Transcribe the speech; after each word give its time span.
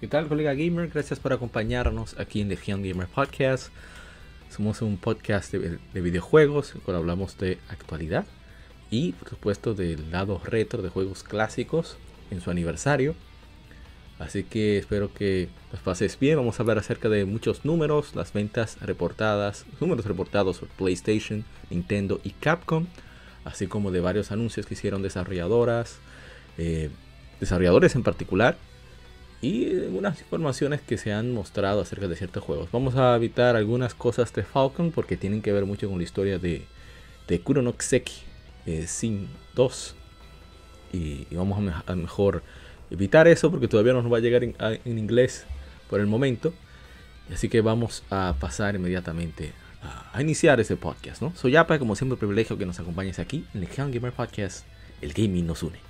¿Qué 0.00 0.08
tal, 0.08 0.28
colega 0.28 0.54
gamer? 0.54 0.88
Gracias 0.88 1.20
por 1.20 1.34
acompañarnos 1.34 2.18
aquí 2.18 2.40
en 2.40 2.48
Legion 2.48 2.82
Gamer 2.82 3.06
Podcast. 3.06 3.68
Somos 4.48 4.80
un 4.80 4.96
podcast 4.96 5.52
de, 5.52 6.00
videojuegos, 6.00 6.74
en 6.74 6.94
hablamos 6.94 7.36
de 7.36 7.58
actualidad 7.68 8.24
y, 8.90 9.12
por 9.12 9.28
supuesto, 9.28 9.74
del 9.74 10.10
lado 10.10 10.40
retro 10.42 10.80
de 10.80 10.88
juegos 10.88 11.22
clásicos 11.22 11.98
en 12.30 12.40
su 12.40 12.50
aniversario. 12.50 13.14
Así 14.18 14.42
que 14.42 14.78
espero 14.78 15.12
que 15.12 15.50
los 15.70 15.82
pases 15.82 16.18
bien. 16.18 16.38
Vamos 16.38 16.58
a 16.58 16.62
hablar 16.62 16.78
acerca 16.78 17.10
de 17.10 17.26
muchos 17.26 17.66
números, 17.66 18.14
las 18.14 18.32
ventas 18.32 18.80
reportadas, 18.80 19.66
números 19.80 20.06
reportados 20.06 20.60
por 20.60 20.68
PlayStation, 20.70 21.44
Nintendo 21.68 22.22
y 22.24 22.30
Capcom, 22.30 22.86
así 23.44 23.66
como 23.66 23.90
de 23.90 24.00
varios 24.00 24.32
anuncios 24.32 24.64
que 24.64 24.72
hicieron 24.72 25.02
desarrolladoras, 25.02 25.98
eh, 26.56 26.88
desarrolladores 27.38 27.94
en 27.96 28.02
particular 28.02 28.56
y 29.42 29.70
algunas 29.84 30.20
informaciones 30.20 30.80
que 30.82 30.98
se 30.98 31.12
han 31.12 31.32
mostrado 31.32 31.80
acerca 31.80 32.08
de 32.08 32.16
ciertos 32.16 32.42
juegos. 32.42 32.70
Vamos 32.72 32.96
a 32.96 33.16
evitar 33.16 33.56
algunas 33.56 33.94
cosas 33.94 34.32
de 34.34 34.42
Falcon 34.42 34.92
porque 34.92 35.16
tienen 35.16 35.40
que 35.40 35.52
ver 35.52 35.64
mucho 35.64 35.88
con 35.88 35.98
la 35.98 36.04
historia 36.04 36.38
de, 36.38 36.66
de 37.26 37.40
Kuronokseki 37.40 38.12
eh, 38.66 38.86
Sin 38.86 39.28
2. 39.54 39.94
Y, 40.92 41.26
vamos 41.34 41.72
a, 41.86 41.94
mejor 41.94 42.42
evitar 42.90 43.28
eso 43.28 43.50
porque 43.50 43.68
todavía 43.68 43.92
no 43.92 44.02
nos 44.02 44.12
va 44.12 44.18
a 44.18 44.20
llegar 44.20 44.42
en, 44.42 44.98
inglés 44.98 45.46
por 45.88 46.00
el 46.00 46.06
momento. 46.06 46.52
Así 47.32 47.48
que 47.48 47.60
vamos 47.60 48.02
a 48.10 48.34
pasar 48.38 48.74
inmediatamente 48.74 49.52
a, 50.12 50.20
iniciar 50.20 50.60
ese 50.60 50.76
podcast. 50.76 51.22
¿no? 51.22 51.32
Soy 51.34 51.52
Yapa, 51.52 51.78
como 51.78 51.96
siempre, 51.96 52.18
privilegio 52.18 52.58
que 52.58 52.66
nos 52.66 52.78
acompañes 52.78 53.18
aquí 53.18 53.46
en 53.54 53.60
Legion 53.60 53.90
Gamer 53.90 54.12
Podcast. 54.12 54.66
El 55.00 55.14
gaming 55.14 55.46
nos 55.46 55.62
une. 55.62 55.89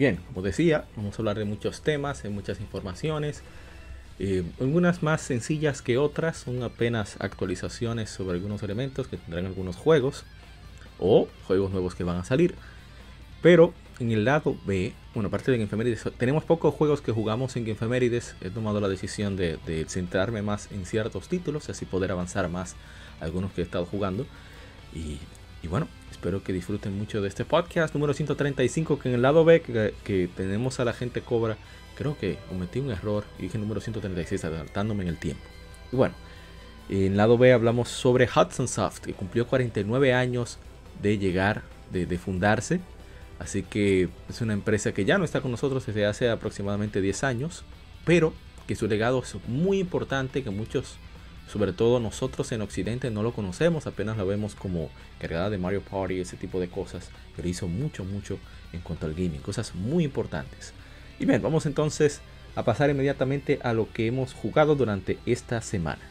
Bien, 0.00 0.18
como 0.28 0.40
decía, 0.40 0.86
vamos 0.96 1.14
a 1.14 1.18
hablar 1.18 1.36
de 1.36 1.44
muchos 1.44 1.82
temas, 1.82 2.22
de 2.22 2.30
muchas 2.30 2.58
informaciones. 2.58 3.42
Eh, 4.18 4.42
algunas 4.58 5.02
más 5.02 5.20
sencillas 5.20 5.82
que 5.82 5.98
otras, 5.98 6.38
son 6.38 6.62
apenas 6.62 7.18
actualizaciones 7.20 8.08
sobre 8.08 8.38
algunos 8.38 8.62
elementos 8.62 9.08
que 9.08 9.18
tendrán 9.18 9.44
algunos 9.44 9.76
juegos 9.76 10.24
o 10.98 11.28
juegos 11.46 11.70
nuevos 11.70 11.94
que 11.94 12.04
van 12.04 12.16
a 12.16 12.24
salir. 12.24 12.54
Pero 13.42 13.74
en 13.98 14.10
el 14.10 14.24
lado 14.24 14.56
B, 14.64 14.94
bueno, 15.12 15.26
aparte 15.28 15.52
de 15.52 15.58
Infemérides, 15.58 16.04
tenemos 16.16 16.44
pocos 16.44 16.74
juegos 16.74 17.02
que 17.02 17.12
jugamos 17.12 17.54
en 17.56 17.68
Infemérides. 17.68 18.36
He 18.40 18.48
tomado 18.48 18.80
la 18.80 18.88
decisión 18.88 19.36
de, 19.36 19.58
de, 19.66 19.84
centrarme 19.86 20.40
más 20.40 20.72
en 20.72 20.86
ciertos 20.86 21.28
títulos, 21.28 21.68
así 21.68 21.84
poder 21.84 22.10
avanzar 22.10 22.48
más 22.48 22.74
algunos 23.20 23.52
que 23.52 23.60
he 23.60 23.64
estado 23.64 23.84
jugando. 23.84 24.24
Y, 24.94 25.18
y 25.62 25.68
bueno, 25.68 25.88
Espero 26.10 26.42
que 26.42 26.52
disfruten 26.52 26.98
mucho 26.98 27.22
de 27.22 27.28
este 27.28 27.44
podcast 27.44 27.94
número 27.94 28.12
135, 28.12 28.98
que 28.98 29.08
en 29.08 29.14
el 29.14 29.22
lado 29.22 29.44
B 29.44 29.62
que, 29.62 30.28
tenemos 30.36 30.80
a 30.80 30.84
la 30.84 30.92
gente 30.92 31.20
cobra, 31.22 31.56
creo 31.96 32.18
que 32.18 32.38
cometí 32.48 32.80
un 32.80 32.90
error 32.90 33.24
y 33.38 33.42
dije 33.42 33.58
número 33.58 33.80
136 33.80 34.44
adelantándome 34.44 35.04
en 35.04 35.08
el 35.08 35.18
tiempo. 35.18 35.42
Y 35.92 35.96
bueno, 35.96 36.14
en 36.88 37.12
el 37.12 37.16
lado 37.16 37.38
B 37.38 37.52
hablamos 37.52 37.88
sobre 37.88 38.26
Hudson 38.26 38.68
Soft, 38.68 39.00
que 39.00 39.14
cumplió 39.14 39.46
49 39.46 40.12
años 40.12 40.58
de 41.00 41.18
llegar, 41.18 41.62
de, 41.92 42.06
de 42.06 42.18
fundarse. 42.18 42.80
Así 43.38 43.62
que 43.62 44.08
es 44.28 44.40
una 44.40 44.52
empresa 44.52 44.92
que 44.92 45.04
ya 45.04 45.16
no 45.16 45.24
está 45.24 45.40
con 45.40 45.50
nosotros 45.50 45.86
desde 45.86 46.04
hace 46.04 46.28
aproximadamente 46.28 47.00
10 47.00 47.24
años, 47.24 47.64
pero 48.04 48.34
que 48.66 48.76
su 48.76 48.86
legado 48.86 49.22
es 49.22 49.34
muy 49.48 49.78
importante, 49.78 50.42
que 50.42 50.50
muchos 50.50 50.96
sobre 51.50 51.72
todo 51.72 51.98
nosotros 51.98 52.52
en 52.52 52.62
Occidente 52.62 53.10
no 53.10 53.22
lo 53.22 53.32
conocemos, 53.32 53.86
apenas 53.86 54.16
lo 54.16 54.26
vemos 54.26 54.54
como 54.54 54.88
cargada 55.18 55.50
de 55.50 55.58
Mario 55.58 55.82
Party, 55.82 56.20
ese 56.20 56.36
tipo 56.36 56.60
de 56.60 56.68
cosas, 56.68 57.10
pero 57.34 57.48
hizo 57.48 57.66
mucho, 57.66 58.04
mucho 58.04 58.38
en 58.72 58.80
cuanto 58.80 59.06
al 59.06 59.14
gaming, 59.14 59.40
cosas 59.40 59.74
muy 59.74 60.04
importantes. 60.04 60.72
Y 61.18 61.26
bien, 61.26 61.42
vamos 61.42 61.66
entonces 61.66 62.20
a 62.54 62.64
pasar 62.64 62.90
inmediatamente 62.90 63.58
a 63.62 63.72
lo 63.72 63.92
que 63.92 64.06
hemos 64.06 64.32
jugado 64.32 64.74
durante 64.74 65.18
esta 65.26 65.60
semana. 65.60 66.09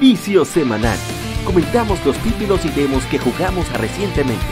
Vicio 0.00 0.46
semanal. 0.46 0.98
Comentamos 1.44 2.02
los 2.06 2.16
títulos 2.22 2.64
y 2.64 2.70
demos 2.70 3.04
que 3.04 3.18
jugamos 3.18 3.70
recientemente. 3.74 4.46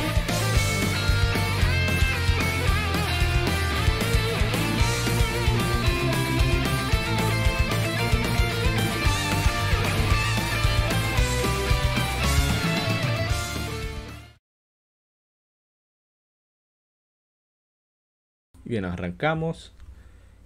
Bien, 18.64 18.84
arrancamos 18.84 19.72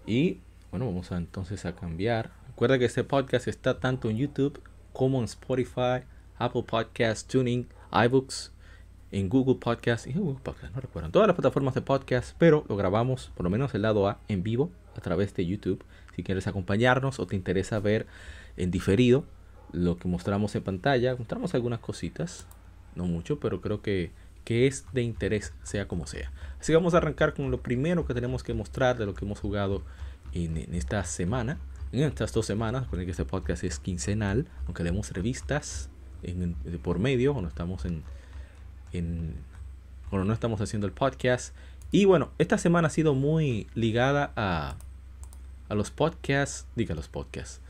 y 0.06 0.38
bueno, 0.70 0.86
vamos 0.86 1.10
entonces 1.10 1.66
a 1.66 1.74
cambiar. 1.74 2.30
Recuerda 2.46 2.78
que 2.78 2.84
este 2.84 3.02
podcast 3.02 3.48
está 3.48 3.80
tanto 3.80 4.08
en 4.08 4.18
YouTube 4.18 4.62
como 4.92 5.18
en 5.18 5.24
Spotify, 5.24 6.04
Apple 6.38 6.64
Podcasts, 6.64 7.26
Tuning, 7.26 7.66
iBooks, 7.92 8.52
en 9.12 9.28
Google 9.28 9.56
Podcasts 9.56 10.06
y 10.06 10.12
Google 10.12 10.40
Podcasts, 10.42 10.74
no 10.74 10.80
recuerdo, 10.80 11.10
todas 11.10 11.28
las 11.28 11.36
plataformas 11.36 11.74
de 11.74 11.82
podcast, 11.82 12.34
pero 12.38 12.64
lo 12.68 12.76
grabamos, 12.76 13.30
por 13.36 13.44
lo 13.44 13.50
menos 13.50 13.74
el 13.74 13.82
lado 13.82 14.08
A, 14.08 14.18
en 14.28 14.42
vivo 14.42 14.70
a 14.96 15.00
través 15.00 15.34
de 15.34 15.46
YouTube. 15.46 15.84
Si 16.16 16.22
quieres 16.22 16.46
acompañarnos 16.46 17.20
o 17.20 17.26
te 17.26 17.36
interesa 17.36 17.78
ver 17.78 18.06
en 18.56 18.70
diferido 18.70 19.24
lo 19.70 19.96
que 19.96 20.08
mostramos 20.08 20.54
en 20.54 20.62
pantalla, 20.62 21.14
mostramos 21.16 21.54
algunas 21.54 21.80
cositas, 21.80 22.46
no 22.94 23.04
mucho, 23.04 23.38
pero 23.38 23.60
creo 23.60 23.82
que, 23.82 24.10
que 24.44 24.66
es 24.66 24.86
de 24.92 25.02
interés, 25.02 25.52
sea 25.62 25.88
como 25.88 26.06
sea. 26.06 26.32
Así 26.58 26.72
que 26.72 26.76
vamos 26.76 26.94
a 26.94 26.98
arrancar 26.98 27.34
con 27.34 27.50
lo 27.50 27.60
primero 27.60 28.06
que 28.06 28.14
tenemos 28.14 28.42
que 28.42 28.54
mostrar 28.54 28.98
de 28.98 29.06
lo 29.06 29.14
que 29.14 29.24
hemos 29.24 29.40
jugado 29.40 29.82
en, 30.32 30.56
en 30.56 30.74
esta 30.74 31.04
semana 31.04 31.58
en 31.92 32.08
estas 32.08 32.32
dos 32.32 32.46
semanas, 32.46 32.86
con 32.88 33.04
que 33.04 33.10
este 33.10 33.24
podcast 33.24 33.64
es 33.64 33.78
quincenal, 33.78 34.46
aunque 34.66 34.82
demos 34.82 35.10
revistas 35.10 35.90
por 36.82 36.98
medio, 36.98 37.32
cuando 37.32 37.48
estamos 37.48 37.84
en, 37.84 38.02
en, 38.92 39.34
no 40.10 40.32
estamos 40.32 40.60
haciendo 40.60 40.86
el 40.86 40.92
podcast. 40.92 41.54
Y 41.90 42.06
bueno, 42.06 42.30
esta 42.38 42.56
semana 42.56 42.88
ha 42.88 42.90
sido 42.90 43.14
muy 43.14 43.66
ligada 43.74 44.32
a, 44.36 44.76
a 45.68 45.74
los 45.74 45.90
podcasts, 45.90 46.66
diga 46.76 46.94
los 46.94 47.08
podcasts, 47.08 47.60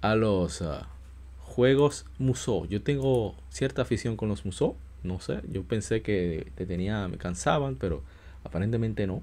a 0.00 0.14
los 0.14 0.62
uh, 0.62 0.84
juegos 1.40 2.06
Musou. 2.18 2.66
Yo 2.66 2.82
tengo 2.82 3.34
cierta 3.50 3.82
afición 3.82 4.16
con 4.16 4.30
los 4.30 4.46
Musou, 4.46 4.76
no 5.02 5.20
sé, 5.20 5.42
yo 5.50 5.64
pensé 5.64 6.00
que 6.00 6.50
te 6.54 6.64
tenía, 6.64 7.06
me 7.08 7.18
cansaban, 7.18 7.76
pero 7.76 8.02
aparentemente 8.44 9.06
no. 9.06 9.22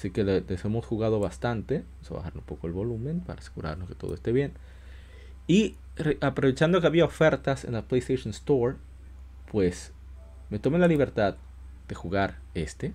Así 0.00 0.12
que 0.12 0.24
les 0.24 0.64
hemos 0.64 0.86
jugado 0.86 1.20
bastante. 1.20 1.84
Vamos 1.96 2.10
a 2.10 2.14
bajar 2.14 2.32
un 2.34 2.40
poco 2.40 2.66
el 2.66 2.72
volumen 2.72 3.20
para 3.20 3.40
asegurarnos 3.40 3.86
que 3.86 3.94
todo 3.94 4.14
esté 4.14 4.32
bien. 4.32 4.54
Y 5.46 5.76
aprovechando 6.22 6.80
que 6.80 6.86
había 6.86 7.04
ofertas 7.04 7.66
en 7.66 7.74
la 7.74 7.82
PlayStation 7.82 8.30
Store, 8.30 8.76
pues 9.52 9.92
me 10.48 10.58
tomé 10.58 10.78
la 10.78 10.88
libertad 10.88 11.36
de 11.86 11.94
jugar 11.94 12.38
este. 12.54 12.94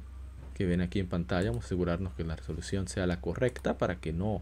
que 0.55 0.65
ven 0.65 0.81
aquí 0.81 0.99
en 0.99 1.07
pantalla. 1.07 1.51
Vamos 1.51 1.65
a 1.65 1.67
asegurarnos 1.67 2.15
que 2.15 2.23
la 2.23 2.37
resolución 2.37 2.87
sea 2.87 3.05
la 3.05 3.21
correcta 3.21 3.77
para 3.77 3.97
que 3.97 4.11
no 4.11 4.41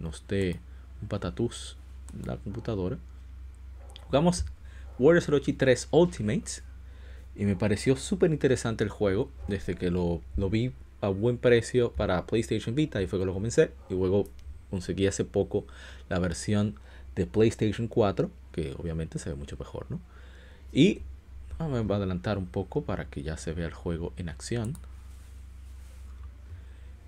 nos 0.00 0.26
dé 0.26 0.58
un 1.02 1.06
patatús 1.06 1.76
la 2.26 2.38
computadora. 2.38 2.98
Jugamos 4.06 4.46
Warriors 4.98 5.28
Orochi 5.28 5.52
3 5.52 5.86
Ultimates 5.92 6.64
y 7.36 7.44
me 7.44 7.54
pareció 7.54 7.94
súper 7.94 8.32
interesante 8.32 8.82
el 8.82 8.90
juego 8.90 9.30
desde 9.46 9.76
que 9.76 9.92
lo, 9.92 10.22
lo, 10.36 10.50
vi 10.50 10.72
a 11.00 11.08
buen 11.08 11.38
precio 11.38 11.92
para 11.92 12.26
PlayStation 12.26 12.74
Vita 12.74 13.00
y 13.02 13.06
fue 13.06 13.18
que 13.18 13.24
lo 13.24 13.34
comencé 13.34 13.70
y 13.88 13.94
luego 13.94 14.28
conseguí 14.70 15.06
hace 15.06 15.24
poco 15.24 15.66
la 16.08 16.18
versión 16.18 16.74
de 17.16 17.26
PlayStation 17.26 17.88
4 17.88 18.30
que 18.52 18.74
obviamente 18.78 19.18
se 19.18 19.30
ve 19.30 19.36
mucho 19.36 19.56
mejor, 19.58 19.86
¿no? 19.88 20.00
Y 20.72 21.02
vamos 21.58 21.90
a 21.90 21.94
adelantar 21.96 22.38
un 22.38 22.46
poco 22.46 22.82
para 22.82 23.06
que 23.06 23.22
ya 23.22 23.36
se 23.36 23.52
vea 23.52 23.66
el 23.66 23.74
juego 23.74 24.12
en 24.16 24.28
acción. 24.28 24.76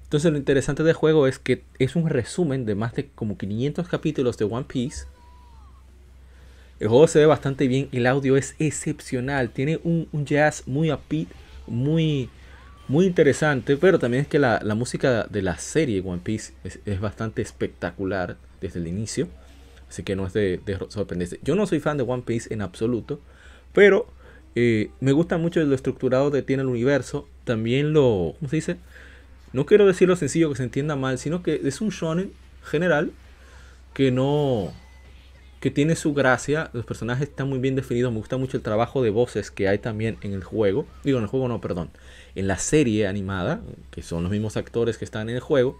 Entonces 0.04 0.30
lo 0.30 0.36
interesante 0.36 0.82
del 0.82 0.94
juego 0.94 1.26
es 1.26 1.38
que 1.38 1.62
es 1.78 1.96
un 1.96 2.08
resumen 2.08 2.66
de 2.66 2.74
más 2.74 2.92
de 2.94 3.08
como 3.08 3.38
500 3.38 3.88
capítulos 3.88 4.36
de 4.36 4.44
One 4.44 4.66
Piece. 4.68 5.06
El 6.80 6.88
juego 6.88 7.06
se 7.06 7.20
ve 7.20 7.26
bastante 7.26 7.66
bien, 7.66 7.88
el 7.92 8.06
audio 8.06 8.36
es 8.36 8.54
excepcional, 8.58 9.50
tiene 9.50 9.80
un, 9.84 10.08
jazz 10.26 10.64
muy 10.66 10.90
upbeat, 10.90 11.28
muy, 11.66 12.28
muy 12.92 13.06
interesante, 13.06 13.78
pero 13.78 13.98
también 13.98 14.24
es 14.24 14.28
que 14.28 14.38
la, 14.38 14.60
música 14.76 15.26
de 15.30 15.40
la 15.40 15.56
serie 15.56 16.02
One 16.04 16.20
Piece 16.22 16.52
es, 16.62 17.00
bastante 17.00 17.40
espectacular 17.40 18.36
desde 18.60 18.80
el 18.80 18.86
inicio, 18.86 19.28
así 19.88 20.02
que 20.02 20.14
no 20.14 20.26
es 20.26 20.34
de, 20.34 20.60
de. 20.66 21.38
Yo 21.42 21.56
no 21.56 21.66
soy 21.66 21.80
fan 21.80 21.96
de 21.96 22.02
One 22.02 22.22
Piece 22.26 22.52
en 22.52 22.60
absoluto, 22.60 23.18
pero 23.72 24.06
eh, 24.54 24.90
me 25.00 25.12
gusta 25.12 25.38
mucho 25.38 25.60
lo 25.64 25.74
estructurado 25.74 26.30
que 26.30 26.42
tiene 26.42 26.64
el 26.64 26.68
universo, 26.68 27.26
también 27.44 27.94
lo, 27.94 28.34
¿cómo 28.38 28.50
se 28.50 28.56
dice? 28.56 28.76
No 29.54 29.64
quiero 29.64 29.86
decir 29.86 30.06
lo 30.06 30.16
sencillo 30.16 30.50
que 30.50 30.56
se 30.56 30.62
entienda 30.62 30.94
mal, 30.94 31.16
sino 31.16 31.42
que 31.42 31.62
es 31.64 31.80
un 31.80 31.88
shonen 31.88 32.30
general 32.62 33.10
que 33.94 34.10
no 34.10 34.70
que 35.60 35.70
tiene 35.70 35.96
su 35.96 36.12
gracia, 36.12 36.68
los 36.74 36.84
personajes 36.84 37.28
están 37.28 37.48
muy 37.48 37.58
bien 37.58 37.76
definidos, 37.76 38.12
me 38.12 38.18
gusta 38.18 38.36
mucho 38.36 38.58
el 38.58 38.62
trabajo 38.62 39.00
de 39.00 39.10
voces 39.10 39.50
que 39.50 39.68
hay 39.68 39.78
también 39.78 40.18
en 40.20 40.34
el 40.34 40.44
juego, 40.44 40.86
digo 41.04 41.18
en 41.18 41.24
el 41.24 41.30
juego 41.30 41.48
no, 41.48 41.60
perdón, 41.60 41.88
en 42.34 42.46
la 42.46 42.58
serie 42.58 43.06
animada, 43.06 43.60
que 43.90 44.02
son 44.02 44.22
los 44.22 44.32
mismos 44.32 44.56
actores 44.56 44.98
que 44.98 45.04
están 45.04 45.28
en 45.28 45.36
el 45.36 45.40
juego, 45.40 45.78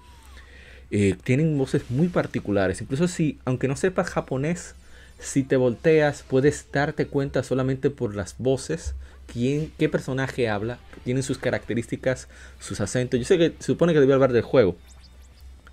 eh, 0.91 1.17
tienen 1.25 1.57
voces 1.57 1.91
muy 1.91 2.09
particulares, 2.09 2.81
incluso 2.83 3.09
si, 3.09 3.39
aunque 3.45 3.69
no 3.69 3.77
sepas 3.77 4.11
japonés, 4.11 4.75
si 5.19 5.43
te 5.43 5.57
volteas 5.57 6.25
puedes 6.29 6.67
darte 6.73 7.07
cuenta 7.07 7.43
solamente 7.43 7.91
por 7.91 8.15
las 8.15 8.35
voces 8.39 8.95
quién, 9.27 9.73
qué 9.79 9.89
personaje 9.89 10.49
habla, 10.49 10.79
tienen 11.05 11.23
sus 11.23 11.39
características, 11.39 12.29
sus 12.61 12.81
acentos. 12.81 13.19
Yo 13.19 13.25
sé 13.25 13.39
que 13.39 13.55
se 13.59 13.67
supone 13.67 13.93
que 13.93 14.01
debía 14.01 14.15
hablar 14.15 14.33
del 14.33 14.43
juego, 14.43 14.77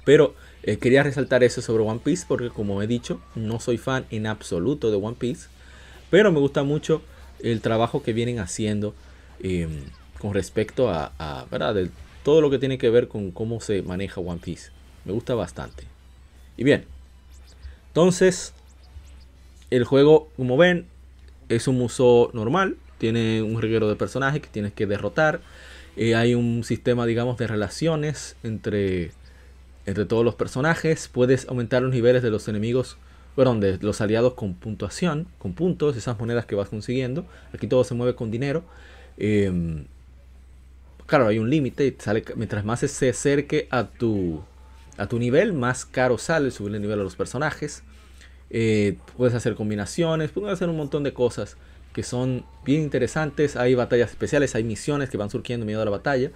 pero 0.06 0.36
eh, 0.64 0.78
quería 0.78 1.04
resaltar 1.04 1.44
eso 1.44 1.62
sobre 1.62 1.84
One 1.84 2.02
Piece 2.04 2.26
porque 2.28 2.50
como 2.50 2.82
he 2.82 2.88
dicho, 2.88 3.22
no 3.36 3.60
soy 3.60 3.78
fan 3.78 4.06
en 4.12 4.28
absoluto 4.28 4.92
de 4.92 4.98
One 4.98 5.18
Piece, 5.20 5.48
pero 6.10 6.32
me 6.32 6.40
gusta 6.40 6.64
mucho 6.64 7.02
el 7.42 7.62
trabajo 7.62 8.04
que 8.04 8.14
vienen 8.14 8.40
haciendo 8.40 8.94
em, 9.42 9.84
con 10.20 10.34
respecto 10.34 10.90
a. 10.90 11.46
De 11.74 11.90
todo 12.24 12.42
lo 12.42 12.50
que 12.50 12.60
tiene 12.60 12.78
que 12.78 12.90
ver 12.90 13.08
con 13.08 13.32
cómo 13.32 13.60
se 13.62 13.82
maneja 13.82 14.22
One 14.22 14.40
Piece. 14.44 14.72
Me 15.06 15.14
gusta 15.14 15.34
bastante. 15.34 15.84
Y 16.58 16.64
bien, 16.64 16.86
entonces 17.88 18.54
el 19.70 19.84
juego, 19.84 20.30
como 20.36 20.58
ven, 20.58 20.86
es 21.48 21.68
un 21.68 21.78
museo 21.78 22.30
normal, 22.34 22.78
tiene 22.98 23.42
un 23.42 23.62
reguero 23.62 23.88
de 23.88 23.96
personajes 23.96 24.42
que 24.42 24.50
tienes 24.50 24.74
que 24.74 24.86
derrotar. 24.86 25.42
Eh, 25.96 26.16
hay 26.16 26.36
un 26.36 26.64
sistema, 26.64 27.06
digamos, 27.06 27.38
de 27.38 27.48
relaciones 27.48 28.36
entre, 28.44 29.12
entre 29.86 30.06
todos 30.06 30.26
los 30.26 30.36
personajes. 30.36 31.08
Puedes 31.08 31.48
aumentar 31.48 31.82
los 31.82 31.92
niveles 31.92 32.22
de 32.22 32.30
los 32.30 32.48
enemigos, 32.48 32.98
perdón, 33.36 33.60
de 33.60 33.78
los 33.82 34.02
aliados 34.02 34.34
con 34.34 34.54
puntuación, 34.54 35.28
con 35.40 35.54
puntos, 35.54 35.96
esas 35.96 36.20
monedas 36.20 36.46
que 36.46 36.56
vas 36.56 36.70
consiguiendo. 36.70 37.26
Aquí 37.54 37.68
todo 37.68 37.84
se 37.84 37.96
mueve 37.96 38.16
con 38.16 38.32
dinero. 38.32 38.64
Em, 39.18 39.86
claro, 41.10 41.28
hay 41.28 41.40
un 41.40 41.50
límite. 41.50 41.96
Sale, 42.00 42.24
mientras 42.36 42.64
más 42.64 42.80
se 42.80 43.10
acerque 43.10 43.68
a 43.72 43.86
tu, 43.88 44.42
a 44.98 45.08
tu 45.08 45.20
nivel, 45.20 45.54
más 45.54 45.86
caro 45.86 46.18
sale 46.18 46.52
subir 46.52 46.76
el 46.76 46.82
nivel 46.82 47.00
a 47.00 47.04
los 47.04 47.16
personajes. 47.16 47.84
Eh, 48.50 48.98
puedes 49.18 49.36
hacer 49.36 49.56
combinaciones, 49.56 50.32
puedes 50.32 50.54
hacer 50.54 50.70
un 50.70 50.78
montón 50.78 51.04
de 51.04 51.14
cosas 51.14 51.58
que 51.94 52.04
son 52.04 52.46
bien 52.64 52.82
interesantes. 52.82 53.56
Hay 53.56 53.76
batallas 53.76 54.12
especiales, 54.12 54.56
hay 54.56 54.64
misiones 54.64 55.10
que 55.10 55.18
van 55.18 55.30
surgiendo 55.30 55.64
en 55.64 55.68
medio 55.68 55.80
de 55.80 55.86
la 55.86 55.92
batalla. 55.92 56.32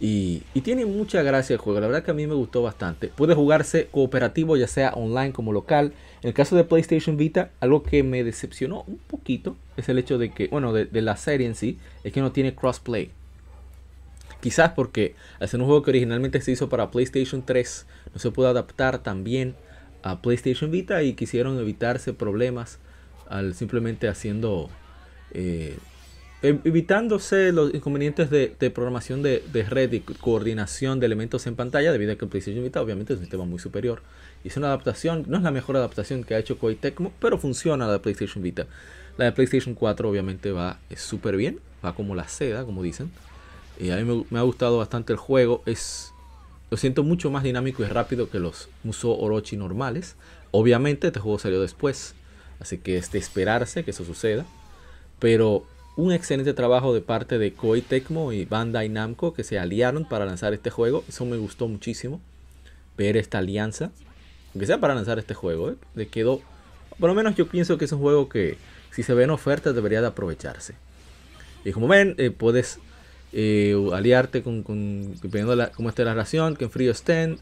Y, 0.00 0.42
tiene 0.62 0.86
mucha 0.86 1.22
gracia 1.22 1.54
el 1.54 1.58
juego. 1.58 1.78
La 1.78 1.86
verdad 1.86 2.02
que 2.02 2.10
a 2.10 2.14
mí 2.14 2.26
me 2.26 2.34
gustó 2.34 2.62
bastante. 2.62 3.08
Puede 3.08 3.34
jugarse 3.34 3.88
cooperativo, 3.90 4.56
ya 4.56 4.66
sea 4.66 4.92
online 4.94 5.32
como 5.32 5.52
local. 5.52 5.92
En 6.22 6.28
el 6.28 6.34
caso 6.34 6.56
de 6.56 6.64
PlayStation 6.64 7.18
Vita, 7.18 7.50
algo 7.60 7.82
que 7.82 8.02
me 8.02 8.24
decepcionó 8.24 8.84
un 8.86 8.96
poquito 8.96 9.56
es 9.76 9.88
el 9.90 9.98
hecho 9.98 10.16
de 10.16 10.32
que, 10.32 10.48
bueno, 10.48 10.72
de, 10.72 10.88
la 11.02 11.16
serie 11.16 11.46
en 11.46 11.54
sí, 11.54 11.78
es 12.02 12.12
que 12.12 12.20
no 12.20 12.32
tiene 12.32 12.54
crossplay. 12.54 13.10
Quizás 14.40 14.72
porque 14.72 15.14
al 15.38 15.48
ser 15.48 15.60
un 15.60 15.66
juego 15.66 15.82
que 15.82 15.90
originalmente 15.90 16.40
se 16.40 16.52
hizo 16.52 16.68
para 16.68 16.90
PlayStation 16.90 17.44
3, 17.44 17.86
no 18.14 18.18
se 18.18 18.30
pudo 18.30 18.48
adaptar 18.48 19.02
también 19.02 19.54
a 20.02 20.22
PlayStation 20.22 20.70
Vita 20.70 21.02
y 21.02 21.14
quisieron 21.14 21.58
evitarse 21.58 22.12
problemas 22.12 22.78
al 23.28 23.54
simplemente 23.54 24.08
haciendo 24.08 24.70
eh, 25.32 25.76
evitándose 26.42 27.52
los 27.52 27.74
inconvenientes 27.74 28.30
de, 28.30 28.48
programación 28.70 29.22
de, 29.22 29.42
red 29.68 29.92
y 29.92 30.00
coordinación 30.00 30.98
de 30.98 31.06
elementos 31.06 31.46
en 31.46 31.54
pantalla, 31.54 31.92
debido 31.92 32.12
a 32.12 32.16
que 32.16 32.26
PlayStation 32.26 32.64
Vita 32.64 32.80
obviamente 32.80 33.12
es 33.12 33.18
un 33.18 33.24
sistema 33.24 33.44
muy 33.44 33.58
superior. 33.58 34.02
Y 34.42 34.48
es 34.48 34.56
una 34.56 34.68
adaptación, 34.68 35.24
no 35.28 35.36
es 35.36 35.42
la 35.42 35.50
mejor 35.50 35.76
adaptación 35.76 36.24
que 36.24 36.34
ha 36.34 36.38
hecho 36.38 36.58
Koei 36.58 36.76
Tecmo, 36.76 37.12
pero 37.20 37.36
funciona 37.36 37.86
la 37.86 37.92
de 37.92 37.98
PlayStation 37.98 38.42
Vita. 38.42 38.66
La 39.18 39.26
de 39.26 39.32
PlayStation 39.32 39.74
4 39.74 40.08
obviamente 40.08 40.50
va 40.50 40.78
súper 40.96 41.36
bien, 41.36 41.60
va 41.84 41.94
como 41.94 42.14
la 42.14 42.26
seda, 42.26 42.64
como 42.64 42.82
dicen. 42.82 43.10
Y 43.80 43.90
a 43.90 43.96
mí 43.96 44.26
me, 44.28 44.38
ha 44.38 44.42
gustado 44.42 44.78
bastante 44.78 45.12
el 45.14 45.18
juego, 45.18 45.62
es 45.64 46.12
lo 46.70 46.76
siento 46.76 47.02
mucho 47.02 47.30
más 47.30 47.42
dinámico 47.42 47.82
y 47.82 47.86
rápido 47.86 48.30
que 48.30 48.38
los 48.38 48.68
Muso 48.84 49.18
Orochi 49.18 49.56
normales. 49.56 50.16
Obviamente 50.52 51.08
este 51.08 51.18
juego 51.18 51.38
salió 51.38 51.60
después, 51.60 52.14
así 52.60 52.78
que 52.78 52.96
es 52.96 53.10
de 53.10 53.18
esperarse 53.18 53.82
que 53.82 53.90
eso 53.90 54.04
suceda. 54.04 54.44
Pero 55.18 55.66
un 55.96 56.12
excelente 56.12 56.52
trabajo 56.52 56.94
de 56.94 57.00
parte 57.00 57.38
de 57.38 57.54
Koei 57.54 57.80
Tecmo 57.80 58.32
y 58.32 58.44
Bandai 58.44 58.88
Namco 58.88 59.32
que 59.32 59.42
se 59.42 59.58
aliaron 59.58 60.04
para 60.08 60.26
lanzar 60.26 60.52
este 60.52 60.70
juego. 60.70 61.02
Eso 61.08 61.24
me 61.24 61.38
gustó 61.38 61.66
muchísimo. 61.66 62.20
Ver 62.96 63.16
esta 63.16 63.38
alianza. 63.38 63.90
Aunque 64.54 64.66
sea 64.66 64.78
para 64.78 64.94
lanzar 64.94 65.18
este 65.18 65.34
juego. 65.34 65.70
¿eh? 65.70 65.74
Le 65.94 66.06
quedó. 66.06 66.40
Por 67.00 67.08
lo 67.08 67.14
menos 67.14 67.34
yo 67.34 67.48
pienso 67.48 67.78
que 67.78 67.86
es 67.86 67.92
un 67.92 68.00
juego 68.00 68.28
que 68.28 68.58
si 68.92 69.02
se 69.02 69.14
ven 69.14 69.30
ofertas 69.30 69.74
debería 69.74 70.00
de 70.00 70.06
aprovecharse. 70.06 70.74
Y 71.64 71.72
como 71.72 71.88
ven, 71.88 72.14
eh, 72.18 72.30
puedes 72.30 72.78
eh, 73.32 73.74
aliarte 73.92 74.42
con, 74.42 74.62
dependiendo 75.14 75.56
de 75.56 75.68
cómo 75.70 75.88
esté 75.88 76.04
la 76.04 76.12
relación, 76.12 76.56
que 76.56 76.64
en 76.64 76.70
frío 76.70 76.90
estén 76.92 77.38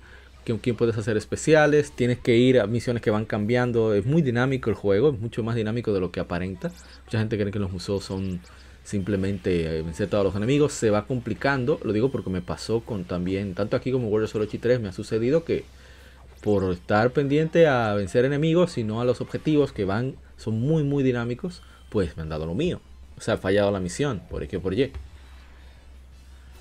con 0.53 0.59
quién 0.59 0.77
puedes 0.77 0.97
hacer 0.97 1.17
especiales, 1.17 1.93
tienes 1.93 2.19
que 2.19 2.37
ir 2.37 2.61
a 2.61 2.67
misiones 2.67 3.03
que 3.03 3.11
van 3.11 3.25
cambiando, 3.25 3.95
es 3.95 4.07
muy 4.07 4.23
dinámico 4.23 4.71
el 4.71 4.77
juego, 4.77 5.11
es 5.11 5.21
mucho 5.21 5.43
más 5.43 5.55
dinámico 5.55 5.93
de 5.93 6.01
lo 6.01 6.11
que 6.11 6.21
aparenta. 6.21 6.71
Mucha 7.05 7.19
gente 7.19 7.39
cree 7.39 7.53
que 7.53 7.59
los 7.59 7.71
museos 7.71 8.05
son 8.05 8.41
simplemente 8.83 9.79
eh, 9.79 9.83
vencer 9.83 10.09
todos 10.09 10.25
los 10.25 10.35
enemigos, 10.37 10.73
se 10.73 10.91
va 10.91 11.07
complicando, 11.07 11.79
lo 11.83 11.93
digo 11.93 12.11
porque 12.11 12.31
me 12.31 12.41
pasó 12.41 12.81
con 12.81 13.05
también, 13.05 13.55
tanto 13.55 13.77
aquí 13.77 13.93
como 13.93 14.09
Warriors 14.09 14.35
Orochi 14.35 14.57
3 14.57 14.81
me 14.81 14.89
ha 14.89 14.93
sucedido 14.93 15.45
que 15.45 15.65
por 16.41 16.73
estar 16.73 17.11
pendiente 17.11 17.67
a 17.67 17.93
vencer 17.95 18.25
enemigos 18.25 18.79
y 18.79 18.85
no 18.85 19.01
a 19.01 19.05
los 19.05 19.21
objetivos 19.21 19.73
que 19.73 19.85
van, 19.85 20.15
son 20.39 20.59
muy 20.61 20.85
muy 20.85 21.03
dinámicos, 21.03 21.63
pues 21.91 22.17
me 22.17 22.23
han 22.23 22.29
dado 22.31 22.47
lo 22.47 22.55
mío. 22.55 22.81
O 23.19 23.21
sea, 23.21 23.35
ha 23.35 23.39
fallado 23.39 23.71
la 23.73 23.81
misión, 23.81 24.23
por 24.31 24.43
X 24.45 24.61
por 24.61 24.73
Y. 24.73 24.93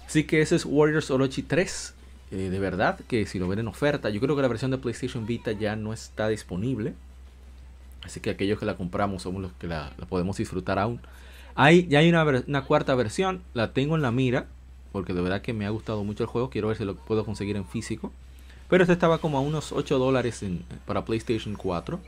Así 0.08 0.24
que 0.24 0.42
ese 0.42 0.56
es 0.56 0.66
Warriors 0.66 1.12
Orochi 1.12 1.44
3. 1.44 1.94
Eh, 2.32 2.36
de 2.50 2.60
verdad 2.60 3.00
que 3.08 3.26
si 3.26 3.40
lo 3.40 3.48
ven 3.48 3.60
en 3.60 3.68
oferta, 3.68 4.10
yo 4.10 4.22
creo 4.22 4.36
que 4.38 4.42
la 4.42 4.48
versión 4.48 4.72
de 4.72 4.78
PlayStation 4.78 5.26
Vita 5.26 5.52
ya 5.52 5.76
no 5.76 5.92
está 5.92 6.30
disponible. 6.30 6.94
Así 8.04 8.22
que 8.22 8.30
aquellos 8.30 8.58
que 8.58 8.66
la 8.66 8.78
compramos 8.78 9.24
somos 9.24 9.42
los 9.42 9.52
que 9.54 9.68
la, 9.68 9.92
podemos 10.08 10.38
disfrutar 10.38 10.80
aún. 10.80 11.02
Hay, 11.56 11.88
ya 11.88 12.00
hay 12.00 12.10
una, 12.10 12.64
cuarta 12.64 12.96
versión, 12.96 13.42
la 13.54 13.74
tengo 13.74 13.96
en 13.96 14.02
la 14.02 14.12
mira, 14.12 14.48
porque 14.94 15.14
de 15.14 15.22
verdad 15.22 15.42
que 15.42 15.54
me 15.54 15.66
ha 15.66 15.70
gustado 15.72 16.04
mucho 16.06 16.24
el 16.24 16.30
juego. 16.30 16.50
Quiero 16.50 16.70
ver 16.70 16.78
si 16.78 16.86
lo 16.86 16.96
puedo 16.96 17.26
conseguir 17.26 17.58
en 17.58 17.66
físico. 17.66 18.14
Pero 18.70 18.84
este 18.84 18.94
estaba 18.94 19.18
como 19.18 19.38
a 19.38 19.42
unos 19.42 19.74
8 19.74 20.00
dólares 20.00 20.44
para 20.86 21.04
PlayStation 21.04 21.56
4. 21.56 22.00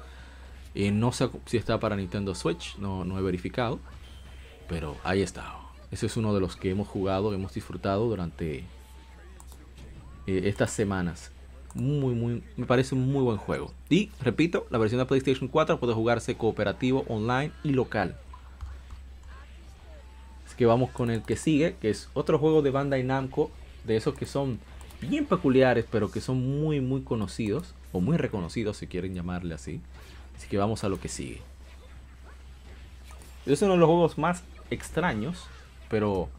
y 0.73 0.91
no 0.91 1.11
sé 1.11 1.29
si 1.47 1.57
está 1.57 1.79
para 1.79 1.97
Nintendo 1.97 2.33
Switch, 2.33 2.77
no, 2.77 3.03
no 3.03 3.19
he 3.19 3.21
verificado. 3.21 3.79
Pero 4.69 4.95
ahí 5.03 5.21
está. 5.21 5.68
Ese 5.91 6.05
es 6.05 6.17
uno 6.17 6.33
de 6.33 6.39
los 6.39 6.55
que 6.55 6.69
hemos 6.69 6.87
jugado, 6.87 7.33
hemos 7.33 7.53
disfrutado 7.53 8.07
durante 8.07 8.63
eh, 10.27 10.41
estas 10.45 10.71
semanas. 10.71 11.31
Muy, 11.73 12.13
muy, 12.13 12.43
me 12.57 12.65
parece 12.65 12.95
un 12.95 13.11
muy 13.11 13.23
buen 13.23 13.37
juego. 13.37 13.73
Y 13.89 14.11
repito, 14.21 14.67
la 14.69 14.77
versión 14.77 14.99
de 14.99 15.05
PlayStation 15.05 15.47
4 15.47 15.79
puede 15.79 15.93
jugarse 15.93 16.35
cooperativo, 16.35 17.05
online 17.07 17.51
y 17.63 17.71
local. 17.71 18.17
Así 20.45 20.55
que 20.55 20.65
vamos 20.65 20.91
con 20.91 21.09
el 21.09 21.23
que 21.23 21.35
sigue, 21.35 21.75
que 21.81 21.89
es 21.89 22.09
otro 22.13 22.39
juego 22.39 22.61
de 22.61 22.71
Bandai 22.71 23.03
Namco 23.03 23.51
de 23.85 23.95
esos 23.95 24.15
que 24.15 24.25
son 24.25 24.59
bien 25.01 25.25
peculiares, 25.25 25.85
pero 25.89 26.11
que 26.11 26.21
son 26.21 26.61
muy, 26.61 26.81
muy 26.81 27.01
conocidos, 27.01 27.73
o 27.91 28.01
muy 28.01 28.17
reconocidos 28.17 28.77
si 28.77 28.87
quieren 28.87 29.15
llamarle 29.15 29.55
así. 29.55 29.81
Así 30.35 30.47
que 30.47 30.57
vamos 30.57 30.83
a 30.83 30.89
lo 30.89 30.99
que 30.99 31.09
sigue. 31.09 31.41
Es 33.45 33.61
uno 33.61 33.73
de 33.73 33.79
los 33.79 33.87
juegos 33.87 34.17
más 34.17 34.43
extraños, 34.69 35.47
pero 35.89 36.29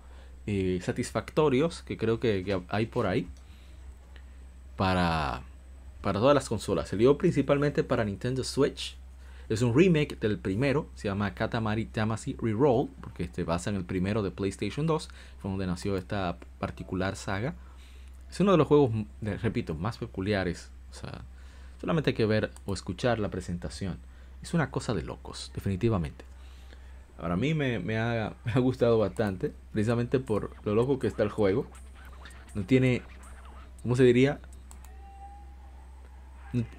eh, 0.46 0.80
satisfactorios 0.82 1.82
que 1.82 1.96
creo 1.96 2.18
que, 2.18 2.62
hay 2.68 2.86
por 2.86 3.06
ahí 3.06 3.28
para, 4.76 5.42
para 6.00 6.18
todas 6.18 6.34
las 6.34 6.48
consolas. 6.48 6.90
Dio 6.96 7.18
principalmente 7.18 7.84
para 7.84 8.04
Nintendo 8.04 8.42
Switch. 8.44 8.96
Es 9.48 9.62
un 9.62 9.76
remake 9.76 10.18
del 10.20 10.38
primero, 10.38 10.88
se 10.94 11.08
llama 11.08 11.34
Katamari 11.34 11.88
Damacy 11.92 12.36
Reroll, 12.40 12.88
porque 13.00 13.28
se 13.32 13.42
basa 13.42 13.68
en 13.70 13.76
el 13.76 13.84
primero 13.84 14.22
de 14.22 14.30
PlayStation 14.30 14.86
2, 14.86 15.08
fue 15.40 15.50
donde 15.50 15.66
nació 15.66 15.96
esta 15.96 16.38
particular 16.60 17.16
saga. 17.16 17.56
Es 18.30 18.38
uno 18.38 18.52
de 18.52 18.58
los 18.58 18.68
juegos, 18.68 18.92
repito, 19.20 19.74
más 19.74 19.98
peculiares. 19.98 20.70
O 20.92 20.94
sea, 20.94 21.24
solamente 21.80 22.10
hay 22.10 22.14
que 22.14 22.26
ver 22.26 22.52
o 22.64 22.74
escuchar 22.74 23.18
la 23.18 23.28
presentación. 23.28 23.98
Es 24.40 24.54
una 24.54 24.70
cosa 24.70 24.94
de 24.94 25.02
locos, 25.02 25.50
definitivamente. 25.52 26.29
Para 27.20 27.36
mí 27.36 27.54
me, 27.54 27.98
ha, 27.98 28.34
gustado 28.56 28.98
bastante, 28.98 29.52
precisamente 29.72 30.18
por 30.18 30.52
lo 30.64 30.74
loco 30.74 30.98
que 30.98 31.06
está 31.06 31.22
el 31.22 31.28
juego. 31.28 31.66
No 32.54 32.64
tiene, 32.64 33.02
¿cómo 33.82 33.94
se 33.94 34.02
diría? 34.04 34.40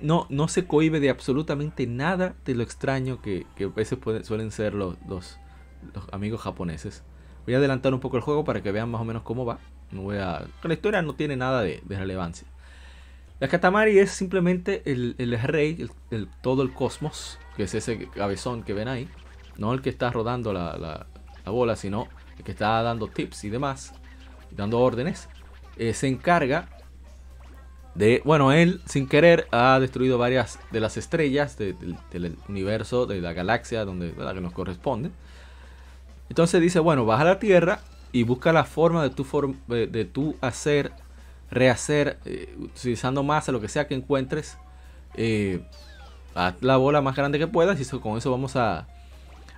No, 0.01 0.27
no 0.29 0.49
se 0.49 0.65
cohibe 0.67 0.99
de 0.99 1.09
absolutamente 1.09 1.87
nada 1.87 2.35
de 2.43 2.55
lo 2.55 2.63
extraño 2.63 3.21
que, 3.21 3.45
a 3.63 3.67
veces 3.67 3.99
suelen 4.23 4.51
ser 4.51 4.73
los, 4.73 4.97
amigos 6.11 6.41
japoneses. 6.41 7.03
Voy 7.45 7.53
a 7.53 7.57
adelantar 7.57 7.93
un 7.93 7.99
poco 7.99 8.17
el 8.17 8.23
juego 8.23 8.43
para 8.43 8.61
que 8.61 8.71
vean 8.71 8.89
más 8.89 9.01
o 9.01 9.05
menos 9.05 9.23
cómo 9.23 9.45
va. 9.45 9.59
No 9.91 10.01
voy 10.01 10.17
a, 10.17 10.45
la 10.63 10.73
historia 10.73 11.01
no 11.01 11.15
tiene 11.15 11.37
nada 11.37 11.61
de, 11.61 11.81
relevancia. 11.87 12.47
La 13.39 13.47
Katamari 13.47 13.97
es 13.97 14.11
simplemente 14.11 14.83
el, 14.85 15.15
rey, 15.41 15.89
todo 16.41 16.61
el 16.63 16.73
cosmos, 16.73 17.39
que 17.55 17.63
es 17.63 17.73
ese 17.73 18.07
cabezón 18.09 18.63
que 18.63 18.73
ven 18.73 18.87
ahí 18.87 19.07
no 19.57 19.73
el 19.73 19.81
que 19.81 19.89
está 19.89 20.09
rodando 20.09 20.53
la, 20.53 21.05
bola, 21.45 21.75
sino 21.75 22.07
el 22.37 22.43
que 22.43 22.51
está 22.51 22.81
dando 22.81 23.07
tips 23.07 23.43
y 23.43 23.49
demás, 23.49 23.93
dando 24.51 24.79
órdenes, 24.79 25.27
eh, 25.77 25.93
se 25.93 26.07
encarga 26.07 26.69
de, 27.95 28.21
bueno, 28.23 28.53
él 28.53 28.81
sin 28.85 29.07
querer 29.07 29.47
ha 29.51 29.79
destruido 29.79 30.17
varias 30.17 30.59
de 30.71 30.79
las 30.79 30.95
estrellas 30.97 31.57
del 31.57 32.37
universo, 32.47 33.05
de 33.05 33.19
la 33.21 33.33
galaxia 33.33 33.83
donde 33.83 34.13
que 34.13 34.41
nos 34.41 34.53
corresponde. 34.53 35.11
Entonces 36.29 36.61
dice, 36.61 36.79
bueno, 36.79 37.05
baja 37.05 37.23
a 37.23 37.25
la 37.25 37.39
Tierra 37.39 37.81
y 38.13 38.23
busca 38.23 38.53
la 38.53 38.63
forma 38.63 39.03
de 39.03 39.09
tu, 39.09 39.25
de, 39.67 40.05
tu 40.05 40.35
hacer, 40.39 40.93
rehacer, 41.49 42.19
eh, 42.23 42.55
utilizando 42.57 43.23
más 43.23 43.49
a 43.49 43.51
lo 43.51 43.59
que 43.59 43.67
sea 43.67 43.87
que 43.87 43.95
encuentres, 43.95 44.57
eh, 45.15 45.61
la 46.61 46.77
bola 46.77 47.01
más 47.01 47.15
grande 47.17 47.39
que 47.39 47.47
puedas 47.47 47.79
y 47.81 47.99
con 47.99 48.17
eso 48.17 48.31
vamos 48.31 48.55
a, 48.55 48.87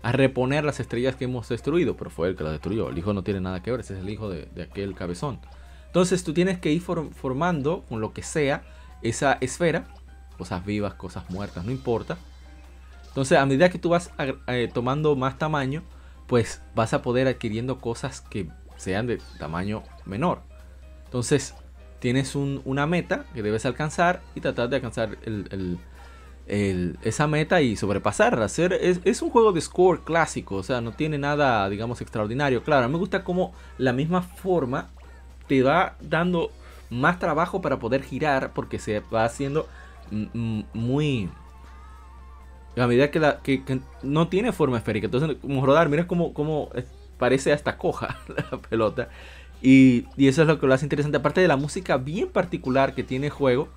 a 0.04 0.12
reponer 0.12 0.66
las 0.66 0.82
estrellas 0.82 1.16
que 1.16 1.24
hemos 1.24 1.48
destruido, 1.48 1.96
pero 1.96 2.10
fue 2.10 2.28
él 2.28 2.36
que 2.36 2.44
las 2.44 2.52
destruyó. 2.52 2.90
El 2.90 2.98
hijo 2.98 3.14
no 3.14 3.24
tiene 3.24 3.40
nada 3.40 3.64
que 3.64 3.72
ver, 3.72 3.80
ese 3.80 3.94
es 3.96 4.02
el 4.02 4.10
hijo 4.10 4.30
de, 4.30 4.50
aquel 4.62 4.94
cabezón. 4.94 5.40
Entonces 5.88 6.24
tú 6.26 6.34
tienes 6.34 6.60
que 6.60 6.72
ir 6.72 6.82
formando 6.82 7.84
con 7.88 8.02
lo 8.02 8.14
que 8.14 8.22
sea 8.22 8.64
esa 9.02 9.38
esfera, 9.40 9.86
cosas 10.38 10.66
vivas, 10.66 10.96
cosas 10.96 11.30
muertas, 11.30 11.64
no 11.64 11.72
importa. 11.72 12.18
Entonces 13.08 13.38
a 13.38 13.46
medida 13.46 13.70
que 13.70 13.80
tú 13.80 13.90
vas 13.90 14.12
eh, 14.48 14.70
tomando 14.74 15.16
más 15.16 15.38
tamaño, 15.38 15.84
pues 16.28 16.62
vas 16.76 16.94
a 16.94 17.02
poder 17.02 17.28
adquiriendo 17.28 17.80
cosas 17.80 18.20
que 18.20 18.50
sean 18.76 19.08
de 19.08 19.22
tamaño 19.40 19.84
menor. 20.06 20.42
Entonces 21.06 21.56
tienes 22.00 22.36
una 22.36 22.88
meta 22.88 23.26
que 23.34 23.42
debes 23.42 23.66
alcanzar 23.66 24.22
y 24.36 24.42
tratar 24.42 24.68
de 24.68 24.76
alcanzar 24.76 25.18
el 25.24 25.80
esa 26.48 27.28
meta 27.28 27.62
y 27.62 27.76
sobrepasarla. 27.76 28.46
Hacer, 28.46 28.74
es, 28.74 29.22
un 29.22 29.30
juego 29.30 29.52
de 29.52 29.62
score 29.62 30.02
clásico, 30.02 30.56
o 30.56 30.64
sea, 30.64 30.82
no 30.82 30.92
tiene 30.92 31.18
nada, 31.18 31.70
digamos, 31.70 32.02
extraordinario. 32.02 32.64
Claro, 32.64 32.90
me 32.90 32.98
gusta 32.98 33.24
como 33.24 33.54
la 33.78 33.94
misma 33.94 34.22
forma 34.22 34.90
te 35.48 35.64
va 35.64 35.96
dando 36.02 36.52
más 36.90 37.20
trabajo 37.20 37.62
para 37.62 37.80
poder 37.80 38.04
girar 38.04 38.52
porque 38.54 38.80
se 38.80 39.02
va 39.14 39.26
haciendo 39.26 39.68
muy... 40.74 41.30
A 42.76 42.88
medida 42.88 43.12
que, 43.12 43.20
la, 43.20 43.40
que, 43.42 43.62
no 44.02 44.30
tiene 44.30 44.52
forma 44.52 44.78
esférica. 44.78 45.06
Entonces, 45.06 45.38
como 45.42 45.64
rodar, 45.64 45.90
mira 45.90 46.08
cómo, 46.08 46.34
cómo 46.34 46.70
parece 47.20 47.54
hasta 47.54 47.78
coja 47.78 48.18
la 48.52 48.58
pelota. 48.58 49.10
Y, 49.62 50.08
y, 50.18 50.28
eso 50.28 50.42
es 50.42 50.48
lo 50.48 50.60
que 50.60 50.66
lo 50.66 50.74
hace 50.74 50.86
interesante. 50.86 51.18
Aparte 51.18 51.40
de 51.40 51.48
la 51.48 51.56
música 51.56 51.98
bien 51.98 52.30
particular 52.30 52.96
que 52.96 53.04
tiene 53.04 53.28
el 53.28 53.32
juego 53.32 53.70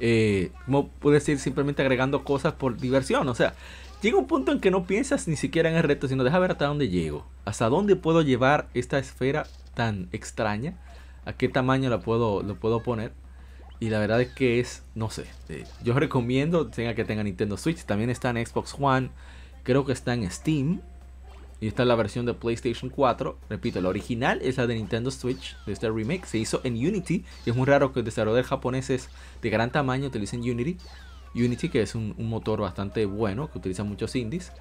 eh, 0.00 0.50
como 0.64 0.88
puedes 0.88 1.28
ir 1.28 1.38
simplemente 1.38 1.82
agregando 1.82 2.24
cosas 2.24 2.54
por 2.54 2.76
diversión. 2.76 3.28
O 3.28 3.34
sea, 3.34 3.54
llega 4.02 4.18
un 4.18 4.26
punto 4.26 4.52
en 4.52 4.60
que 4.60 4.70
no 4.70 4.86
piensas 4.86 5.28
ni 5.28 5.36
siquiera 5.36 5.70
en 5.70 5.76
el 5.76 5.82
reto, 5.82 6.08
sino 6.08 6.24
deja 6.24 6.38
ver 6.38 6.52
hasta 6.52 6.66
dónde 6.66 6.88
llego. 6.88 7.26
Hasta 7.44 7.68
dónde 7.68 7.96
puedo 7.96 8.22
llevar 8.22 8.68
esta 8.74 8.98
esfera 8.98 9.46
tan 9.74 10.08
extraña. 10.12 10.78
A 11.24 11.34
qué 11.34 11.48
tamaño 11.48 11.90
la 11.90 12.00
puedo, 12.00 12.42
lo 12.42 12.56
puedo 12.56 12.82
poner. 12.82 13.12
Y 13.78 13.88
la 13.88 13.98
verdad 13.98 14.20
es 14.20 14.28
que 14.28 14.60
es, 14.60 14.82
no 14.94 15.08
sé, 15.08 15.24
eh, 15.48 15.64
yo 15.82 15.94
recomiendo 15.94 16.66
tenga 16.66 16.94
que 16.94 17.04
tenga 17.04 17.22
Nintendo 17.22 17.56
Switch. 17.56 17.84
También 17.84 18.10
está 18.10 18.30
en 18.30 18.44
Xbox 18.44 18.76
One. 18.78 19.10
Creo 19.62 19.84
que 19.84 19.92
está 19.92 20.14
en 20.14 20.30
Steam. 20.30 20.80
Y 21.60 21.66
esta 21.68 21.82
es 21.82 21.88
la 21.88 21.94
versión 21.94 22.24
de 22.24 22.32
PlayStation 22.32 22.90
4. 22.90 23.38
Repito, 23.50 23.82
la 23.82 23.90
original 23.90 24.40
es 24.42 24.56
la 24.56 24.66
de 24.66 24.76
Nintendo 24.76 25.10
Switch, 25.10 25.56
de 25.66 25.74
este 25.74 25.90
remake. 25.90 26.24
Se 26.24 26.38
hizo 26.38 26.62
en 26.64 26.74
Unity. 26.74 27.24
Es 27.44 27.54
muy 27.54 27.66
raro 27.66 27.92
que 27.92 28.02
desarrolladores 28.02 28.46
japoneses 28.46 29.10
de 29.42 29.50
gran 29.50 29.70
tamaño 29.70 30.06
utilicen 30.06 30.40
Unity. 30.40 30.78
Unity, 31.34 31.68
que 31.68 31.82
es 31.82 31.94
un, 31.94 32.14
motor 32.18 32.62
bastante 32.62 33.04
bueno, 33.04 33.50
que 33.50 33.58
utiliza 33.58 33.84
muchos 33.84 34.16
indies. 34.16 34.52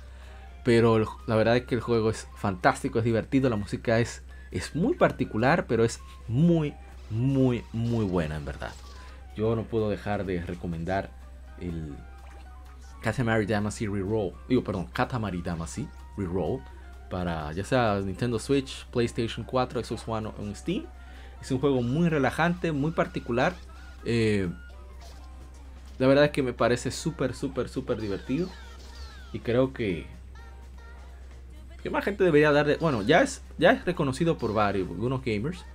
Pero 0.65 0.99
la 1.25 1.35
verdad 1.37 1.55
es 1.55 1.65
que 1.65 1.75
el 1.75 1.81
juego 1.81 2.09
es 2.09 2.27
fantástico, 2.35 2.99
es 2.99 3.05
divertido. 3.05 3.49
La 3.49 3.55
música 3.55 3.99
es, 4.01 4.21
es 4.51 4.75
muy 4.75 4.93
particular, 4.95 5.67
pero 5.67 5.85
es 5.85 6.01
muy, 6.27 6.73
muy, 7.09 7.63
muy 7.71 8.03
buena 8.03 8.35
en 8.35 8.43
verdad. 8.43 8.73
Yo 9.37 9.55
no 9.55 9.63
puedo 9.63 9.89
dejar 9.89 10.25
de 10.25 10.41
recomendar 10.41 11.11
el 11.61 11.95
Katamari 13.01 13.45
Damacy 13.45 13.87
Reroll. 13.87 14.33
Digo, 14.49 14.65
perdón, 14.65 14.87
Katamari 14.87 15.41
Damacy 15.41 15.87
Reroll 16.17 16.59
para 17.09 17.51
ya 17.53 17.63
sea 17.63 17.99
Nintendo 17.99 18.39
Switch, 18.39 18.85
PlayStation 18.87 19.45
4, 19.45 19.83
Xbox 19.83 20.07
One 20.07 20.27
o 20.27 20.55
Steam. 20.55 20.85
Es 21.41 21.51
un 21.51 21.59
juego 21.59 21.81
muy 21.81 22.09
relajante, 22.09 22.71
muy 22.71 22.91
particular. 22.91 23.53
Eh, 24.05 24.49
la 25.97 26.07
verdad 26.07 26.25
es 26.25 26.31
que 26.31 26.43
me 26.43 26.53
parece 26.53 26.91
súper, 26.91 27.33
súper, 27.33 27.69
súper 27.69 27.99
divertido. 27.99 28.49
Y 29.33 29.39
creo 29.39 29.73
que, 29.73 30.07
que 31.83 31.89
más 31.89 32.03
gente 32.03 32.23
debería 32.23 32.51
darle. 32.51 32.77
Bueno, 32.77 33.01
ya 33.01 33.21
es, 33.21 33.41
ya 33.57 33.71
es 33.71 33.85
reconocido 33.85 34.37
por 34.37 34.53
varios, 34.53 34.89
algunos 34.89 35.23
gamers. 35.23 35.65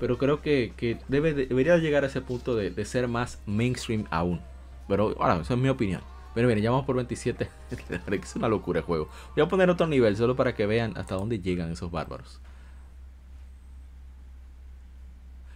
Pero 0.00 0.18
creo 0.18 0.42
que, 0.42 0.72
que 0.76 0.98
debe, 1.08 1.34
debería 1.34 1.76
llegar 1.78 2.04
a 2.04 2.08
ese 2.08 2.20
punto 2.20 2.56
de, 2.56 2.70
de 2.70 2.84
ser 2.84 3.08
más 3.08 3.40
mainstream 3.46 4.06
aún. 4.10 4.40
Pero 4.88 5.14
ahora, 5.18 5.40
esa 5.40 5.54
es 5.54 5.60
mi 5.60 5.68
opinión. 5.68 6.02
Pero 6.34 6.48
miren, 6.48 6.62
ya 6.64 6.70
vamos 6.70 6.84
por 6.84 6.96
27. 6.96 7.48
es 8.10 8.36
una 8.36 8.48
locura 8.48 8.80
el 8.80 8.84
juego. 8.84 9.08
Voy 9.36 9.44
a 9.44 9.48
poner 9.48 9.70
otro 9.70 9.86
nivel 9.86 10.16
solo 10.16 10.34
para 10.34 10.54
que 10.54 10.66
vean 10.66 10.96
hasta 10.96 11.14
dónde 11.14 11.38
llegan 11.38 11.70
esos 11.70 11.90
bárbaros. 11.90 12.40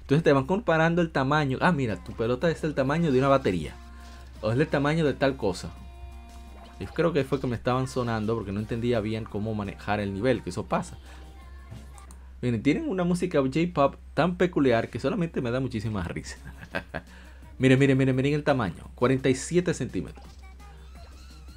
Entonces 0.03 0.23
te 0.23 0.33
van 0.33 0.47
comparando 0.47 1.03
el 1.03 1.11
tamaño. 1.11 1.59
Ah, 1.61 1.73
mira, 1.73 2.03
tu 2.03 2.13
pelota 2.13 2.51
es 2.51 2.65
el 2.65 2.75
tamaño 2.75 3.13
de 3.13 3.19
una 3.19 3.29
batería. 3.29 3.75
O 4.41 4.51
es 4.51 4.59
el 4.59 4.67
tamaño 4.69 5.05
de 5.05 5.15
tal 5.15 5.37
cosa. 5.37 5.71
Yo 6.81 6.87
creo 6.87 7.13
que 7.13 7.25
fue 7.25 7.41
que 7.41 7.49
me 7.49 7.57
estaban 7.57 7.89
sonando 7.89 8.35
porque 8.35 8.53
no 8.53 8.61
entendía 8.61 9.01
bien 9.01 9.25
cómo 9.25 9.55
manejar 9.55 9.99
el 10.01 10.15
nivel, 10.15 10.43
que 10.43 10.51
eso 10.51 10.65
pasa. 10.65 10.97
Miren, 12.41 12.63
tienen 12.63 12.89
una 12.89 13.03
música 13.03 13.41
J-pop 13.41 13.97
tan 14.15 14.37
peculiar 14.37 14.89
que 14.91 15.01
solamente 15.01 15.41
me 15.41 15.51
da 15.51 15.59
muchísima 15.59 16.03
risa. 16.05 16.39
miren, 17.59 17.79
miren, 17.79 17.99
miren, 17.99 18.15
miren 18.15 18.35
el 18.35 18.45
tamaño. 18.45 18.91
47 18.95 19.75
centímetros. 19.75 20.38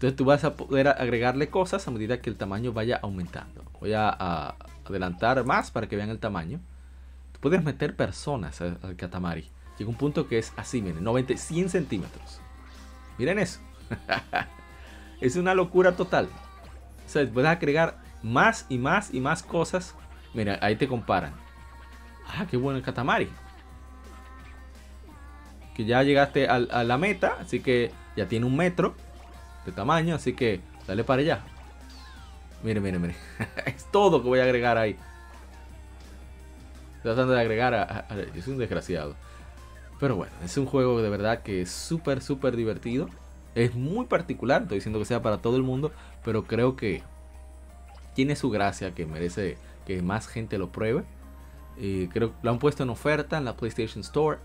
Entonces 0.01 0.17
tú 0.17 0.25
vas 0.25 0.43
a 0.43 0.55
poder 0.55 0.88
agregarle 0.88 1.50
cosas 1.50 1.88
a 1.88 1.91
medida 1.91 2.22
que 2.22 2.31
el 2.31 2.36
tamaño 2.36 2.74
vaya 2.74 3.00
aumentando. 3.03 3.63
Voy 3.79 3.93
a, 3.93 4.55
adelantar 4.84 5.46
más 5.46 5.70
para 5.70 5.88
que 5.88 5.96
vean 5.96 6.10
el 6.10 6.17
tamaño. 6.17 6.60
Tú 7.34 7.39
puedes 7.39 7.63
meter 7.63 7.96
personas 7.96 8.62
al, 8.62 8.96
Katamari. 8.98 9.48
Llega 9.77 9.91
un 9.91 9.96
punto 9.96 10.27
que 10.27 10.39
es 10.39 10.53
así, 10.58 10.81
miren, 10.81 11.03
90, 11.03 11.38
100 11.38 11.70
centímetros. 11.70 12.41
Miren 13.20 13.38
eso. 13.38 13.60
es 15.22 15.36
una 15.36 15.53
locura 15.53 15.96
total. 15.96 16.29
O 17.05 17.08
sea, 17.10 17.29
puedes 17.31 17.51
agregar 17.51 18.01
más 18.24 18.65
y 18.70 18.79
más 18.79 19.13
y 19.13 19.20
más 19.20 19.43
cosas. 19.43 19.93
Mira, 20.34 20.58
ahí 20.63 20.77
te 20.77 20.88
comparan. 20.88 21.36
Ah, 22.27 22.48
qué 22.50 22.58
bueno 22.58 22.79
el 22.79 22.84
Katamari. 22.84 23.29
Que 25.75 25.86
ya 25.86 26.01
llegaste 26.01 26.48
a 26.48 26.58
la 26.60 26.98
meta, 26.98 27.38
así 27.39 27.60
que 27.60 27.91
ya 28.15 28.27
tiene 28.27 28.48
un 28.48 28.58
metro 28.58 28.96
de 29.65 29.72
tamaño, 29.72 30.15
así 30.15 30.34
que 30.34 30.62
dale 30.88 31.03
para 31.03 31.22
allá. 31.22 31.44
Mire, 32.63 32.80
mire, 32.80 33.00
mire. 33.00 33.15
es 33.65 33.86
todo 33.91 34.22
que 34.22 34.27
voy 34.27 34.39
a 34.39 34.44
agregar 34.44 34.77
ahí. 34.77 34.96
tratando 37.01 37.34
de 37.34 37.41
agregar 37.41 37.74
a, 37.74 38.06
Es 38.36 38.48
un 38.48 38.58
desgraciado. 38.58 39.15
Pero 40.00 40.15
bueno, 40.15 40.34
es 40.44 40.58
un 40.58 40.65
juego 40.65 41.01
de 41.01 41.10
verdad 41.10 41.44
que 41.44 41.62
es 41.62 41.72
súper, 41.72 42.22
súper 42.22 42.56
divertido. 42.56 43.10
Es 43.53 43.75
muy 43.75 44.06
particular, 44.06 44.63
estoy 44.63 44.77
diciendo 44.77 45.00
que 45.00 45.06
sea 45.06 45.22
para 45.22 45.39
todo 45.39 45.58
el 45.58 45.63
mundo, 45.63 45.91
pero 46.24 46.44
creo 46.44 46.75
que 46.75 47.03
tiene 48.13 48.36
su 48.36 48.50
gracia, 48.50 48.94
que 48.94 49.06
merece 49.06 49.58
que 49.86 50.01
más 50.01 50.27
gente 50.27 50.58
lo 50.58 50.72
pruebe. 50.72 51.03
Y 51.77 52.08
creo 52.08 52.32
que 52.32 52.38
lo 52.44 52.51
han 52.51 52.60
puesto 52.60 52.84
en 52.84 52.89
oferta 52.89 53.38
en 53.38 53.46
la 53.46 53.56
PlayStation 53.56 54.01
Store. 54.01 54.39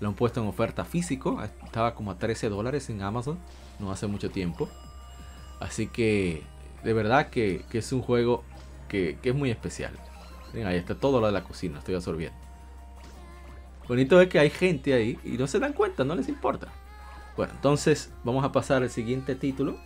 Lo 0.00 0.08
han 0.08 0.14
puesto 0.14 0.40
en 0.40 0.46
oferta 0.48 0.84
físico. 0.84 1.42
Estaba 1.64 1.94
como 1.94 2.10
a 2.10 2.18
13 2.18 2.48
dólares 2.48 2.88
en 2.90 3.02
Amazon. 3.02 3.38
No 3.78 3.90
hace 3.90 4.06
mucho 4.06 4.30
tiempo. 4.30 4.68
Así 5.60 5.88
que 5.88 6.42
de 6.82 6.92
verdad 6.92 7.30
que, 7.30 7.64
es 7.72 7.92
un 7.92 8.02
juego 8.02 8.44
que, 8.88 9.18
es 9.22 9.34
muy 9.34 9.50
especial. 9.50 9.92
ahí 10.54 10.76
está 10.76 10.94
todo 10.94 11.20
lo 11.20 11.26
de 11.26 11.32
la 11.32 11.44
cocina. 11.44 11.78
Estoy 11.78 11.94
absorbiendo. 11.94 12.38
Bonito 13.88 14.20
es 14.20 14.28
que 14.28 14.38
hay 14.38 14.50
gente 14.50 14.92
ahí 14.92 15.18
y 15.24 15.38
no 15.38 15.46
se 15.46 15.58
dan 15.58 15.72
cuenta, 15.72 16.04
no 16.04 16.14
les 16.14 16.28
importa. 16.28 16.68
Bueno, 17.36 17.54
entonces 17.54 18.12
vamos 18.24 18.44
a 18.44 18.52
pasar 18.52 18.82
al 18.82 18.90
siguiente 18.90 19.34
título. 19.34 19.78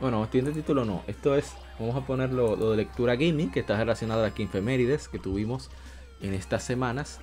Bueno, 0.00 0.24
siguiente 0.26 0.52
título 0.52 0.84
no. 0.84 1.02
Esto 1.06 1.36
es 1.36 1.54
Vamos 1.78 1.94
a 1.94 2.06
poner 2.06 2.32
lo, 2.32 2.56
de 2.56 2.76
lectura 2.76 3.16
gaming, 3.16 3.50
que 3.50 3.60
está 3.60 3.76
relacionado 3.76 4.24
a 4.24 4.28
la 4.28 4.34
Infemérides 4.36 5.08
que 5.08 5.18
tuvimos 5.18 5.70
en 6.22 6.32
estas 6.32 6.62
semanas. 6.62 7.20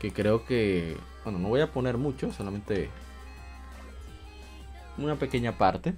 Que 0.00 0.10
creo 0.12 0.44
que, 0.46 0.96
bueno, 1.26 1.40
no 1.40 1.48
voy 1.48 1.60
a 1.60 1.72
poner 1.72 1.98
mucho, 1.98 2.32
solamente 2.32 2.88
una 4.96 5.16
pequeña 5.16 5.58
parte. 5.58 5.96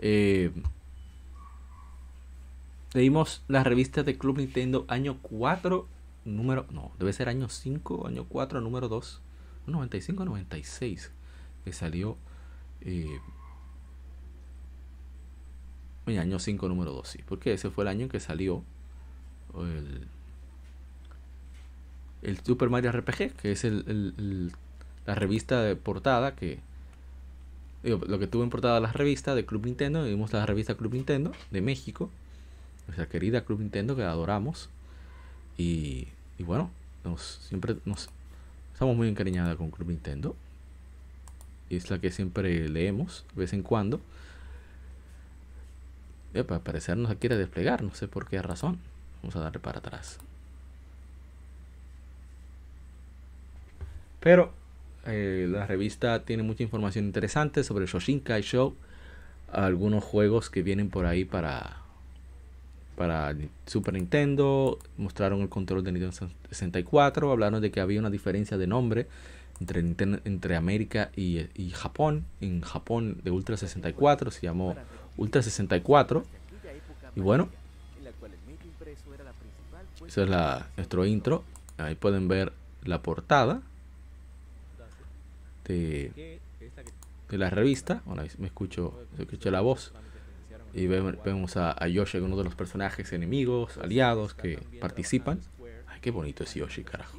Eh, 0.00 0.52
leímos 2.92 3.42
la 3.48 3.64
revista 3.64 4.02
de 4.02 4.18
Club 4.18 4.36
Nintendo 4.36 4.84
año 4.86 5.16
4, 5.22 5.88
número, 6.26 6.66
no, 6.70 6.92
debe 6.98 7.14
ser 7.14 7.30
año 7.30 7.48
5, 7.48 8.06
año 8.06 8.26
4, 8.28 8.60
número 8.60 8.88
2, 8.88 9.22
95, 9.66 10.26
96, 10.26 11.12
que 11.64 11.72
salió 11.72 12.18
eh, 12.82 13.18
año 16.06 16.38
5, 16.38 16.68
número 16.68 16.92
2, 16.92 17.08
sí. 17.08 17.20
Porque 17.26 17.54
ese 17.54 17.70
fue 17.70 17.84
el 17.84 17.88
año 17.88 18.02
en 18.02 18.08
que 18.10 18.20
salió 18.20 18.62
el, 19.54 20.06
el 22.22 22.38
Super 22.38 22.68
Mario 22.68 22.92
RPG, 22.92 23.32
que 23.34 23.52
es 23.52 23.64
el, 23.64 24.52
la 25.06 25.14
revista 25.14 25.62
de 25.62 25.76
portada 25.76 26.34
que. 26.34 26.60
lo 27.82 28.18
que 28.18 28.26
tuvo 28.26 28.42
en 28.42 28.50
portada 28.50 28.80
la 28.80 28.92
revista 28.92 29.34
de 29.34 29.44
Club 29.44 29.66
Nintendo. 29.66 30.04
Vimos 30.04 30.32
la 30.32 30.46
revista 30.46 30.74
Club 30.74 30.94
Nintendo 30.94 31.32
de 31.50 31.60
México. 31.60 32.10
Nuestra 32.86 33.08
querida 33.08 33.44
Club 33.44 33.60
Nintendo 33.60 33.96
que 33.96 34.02
adoramos. 34.02 34.68
Y, 35.56 36.08
y 36.38 36.42
bueno, 36.42 36.70
nos, 37.04 37.40
siempre 37.48 37.76
nos 37.84 38.08
estamos 38.72 38.96
muy 38.96 39.08
encariñadas 39.08 39.56
con 39.56 39.70
Club 39.70 39.88
Nintendo. 39.88 40.36
Y 41.68 41.76
es 41.76 41.90
la 41.90 42.00
que 42.00 42.10
siempre 42.10 42.68
leemos 42.68 43.24
de 43.34 43.40
vez 43.40 43.52
en 43.52 43.62
cuando. 43.62 44.00
Para 46.32 46.60
parecer 46.60 46.96
no 46.96 47.08
se 47.08 47.16
quiere 47.16 47.36
desplegar, 47.36 47.82
no 47.82 47.94
sé 47.94 48.06
por 48.08 48.28
qué 48.28 48.40
razón. 48.40 48.78
Vamos 49.22 49.36
a 49.36 49.40
darle 49.40 49.60
para 49.60 49.78
atrás. 49.78 50.18
Pero 54.20 54.52
eh, 55.06 55.46
la 55.50 55.66
revista 55.66 56.24
tiene 56.24 56.42
mucha 56.42 56.62
información 56.62 57.06
interesante 57.06 57.64
sobre 57.64 57.86
Shoshinkai 57.86 58.42
Show. 58.42 58.74
Algunos 59.50 60.04
juegos 60.04 60.50
que 60.50 60.62
vienen 60.62 60.90
por 60.90 61.06
ahí 61.06 61.24
para, 61.24 61.78
para 62.96 63.34
Super 63.66 63.94
Nintendo. 63.94 64.78
Mostraron 64.98 65.40
el 65.40 65.48
control 65.48 65.82
de 65.82 65.92
Nintendo 65.92 66.30
64. 66.50 67.32
Hablaron 67.32 67.60
de 67.60 67.70
que 67.70 67.80
había 67.80 67.98
una 67.98 68.10
diferencia 68.10 68.58
de 68.58 68.66
nombre 68.66 69.06
entre, 69.58 69.80
entre 70.24 70.56
América 70.56 71.10
y, 71.16 71.46
y 71.54 71.70
Japón. 71.70 72.26
En 72.40 72.60
Japón 72.60 73.20
de 73.24 73.30
Ultra 73.30 73.56
64 73.56 74.30
se 74.30 74.42
llamó 74.42 74.76
Ultra 75.16 75.42
64. 75.42 76.24
Y 77.16 77.20
bueno, 77.20 77.48
esa 80.06 80.22
es 80.22 80.28
la, 80.28 80.68
nuestro 80.76 81.06
intro. 81.06 81.42
Ahí 81.78 81.94
pueden 81.94 82.28
ver 82.28 82.52
la 82.84 83.02
portada 83.02 83.62
de, 85.70 86.40
de 87.30 87.38
la 87.38 87.50
revista. 87.50 88.02
Me 88.38 88.46
escucho, 88.46 89.06
escucho 89.18 89.50
la 89.50 89.60
voz. 89.60 89.92
Y 90.72 90.86
vemos 90.86 91.56
a, 91.56 91.88
Yoshi, 91.88 92.18
uno 92.18 92.36
de 92.36 92.44
los 92.44 92.54
personajes 92.54 93.12
enemigos, 93.12 93.78
aliados 93.78 94.34
que 94.34 94.58
participan. 94.80 95.40
Ay, 95.88 96.00
qué 96.00 96.10
bonito 96.10 96.44
es 96.44 96.54
Yoshi, 96.54 96.84
carajo. 96.84 97.18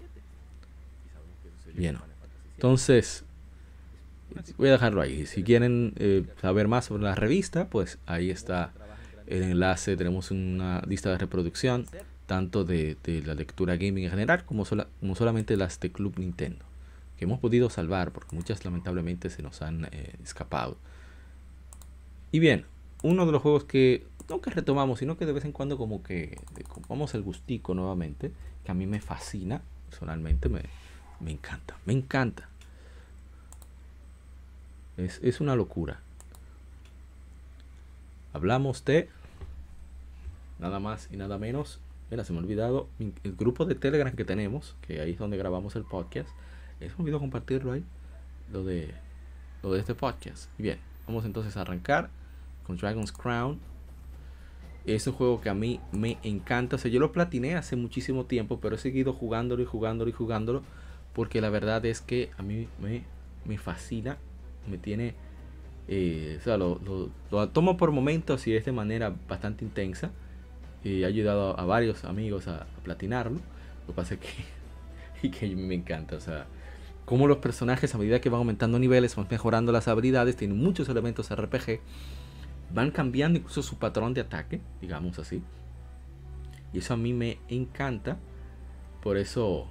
Bien. 1.74 1.98
Entonces, 2.56 3.24
voy 4.58 4.70
a 4.70 4.74
dejarlo 4.74 5.02
ahí. 5.02 5.26
Si 5.26 5.44
quieren 5.44 5.94
eh, 5.98 6.26
saber 6.40 6.68
más 6.68 6.86
sobre 6.86 7.04
la 7.04 7.16
revista, 7.16 7.68
pues 7.68 7.98
ahí 8.06 8.30
está 8.30 8.72
el 9.28 9.44
enlace. 9.44 9.98
Tenemos 9.98 10.32
una 10.32 10.82
lista 10.88 11.10
de 11.10 11.18
reproducción, 11.18 11.86
tanto 12.26 12.64
de, 12.64 12.98
la 13.26 13.34
lectura 13.34 13.76
gaming 13.76 14.06
en 14.06 14.12
general, 14.12 14.46
como, 14.46 14.66
como, 14.66 15.16
solamente 15.16 15.58
las 15.58 15.80
de 15.80 15.92
Club 15.92 16.20
Nintendo, 16.20 16.64
que 17.22 17.26
hemos 17.26 17.40
podido 17.40 17.70
salvar, 17.70 18.14
porque 18.14 18.36
muchas 18.36 18.66
lamentablemente 18.66 19.30
se 19.30 19.44
nos 19.44 19.62
han 19.62 19.86
eh, 19.92 20.16
escapado. 20.24 20.76
Y 22.32 22.40
bien, 22.40 22.66
uno 23.04 23.28
de 23.28 23.32
los 23.32 23.44
juegos 23.44 23.64
que 23.64 24.08
no 24.28 24.42
que 24.42 24.50
retomamos, 24.50 24.98
sino 24.98 25.18
que 25.18 25.28
de 25.28 25.32
vez 25.32 25.46
en 25.46 25.52
cuando 25.52 25.78
como 25.78 26.02
que 26.02 26.40
vamos 26.90 27.14
el 27.14 27.22
gustico 27.22 27.76
nuevamente, 27.76 28.32
que 28.66 28.72
a 28.72 28.74
mí 28.74 28.88
me 28.88 29.02
fascina, 29.02 29.62
personalmente 29.88 30.50
me, 30.50 30.64
me 31.20 31.30
encanta, 31.30 31.78
me 31.86 31.94
encanta. 31.94 32.50
Es, 34.98 35.40
una 35.40 35.56
locura. 35.56 36.00
Hablamos 38.34 38.84
de 38.84 39.10
nada 40.58 40.80
más 40.80 41.08
y 41.12 41.18
nada 41.18 41.38
menos. 41.38 41.80
Mira, 42.10 42.24
se 42.24 42.34
me 42.34 42.40
ha 42.40 42.42
olvidado 42.42 42.90
el 42.98 43.36
grupo 43.36 43.66
de 43.66 43.76
Telegram 43.76 44.16
que 44.16 44.26
tenemos, 44.26 44.76
que 44.82 45.02
ahí 45.02 45.12
es 45.12 45.20
donde 45.20 45.38
grabamos 45.38 45.76
el 45.76 45.84
podcast. 45.84 46.30
Es 46.82 46.98
me 46.98 47.04
olvidó 47.04 47.20
compartirlo 47.20 47.72
ahí, 47.72 47.84
lo 48.52 48.64
de, 48.64 48.92
lo 49.62 49.76
este 49.76 49.96
podcast. 49.96 50.50
Bien, 50.58 50.80
vamos 51.08 51.26
entonces 51.26 51.56
a 51.56 51.62
arrancar 51.62 52.10
con 52.66 52.78
Dragon's 52.78 53.12
Crown. 53.12 53.60
Es 54.86 55.06
un 55.06 55.14
juego 55.14 55.42
que 55.42 55.50
a 55.50 55.54
mí 55.54 55.80
me 55.92 56.18
encanta. 56.24 56.76
O 56.76 56.80
sea, 56.80 56.90
yo 56.90 57.00
lo 57.00 57.12
platiné 57.12 57.56
hace 57.56 57.76
muchísimo 57.76 58.26
tiempo, 58.26 58.60
pero 58.60 58.76
he 58.76 58.80
seguido 58.80 59.14
jugándolo 59.14 59.62
y 59.62 59.66
jugándolo 59.66 60.10
y 60.10 60.14
jugándolo. 60.14 60.64
Porque 61.14 61.40
la 61.40 61.50
verdad 61.50 61.86
es 61.86 62.02
que 62.02 62.32
a 62.38 62.42
mí 62.42 62.68
me, 62.82 63.04
me 63.46 63.58
fascina 63.60 64.18
me 64.68 64.78
tiene, 64.78 65.16
eh, 65.88 66.38
o 66.40 66.44
sea, 66.44 66.58
lo, 66.58 66.80
tomo 67.48 67.78
por 67.78 67.92
momentos 67.92 68.46
y 68.48 68.56
es 68.56 68.66
de 68.66 68.72
manera 68.72 69.14
bastante 69.28 69.66
intensa. 69.66 70.12
Y 70.84 71.04
ha 71.04 71.08
ayudado 71.08 71.60
a, 71.60 71.66
varios 71.66 72.06
amigos 72.06 72.48
a, 72.48 72.66
platinarlo. 72.84 73.40
Lo 73.82 73.88
que 73.88 73.94
pasa 73.94 74.14
es 74.16 74.20
que, 74.20 74.30
y 75.28 75.30
que 75.30 75.56
me 75.56 75.76
encanta, 75.76 76.16
o 76.16 76.20
sea, 76.20 76.48
como 77.12 77.28
los 77.28 77.40
personajes 77.40 77.94
a 77.94 77.98
medida 77.98 78.22
que 78.22 78.30
van 78.30 78.38
aumentando 78.38 78.80
niveles, 78.80 79.18
van 79.18 79.28
mejorando 79.30 79.74
las 79.74 79.90
habilidades, 79.90 80.38
tienen 80.38 80.58
muchos 80.58 80.88
elementos 80.88 81.30
RPG, 81.30 81.82
van 82.74 82.90
cambiando 82.90 83.38
incluso 83.38 83.62
su 83.64 83.76
patrón 83.76 84.14
de 84.14 84.22
ataque, 84.22 84.62
digamos 84.80 85.20
así. 85.20 85.44
Y 86.72 86.78
eso 86.78 86.94
a 86.94 86.98
mí 86.98 87.12
me 87.12 87.38
encanta. 87.50 88.18
Por 89.04 89.18
eso 89.18 89.68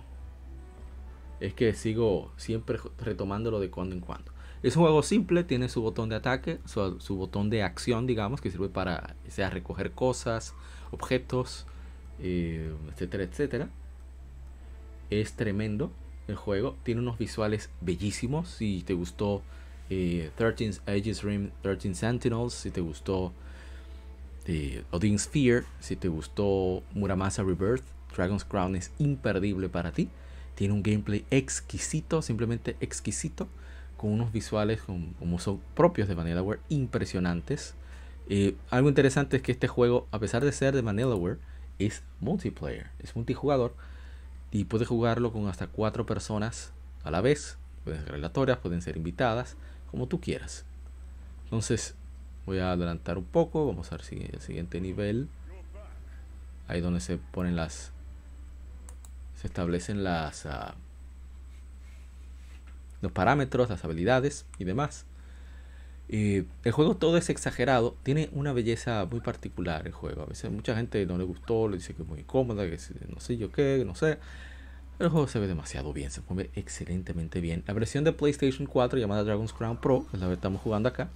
es 1.40 1.54
que 1.54 1.72
sigo 1.72 2.30
siempre 2.36 2.78
retomándolo 2.98 3.58
de 3.58 3.70
cuando 3.70 3.94
en 3.94 4.02
cuando. 4.02 4.32
Es 4.62 4.76
un 4.76 4.82
juego 4.82 5.02
simple, 5.02 5.42
tiene 5.42 5.70
su 5.70 5.80
botón 5.80 6.10
de 6.10 6.16
ataque, 6.16 6.58
su, 6.66 7.16
botón 7.16 7.48
de 7.48 7.62
acción, 7.62 8.06
digamos, 8.06 8.42
que 8.42 8.50
sirve 8.50 8.68
para 8.68 9.16
sea 9.28 9.48
recoger 9.48 9.92
cosas, 9.92 10.52
objetos, 10.90 11.66
eh, 12.18 12.70
etcétera, 12.90 13.24
etcétera. 13.24 13.70
Es 15.08 15.32
tremendo 15.36 15.90
el 16.30 16.36
juego, 16.36 16.76
tiene 16.82 17.00
unos 17.00 17.18
visuales 17.18 17.70
bellísimos. 17.80 18.48
Si 18.48 18.82
te 18.82 18.94
gustó 18.94 19.42
eh, 19.90 20.30
13 20.36 20.80
Ages 20.86 21.22
Rim, 21.22 21.50
13 21.62 21.94
Sentinels, 21.94 22.54
si 22.54 22.70
te 22.70 22.80
gustó 22.80 23.32
eh, 24.46 24.82
Odin's 24.90 25.28
Fear, 25.28 25.64
si 25.80 25.96
te 25.96 26.08
gustó 26.08 26.82
Muramasa 26.94 27.42
Rebirth, 27.42 27.84
Dragon's 28.16 28.44
Crown 28.44 28.76
es 28.76 28.92
imperdible 28.98 29.68
para 29.68 29.92
ti. 29.92 30.08
Tiene 30.54 30.74
un 30.74 30.82
gameplay 30.82 31.24
exquisito, 31.30 32.22
simplemente 32.22 32.76
exquisito 32.80 33.48
con 33.96 34.10
unos 34.12 34.32
visuales 34.32 34.80
como, 34.82 35.38
son 35.38 35.60
propios 35.74 36.08
de 36.08 36.14
Vanillaware 36.14 36.60
impresionantes. 36.68 37.74
Eh, 38.28 38.56
algo 38.70 38.88
interesante 38.88 39.36
es 39.36 39.42
que 39.42 39.52
este 39.52 39.68
juego, 39.68 40.06
a 40.10 40.18
pesar 40.18 40.44
de 40.44 40.52
ser 40.52 40.74
de 40.74 40.82
Vanillaware, 40.82 41.38
es 41.78 42.02
multiplayer, 42.20 42.88
es 42.98 43.14
multijugador 43.16 43.74
y 44.50 44.64
puedes 44.64 44.88
jugarlo 44.88 45.32
con 45.32 45.48
hasta 45.48 45.66
cuatro 45.66 46.06
personas 46.06 46.72
a 47.04 47.10
la 47.10 47.20
vez. 47.20 47.58
Pueden 47.84 48.02
ser 48.02 48.12
relatorias, 48.12 48.58
pueden 48.58 48.82
ser 48.82 48.96
invitadas, 48.96 49.56
como 49.90 50.06
tú 50.06 50.20
quieras. 50.20 50.64
Entonces, 51.44 51.94
Voy 52.46 52.58
a 52.58 52.72
adelantar 52.72 53.18
un 53.18 53.24
poco. 53.24 53.66
Vamos 53.66 53.92
a 53.92 53.96
ver 53.96 54.04
si 54.04 54.28
el 54.32 54.40
siguiente 54.40 54.80
nivel. 54.80 55.28
Ahí 56.68 56.80
donde 56.80 57.00
se 57.00 57.18
ponen 57.18 57.56
las. 57.56 57.92
Se 59.36 59.46
establecen 59.46 60.04
las. 60.04 60.46
Ah, 60.46 60.74
los 63.02 63.12
parámetros, 63.12 63.70
las 63.70 63.84
habilidades 63.84 64.46
y 64.58 64.64
demás. 64.64 65.06
El 66.12 66.72
juego 66.72 66.96
todo 66.96 67.16
es 67.16 67.30
exagerado, 67.30 67.96
tiene 68.02 68.30
una 68.32 68.52
belleza 68.52 69.06
muy 69.08 69.20
particular 69.20 69.86
el 69.86 69.92
juego. 69.92 70.22
A 70.22 70.26
veces 70.26 70.50
mucha 70.50 70.74
gente 70.74 71.06
no 71.06 71.16
le 71.16 71.24
gustó, 71.24 71.68
le 71.68 71.76
dice 71.76 71.94
que 71.94 72.02
es 72.02 72.08
muy 72.08 72.20
incómoda, 72.20 72.64
que 72.64 72.78
no 73.08 73.20
sé 73.20 73.36
yo 73.36 73.52
qué, 73.52 73.84
no 73.86 73.94
sé. 73.94 74.18
El 74.98 75.08
juego 75.08 75.28
se 75.28 75.38
ve 75.38 75.46
demasiado 75.46 75.92
bien, 75.92 76.10
se 76.10 76.20
mueve 76.28 76.50
excelentemente 76.56 77.40
bien. 77.40 77.62
La 77.66 77.74
versión 77.74 78.02
de 78.02 78.12
PlayStation 78.12 78.66
4 78.66 78.98
llamada 78.98 79.22
Dragon's 79.22 79.52
Crown 79.52 79.76
Pro, 79.76 80.04
que 80.10 80.16
es 80.16 80.20
la 80.20 80.28
que 80.28 80.34
estamos 80.34 80.60
jugando 80.60 80.88
acá, 80.88 81.08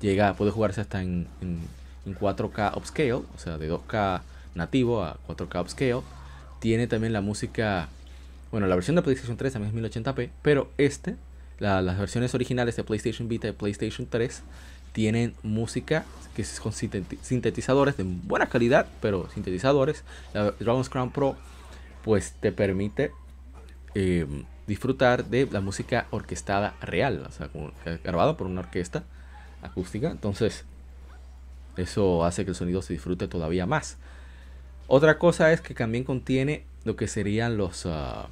llega, 0.00 0.32
puede 0.34 0.50
jugarse 0.50 0.80
hasta 0.80 1.02
en, 1.02 1.28
en, 1.42 1.60
en 2.06 2.16
4K 2.16 2.74
upscale, 2.76 3.12
o 3.12 3.24
sea, 3.36 3.58
de 3.58 3.70
2K 3.70 4.22
nativo 4.54 5.04
a 5.04 5.18
4K 5.28 5.60
upscale. 5.60 6.00
Tiene 6.58 6.86
también 6.86 7.12
la 7.12 7.20
música, 7.20 7.88
bueno, 8.50 8.66
la 8.66 8.74
versión 8.74 8.96
de 8.96 9.02
PlayStation 9.02 9.36
3 9.36 9.52
también 9.52 9.84
es 9.84 9.94
1080p, 9.94 10.30
pero 10.42 10.72
este 10.78 11.16
las 11.58 11.98
versiones 11.98 12.34
originales 12.34 12.76
de 12.76 12.84
PlayStation 12.84 13.28
Vita 13.28 13.48
y 13.48 13.52
PlayStation 13.52 14.06
3 14.08 14.42
tienen 14.92 15.34
música 15.42 16.04
que 16.34 16.42
es 16.42 16.60
con 16.60 16.72
sintetizadores 16.72 17.96
de 17.96 18.04
buena 18.04 18.48
calidad, 18.48 18.86
pero 19.00 19.28
sintetizadores. 19.34 20.04
La 20.32 20.52
Dragon's 20.52 20.88
Crown 20.88 21.10
Pro 21.10 21.36
pues 22.04 22.32
te 22.40 22.52
permite 22.52 23.10
em, 23.96 24.44
disfrutar 24.68 25.24
de 25.24 25.48
la 25.50 25.60
música 25.60 26.06
orquestada 26.10 26.76
real, 26.80 27.26
o 27.28 27.32
sea, 27.32 27.50
grabada 28.04 28.36
por 28.36 28.46
una 28.46 28.60
orquesta 28.60 29.02
acústica. 29.62 30.12
Entonces, 30.12 30.64
eso 31.76 32.24
hace 32.24 32.44
que 32.44 32.50
el 32.50 32.56
sonido 32.56 32.82
se 32.82 32.92
disfrute 32.92 33.26
todavía 33.26 33.66
más. 33.66 33.96
Otra 34.86 35.18
cosa 35.18 35.52
es 35.52 35.60
que 35.60 35.74
también 35.74 36.04
contiene 36.04 36.64
lo 36.84 36.94
que 36.94 37.08
serían 37.08 37.56
los... 37.56 37.84
Uh, 37.84 38.28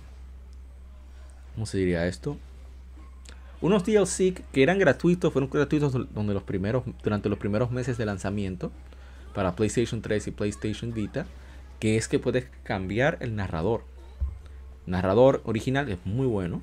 ¿Cómo 1.54 1.66
se 1.66 1.78
diría 1.78 2.06
esto? 2.06 2.38
Unos 3.66 3.85
DLC 3.85 4.44
que 4.52 4.62
eran 4.62 4.79
gratuitos, 4.79 5.33
fueron 5.33 5.50
gratuitos 5.50 5.92
donde 6.14 6.35
los 6.35 6.44
primeros, 6.44 6.85
durante 7.02 7.29
los 7.29 7.37
primeros 7.37 7.72
meses 7.72 7.98
de 7.98 8.07
lanzamiento 8.07 8.70
para 9.35 9.57
PlayStation 9.57 10.02
3 10.02 10.29
y 10.29 10.31
PlayStation 10.31 10.94
Vita, 10.94 11.26
que 11.81 11.96
es 11.96 12.07
que 12.07 12.20
puedes 12.20 12.46
cambiar 12.62 13.18
el 13.18 13.35
narrador. 13.35 13.83
narrador 14.87 15.42
original 15.42 15.88
es 15.88 15.98
muy 16.05 16.29
bueno. 16.29 16.62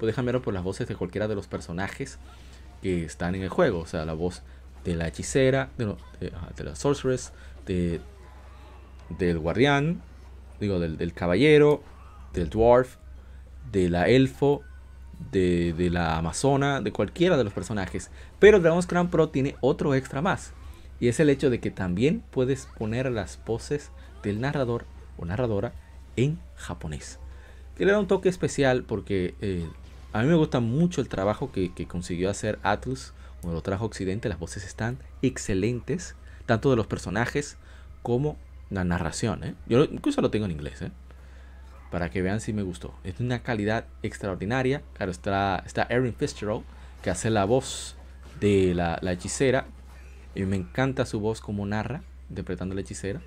Puedes 0.00 0.16
cambiarlo 0.16 0.42
por 0.42 0.52
las 0.52 0.64
voces 0.64 0.88
de 0.88 0.96
cualquiera 0.96 1.28
de 1.28 1.36
los 1.36 1.46
personajes 1.46 2.18
que 2.82 3.04
están 3.04 3.36
en 3.36 3.42
el 3.42 3.48
juego. 3.48 3.78
O 3.78 3.86
sea, 3.86 4.04
la 4.04 4.14
voz 4.14 4.42
de 4.82 4.96
la 4.96 5.06
hechicera, 5.06 5.70
de, 5.78 5.94
la 6.64 6.74
sorceress, 6.74 7.32
de, 7.66 8.00
del 9.16 9.38
guardián, 9.38 10.02
digo, 10.58 10.80
del, 10.80 10.96
del 10.96 11.12
caballero, 11.12 11.84
del 12.32 12.50
dwarf, 12.50 12.96
de 13.70 13.88
la 13.88 14.08
elfo, 14.08 14.64
de, 15.30 15.88
la 15.90 16.18
Amazona, 16.18 16.80
de 16.80 16.92
cualquiera 16.92 17.36
de 17.36 17.44
los 17.44 17.52
personajes. 17.52 18.10
Pero 18.38 18.60
Dragon's 18.60 18.86
Crown 18.86 19.08
Pro 19.08 19.28
tiene 19.28 19.56
otro 19.60 19.94
extra 19.94 20.22
más. 20.22 20.52
Y 21.00 21.08
es 21.08 21.20
el 21.20 21.30
hecho 21.30 21.50
de 21.50 21.60
que 21.60 21.70
también 21.70 22.22
puedes 22.30 22.68
poner 22.78 23.10
las 23.10 23.36
poses 23.36 23.90
del 24.22 24.40
narrador 24.40 24.84
o 25.16 25.24
narradora 25.24 25.72
en 26.16 26.38
japonés. 26.54 27.18
Que 27.76 27.86
le 27.86 27.92
da 27.92 27.98
un 27.98 28.06
toque 28.06 28.28
especial 28.28 28.84
porque 28.84 29.34
eh, 29.40 29.66
a 30.12 30.22
mí 30.22 30.28
me 30.28 30.34
gusta 30.34 30.60
mucho 30.60 31.00
el 31.00 31.08
trabajo 31.08 31.50
que, 31.52 31.72
consiguió 31.86 32.30
hacer 32.30 32.58
Atlus 32.62 33.12
cuando 33.40 33.56
lo 33.56 33.62
trajo 33.62 33.86
Occidente. 33.86 34.28
Las 34.28 34.38
voces 34.38 34.64
están 34.64 34.98
excelentes, 35.22 36.14
tanto 36.46 36.70
de 36.70 36.76
los 36.76 36.86
personajes 36.86 37.56
como 38.02 38.36
la 38.70 38.84
narración. 38.84 39.42
¿eh? 39.44 39.54
Yo 39.66 39.84
incluso 39.84 40.20
lo 40.20 40.30
tengo 40.30 40.44
en 40.44 40.52
inglés. 40.52 40.82
¿eh? 40.82 40.92
Para 41.92 42.10
que 42.10 42.22
vean 42.22 42.40
si 42.40 42.54
me 42.54 42.62
gustó. 42.62 42.94
Es 43.04 43.18
de 43.18 43.24
una 43.24 43.42
calidad 43.42 43.84
extraordinaria. 44.02 44.80
Claro, 44.94 45.12
está, 45.12 45.62
está 45.66 45.86
Erin 45.90 46.14
Fitzgerald, 46.14 46.62
que 47.02 47.10
hace 47.10 47.28
la 47.28 47.44
voz 47.44 47.96
de 48.40 48.74
la, 48.74 48.98
hechicera. 49.12 49.66
Y 50.34 50.44
me 50.44 50.56
encanta 50.56 51.04
su 51.04 51.20
voz 51.20 51.42
como 51.42 51.66
narra, 51.66 52.02
interpretando 52.30 52.72
a 52.72 52.76
la 52.76 52.80
hechicera. 52.80 53.20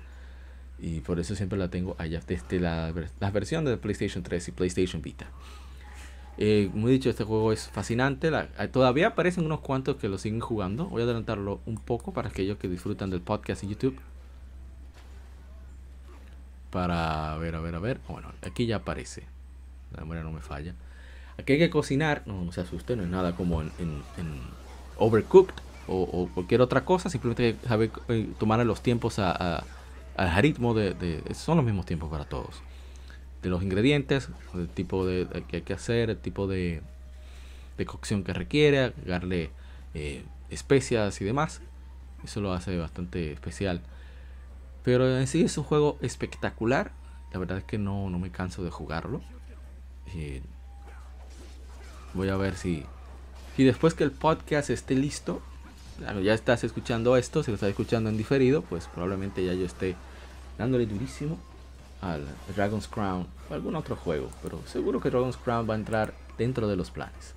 Y 0.80 0.98
por 0.98 1.20
eso 1.20 1.36
siempre 1.36 1.56
la 1.56 1.68
tengo 1.68 1.94
allá 1.96 2.20
desde 2.26 2.58
la, 2.58 2.92
las 3.20 3.32
versiones 3.32 3.70
de 3.70 3.76
PlayStation 3.76 4.24
3 4.24 4.48
y 4.48 4.50
PlayStation 4.50 5.00
Vita. 5.00 5.26
Eh, 6.36 6.68
como 6.72 6.88
he 6.88 6.90
dicho, 6.90 7.08
este 7.08 7.22
juego 7.22 7.52
es 7.52 7.68
fascinante. 7.68 8.32
todavía 8.72 9.06
aparecen 9.06 9.46
unos 9.46 9.60
cuantos 9.60 9.94
que 9.94 10.08
lo 10.08 10.18
siguen 10.18 10.40
jugando. 10.40 10.86
Voy 10.86 11.02
a 11.02 11.04
adelantarlo 11.04 11.60
un 11.66 11.76
poco 11.76 12.12
para 12.12 12.30
aquellos 12.30 12.58
que 12.58 12.66
disfrutan 12.66 13.10
del 13.10 13.20
podcast 13.20 13.62
en 13.62 13.70
YouTube 13.70 13.96
para 16.70 17.36
ver, 17.38 17.54
a 17.54 17.60
ver, 17.60 17.74
a 17.74 17.78
ver. 17.78 18.00
Bueno, 18.08 18.32
aquí 18.42 18.66
ya 18.66 18.76
aparece. 18.76 19.24
La 19.92 20.00
memoria 20.00 20.22
no 20.22 20.32
me 20.32 20.40
falla. 20.40 20.74
Aquí 21.38 21.54
hay 21.54 21.58
que 21.58 21.70
cocinar, 21.70 22.22
no, 22.26 22.50
se 22.52 22.60
asuste, 22.62 22.96
no 22.96 23.02
es 23.02 23.08
nada 23.08 23.36
como 23.36 23.62
en, 23.62 23.70
Overcooked 24.98 25.54
o, 25.86 26.28
cualquier 26.34 26.62
otra 26.62 26.84
cosa. 26.84 27.10
Simplemente 27.10 27.56
saber 27.66 27.90
eh, 28.08 28.28
tomar 28.38 28.64
los 28.64 28.82
tiempos 28.82 29.18
a, 29.18 29.64
al 30.16 30.42
ritmo 30.42 30.74
de, 30.74 31.22
Son 31.34 31.56
los 31.56 31.66
mismos 31.66 31.86
tiempos 31.86 32.10
para 32.10 32.24
todos. 32.24 32.62
De 33.42 33.50
los 33.50 33.62
ingredientes, 33.62 34.28
el 34.54 34.68
tipo 34.68 35.06
de, 35.06 35.28
que 35.48 35.56
hay 35.56 35.62
que 35.62 35.74
hacer, 35.74 36.10
el 36.10 36.18
tipo 36.18 36.46
de, 36.46 36.82
de 37.76 37.86
cocción 37.86 38.24
que 38.24 38.32
requiere, 38.32 38.92
darle 39.04 39.50
eh, 39.94 40.24
especias 40.50 41.20
y 41.20 41.24
demás. 41.24 41.60
Eso 42.24 42.40
lo 42.40 42.52
hace 42.52 42.76
bastante 42.78 43.32
especial. 43.32 43.82
Pero 44.86 45.18
en 45.18 45.26
sí 45.26 45.42
es 45.42 45.58
un 45.58 45.64
juego 45.64 45.98
espectacular. 46.00 46.92
La 47.32 47.40
verdad 47.40 47.58
es 47.58 47.64
que 47.64 47.76
no, 47.76 48.08
no 48.08 48.20
me 48.20 48.30
canso 48.30 48.62
de 48.62 48.70
jugarlo. 48.70 49.20
Eh, 50.14 50.40
voy 52.14 52.28
a 52.28 52.36
ver 52.36 52.54
si, 52.54 52.84
si 53.56 53.64
después 53.64 53.94
que 53.94 54.04
el 54.04 54.12
podcast 54.12 54.70
esté 54.70 54.94
listo, 54.94 55.42
ya 56.22 56.32
estás 56.32 56.62
escuchando 56.62 57.16
esto, 57.16 57.42
si 57.42 57.50
lo 57.50 57.56
estás 57.56 57.70
escuchando 57.70 58.10
en 58.10 58.16
diferido, 58.16 58.62
pues 58.62 58.86
probablemente 58.86 59.44
ya 59.44 59.54
yo 59.54 59.66
esté 59.66 59.96
dándole 60.56 60.86
durísimo 60.86 61.36
al 62.00 62.24
Dragon's 62.54 62.86
Crown 62.86 63.26
o 63.50 63.54
algún 63.54 63.74
otro 63.74 63.96
juego. 63.96 64.30
Pero 64.40 64.62
seguro 64.66 65.00
que 65.00 65.10
Dragon's 65.10 65.36
Crown 65.36 65.68
va 65.68 65.74
a 65.74 65.78
entrar 65.78 66.14
dentro 66.38 66.68
de 66.68 66.76
los 66.76 66.92
planes. 66.92 67.34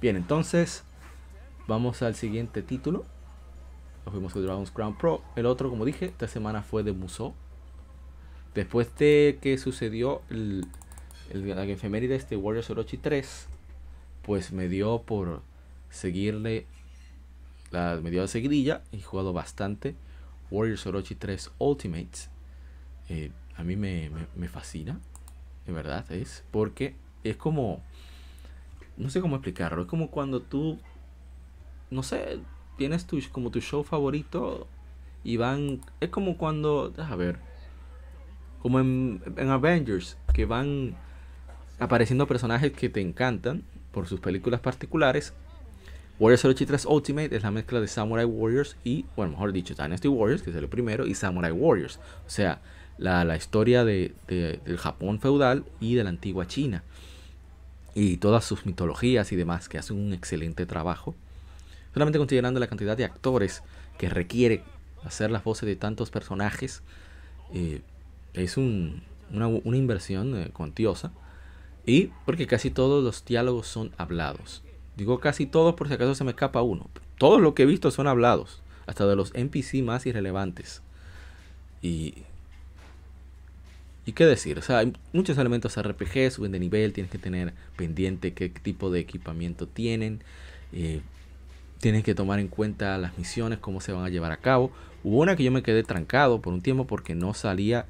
Bien, 0.00 0.16
entonces 0.16 0.84
vamos 1.66 2.00
al 2.00 2.14
siguiente 2.14 2.62
título 2.62 3.04
fuimos 4.10 4.32
con 4.32 4.44
Dragon's 4.44 4.70
Crown 4.70 4.96
Pro. 4.96 5.22
El 5.36 5.46
otro, 5.46 5.70
como 5.70 5.84
dije, 5.84 6.06
esta 6.06 6.28
semana 6.28 6.62
fue 6.62 6.82
de 6.82 6.92
Musou. 6.92 7.34
Después 8.54 8.94
de 8.96 9.38
que 9.40 9.58
sucedió 9.58 10.22
el, 10.30 10.66
el, 11.30 11.48
la 11.48 11.64
efeméride 11.64 12.14
este 12.14 12.36
Warriors 12.36 12.70
Orochi 12.70 12.96
3, 12.96 13.48
pues 14.22 14.52
me 14.52 14.68
dio 14.68 15.02
por 15.02 15.42
seguirle, 15.90 16.66
la, 17.70 18.00
me 18.02 18.10
dio 18.10 18.22
la 18.22 18.28
seguidilla 18.28 18.82
y 18.92 19.00
jugado 19.00 19.32
bastante. 19.32 19.94
Warriors 20.50 20.86
Orochi 20.86 21.14
3 21.14 21.52
Ultimates. 21.58 22.30
Eh, 23.08 23.30
a 23.56 23.64
mí 23.64 23.76
me, 23.76 24.10
me, 24.10 24.26
me 24.36 24.48
fascina, 24.48 25.00
de 25.66 25.72
verdad, 25.72 26.10
es 26.12 26.44
porque 26.50 26.94
es 27.24 27.36
como, 27.36 27.82
no 28.96 29.10
sé 29.10 29.20
cómo 29.20 29.36
explicarlo, 29.36 29.82
es 29.82 29.88
como 29.88 30.10
cuando 30.10 30.42
tú, 30.42 30.78
no 31.90 32.02
sé, 32.02 32.40
tienes 32.78 33.04
tu, 33.04 33.18
como 33.30 33.50
tu 33.50 33.60
show 33.60 33.84
favorito 33.84 34.66
y 35.22 35.36
van. 35.36 35.80
Es 36.00 36.08
como 36.08 36.38
cuando. 36.38 36.94
A 36.96 37.16
ver. 37.16 37.38
Como 38.62 38.80
en, 38.80 39.22
en 39.36 39.50
Avengers, 39.50 40.16
que 40.32 40.44
van 40.44 40.96
apareciendo 41.78 42.26
personajes 42.26 42.72
que 42.72 42.88
te 42.88 43.00
encantan 43.00 43.62
por 43.92 44.06
sus 44.08 44.20
películas 44.20 44.60
particulares. 44.60 45.34
Warriors 46.18 46.56
03 46.56 46.86
Ultimate 46.86 47.36
es 47.36 47.44
la 47.44 47.52
mezcla 47.52 47.80
de 47.80 47.86
Samurai 47.86 48.24
Warriors 48.24 48.76
y, 48.82 49.04
bueno, 49.14 49.32
mejor 49.32 49.52
dicho, 49.52 49.74
Dynasty 49.74 50.08
Warriors, 50.08 50.42
que 50.42 50.50
es 50.50 50.56
el 50.56 50.66
primero, 50.68 51.06
y 51.06 51.14
Samurai 51.14 51.52
Warriors. 51.52 52.00
O 52.26 52.30
sea, 52.30 52.60
la, 52.96 53.24
la 53.24 53.36
historia 53.36 53.84
de, 53.84 54.12
de, 54.26 54.58
del 54.64 54.78
Japón 54.78 55.20
feudal 55.20 55.64
y 55.78 55.94
de 55.94 56.02
la 56.02 56.10
antigua 56.10 56.48
China. 56.48 56.82
Y 57.94 58.16
todas 58.16 58.44
sus 58.44 58.66
mitologías 58.66 59.30
y 59.30 59.36
demás, 59.36 59.68
que 59.68 59.78
hacen 59.78 59.96
un 59.96 60.12
excelente 60.12 60.66
trabajo. 60.66 61.14
Solamente 61.98 62.18
considerando 62.20 62.60
la 62.60 62.68
cantidad 62.68 62.96
de 62.96 63.04
actores 63.04 63.64
que 63.98 64.08
requiere 64.08 64.62
hacer 65.02 65.32
las 65.32 65.42
voces 65.42 65.66
de 65.66 65.74
tantos 65.74 66.12
personajes, 66.12 66.84
eh, 67.52 67.80
es 68.34 68.56
una, 68.56 69.48
inversión 69.64 70.40
eh, 70.40 70.50
cuantiosa. 70.52 71.10
Y 71.84 72.12
porque 72.24 72.46
casi 72.46 72.70
todos 72.70 73.02
los 73.02 73.24
diálogos 73.24 73.66
son 73.66 73.90
hablados. 73.96 74.62
Digo 74.96 75.18
casi 75.18 75.44
todos 75.46 75.74
por 75.74 75.88
si 75.88 75.94
acaso 75.94 76.14
se 76.14 76.22
me 76.22 76.30
escapa 76.30 76.62
uno. 76.62 76.88
Todos 77.18 77.40
los 77.40 77.54
que 77.54 77.64
he 77.64 77.66
visto 77.66 77.90
son 77.90 78.06
hablados. 78.06 78.62
Hasta 78.86 79.04
de 79.04 79.16
los 79.16 79.34
NPC 79.34 79.82
más 79.82 80.06
irrelevantes. 80.06 80.82
Y... 81.82 82.14
¿Y 84.06 84.12
qué 84.12 84.24
decir? 84.24 84.56
O 84.56 84.62
sea, 84.62 84.78
hay 84.78 84.92
muchos 85.12 85.36
elementos 85.36 85.76
RPG, 85.76 86.30
suben 86.30 86.52
de 86.52 86.60
nivel, 86.60 86.92
tienes 86.92 87.10
que 87.10 87.18
tener 87.18 87.54
pendiente 87.74 88.34
qué 88.34 88.50
tipo 88.50 88.88
de 88.88 89.00
equipamiento 89.00 89.66
tienen. 89.66 90.22
Eh, 90.72 91.00
tienes 91.80 92.04
que 92.04 92.14
tomar 92.14 92.38
en 92.40 92.48
cuenta 92.48 92.98
las 92.98 93.16
misiones, 93.18 93.58
cómo 93.58 93.80
se 93.80 93.92
van 93.92 94.04
a 94.04 94.08
llevar 94.08 94.32
a 94.32 94.38
cabo. 94.38 94.70
Hubo 95.04 95.20
una 95.20 95.36
que 95.36 95.44
yo 95.44 95.52
me 95.52 95.62
quedé 95.62 95.82
trancado 95.82 96.40
por 96.40 96.52
un 96.52 96.60
tiempo 96.60 96.86
porque 96.86 97.14
no 97.14 97.34
salía 97.34 97.86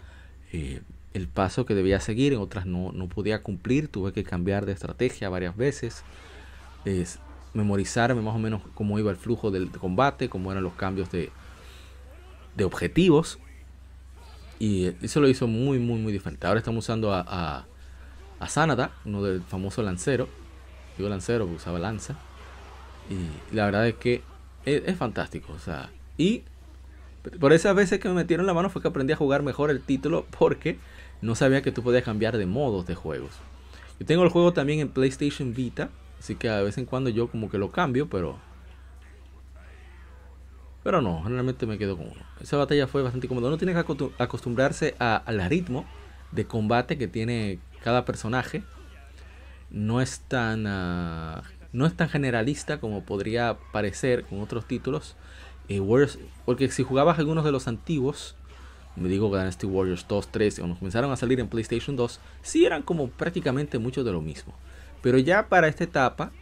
eh, 0.52 0.82
el 1.14 1.28
paso 1.28 1.66
que 1.66 1.74
debía 1.74 2.00
seguir, 2.00 2.32
en 2.32 2.40
otras 2.40 2.66
no, 2.66 2.92
no 2.92 3.08
podía 3.08 3.42
cumplir, 3.42 3.88
tuve 3.88 4.12
que 4.12 4.24
cambiar 4.24 4.66
de 4.66 4.72
estrategia 4.72 5.28
varias 5.28 5.56
veces. 5.56 6.04
Es, 6.84 7.18
memorizarme 7.54 8.20
más 8.20 8.34
o 8.34 8.38
menos 8.38 8.62
cómo 8.74 8.98
iba 8.98 9.10
el 9.10 9.16
flujo 9.16 9.50
del 9.50 9.70
combate, 9.70 10.28
cómo 10.28 10.52
eran 10.52 10.62
los 10.62 10.74
cambios 10.74 11.10
de, 11.10 11.30
de 12.56 12.64
objetivos. 12.64 13.38
Y 14.58 14.92
eso 15.02 15.20
lo 15.20 15.28
hizo 15.28 15.46
muy, 15.46 15.78
muy, 15.78 15.98
muy 15.98 16.12
diferente. 16.12 16.46
Ahora 16.46 16.58
estamos 16.58 16.84
usando 16.84 17.12
a, 17.12 17.24
a, 17.26 17.66
a 18.38 18.48
Sanada, 18.48 18.92
uno 19.04 19.22
del 19.22 19.42
famoso 19.42 19.82
lancero. 19.82 20.28
Digo 20.96 21.08
lancero 21.08 21.46
usaba 21.46 21.78
lanza. 21.78 22.18
Y 23.10 23.54
la 23.54 23.66
verdad 23.66 23.88
es 23.88 23.94
que 23.94 24.22
es, 24.64 24.96
fantástico. 24.96 25.52
O 25.52 25.58
sea, 25.58 25.90
y 26.16 26.42
por 27.40 27.52
esas 27.52 27.74
veces 27.74 28.00
que 28.00 28.08
me 28.08 28.14
metieron 28.14 28.46
la 28.46 28.54
mano 28.54 28.70
fue 28.70 28.82
que 28.82 28.88
aprendí 28.88 29.12
a 29.12 29.16
jugar 29.16 29.42
mejor 29.42 29.70
el 29.70 29.80
título 29.80 30.26
porque 30.38 30.78
no 31.22 31.34
sabía 31.34 31.62
que 31.62 31.72
tú 31.72 31.82
podías 31.82 32.04
cambiar 32.04 32.36
de 32.36 32.46
modos 32.46 32.86
de 32.86 32.94
juegos. 32.94 33.32
Yo 33.98 34.06
tengo 34.06 34.22
el 34.22 34.30
juego 34.30 34.52
también 34.52 34.80
en 34.80 34.88
PlayStation 34.88 35.54
Vita, 35.54 35.90
así 36.20 36.36
que 36.36 36.48
a 36.48 36.62
vez 36.62 36.78
en 36.78 36.84
cuando 36.84 37.10
yo 37.10 37.28
como 37.28 37.50
que 37.50 37.58
lo 37.58 37.72
cambio, 37.72 38.08
pero 38.08 38.38
pero 40.84 41.02
no, 41.02 41.22
generalmente 41.22 41.66
me 41.66 41.76
quedo 41.76 41.96
con 41.96 42.06
uno. 42.06 42.22
Esa 42.40 42.56
batalla 42.56 42.86
fue 42.86 43.02
bastante 43.02 43.28
cómoda. 43.28 43.48
Uno 43.48 43.58
tiene 43.58 43.74
que 43.74 44.10
acostumbrarse 44.18 44.94
al 44.98 45.50
ritmo 45.50 45.84
de 46.32 46.46
combate 46.46 46.96
que 46.96 47.08
tiene 47.08 47.58
cada 47.82 48.04
personaje. 48.04 48.62
No 49.70 50.00
es 50.00 50.20
tan 50.20 50.66
uh, 50.66 51.42
no 51.72 51.86
es 51.86 51.94
tan 51.94 52.08
generalista 52.08 52.80
como 52.80 53.04
podría 53.04 53.58
parecer 53.72 54.24
con 54.24 54.40
otros 54.40 54.66
títulos. 54.66 55.16
Eh, 55.68 55.82
porque 56.44 56.70
si 56.70 56.82
jugabas 56.82 57.18
algunos 57.18 57.44
de 57.44 57.52
los 57.52 57.68
antiguos, 57.68 58.36
me 58.96 59.08
digo 59.08 59.28
Dynasty 59.28 59.66
Warriors 59.66 60.06
2, 60.08 60.28
3, 60.28 60.58
cuando 60.58 60.78
comenzaron 60.78 61.12
a 61.12 61.16
salir 61.16 61.40
en 61.40 61.48
PlayStation 61.48 61.96
2, 61.96 62.20
sí 62.42 62.64
eran 62.64 62.82
como 62.82 63.08
prácticamente 63.08 63.78
muchos 63.78 64.04
de 64.04 64.12
lo 64.12 64.20
mismo. 64.20 64.54
Pero 65.02 65.18
ya 65.18 65.48
para 65.48 65.68
esta 65.68 65.84
etapa, 65.84 66.32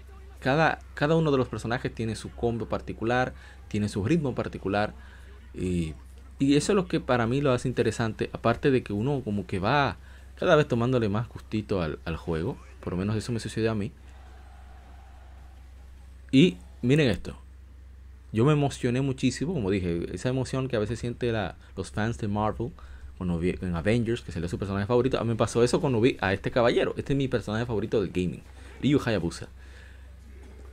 cada, 0.41 0.79
cada 0.95 1.17
uno 1.17 1.31
de 1.31 1.39
los 1.39 1.49
personajes 1.49 1.95
tiene 1.95 2.15
su 2.15 2.31
combo 2.31 2.67
particular, 2.67 3.35
tiene 3.69 3.89
su 3.89 4.05
ritmo 4.05 4.35
particular. 4.35 4.95
Y, 5.55 5.95
y, 6.39 6.57
eso 6.57 6.73
es 6.73 6.77
lo 6.77 6.87
que 6.87 7.01
para 7.01 7.27
mí 7.27 7.41
lo 7.41 7.53
hace 7.53 7.69
interesante. 7.69 8.31
Aparte 8.33 8.71
de 8.71 8.83
que 8.83 8.93
uno 8.93 9.23
como 9.25 9.47
que 9.47 9.59
va 9.59 9.97
cada 10.37 10.57
vez 10.57 10.69
tomándole 10.69 11.09
más 11.09 11.29
gustito 11.29 11.83
al, 11.83 11.99
al 12.05 12.17
juego. 12.17 12.57
Por 12.81 12.93
lo 12.93 12.99
menos 12.99 13.17
eso 13.17 13.33
me 13.33 13.41
sucedió 13.41 13.73
a 13.73 13.75
mí. 13.75 13.93
Y 16.31 16.57
miren 16.83 17.09
esto. 17.09 17.37
Yo 18.33 18.45
me 18.45 18.53
emocioné 18.53 19.01
muchísimo, 19.01 19.55
como 19.55 19.71
dije, 19.71 20.07
esa 20.12 20.29
emoción 20.29 20.69
que 20.69 20.77
a 20.77 20.79
veces 20.79 20.99
siente 20.99 21.33
la, 21.33 21.57
los 21.77 21.91
fans 21.91 22.19
de 22.19 22.29
Marvel 22.29 22.71
cuando 23.17 23.39
vi 23.39 23.57
en 23.61 23.75
Avengers, 23.75 24.21
que 24.21 24.33
sería 24.33 24.49
su 24.49 24.59
personaje 24.59 24.87
favorito. 24.87 25.19
A 25.19 25.23
mí 25.23 25.29
me 25.29 25.37
pasó 25.37 25.62
eso 25.62 25.81
cuando 25.81 26.01
vi 26.01 26.17
a 26.21 26.33
este 26.33 26.51
caballero. 26.51 26.93
Este 26.97 27.12
es 27.12 27.17
mi 27.17 27.29
personaje 27.29 27.65
favorito 27.65 28.01
del 28.01 28.11
gaming, 28.11 28.43
Ryu 28.83 29.01
Hayabusa. 29.05 29.49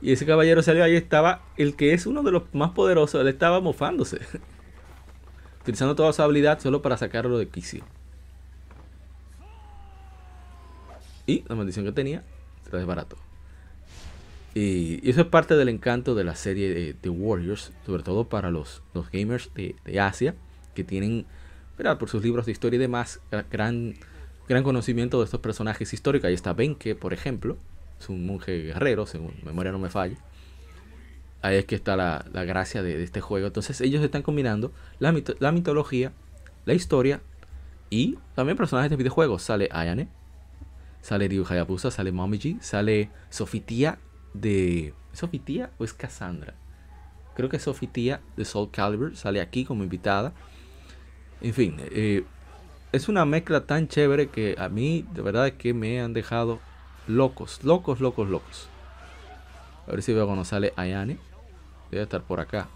Y 0.02 0.12
ese 0.12 0.26
caballero 0.26 0.62
salió 0.62 0.84
ahí, 0.84 0.94
estaba 0.96 1.42
el 1.56 1.76
que 1.76 1.94
es 1.94 2.04
uno 2.04 2.22
de 2.22 2.32
los 2.32 2.42
más 2.52 2.72
poderosos, 2.72 3.20
él 3.22 3.28
estaba 3.28 3.60
mofándose. 3.60 4.20
Utilizando 5.62 5.94
toda 5.94 6.12
su 6.12 6.20
habilidad 6.20 6.60
solo 6.60 6.82
para 6.82 6.98
sacarlo 6.98 7.38
de 7.38 7.48
quicio. 7.48 7.84
Y 11.26 11.42
la 11.48 11.54
maldición 11.54 11.86
que 11.86 11.92
tenía 11.92 12.22
se 12.68 12.76
desbarató. 12.76 13.16
Y, 14.54 15.08
eso 15.08 15.22
es 15.22 15.26
parte 15.26 15.56
del 15.56 15.68
encanto 15.68 16.14
de 16.14 16.24
la 16.24 16.36
serie 16.36 16.94
de, 16.94 17.10
Warriors, 17.10 17.72
sobre 17.84 18.02
todo 18.04 18.28
para 18.28 18.50
los, 18.50 18.82
los 18.94 19.10
gamers 19.10 19.50
de, 19.54 19.74
Asia, 20.00 20.34
que 20.74 20.84
tienen, 20.84 21.26
por 21.76 22.08
sus 22.08 22.22
libros 22.22 22.46
de 22.46 22.52
historia 22.52 22.76
y 22.76 22.80
demás, 22.80 23.20
gran, 23.50 23.94
gran 24.48 24.62
conocimiento 24.62 25.18
de 25.18 25.24
estos 25.24 25.40
personajes 25.40 25.92
históricos. 25.92 26.28
Ahí 26.28 26.34
está 26.34 26.52
Benke, 26.52 26.94
por 26.94 27.12
ejemplo, 27.12 27.56
es 28.00 28.08
un 28.08 28.26
monje 28.26 28.62
guerrero, 28.62 29.06
según 29.06 29.34
memoria 29.44 29.72
no 29.72 29.80
me 29.80 29.90
falle. 29.90 30.16
Ahí 31.42 31.56
es 31.56 31.66
que 31.66 31.74
está 31.74 31.96
la, 31.96 32.24
gracia 32.32 32.82
de, 32.82 33.02
este 33.02 33.20
juego. 33.20 33.48
Entonces 33.48 33.80
ellos 33.80 34.02
están 34.04 34.22
combinando 34.22 34.72
la, 35.00 35.14
la 35.40 35.52
mitología, 35.52 36.12
la 36.64 36.74
historia 36.74 37.20
y 37.90 38.18
también 38.34 38.56
personajes 38.56 38.90
de 38.90 38.96
videojuegos. 38.96 39.42
Sale 39.42 39.68
Ayane, 39.72 40.08
sale 41.02 41.28
Ryu 41.28 41.44
Hayabusa, 41.44 41.90
sale 41.90 42.12
Momiji, 42.12 42.56
sale 42.60 43.10
Sofitia 43.30 43.98
de. 44.34 44.92
¿Es 45.12 45.20
Sofitia 45.20 45.70
o 45.78 45.84
es 45.84 45.94
Cassandra? 45.94 46.54
Creo 47.34 47.48
que 47.48 47.56
es 47.56 47.62
Sofitia 47.62 48.20
de 48.36 48.44
Soul 48.44 48.70
Calibur. 48.70 49.16
Sale 49.16 49.40
aquí 49.40 49.64
como 49.64 49.82
invitada. 49.82 50.32
En 51.40 51.54
fin, 51.54 51.76
eh, 51.78 52.24
es 52.92 53.08
una 53.08 53.24
mezcla 53.24 53.66
tan 53.66 53.88
chévere 53.88 54.28
que 54.28 54.54
a 54.58 54.68
mí 54.68 55.04
de 55.14 55.22
verdad 55.22 55.52
que 55.52 55.74
me 55.74 56.00
han 56.00 56.12
dejado 56.12 56.60
locos, 57.06 57.64
locos, 57.64 58.00
locos, 58.00 58.28
locos. 58.28 58.68
A 59.86 59.90
ver 59.90 60.02
si 60.02 60.12
veo 60.12 60.26
cuando 60.26 60.44
sale 60.44 60.72
Ayane. 60.76 61.18
Debe 61.90 62.02
estar 62.02 62.22
por 62.22 62.40
acá. 62.40 62.68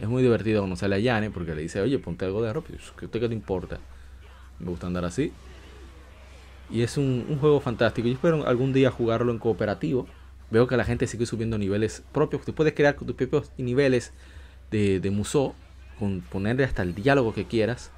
Es 0.00 0.08
muy 0.08 0.22
divertido 0.22 0.60
cuando 0.60 0.76
sale 0.76 0.96
Ayane 0.96 1.30
porque 1.30 1.54
le 1.54 1.62
dice, 1.62 1.80
oye, 1.80 1.98
ponte 1.98 2.24
algo 2.24 2.42
de 2.42 2.52
ropa. 2.52 2.70
¿Qué 2.98 3.08
te, 3.08 3.20
qué 3.20 3.28
te 3.28 3.34
importa? 3.34 3.78
Me 4.58 4.66
gusta 4.66 4.86
andar 4.86 5.04
así. 5.04 5.32
Y 6.70 6.82
es 6.82 6.96
un, 6.96 7.38
juego 7.40 7.60
fantástico. 7.60 8.08
Yo 8.08 8.14
espero 8.14 8.46
algún 8.46 8.72
día 8.72 8.90
jugarlo 8.90 9.32
en 9.32 9.38
cooperativo. 9.38 10.06
Veo 10.50 10.66
que 10.66 10.76
la 10.76 10.84
gente 10.84 11.06
sigue 11.06 11.26
subiendo 11.26 11.58
niveles 11.58 12.02
propios. 12.12 12.44
Tú 12.44 12.54
puedes 12.54 12.74
crear 12.74 12.94
tus 12.96 13.14
propios 13.14 13.50
niveles 13.58 14.12
de, 14.70 15.00
de 15.00 15.10
Musou. 15.10 15.54
Con 15.98 16.22
ponerle 16.22 16.64
hasta 16.64 16.82
el 16.82 16.94
diálogo 16.94 17.34
que 17.34 17.44
quieras. 17.46 17.90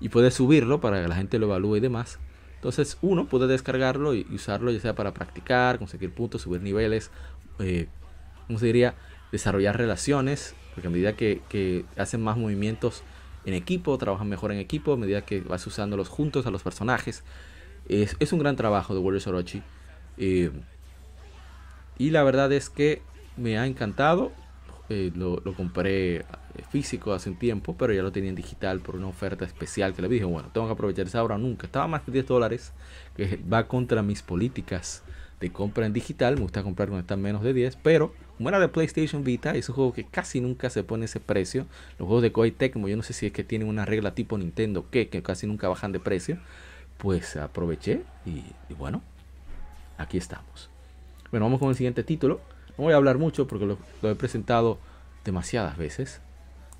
Y 0.00 0.10
puedes 0.10 0.34
subirlo 0.34 0.80
para 0.80 1.02
que 1.02 1.08
la 1.08 1.16
gente 1.16 1.38
lo 1.38 1.46
evalúe 1.46 1.76
y 1.76 1.80
demás. 1.80 2.18
Entonces 2.56 2.98
uno 3.02 3.26
puede 3.26 3.46
descargarlo 3.46 4.14
y 4.14 4.26
usarlo 4.32 4.72
ya 4.72 4.80
sea 4.80 4.94
para 4.94 5.14
practicar, 5.14 5.78
conseguir 5.78 6.12
puntos, 6.12 6.42
subir 6.42 6.60
niveles. 6.60 7.10
Eh, 7.60 7.88
¿Cómo 8.46 8.58
se 8.58 8.66
diría? 8.66 8.94
Desarrollar 9.30 9.76
relaciones. 9.76 10.54
Porque 10.74 10.88
a 10.88 10.90
medida 10.90 11.14
que, 11.14 11.40
que 11.48 11.84
hacen 11.96 12.22
más 12.22 12.36
movimientos 12.36 13.02
en 13.44 13.54
equipo, 13.54 13.96
trabajan 13.96 14.28
mejor 14.28 14.52
en 14.52 14.58
equipo. 14.58 14.92
A 14.92 14.96
medida 14.96 15.24
que 15.24 15.40
vas 15.40 15.66
usándolos 15.66 16.08
juntos 16.08 16.46
a 16.46 16.50
los 16.50 16.62
personajes 16.62 17.22
es, 17.88 18.32
un 18.32 18.38
gran 18.38 18.56
trabajo 18.56 18.94
de 18.94 19.00
Warriors 19.00 19.26
Orochi. 19.26 19.62
Eh, 20.16 20.50
y 21.98 22.10
la 22.10 22.22
verdad 22.22 22.52
es 22.52 22.70
que 22.70 23.02
me 23.36 23.58
ha 23.58 23.66
encantado. 23.66 24.32
Eh, 24.90 25.12
lo, 25.14 25.42
compré 25.54 26.16
eh, 26.16 26.24
físico 26.70 27.12
hace 27.12 27.28
un 27.28 27.36
tiempo, 27.38 27.76
pero 27.76 27.92
ya 27.92 28.02
lo 28.02 28.10
tenía 28.10 28.30
en 28.30 28.36
digital 28.36 28.80
por 28.80 28.96
una 28.96 29.06
oferta 29.06 29.44
especial 29.44 29.92
que 29.92 30.00
le 30.00 30.08
dije, 30.08 30.24
bueno, 30.24 30.48
tengo 30.52 30.66
que 30.66 30.72
aprovechar 30.72 31.06
esa 31.06 31.22
hora 31.22 31.36
nunca. 31.36 31.66
Estaba 31.66 31.86
más 31.86 32.06
de 32.06 32.12
10 32.12 32.26
dólares, 32.26 32.72
que 33.16 33.38
va 33.52 33.68
contra 33.68 34.02
mis 34.02 34.22
políticas 34.22 35.02
de 35.40 35.52
compra 35.52 35.86
en 35.86 35.92
digital. 35.92 36.36
Me 36.36 36.42
gusta 36.42 36.62
comprar 36.62 36.88
cuando 36.88 37.02
están 37.02 37.20
menos 37.20 37.42
de 37.42 37.52
10, 37.52 37.76
pero 37.82 38.14
como 38.38 38.48
era 38.48 38.60
de 38.60 38.68
PlayStation 38.68 39.24
Vita, 39.24 39.54
es 39.54 39.68
un 39.68 39.74
juego 39.74 39.92
que 39.92 40.04
casi 40.04 40.40
nunca 40.40 40.70
se 40.70 40.84
pone 40.84 41.04
ese 41.04 41.20
precio. 41.20 41.66
Los 41.98 42.06
juegos 42.06 42.22
de 42.22 42.32
Koei 42.32 42.50
Tecmo, 42.50 42.88
yo 42.88 42.96
no 42.96 43.02
sé 43.02 43.12
si 43.12 43.26
es 43.26 43.32
que 43.32 43.44
tienen 43.44 43.68
una 43.68 43.84
regla 43.84 44.14
tipo 44.14 44.38
Nintendo 44.38 44.88
que, 44.90 45.08
que 45.08 45.22
casi 45.22 45.46
nunca 45.46 45.68
bajan 45.68 45.92
de 45.92 46.00
precio 46.00 46.38
pues 46.98 47.36
aproveché 47.36 48.02
y, 48.26 48.44
bueno, 48.74 49.00
aquí 49.96 50.18
estamos. 50.18 50.68
Bueno, 51.30 51.46
vamos 51.46 51.60
con 51.60 51.70
el 51.70 51.76
siguiente 51.76 52.02
título. 52.04 52.40
No 52.76 52.84
voy 52.84 52.92
a 52.92 52.96
hablar 52.96 53.18
mucho 53.18 53.46
porque 53.46 53.66
lo, 53.66 53.78
he 54.02 54.14
presentado 54.14 54.78
demasiadas 55.24 55.76
veces, 55.76 56.20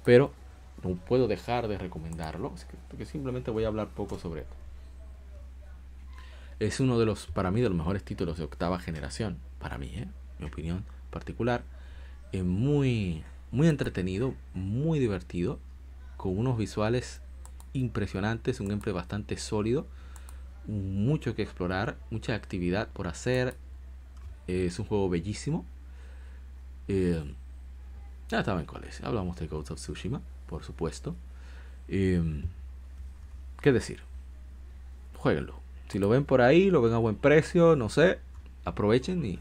pero 0.04 0.33
no 0.83 0.94
puedo 0.94 1.28
dejar 1.28 1.68
de 1.68 1.78
recomendarlo, 1.78 2.52
porque 2.88 3.07
simplemente 3.07 3.50
voy 3.50 3.64
a 3.64 3.68
hablar 3.68 3.88
poco 3.88 4.18
sobre 4.18 4.42
él. 4.42 4.46
Es 6.61 6.81
uno 6.81 6.98
de 6.98 7.07
los, 7.07 7.26
para 7.26 7.52
mí, 7.52 7.61
de 7.61 7.68
los 7.68 7.78
mejores 7.78 8.02
títulos 8.02 8.38
de 8.38 8.44
octava 8.44 8.81
generación, 8.81 9.38
para 9.61 9.78
mí, 9.78 9.92
¿eh? 9.94 10.09
mi 10.40 10.46
opinión 10.46 10.85
particular. 11.11 11.62
Es 12.33 12.44
muy, 12.44 13.22
muy 13.52 13.68
entretenido, 13.68 14.35
muy 14.54 14.98
divertido, 14.98 15.61
con 16.16 16.37
unos 16.37 16.59
visuales 16.59 17.20
impresionantes, 17.72 18.59
un 18.59 18.68
gameplay 18.68 18.92
bastante 18.92 19.37
sólido 19.37 19.87
mucho 20.68 21.35
que 21.35 21.42
explorar, 21.42 21.96
mucha 22.11 22.35
actividad 22.35 22.88
por 22.88 23.09
hacer. 23.09 23.57
es 24.46 24.78
un 24.78 24.85
juego 24.85 25.09
bellísimo. 25.09 25.64
Eh, 26.87 27.22
ya 28.28 28.44
saben 28.44 28.66
cuál 28.66 28.85
es. 28.85 29.02
Hablamos 29.02 29.37
de 29.38 29.46
Ghost 29.46 29.70
of 29.70 29.78
Tsushima, 29.78 30.20
por 30.46 30.62
supuesto. 30.62 31.16
Eh, 31.88 32.44
¿Qué 33.61 33.72
decir? 33.72 34.00
Jueguenlo. 35.16 35.54
Si 35.88 35.98
lo 35.98 36.09
ven 36.09 36.24
por 36.24 36.42
ahí, 36.42 36.70
lo 36.70 36.83
ven 36.83 36.92
a 36.92 36.98
buen 36.98 37.16
precio, 37.16 37.74
no 37.74 37.88
sé, 37.88 38.18
aprovechen 38.64 39.24
y, 39.24 39.38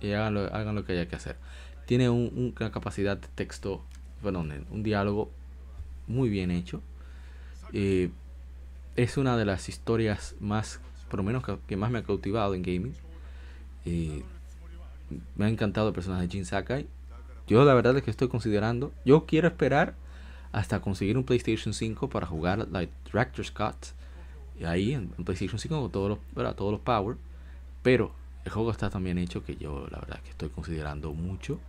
y, 0.00 0.12
hagan, 0.12 0.34
lo, 0.74 0.84
que 0.84 0.92
haya 0.92 1.08
que 1.08 1.16
hacer. 1.16 1.36
Tiene 1.84 2.08
una 2.08 2.70
capacidad 2.70 3.16
de 3.16 3.26
texto, 3.34 3.82
bueno, 4.22 4.40
un 4.40 4.82
diálogo 4.82 5.30
muy 6.06 6.28
bien 6.28 6.50
hecho. 6.52 6.80
Eh, 7.72 8.10
es 8.96 9.16
una 9.16 9.36
de 9.36 9.44
las 9.44 9.68
historias 9.68 10.34
más, 10.40 10.80
por 11.08 11.18
lo 11.18 11.24
menos 11.24 11.44
que 11.66 11.76
más 11.76 11.90
me 11.90 11.98
ha 11.98 12.02
cautivado 12.02 12.54
en 12.54 12.62
gaming. 12.62 12.94
Me 15.36 15.44
ha 15.44 15.48
encantado 15.48 15.88
el 15.88 15.94
personaje 15.94 16.22
de 16.22 16.28
Jin 16.28 16.44
Sakai. 16.44 16.88
Yo 17.46 17.64
la 17.64 17.74
verdad 17.74 17.96
es 17.96 18.02
que 18.02 18.10
estoy 18.10 18.28
considerando, 18.28 18.92
yo 19.04 19.24
quiero 19.24 19.46
esperar 19.46 19.94
hasta 20.50 20.80
conseguir 20.80 21.16
un 21.16 21.24
PlayStation 21.24 21.74
5 21.74 22.08
para 22.08 22.26
jugar 22.26 22.66
la 22.70 22.86
Director's 23.04 23.50
Cut. 23.50 23.76
Y 24.58 24.64
ahí 24.64 24.94
en, 24.94 25.08
PlayStation 25.08 25.58
5 25.58 25.80
con 25.82 25.90
todos 25.92 26.18
los, 26.34 26.56
todos 26.56 26.72
los 26.72 26.80
Power. 26.80 27.16
Pero 27.82 28.12
el 28.44 28.50
juego 28.50 28.70
está 28.70 28.90
también 28.90 29.18
hecho 29.18 29.44
que 29.44 29.56
yo 29.56 29.86
la 29.90 30.00
verdad 30.00 30.20
que 30.22 30.30
estoy 30.30 30.48
considerando 30.48 31.12
mucho 31.12 31.60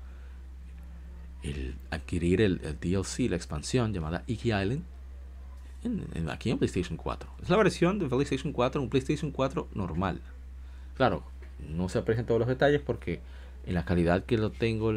el 1.43 1.75
adquirir 1.91 2.41
el, 2.41 2.59
DLC, 2.79 3.29
la 3.29 3.35
expansión 3.35 3.93
llamada 3.93 4.23
Iki 4.27 4.53
Island, 4.53 4.83
en, 5.83 6.29
aquí 6.29 6.49
en 6.49 6.57
PlayStation 6.57 6.97
4. 6.97 7.29
Es 7.41 7.49
la 7.49 7.57
versión 7.57 7.99
de 7.99 8.07
PlayStation 8.07 8.53
4, 8.53 8.81
un 8.81 8.89
PlayStation 8.89 9.31
4 9.31 9.67
normal. 9.73 10.21
Claro, 10.95 11.23
no 11.69 11.89
se 11.89 11.99
aprecian 11.99 12.25
todos 12.25 12.39
los 12.39 12.47
detalles 12.47 12.81
porque 12.81 13.19
en 13.65 13.73
la 13.73 13.85
calidad 13.85 14.23
que 14.23 14.37
lo 14.37 14.51
tengo 14.51 14.93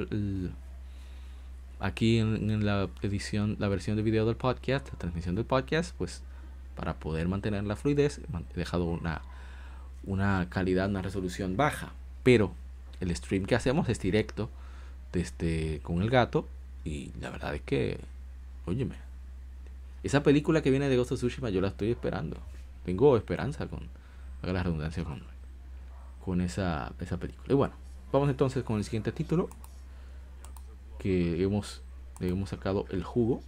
aquí 1.79 2.19
en, 2.19 2.65
la 2.65 2.89
edición, 3.03 3.57
la 3.59 3.69
versión 3.69 3.97
de 3.97 4.03
video 4.03 4.27
del 4.27 4.37
podcast, 4.37 4.89
la 4.93 4.99
transmisión 4.99 5.35
del 5.35 5.45
podcast, 5.45 5.95
pues 5.97 6.23
para 6.77 6.95
poder 6.95 7.29
mantener 7.29 7.65
la 7.65 7.77
fluidez 7.77 8.21
he 8.55 8.59
dejado 8.59 8.85
una, 8.85 9.23
una 10.05 10.49
calidad, 10.49 10.89
una 10.89 11.03
resolución 11.03 11.57
baja. 11.57 11.93
Pero 12.23 12.53
el 13.01 13.15
stream 13.15 13.45
que 13.45 13.55
hacemos 13.55 13.89
es 13.89 13.99
directo 14.01 14.51
desde, 15.13 15.81
con 15.83 16.03
el 16.03 16.11
gato 16.11 16.47
y 16.85 17.13
la 17.21 17.31
verdad 17.31 17.55
es 17.55 17.63
que, 17.63 17.99
óyeme, 18.67 18.97
esa 20.03 20.23
película 20.23 20.63
que 20.63 20.71
viene 20.71 20.89
de 20.89 20.97
Ghost 20.97 21.13
of 21.13 21.19
Tsushima 21.19 21.51
yo 21.51 21.61
la 21.61 21.69
estoy 21.69 21.91
esperando. 21.91 22.37
Tengo 22.85 23.17
esperanza 23.17 23.67
con, 23.67 23.89
haga 24.43 24.53
la 24.53 24.63
redundancia, 24.63 25.05
con, 25.05 25.23
con 26.25 26.41
esa, 26.41 26.93
esa 27.01 27.19
película. 27.19 27.47
Y 27.49 27.55
bueno, 27.55 27.75
vamos 28.13 28.31
entonces 28.31 28.65
con 28.65 28.79
el 28.79 28.85
siguiente 28.85 29.13
título. 29.13 29.49
Que 30.99 31.43
hemos, 31.43 31.83
hemos 32.21 32.51
sacado 32.51 32.87
el 32.91 33.05
jugo. 33.05 33.43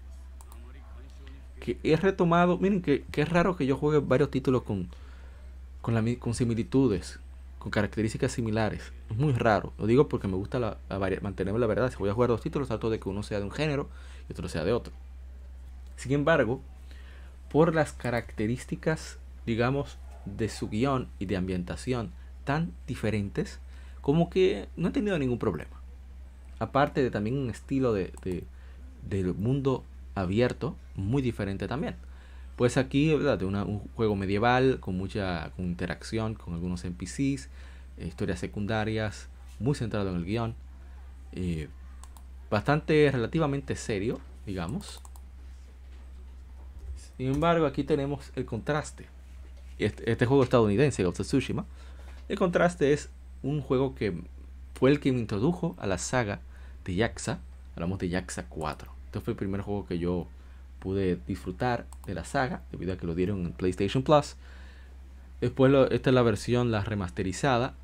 Que 1.61 1.79
he 1.83 1.97
retomado. 1.97 2.59
Miren 2.59 2.83
que, 2.83 3.05
es 3.13 3.29
raro 3.29 3.57
que 3.57 3.67
yo 3.67 3.77
juegue 3.77 4.01
varios 4.01 4.31
títulos 4.31 4.63
con, 4.63 4.89
con, 5.81 5.95
la, 5.95 6.03
con 6.19 6.35
similitudes. 6.35 7.19
Con 7.59 7.71
características 7.71 8.33
similares. 8.33 8.93
Es 9.09 9.17
muy 9.17 9.33
raro. 9.33 9.73
Lo 9.79 9.87
digo 9.87 10.09
porque 10.09 10.29
me 10.29 10.37
gusta 10.37 10.59
la, 10.59 10.77
mantener 11.23 11.55
la 11.55 11.67
verdad. 11.67 11.91
Si 11.91 11.97
voy 11.97 12.11
a 12.11 12.15
jugar 12.15 12.29
dos 12.29 12.43
títulos, 12.43 12.69
trato 12.69 12.91
de 12.91 13.01
que 13.01 13.09
uno 13.09 13.23
sea 13.23 13.39
de 13.39 13.45
un 13.45 13.53
género 13.53 13.89
y 14.29 14.33
otro 14.33 14.49
sea 14.49 14.65
de 14.65 14.73
otro. 14.73 14.93
Sin 16.03 16.11
embargo, 16.11 16.61
por 17.49 17.77
las 17.77 17.93
características, 17.93 19.19
digamos, 19.47 19.99
de 20.25 20.49
su 20.49 20.69
guion 20.69 21.07
y 21.21 21.27
de 21.27 21.37
ambientación 21.37 22.11
tan 22.43 22.73
diferentes, 22.89 23.61
como 24.01 24.29
que 24.29 24.67
no 24.77 24.89
he 24.89 24.91
tenido 24.91 25.17
ningún 25.17 25.39
problema. 25.39 25.81
Aparte 26.59 27.05
de 27.05 27.13
también 27.13 27.39
un 27.39 27.51
estilo 27.51 27.93
de, 27.93 28.13
del 29.09 29.35
mundo 29.35 29.85
abierto 30.17 30.75
muy 30.97 31.23
diferente 31.23 31.69
también. 31.69 31.95
Pues 32.57 32.77
aquí, 32.77 33.15
¿verdad? 33.15 33.39
De 33.39 33.45
un 33.45 33.79
juego 33.95 34.17
medieval 34.17 34.81
con 34.81 34.97
mucha 34.97 35.53
interacción 35.57 36.35
con 36.35 36.55
algunos 36.55 36.85
NPCs, 36.85 37.49
historias 38.05 38.41
secundarias, 38.41 39.29
muy 39.61 39.77
centrado 39.77 40.11
en 40.11 40.17
el 40.17 40.25
guion. 40.25 40.57
Eh, 41.31 41.69
bastante 42.51 43.09
relativamente 43.13 43.77
serio, 43.77 44.19
digamos. 44.47 45.01
Sin 47.23 47.35
embargo, 47.35 47.67
aquí 47.67 47.85
tenemos 47.85 48.33
el 48.35 48.45
contraste. 48.45 49.07
Este, 49.79 50.11
este 50.11 50.27
juego 50.27 50.43
estadounidense, 50.43 51.05
Ghost 51.05 51.21
of 51.21 51.27
Tsushima, 51.29 51.67
el 52.29 52.37
contraste 52.37 52.93
es 52.93 53.11
un 53.45 53.61
juego 53.61 53.95
que 53.95 54.13
fue 54.75 54.91
el 54.91 54.99
que 54.99 55.13
me 55.13 55.21
introdujo 55.21 55.77
a 55.79 55.87
la 55.87 55.99
saga 55.99 56.41
de 56.85 56.97
Yaxa. 56.97 57.39
Hablamos 57.77 58.01
de 58.01 58.09
Yaxa 58.09 58.47
4. 58.49 58.93
Este 59.07 59.21
fue 59.21 59.35
el 59.35 59.37
primer 59.37 59.61
juego 59.61 59.87
que 59.87 60.01
yo 60.01 60.27
pude 60.81 61.17
disfrutar 61.29 61.87
de 62.07 62.15
la 62.15 62.25
saga, 62.25 62.65
debido 62.73 62.93
a 62.93 62.97
que 62.97 63.07
lo 63.07 63.15
dieron 63.15 63.47
en 63.47 63.53
PlayStation 63.53 64.03
Plus. 64.03 64.35
Después, 65.41 65.73
esta 65.93 66.11
es 66.11 66.15
la 66.15 66.23
versión, 66.23 66.73
la 66.73 66.83
remasterizada 66.83 67.77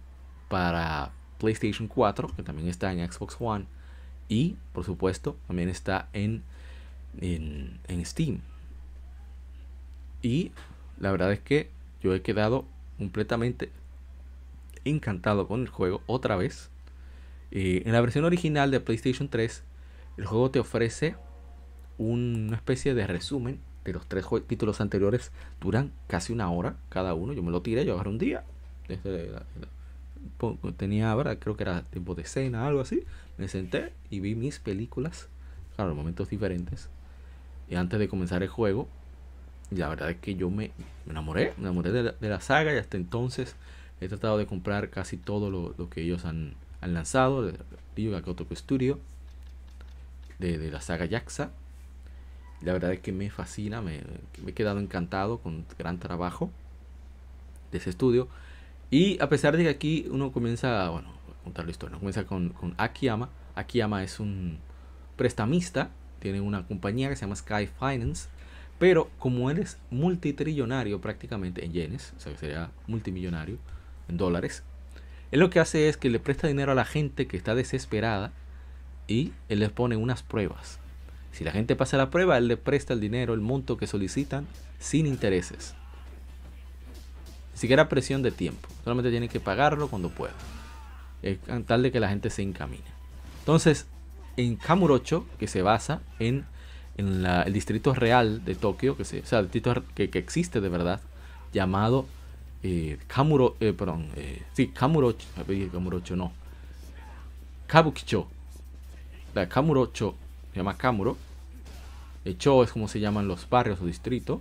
para 0.49 1.13
PlayStation 1.39 1.87
4, 1.87 2.35
que 2.35 2.43
también 2.43 2.67
está 2.67 2.93
en 2.93 3.09
Xbox 3.09 3.37
One. 3.39 3.67
Y, 4.29 4.57
por 4.73 4.83
supuesto, 4.83 5.37
también 5.47 5.69
está 5.69 6.09
en, 6.13 6.43
en, 7.21 7.79
en 7.87 8.05
Steam. 8.05 8.41
Y 10.23 10.53
la 10.99 11.11
verdad 11.11 11.33
es 11.33 11.41
que 11.41 11.71
yo 12.03 12.15
he 12.15 12.23
quedado 12.23 12.65
completamente 12.99 13.71
encantado 14.85 15.47
con 15.47 15.61
el 15.61 15.69
juego 15.69 16.03
otra 16.07 16.37
vez. 16.37 16.71
Eh, 17.51 17.83
en 17.87 17.93
la 17.93 18.01
versión 18.01 18.25
original 18.25 18.71
de 18.71 18.81
PlayStation 18.81 19.29
3, 19.29 19.63
el 20.17 20.27
juego 20.27 20.51
te 20.51 20.59
ofrece 20.59 21.17
una 21.97 22.57
especie 22.57 22.95
de 22.95 23.07
resumen 23.07 23.61
de 23.85 23.93
los 23.93 24.07
tres 24.07 24.27
títulos 24.47 24.81
anteriores. 24.81 25.33
Duran 25.61 25.93
casi 26.07 26.33
una 26.33 26.51
hora 26.51 26.77
cada 26.89 27.15
uno. 27.15 27.33
Yo 27.33 27.43
me 27.43 27.51
lo 27.51 27.63
tiré, 27.63 27.85
yo 27.85 27.95
agarré 27.95 28.11
un 28.11 28.19
día. 28.19 28.45
Tenía, 30.77 31.11
ahora 31.11 31.39
creo 31.39 31.57
que 31.57 31.63
era 31.63 31.83
tiempo 31.83 32.15
de 32.15 32.25
cena, 32.25 32.67
algo 32.67 32.81
así. 32.81 33.05
Me 33.37 33.49
senté 33.49 33.93
y 34.11 34.21
vi 34.21 34.35
mis 34.35 34.59
películas. 34.59 35.29
Claro, 35.77 35.95
momentos 35.95 36.29
diferentes. 36.31 36.89
Y 37.71 37.77
antes 37.77 37.99
de 37.99 38.09
comenzar 38.09 38.43
el 38.43 38.49
juego, 38.49 38.89
la 39.71 39.89
verdad 39.89 40.11
es 40.11 40.17
que 40.17 40.35
yo 40.35 40.51
me, 40.51 40.71
enamoré, 41.09 41.55
me 41.57 41.65
enamoré 41.65 41.93
de 41.93 42.03
la, 42.05 42.13
de 42.13 42.29
la 42.29 42.41
saga 42.41 42.75
y 42.75 42.79
hasta 42.79 42.97
entonces 42.97 43.57
He 44.01 44.09
tratado 44.09 44.39
de 44.39 44.47
comprar 44.47 44.91
casi 44.91 45.17
todo 45.17 45.51
lo, 45.51 45.91
que 45.91 46.03
ellos 46.03 46.25
han, 46.25 46.55
lanzado 46.81 47.45
de 47.45 47.59
Ryu 47.97 48.13
Gakotoku 48.13 48.55
Studio, 48.55 49.01
de, 50.39 50.59
de 50.59 50.71
la 50.71 50.81
saga 50.81 51.05
Yaxa. 51.05 51.51
La 52.63 52.73
verdad 52.73 52.93
es 52.93 53.01
que 53.01 53.13
me 53.13 53.29
fascina, 53.31 53.83
me, 53.83 54.03
he 54.47 54.53
quedado 54.53 54.79
encantado 54.79 55.39
con 55.39 55.65
gran 55.77 55.99
trabajo 55.99 56.51
de 57.73 57.79
ese 57.79 57.91
estudio. 57.91 58.29
Y 58.91 59.21
a 59.21 59.29
pesar 59.29 59.57
de 59.57 59.65
que 59.65 59.69
aquí 59.69 60.07
uno 60.11 60.31
comienza, 60.31 60.89
bueno, 60.91 61.09
a 61.09 61.45
contar 61.45 61.65
la 61.65 61.73
historia, 61.73 61.97
comienza 61.97 62.25
con, 62.25 62.51
con 62.51 62.75
Akiyama. 62.79 63.31
Akiyama 63.57 64.05
es 64.05 64.21
un 64.21 64.59
prestamista, 65.17 65.91
tiene 66.21 66.41
una 66.41 66.67
compañía 66.69 67.09
que 67.09 67.17
se 67.17 67.23
llama 67.23 67.35
Sky 67.35 67.67
Finance. 67.67 68.29
Pero 68.79 69.11
como 69.19 69.51
él 69.51 69.59
es 69.59 69.79
multitrillonario 69.91 71.01
prácticamente 71.01 71.65
en 71.65 71.73
yenes, 71.73 72.13
o 72.17 72.21
sea 72.21 72.33
que 72.33 72.39
sería 72.39 72.71
multimillonario, 72.87 73.59
en 74.09 74.17
dólares, 74.17 74.63
él 75.31 75.41
lo 75.41 75.51
que 75.51 75.61
hace 75.61 75.89
es 75.89 75.97
que 75.97 76.11
le 76.11 76.21
presta 76.21 76.47
dinero 76.47 76.73
a 76.73 76.75
la 76.75 76.85
gente 76.85 77.27
que 77.27 77.37
está 77.37 77.55
desesperada 77.55 78.33
y 79.07 79.33
él 79.49 79.61
les 79.61 79.71
pone 79.71 79.97
unas 79.97 80.23
pruebas. 80.23 80.79
Si 81.33 81.45
la 81.45 81.53
gente 81.53 81.77
pasa 81.77 81.97
la 81.97 82.11
prueba, 82.11 82.39
él 82.39 82.49
le 82.49 82.57
presta 82.57 82.95
el 82.95 83.01
dinero, 83.01 83.35
el 83.35 83.41
monto 83.41 83.77
que 83.77 83.87
solicitan, 83.87 84.47
sin 84.79 85.07
intereses. 85.07 85.75
Ni 87.53 87.59
siquiera 87.61 87.89
presión 87.89 88.23
de 88.23 88.31
tiempo. 88.31 88.69
Solamente 88.85 89.11
tiene 89.11 89.29
que 89.29 89.41
pagarlo 89.41 89.89
cuando 89.89 90.11
pueda. 90.11 90.35
Tal 91.67 91.83
de 91.83 91.93
que 91.93 92.01
la 92.01 92.09
gente 92.09 92.31
se 92.31 92.43
encamine. 92.43 92.85
Entonces, 93.41 93.87
en 94.37 94.57
Kamurocho, 94.57 95.27
que 95.39 95.49
se 95.49 95.63
basa 95.63 96.01
en, 96.19 96.47
el 96.99 97.53
distrito 97.53 97.95
real 97.95 98.45
de 98.45 98.55
Tokio, 98.55 98.97
que, 98.97 99.05
se, 99.05 99.21
o 99.21 99.27
sea, 99.27 99.39
el 99.39 99.47
distrito 99.47 99.83
que, 99.95 100.11
que 100.11 100.19
existe 100.19 100.61
de 100.61 100.69
verdad, 100.69 101.01
llamado 101.53 102.07
eh, 102.63 102.99
Kamuro, 103.07 103.57
eh, 103.61 103.73
perdón, 103.73 104.09
eh, 104.17 104.43
sí, 104.53 104.69
Kamurocho, 104.69 105.27
Kamurocho 105.73 106.17
no, 106.17 106.33
Kabukicho, 107.67 108.27
la 109.35 109.49
Kamurocho 109.49 110.15
se 110.53 110.57
llama 110.59 110.77
Kamuro, 110.77 111.17
el 112.25 112.37
Cho 112.37 112.65
es 112.65 112.73
como 112.73 112.89
se 112.89 113.01
llaman 113.01 113.29
los 113.29 113.49
barrios 113.49 113.81
o 113.81 113.87
distritos, 113.87 114.41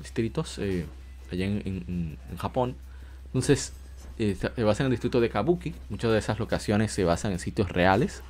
distritos 0.00 0.58
eh, 0.58 0.86
allá 1.30 1.46
en, 1.46 2.18
en, 2.30 2.36
Japón, 2.36 2.74
entonces 3.26 3.72
eh, 4.18 4.34
se 4.34 4.64
basa 4.64 4.82
en 4.82 4.86
el 4.86 4.90
distrito 4.90 5.20
de 5.20 5.30
Kabuki, 5.30 5.74
muchas 5.88 6.10
de 6.10 6.18
esas 6.18 6.38
locaciones 6.38 6.92
se 6.92 7.04
basan 7.04 7.32
en 7.32 7.38
sitios 7.38 7.70
reales, 7.70 8.22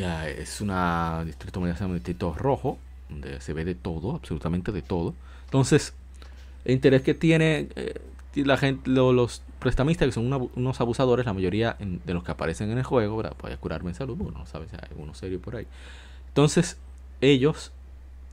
es 0.00 0.60
un 0.60 1.26
distrito, 1.26 1.60
un 1.60 1.94
distrito 1.94 2.34
rojo, 2.34 2.78
donde 3.08 3.40
se 3.40 3.52
ve 3.52 3.64
de 3.64 3.74
todo, 3.74 4.14
absolutamente 4.14 4.72
de 4.72 4.82
todo, 4.82 5.14
entonces 5.44 5.94
el 6.64 6.72
interés 6.72 7.02
que 7.02 7.14
tiene 7.14 7.68
eh, 7.76 8.00
la 8.34 8.56
gente, 8.56 8.88
los 8.88 9.42
prestamistas, 9.58 10.06
que 10.06 10.12
son 10.12 10.50
unos 10.54 10.80
abusadores, 10.80 11.26
la 11.26 11.34
mayoría 11.34 11.76
de 11.78 12.14
los 12.14 12.24
que 12.24 12.32
aparecen 12.32 12.70
en 12.70 12.78
el 12.78 12.84
juego, 12.84 13.16
¿verdad? 13.16 13.36
Voy 13.40 13.52
a 13.52 13.56
curarme 13.56 13.90
en 13.90 13.94
salud, 13.94 14.16
bueno, 14.16 14.38
no 14.38 14.46
sabes 14.46 14.70
si 14.70 14.76
hay 14.76 14.96
uno 14.96 15.14
serio 15.14 15.40
por 15.40 15.56
ahí. 15.56 15.66
Entonces, 16.28 16.78
ellos 17.20 17.72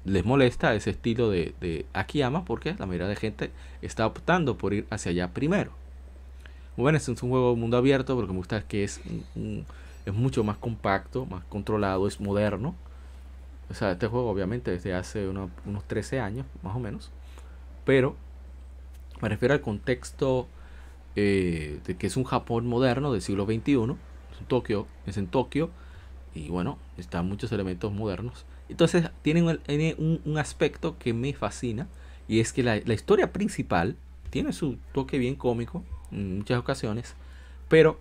les 0.06 0.24
molesta 0.26 0.74
ese 0.76 0.92
estilo 0.92 1.30
de, 1.30 1.54
de 1.60 1.86
Akiyama 1.94 2.46
porque 2.46 2.76
la 2.80 2.86
mayoría 2.86 3.08
de 3.08 3.16
gente 3.18 3.52
está 3.82 4.08
optando 4.08 4.58
por 4.58 4.74
ir 4.74 4.88
hacia 4.90 5.12
allá 5.12 5.28
primero. 5.34 5.72
Bueno, 6.78 6.98
es 6.98 7.10
un 7.10 7.16
juego 7.18 7.58
mundo 7.58 7.76
abierto, 7.76 8.16
pero 8.16 8.22
lo 8.22 8.28
que 8.28 8.34
me 8.34 8.40
gusta 8.40 8.58
es 8.58 8.64
que 8.64 8.86
es, 8.86 9.02
es 10.06 10.14
mucho 10.14 10.44
más 10.44 10.58
compacto, 10.58 11.26
más 11.26 11.44
controlado, 11.46 12.08
es 12.08 12.20
moderno. 12.20 12.76
O 13.70 13.74
sea, 13.74 13.92
este 13.92 14.08
juego 14.08 14.30
obviamente 14.30 14.72
desde 14.72 14.94
hace 14.94 15.28
unos 15.28 15.52
13 15.88 16.20
años, 16.20 16.46
más 16.64 16.76
o 16.76 16.80
menos 16.80 17.12
pero 17.90 18.16
me 19.20 19.30
refiero 19.30 19.56
al 19.56 19.62
contexto 19.62 20.48
eh, 21.16 21.80
de 21.88 21.98
que 21.98 22.06
es 22.06 22.18
un 22.18 22.24
Japón 22.24 22.68
moderno 22.68 23.12
del 23.12 23.24
siglo 23.24 23.46
XXI. 23.46 23.96
Es, 24.32 24.48
Tokio, 24.48 24.86
es 25.08 25.18
en 25.18 25.26
Tokio 25.26 25.72
y 26.36 26.50
bueno, 26.50 26.78
están 27.00 27.28
muchos 27.28 27.52
elementos 27.52 27.92
modernos. 27.92 28.46
Entonces 28.70 29.10
tiene 29.24 29.42
un, 29.42 30.22
un, 30.24 30.38
aspecto 30.38 31.00
que 31.00 31.14
me 31.14 31.34
fascina 31.34 31.88
y 32.28 32.42
es 32.42 32.54
que 32.54 32.62
la, 32.62 32.80
la, 32.86 32.94
historia 32.94 33.34
principal 33.34 33.96
tiene 34.30 34.54
su 34.54 34.78
toque 34.94 35.18
bien 35.18 35.34
cómico 35.34 35.84
en 36.12 36.38
muchas 36.38 36.60
ocasiones, 36.60 37.16
pero 37.70 38.00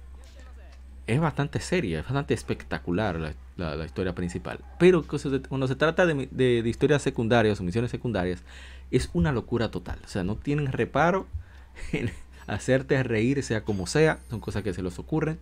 es 1.08 1.20
bastante 1.20 1.58
seria, 1.58 2.00
es 2.00 2.04
bastante 2.04 2.34
espectacular 2.34 3.18
la, 3.56 3.76
la, 3.76 3.84
historia 3.84 4.14
principal. 4.14 4.60
Pero 4.78 5.04
cuando 5.48 5.66
se 5.66 5.74
trata 5.74 6.04
de, 6.04 6.28
de, 6.30 6.68
historias 6.68 7.00
secundarias 7.00 7.58
o 7.58 7.64
misiones 7.64 7.90
secundarias, 7.90 8.42
es 8.90 9.08
una 9.14 9.32
locura 9.32 9.70
total. 9.70 9.98
O 10.04 10.08
sea, 10.08 10.22
no 10.22 10.36
tienen 10.36 10.70
reparo 10.70 11.26
en 11.92 12.10
hacerte 12.46 13.02
reír, 13.02 13.42
sea 13.42 13.64
como 13.64 13.86
sea, 13.86 14.18
son 14.28 14.40
cosas 14.40 14.62
que 14.62 14.74
se 14.74 14.82
les 14.82 14.98
ocurren. 14.98 15.38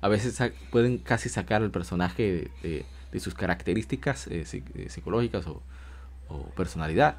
A 0.00 0.06
veces 0.06 0.40
pueden 0.70 0.98
casi 0.98 1.28
sacar 1.28 1.62
al 1.62 1.72
personaje 1.72 2.48
de, 2.62 2.86
sus 3.18 3.34
características 3.34 4.28
eh, 4.28 4.44
eh, 4.52 4.88
psicológicas 4.88 5.48
o, 5.48 5.60
o, 6.28 6.44
personalidad. 6.50 7.16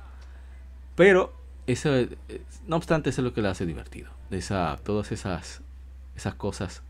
Pero 0.95 1.33
eso, 1.67 1.93
eh, 1.93 2.17
no 2.65 2.77
obstante, 2.77 3.09
eso 3.09 3.19
es 3.19 3.25
lo 3.25 3.33
que 3.33 3.41
le 3.41 3.49
hace 3.49 3.65
divertido. 3.65 4.09
Esa, 4.31 4.79
todas 4.85 5.11
esas, 5.11 5.61
esas 6.15 6.35
cosas 6.35 6.81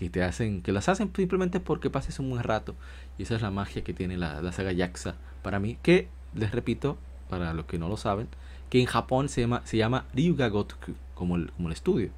que 0.00 0.08
te 0.08 0.24
hacen, 0.24 0.62
que 0.62 0.72
las 0.72 0.88
hacen 0.88 1.12
simplemente 1.14 1.60
porque 1.60 1.90
pases 1.90 2.18
un 2.20 2.30
buen 2.30 2.42
rato. 2.42 2.74
Y 3.18 3.24
esa 3.24 3.36
es 3.36 3.42
la 3.42 3.50
magia 3.50 3.84
que 3.84 3.92
tiene 3.92 4.16
la, 4.16 4.40
la 4.40 4.50
saga 4.50 4.72
Yaxa 4.72 5.16
para 5.42 5.58
mí. 5.60 5.76
Que, 5.82 6.08
les 6.34 6.52
repito, 6.52 6.96
para 7.28 7.52
los 7.52 7.66
que 7.66 7.78
no 7.78 7.86
lo 7.86 7.98
saben, 7.98 8.26
que 8.70 8.80
en 8.80 8.86
Japón 8.86 9.28
se 9.28 9.42
llama, 9.42 9.60
se 9.66 9.76
llama 9.76 10.06
Ryuga 10.14 10.48
Gotoku, 10.48 10.94
como 11.14 11.36
el, 11.36 11.50
como 11.52 11.68
el 11.68 11.74
estudio. 11.74 12.08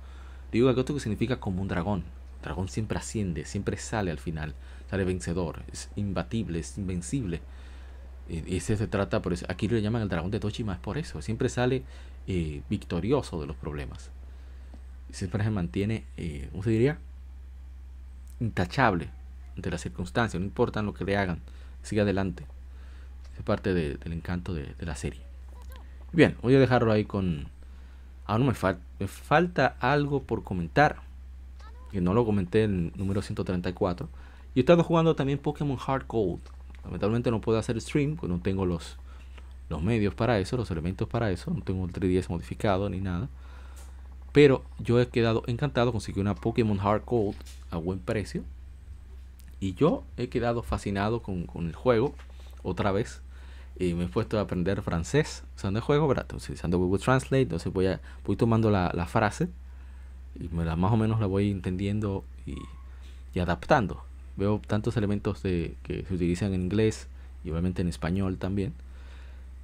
Ryuga 0.52 0.74
Gotoku 0.74 1.00
significa 1.00 1.40
como 1.40 1.60
un 1.60 1.66
dragón. 1.66 2.04
El 2.36 2.42
dragón 2.42 2.68
siempre 2.68 2.98
asciende, 2.98 3.46
siempre 3.46 3.76
sale 3.76 4.12
al 4.12 4.20
final, 4.20 4.54
sale 4.88 5.02
vencedor, 5.02 5.64
es 5.72 5.90
imbatible, 5.96 6.60
es 6.60 6.78
invencible. 6.78 7.40
Y 8.28 8.58
ese 8.58 8.76
se 8.76 8.86
trata, 8.86 9.22
por 9.22 9.32
eso, 9.32 9.44
aquí 9.48 9.66
lo 9.66 9.76
llaman 9.76 10.02
el 10.02 10.08
dragón 10.08 10.30
de 10.30 10.38
Toshima, 10.38 10.74
es 10.74 10.78
por 10.78 10.98
eso, 10.98 11.20
siempre 11.20 11.48
sale 11.48 11.82
eh, 12.28 12.62
victorioso 12.70 13.40
de 13.40 13.48
los 13.48 13.56
problemas. 13.56 14.12
Siempre 15.10 15.42
se 15.42 15.50
mantiene, 15.50 16.04
eh, 16.16 16.46
¿cómo 16.52 16.62
se 16.62 16.70
diría? 16.70 17.00
Intachable 18.42 19.08
ante 19.56 19.70
las 19.70 19.80
circunstancias, 19.80 20.40
no 20.40 20.46
importa 20.46 20.82
lo 20.82 20.94
que 20.94 21.04
le 21.04 21.16
hagan, 21.16 21.40
sigue 21.82 22.02
adelante. 22.02 22.44
Es 23.36 23.42
parte 23.42 23.72
de, 23.72 23.94
del 23.94 24.12
encanto 24.12 24.52
de, 24.52 24.74
de, 24.74 24.86
la 24.86 24.96
serie. 24.96 25.20
Bien, 26.12 26.36
voy 26.42 26.54
a 26.54 26.58
dejarlo 26.60 26.92
ahí 26.92 27.04
con... 27.04 27.48
Ahora 28.26 28.44
me, 28.44 28.52
me 28.98 29.08
falta 29.08 29.76
algo 29.80 30.22
por 30.22 30.42
comentar, 30.42 30.96
que 31.90 32.00
no 32.00 32.14
lo 32.14 32.24
comenté 32.24 32.64
en 32.64 32.92
el 32.94 32.98
número 32.98 33.22
134. 33.22 34.06
Yo 34.06 34.50
he 34.54 34.60
estado 34.60 34.84
jugando 34.84 35.16
también 35.16 35.38
Pokémon 35.38 35.78
Hard 35.84 36.06
Gold. 36.06 36.40
Lamentablemente 36.84 37.30
no 37.30 37.40
puedo 37.40 37.58
hacer 37.58 37.80
stream, 37.80 38.16
porque 38.16 38.32
no 38.32 38.40
tengo 38.40 38.66
los, 38.66 38.96
los 39.68 39.82
medios 39.82 40.14
para 40.14 40.38
eso, 40.38 40.56
los 40.56 40.70
elementos 40.70 41.08
para 41.08 41.30
eso. 41.30 41.50
No 41.52 41.62
tengo 41.62 41.84
el 41.84 41.92
3DS 41.92 42.28
modificado 42.28 42.88
ni 42.88 43.00
nada. 43.00 43.28
Pero 44.32 44.64
yo 44.78 45.00
he 45.00 45.08
quedado 45.08 45.42
encantado, 45.46 45.92
conseguí 45.92 46.20
una 46.20 46.34
Pokémon 46.34 46.80
Hard 46.80 47.04
Gold 47.04 47.36
a 47.70 47.76
buen 47.76 47.98
precio. 47.98 48.42
Y 49.60 49.74
yo 49.74 50.02
he 50.16 50.28
quedado 50.28 50.62
fascinado 50.62 51.22
con, 51.22 51.46
con 51.46 51.66
el 51.66 51.74
juego 51.74 52.14
otra 52.62 52.92
vez. 52.92 53.20
Y 53.78 53.94
me 53.94 54.04
he 54.04 54.08
puesto 54.08 54.38
a 54.38 54.42
aprender 54.42 54.82
francés 54.82 55.44
usando 55.56 55.78
el 55.78 55.84
juego, 55.84 56.08
¿verdad? 56.08 56.26
Utilizando 56.34 56.78
Google 56.78 57.02
Translate. 57.02 57.42
Entonces 57.42 57.72
voy, 57.72 57.86
a, 57.86 58.00
voy 58.24 58.36
tomando 58.36 58.70
la, 58.70 58.90
la 58.94 59.06
frase 59.06 59.48
y 60.40 60.48
me 60.48 60.64
la, 60.64 60.76
más 60.76 60.92
o 60.92 60.96
menos 60.96 61.20
la 61.20 61.26
voy 61.26 61.50
entendiendo 61.50 62.24
y, 62.46 62.56
y, 63.34 63.40
adaptando. 63.40 64.02
Veo 64.36 64.60
tantos 64.66 64.96
elementos 64.96 65.42
de, 65.42 65.74
que 65.82 66.04
se 66.06 66.14
utilizan 66.14 66.54
en 66.54 66.62
inglés 66.62 67.06
y 67.44 67.50
obviamente 67.50 67.82
en 67.82 67.88
español 67.88 68.38
también. 68.38 68.72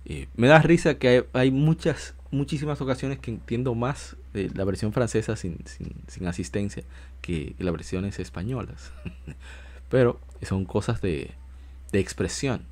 Y 0.04 0.28
me 0.36 0.46
da 0.46 0.60
risa 0.60 0.98
que 0.98 1.08
hay, 1.08 1.24
hay 1.32 1.50
muchas 1.50 2.14
muchísimas 2.30 2.80
ocasiones 2.80 3.18
que 3.18 3.30
entiendo 3.30 3.74
más 3.74 4.16
eh, 4.34 4.50
la 4.54 4.64
versión 4.64 4.92
francesa 4.92 5.36
sin, 5.36 5.58
sin, 5.66 6.26
asistencia 6.26 6.84
que, 7.20 7.54
las 7.58 7.72
versiones 7.72 8.18
españolas. 8.18 8.92
Pero 9.90 10.20
son 10.42 10.64
cosas 10.64 11.00
de, 11.00 11.32
de 11.92 12.00
expresión. 12.00 12.62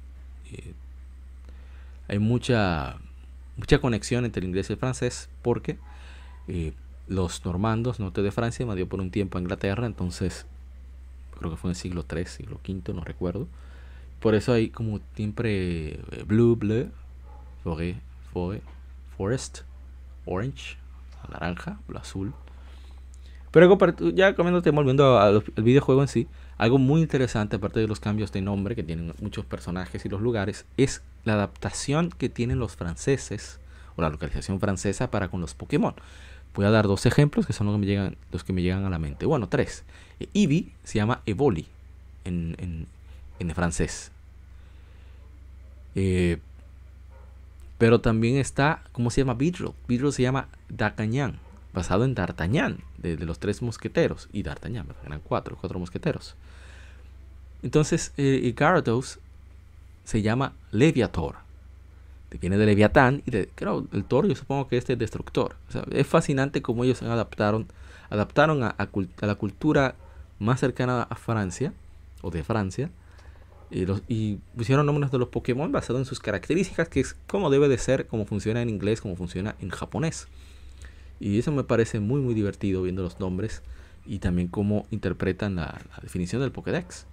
Eh, 0.53 0.75
hay 2.09 2.19
mucha, 2.19 2.99
mucha 3.57 3.79
conexión 3.79 4.25
entre 4.25 4.41
el 4.41 4.49
inglés 4.49 4.71
y 4.71 4.75
el 4.75 4.79
francés 4.79 5.29
porque 5.43 5.79
eh, 6.49 6.73
los 7.09 7.45
normandos, 7.45 8.01
norte 8.01 8.23
de 8.23 8.31
Francia, 8.31 8.67
dio 8.75 8.89
por 8.89 9.01
un 9.01 9.11
tiempo 9.11 9.39
a 9.39 9.41
Inglaterra, 9.41 9.87
entonces 9.87 10.47
creo 11.39 11.51
que 11.51 11.57
fue 11.57 11.69
en 11.69 11.73
el 11.73 11.77
siglo 11.77 12.05
III, 12.11 12.25
siglo 12.27 12.61
V, 12.67 12.95
no 12.95 13.05
recuerdo. 13.05 13.49
Por 14.21 14.35
eso 14.35 14.53
hay 14.53 14.71
como 14.71 15.01
siempre 15.15 15.95
eh, 15.95 16.25
blue, 16.27 16.57
bleu, 16.57 16.91
forêt, 17.65 17.97
forêt, 18.33 18.63
forest, 19.17 19.63
orange, 20.25 20.77
naranja, 21.31 21.79
azul. 21.95 22.33
Pero 23.51 23.79
ya 24.13 24.35
comiéndote, 24.35 24.71
volviendo 24.71 25.19
al 25.19 25.43
videojuego 25.57 26.03
en 26.03 26.09
sí, 26.09 26.29
algo 26.59 26.79
muy 26.79 27.01
interesante, 27.01 27.57
aparte 27.57 27.81
de 27.81 27.89
los 27.89 28.01
cambios 28.01 28.33
de 28.33 28.43
nombre 28.43 28.75
que 28.75 28.83
tienen 28.83 29.15
muchos 29.21 29.45
personajes 29.47 30.05
y 30.05 30.09
los 30.09 30.21
lugares, 30.21 30.67
es 30.77 31.03
la 31.25 31.35
adaptación 31.35 32.11
que 32.11 32.29
tienen 32.29 32.59
los 32.59 32.77
franceses 32.77 33.59
o 33.97 34.03
la 34.03 34.11
localización 34.11 34.61
francesa 34.61 35.11
para 35.11 35.29
con 35.29 35.41
los 35.41 35.55
Pokémon. 35.55 35.95
Voy 36.55 36.67
a 36.67 36.71
dar 36.71 36.87
dos 36.87 37.07
ejemplos 37.07 37.47
que 37.47 37.53
son 37.53 37.67
los 37.67 37.77
que 37.77 37.81
me 37.81 37.87
llegan, 37.87 38.17
los 38.33 38.45
que 38.45 38.53
me 38.53 38.63
llegan 38.63 38.85
a 38.85 38.91
la 38.91 38.99
mente. 38.99 39.27
Bueno, 39.27 39.49
tres. 39.49 39.85
Eevee 40.35 40.73
se 40.85 40.99
llama 40.99 41.21
Evoli 41.27 41.67
en, 42.25 42.57
en, 42.59 42.87
en 43.39 43.55
francés. 43.55 44.11
Eh, 45.95 46.39
pero 47.79 48.01
también 48.01 48.37
está, 48.37 48.83
¿cómo 48.93 49.11
se 49.11 49.21
llama? 49.21 49.35
Beedrill. 49.35 49.73
Beedrill 49.87 50.13
se 50.13 50.23
llama 50.23 50.49
D'Artagnan, 50.69 51.39
basado 51.75 52.05
en 52.05 52.15
D'Artagnan, 52.15 52.79
de, 52.99 53.17
los 53.19 53.39
tres 53.39 53.61
mosqueteros. 53.63 54.29
Y 54.33 54.43
D'Artagnan, 54.43 54.87
eran 55.05 55.21
cuatro, 55.21 55.57
cuatro 55.61 55.79
mosqueteros. 55.79 56.37
Entonces, 57.63 58.13
eh, 58.17 58.55
Gyarados 58.57 59.19
se 60.05 60.23
llama 60.23 60.53
Leviator. 60.71 61.37
Viene 62.41 62.59
de 62.59 62.67
Leviatán 62.67 63.23
y 63.25 63.31
de, 63.31 63.49
creo, 63.55 63.87
el 63.93 64.05
toro, 64.05 64.29
yo 64.29 64.35
supongo 64.35 64.69
que 64.69 64.77
este 64.77 64.95
es 64.95 64.99
destructor. 64.99 65.57
Es 65.91 66.07
fascinante 66.07 66.61
cómo 66.61 66.85
ellos 66.85 67.03
adaptaron, 67.03 67.67
adaptaron 68.11 68.63
a, 68.63 68.69
a, 68.69 69.27
la 69.27 69.35
cultura 69.37 69.95
más 70.39 70.61
cercana 70.61 71.03
a 71.03 71.15
Francia, 71.15 71.73
o 72.23 72.31
de 72.31 72.43
Francia, 72.45 72.91
y, 73.71 74.37
pusieron 74.57 74.87
nombres 74.87 75.11
de 75.11 75.19
los 75.19 75.29
Pokémon 75.29 75.71
basados 75.73 76.01
en 76.01 76.05
sus 76.05 76.21
características, 76.21 76.89
que 76.89 77.01
es 77.01 77.15
como 77.27 77.51
debe 77.51 77.69
de 77.69 77.79
ser, 77.79 78.07
como 78.07 78.25
funciona 78.25 78.63
en 78.63 78.69
inglés, 78.69 79.01
como 79.01 79.17
funciona 79.17 79.57
en 79.61 79.71
japonés. 79.71 80.29
Y 81.19 81.39
eso 81.39 81.51
me 81.53 81.65
parece 81.65 82.01
muy, 82.01 82.21
muy 82.21 82.35
divertido 82.35 82.83
viendo 82.83 83.03
los 83.03 83.19
nombres 83.19 83.63
y 84.05 84.19
también 84.19 84.49
cómo 84.49 84.87
interpretan 84.91 85.57
la, 85.57 85.81
definición 86.03 86.43
del 86.43 86.53
Pokédex. 86.53 87.07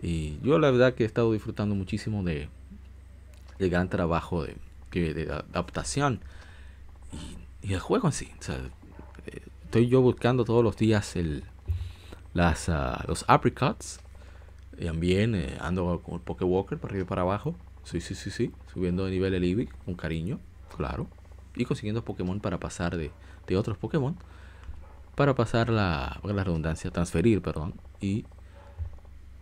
Y 0.00 0.38
yo 0.42 0.58
la 0.58 0.70
verdad 0.70 0.94
que 0.94 1.04
he 1.04 1.06
estado 1.06 1.32
disfrutando 1.32 1.74
muchísimo 1.74 2.22
de 2.22 2.48
el 3.58 3.70
gran 3.70 3.88
trabajo 3.88 4.44
de, 4.44 4.56
adaptación 5.30 6.20
y, 7.62 7.72
el 7.72 7.80
juego 7.80 8.08
en 8.08 8.12
sí. 8.12 8.30
Sea, 8.40 8.60
estoy 9.64 9.88
yo 9.88 10.00
buscando 10.00 10.44
todos 10.44 10.62
los 10.62 10.76
días 10.76 11.16
el, 11.16 11.44
las, 12.32 12.68
uh, 12.68 13.06
los 13.08 13.24
apricots. 13.26 14.00
También 14.82 15.34
eh, 15.34 15.56
ando 15.60 16.00
con 16.02 16.14
el 16.14 16.20
Pokewalker 16.20 16.78
para 16.78 16.92
arriba 16.92 17.04
y 17.04 17.08
para 17.08 17.22
abajo. 17.22 17.54
Sí, 17.84 18.00
sí, 18.00 18.14
sí, 18.14 18.30
sí. 18.30 18.52
Subiendo 18.72 19.04
de 19.04 19.10
nivel 19.10 19.34
el 19.34 19.44
Eevee 19.44 19.68
con 19.84 19.94
cariño, 19.94 20.38
claro. 20.76 21.06
Y 21.54 21.64
consiguiendo 21.64 22.04
Pokémon 22.04 22.40
para 22.40 22.58
pasar 22.58 22.96
de, 22.96 23.10
de 23.46 23.56
otros 23.56 23.78
Pokémon. 23.78 24.16
Para 25.14 25.34
pasar 25.34 25.68
la, 25.68 26.20
la 26.24 26.44
redundancia, 26.44 26.90
transferir, 26.90 27.40
perdón. 27.42 27.74
Y 28.00 28.24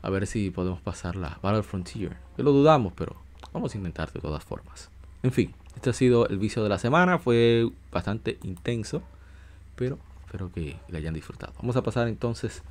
a 0.03 0.11
ver 0.11 0.27
si 0.27 0.51
podemos 0.51 0.81
pasar 0.81 1.17
la 1.17 1.39
Battle 1.43 1.63
Frontier. 1.63 2.17
Que 2.37 2.43
lo 2.43 2.53
dudamos, 2.53 2.93
pero 2.95 3.17
vamos 3.53 3.75
a 3.75 3.79
intentar 3.79 4.13
de 4.13 4.21
todas 4.21 4.45
formas. 4.45 4.91
En 5.23 5.33
fin, 5.33 5.55
este 5.75 5.91
ha 5.91 5.93
sido 5.93 6.29
el 6.29 6.39
vicio 6.39 6.63
de 6.63 6.69
la 6.69 6.79
semana. 6.79 7.19
Fue 7.19 7.71
bastante 7.91 8.39
intenso, 8.43 9.03
pero 9.77 9.99
espero 10.27 10.53
que 10.53 10.77
le 10.89 10.99
hayan 10.99 11.15
disfrutado. 11.15 11.53
Vamos 11.59 11.77
a 11.77 11.83
pasar 11.83 12.09
entonces 12.09 12.63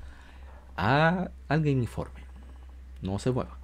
a, 0.75 1.31
al 1.47 1.59
Game 1.61 1.81
Informe. 1.81 2.30
No 3.01 3.17
se 3.19 3.31
mueva. 3.31 3.57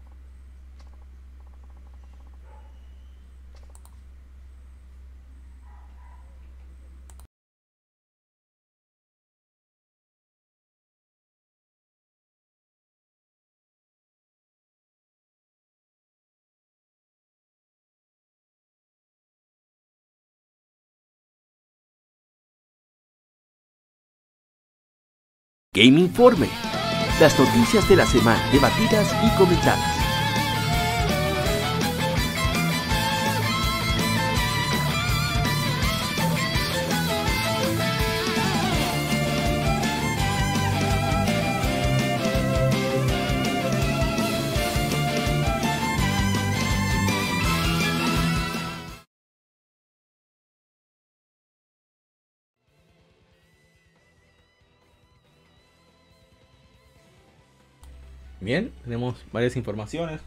Game 25.77 25.99
Informe. 25.99 26.76
Las 27.19 27.39
noticias 27.39 27.89
de 27.89 27.95
la 27.95 28.05
semana 28.05 28.47
debatidas 28.51 29.11
y 29.23 29.35
comentadas. 29.37 29.96
Bien, 58.47 58.71
tenemos 58.85 59.17
varias 59.33 59.57
informaciones. 59.57 60.21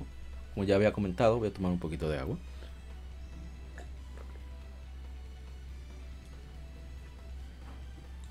Como 0.52 0.66
ya 0.66 0.74
había 0.74 0.92
comentado, 0.92 1.38
voy 1.38 1.48
a 1.48 1.54
tomar 1.54 1.72
un 1.72 1.78
poquito 1.78 2.06
de 2.06 2.18
agua. 2.18 2.36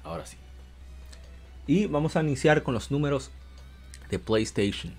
Ahora 0.04 0.28
sí. 0.28 0.38
Y 1.66 1.88
vamos 1.88 2.16
a 2.16 2.22
iniciar 2.22 2.62
con 2.62 2.76
los 2.76 2.92
números 2.92 3.32
de 4.12 4.20
PlayStation 4.20 4.94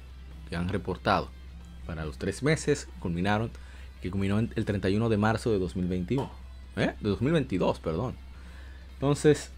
que 0.48 0.56
han 0.56 0.68
reportado 0.68 1.30
para 1.86 2.04
los 2.04 2.18
tres 2.18 2.42
meses 2.42 2.88
culminaron 2.98 3.52
que 4.02 4.10
culminó 4.10 4.40
el 4.40 4.64
31 4.64 5.08
de 5.08 5.16
marzo 5.16 5.52
de 5.52 5.60
2021 5.60 6.28
¿eh? 6.76 6.94
de 7.00 7.08
2022 7.08 7.78
perdón 7.80 8.16
entonces 8.94 9.50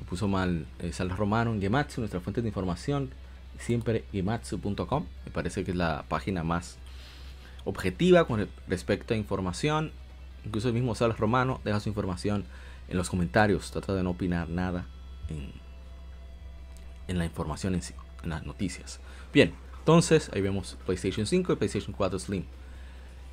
me 0.00 0.06
puso 0.06 0.26
mal 0.26 0.66
eh, 0.80 0.92
Sal 0.92 1.10
Romano 1.10 1.52
en 1.52 1.60
Gematsu 1.60 2.00
nuestra 2.00 2.20
fuente 2.20 2.42
de 2.42 2.48
información 2.48 3.10
siempre 3.58 4.04
gematsu.com 4.12 5.06
me 5.24 5.30
parece 5.30 5.64
que 5.64 5.70
es 5.70 5.76
la 5.76 6.04
página 6.08 6.44
más 6.44 6.78
objetiva 7.64 8.26
con 8.26 8.48
respecto 8.68 9.14
a 9.14 9.16
información. 9.16 9.92
Incluso 10.44 10.68
el 10.68 10.74
mismo 10.74 10.94
Sal 10.94 11.16
Romano 11.16 11.60
deja 11.64 11.80
su 11.80 11.88
información 11.88 12.44
en 12.88 12.98
los 12.98 13.08
comentarios 13.08 13.70
trata 13.70 13.94
de 13.94 14.02
no 14.02 14.10
opinar 14.10 14.48
nada 14.50 14.86
en, 15.28 15.52
en 17.08 17.18
la 17.18 17.24
información 17.24 17.74
en 17.74 17.82
sí 17.82 17.94
en 18.22 18.30
las 18.30 18.44
noticias. 18.44 19.00
Bien 19.32 19.54
entonces 19.78 20.30
ahí 20.32 20.40
vemos 20.40 20.78
PlayStation 20.86 21.26
5 21.26 21.52
y 21.52 21.56
PlayStation 21.56 21.94
4 21.94 22.18
Slim. 22.18 22.44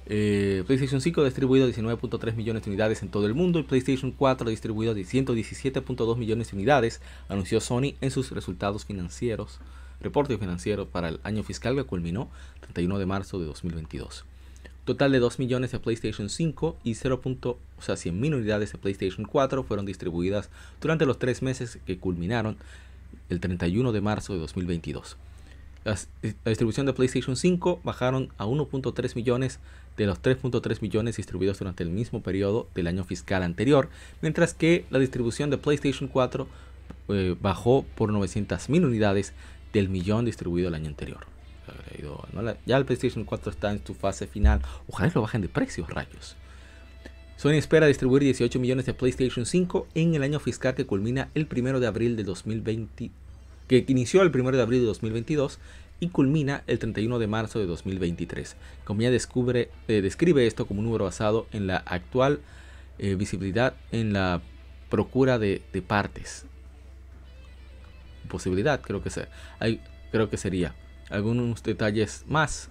Eh, 0.07 0.63
PlayStation 0.65 0.99
5 0.99 1.21
ha 1.21 1.23
distribuido 1.25 1.69
19.3 1.69 2.35
millones 2.35 2.63
de 2.63 2.69
unidades 2.71 3.01
en 3.03 3.09
todo 3.09 3.25
el 3.27 3.33
mundo 3.33 3.59
y 3.59 3.63
PlayStation 3.63 4.11
4 4.11 4.47
ha 4.47 4.49
distribuido 4.49 4.93
117.2 4.93 6.17
millones 6.17 6.51
de 6.51 6.57
unidades, 6.57 7.01
anunció 7.29 7.61
Sony 7.61 7.93
en 8.01 8.11
sus 8.11 8.31
resultados 8.31 8.83
financieros, 8.83 9.59
reporte 10.01 10.37
financiero 10.37 10.87
para 10.87 11.09
el 11.09 11.19
año 11.23 11.43
fiscal 11.43 11.75
que 11.75 11.83
culminó 11.83 12.29
31 12.61 12.99
de 12.99 13.05
marzo 13.05 13.39
de 13.39 13.45
2022. 13.45 14.25
Total 14.85 15.11
de 15.11 15.19
2 15.19 15.39
millones 15.39 15.71
de 15.71 15.79
PlayStation 15.79 16.29
5 16.29 16.77
y 16.83 16.95
0. 16.95 17.21
o 17.23 17.81
sea, 17.81 17.95
100.000 17.95 18.35
unidades 18.35 18.71
de 18.71 18.77
PlayStation 18.79 19.25
4 19.25 19.63
fueron 19.63 19.85
distribuidas 19.85 20.49
durante 20.81 21.05
los 21.05 21.19
tres 21.19 21.41
meses 21.41 21.79
que 21.85 21.99
culminaron 21.99 22.57
el 23.29 23.39
31 23.39 23.91
de 23.91 24.01
marzo 24.01 24.33
de 24.33 24.39
2022. 24.39 25.17
Las, 25.83 26.09
la 26.21 26.49
distribución 26.49 26.85
de 26.85 26.93
PlayStation 26.93 27.35
5 27.35 27.81
bajaron 27.83 28.29
a 28.37 28.45
1.3 28.45 29.15
millones 29.15 29.59
de 29.97 30.05
los 30.05 30.21
3.3 30.21 30.81
millones 30.81 31.17
distribuidos 31.17 31.59
durante 31.59 31.83
el 31.83 31.89
mismo 31.89 32.21
periodo 32.21 32.67
del 32.75 32.87
año 32.87 33.03
fiscal 33.03 33.43
anterior, 33.43 33.89
mientras 34.21 34.53
que 34.53 34.85
la 34.89 34.99
distribución 34.99 35.49
de 35.49 35.57
PlayStation 35.57 36.07
4 36.07 36.47
eh, 37.09 37.35
bajó 37.39 37.85
por 37.95 38.11
900.000 38.11 38.85
unidades 38.85 39.33
del 39.73 39.89
millón 39.89 40.25
distribuido 40.25 40.67
el 40.67 40.75
año 40.75 40.87
anterior. 40.87 41.25
Ya 42.65 42.77
el 42.77 42.85
PlayStation 42.85 43.23
4 43.23 43.51
está 43.51 43.71
en 43.71 43.85
su 43.85 43.93
fase 43.93 44.27
final. 44.27 44.61
Ojalá 44.87 45.11
lo 45.13 45.21
bajen 45.21 45.41
de 45.41 45.49
precios, 45.49 45.89
rayos. 45.89 46.35
Sony 47.37 47.53
espera 47.53 47.87
distribuir 47.87 48.23
18 48.23 48.59
millones 48.59 48.85
de 48.85 48.93
PlayStation 48.93 49.45
5 49.45 49.87
en 49.95 50.13
el 50.13 50.23
año 50.23 50.39
fiscal 50.39 50.75
que 50.75 50.85
culmina 50.85 51.29
el 51.33 51.47
1 51.51 51.79
de 51.79 51.87
abril 51.87 52.15
de 52.15 52.23
2020, 52.23 53.09
que 53.67 53.85
inició 53.87 54.21
el 54.21 54.29
1 54.29 54.51
de 54.51 54.61
abril 54.61 54.81
de 54.81 54.85
2022 54.85 55.59
y 55.99 56.09
culmina 56.09 56.63
el 56.67 56.77
31 56.79 57.19
de 57.19 57.27
marzo 57.27 57.59
de 57.59 57.65
2023. 57.65 58.57
Como 58.83 59.01
ya 59.01 59.11
descubre, 59.11 59.69
eh, 59.87 60.01
describe 60.01 60.45
esto 60.45 60.67
como 60.67 60.81
un 60.81 60.85
número 60.85 61.05
basado 61.05 61.47
en 61.51 61.67
la 61.67 61.77
actual 61.77 62.41
eh, 62.99 63.15
visibilidad 63.15 63.73
en 63.91 64.13
la 64.13 64.41
procura 64.89 65.39
de, 65.39 65.63
partes. 65.87 66.45
Posibilidad, 68.31 68.81
creo 68.81 69.03
que, 69.03 69.09
sea, 69.09 69.27
hay, 69.59 69.81
creo 70.11 70.29
que 70.29 70.37
sería. 70.37 70.73
Algunos 71.09 71.61
detalles 71.61 72.23
más. 72.27 72.69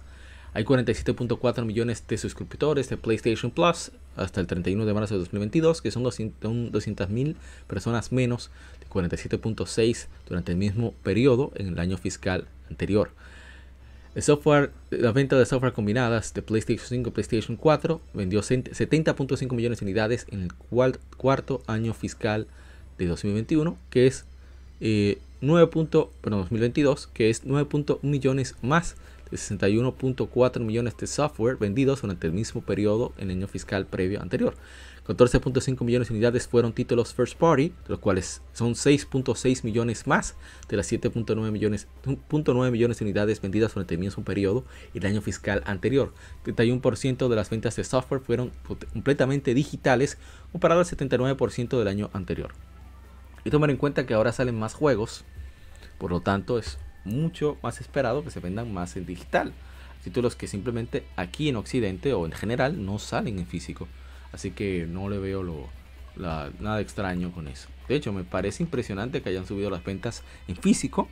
Hay 0.53 0.65
47.4 0.65 1.63
millones 1.63 2.03
de 2.07 2.17
suscriptores 2.17 2.89
de 2.89 2.97
PlayStation 2.97 3.51
Plus 3.51 3.91
hasta 4.17 4.41
el 4.41 4.47
31 4.47 4.85
de 4.85 4.93
marzo 4.93 5.13
de 5.13 5.19
2022, 5.19 5.81
que 5.81 5.91
son 5.91 6.03
200.000 6.03 7.35
personas 7.67 8.11
menos 8.11 8.49
de 8.79 8.87
47.6 8.87 10.07
durante 10.27 10.51
el 10.51 10.57
mismo 10.57 10.93
periodo 11.03 11.51
en 11.55 11.67
el 11.67 11.79
año 11.79 11.97
fiscal 11.97 12.47
anterior. 12.69 13.11
El 14.13 14.23
software, 14.23 14.71
la 14.89 15.13
venta 15.13 15.37
de 15.37 15.45
software 15.45 15.71
combinadas 15.71 16.33
de 16.33 16.41
PlayStation 16.41 16.85
5 16.85 17.09
y 17.09 17.11
PlayStation 17.13 17.55
4 17.55 18.01
vendió 18.13 18.41
70.5 18.41 19.53
millones 19.53 19.79
de 19.79 19.85
unidades 19.85 20.25
en 20.31 20.41
el 20.41 20.53
cuarto 21.17 21.63
año 21.67 21.93
fiscal 21.93 22.47
de 22.97 23.07
2021, 23.07 23.77
que 23.89 24.07
es 24.07 24.25
eh, 24.81 25.19
9. 25.41 25.67
Perdón, 26.21 26.41
2022, 26.41 27.07
que 27.07 27.29
es 27.29 27.45
9.1 27.45 27.99
millones 28.03 28.55
más 28.61 28.95
de 29.31 29.37
61.4 29.37 30.59
millones 30.59 30.97
de 30.97 31.07
software 31.07 31.57
vendidos 31.57 32.01
durante 32.01 32.27
el 32.27 32.33
mismo 32.33 32.61
periodo 32.61 33.13
en 33.17 33.31
el 33.31 33.37
año 33.37 33.47
fiscal 33.47 33.85
previo 33.87 34.21
anterior. 34.21 34.53
14.5 35.07 35.83
millones 35.83 36.09
de 36.09 36.13
unidades 36.13 36.47
fueron 36.47 36.73
títulos 36.73 37.13
first 37.13 37.35
party, 37.37 37.69
de 37.69 37.89
los 37.89 37.99
cuales 37.99 38.41
son 38.53 38.73
6.6 38.73 39.63
millones 39.63 40.05
más 40.05 40.35
de 40.69 40.77
las 40.77 40.91
7.9 40.91 41.51
millones, 41.51 41.87
millones 42.71 42.99
de 42.99 43.05
unidades 43.05 43.41
vendidas 43.41 43.73
durante 43.73 43.95
el 43.95 43.99
mismo 43.99 44.23
periodo 44.23 44.63
y 44.93 44.99
el 44.99 45.05
año 45.07 45.21
fiscal 45.21 45.63
anterior. 45.65 46.13
31% 46.45 47.27
de 47.27 47.35
las 47.35 47.49
ventas 47.49 47.75
de 47.75 47.83
software 47.83 48.21
fueron 48.21 48.51
completamente 48.93 49.55
digitales 49.55 50.19
comparado 50.51 50.81
al 50.81 50.85
79% 50.85 51.79
del 51.79 51.87
año 51.87 52.11
anterior. 52.13 52.51
Y 53.43 53.49
tomar 53.49 53.69
en 53.69 53.77
cuenta 53.77 54.05
que 54.05 54.13
ahora 54.13 54.31
salen 54.31 54.57
más 54.57 54.73
juegos, 54.73 55.23
por 55.97 56.11
lo 56.11 56.21
tanto 56.21 56.59
es 56.59 56.77
mucho 57.03 57.57
más 57.63 57.81
esperado 57.81 58.23
que 58.23 58.31
se 58.31 58.39
vendan 58.39 58.73
más 58.73 58.95
en 58.95 59.05
digital. 59.05 59.53
Títulos 60.03 60.35
que 60.35 60.47
simplemente 60.47 61.03
aquí 61.15 61.49
en 61.49 61.55
Occidente 61.55 62.13
o 62.13 62.25
en 62.25 62.31
general 62.31 62.85
no 62.85 62.99
salen 62.99 63.39
en 63.39 63.47
físico. 63.47 63.87
Así 64.31 64.51
que 64.51 64.87
no 64.87 65.09
le 65.09 65.19
veo 65.19 65.69
nada 66.15 66.81
extraño 66.81 67.31
con 67.31 67.47
eso. 67.47 67.69
De 67.87 67.95
hecho, 67.95 68.13
me 68.13 68.23
parece 68.23 68.63
impresionante 68.63 69.21
que 69.21 69.29
hayan 69.29 69.45
subido 69.45 69.69
las 69.69 69.83
ventas 69.83 70.23
en 70.47 70.55
físico. 70.55 71.07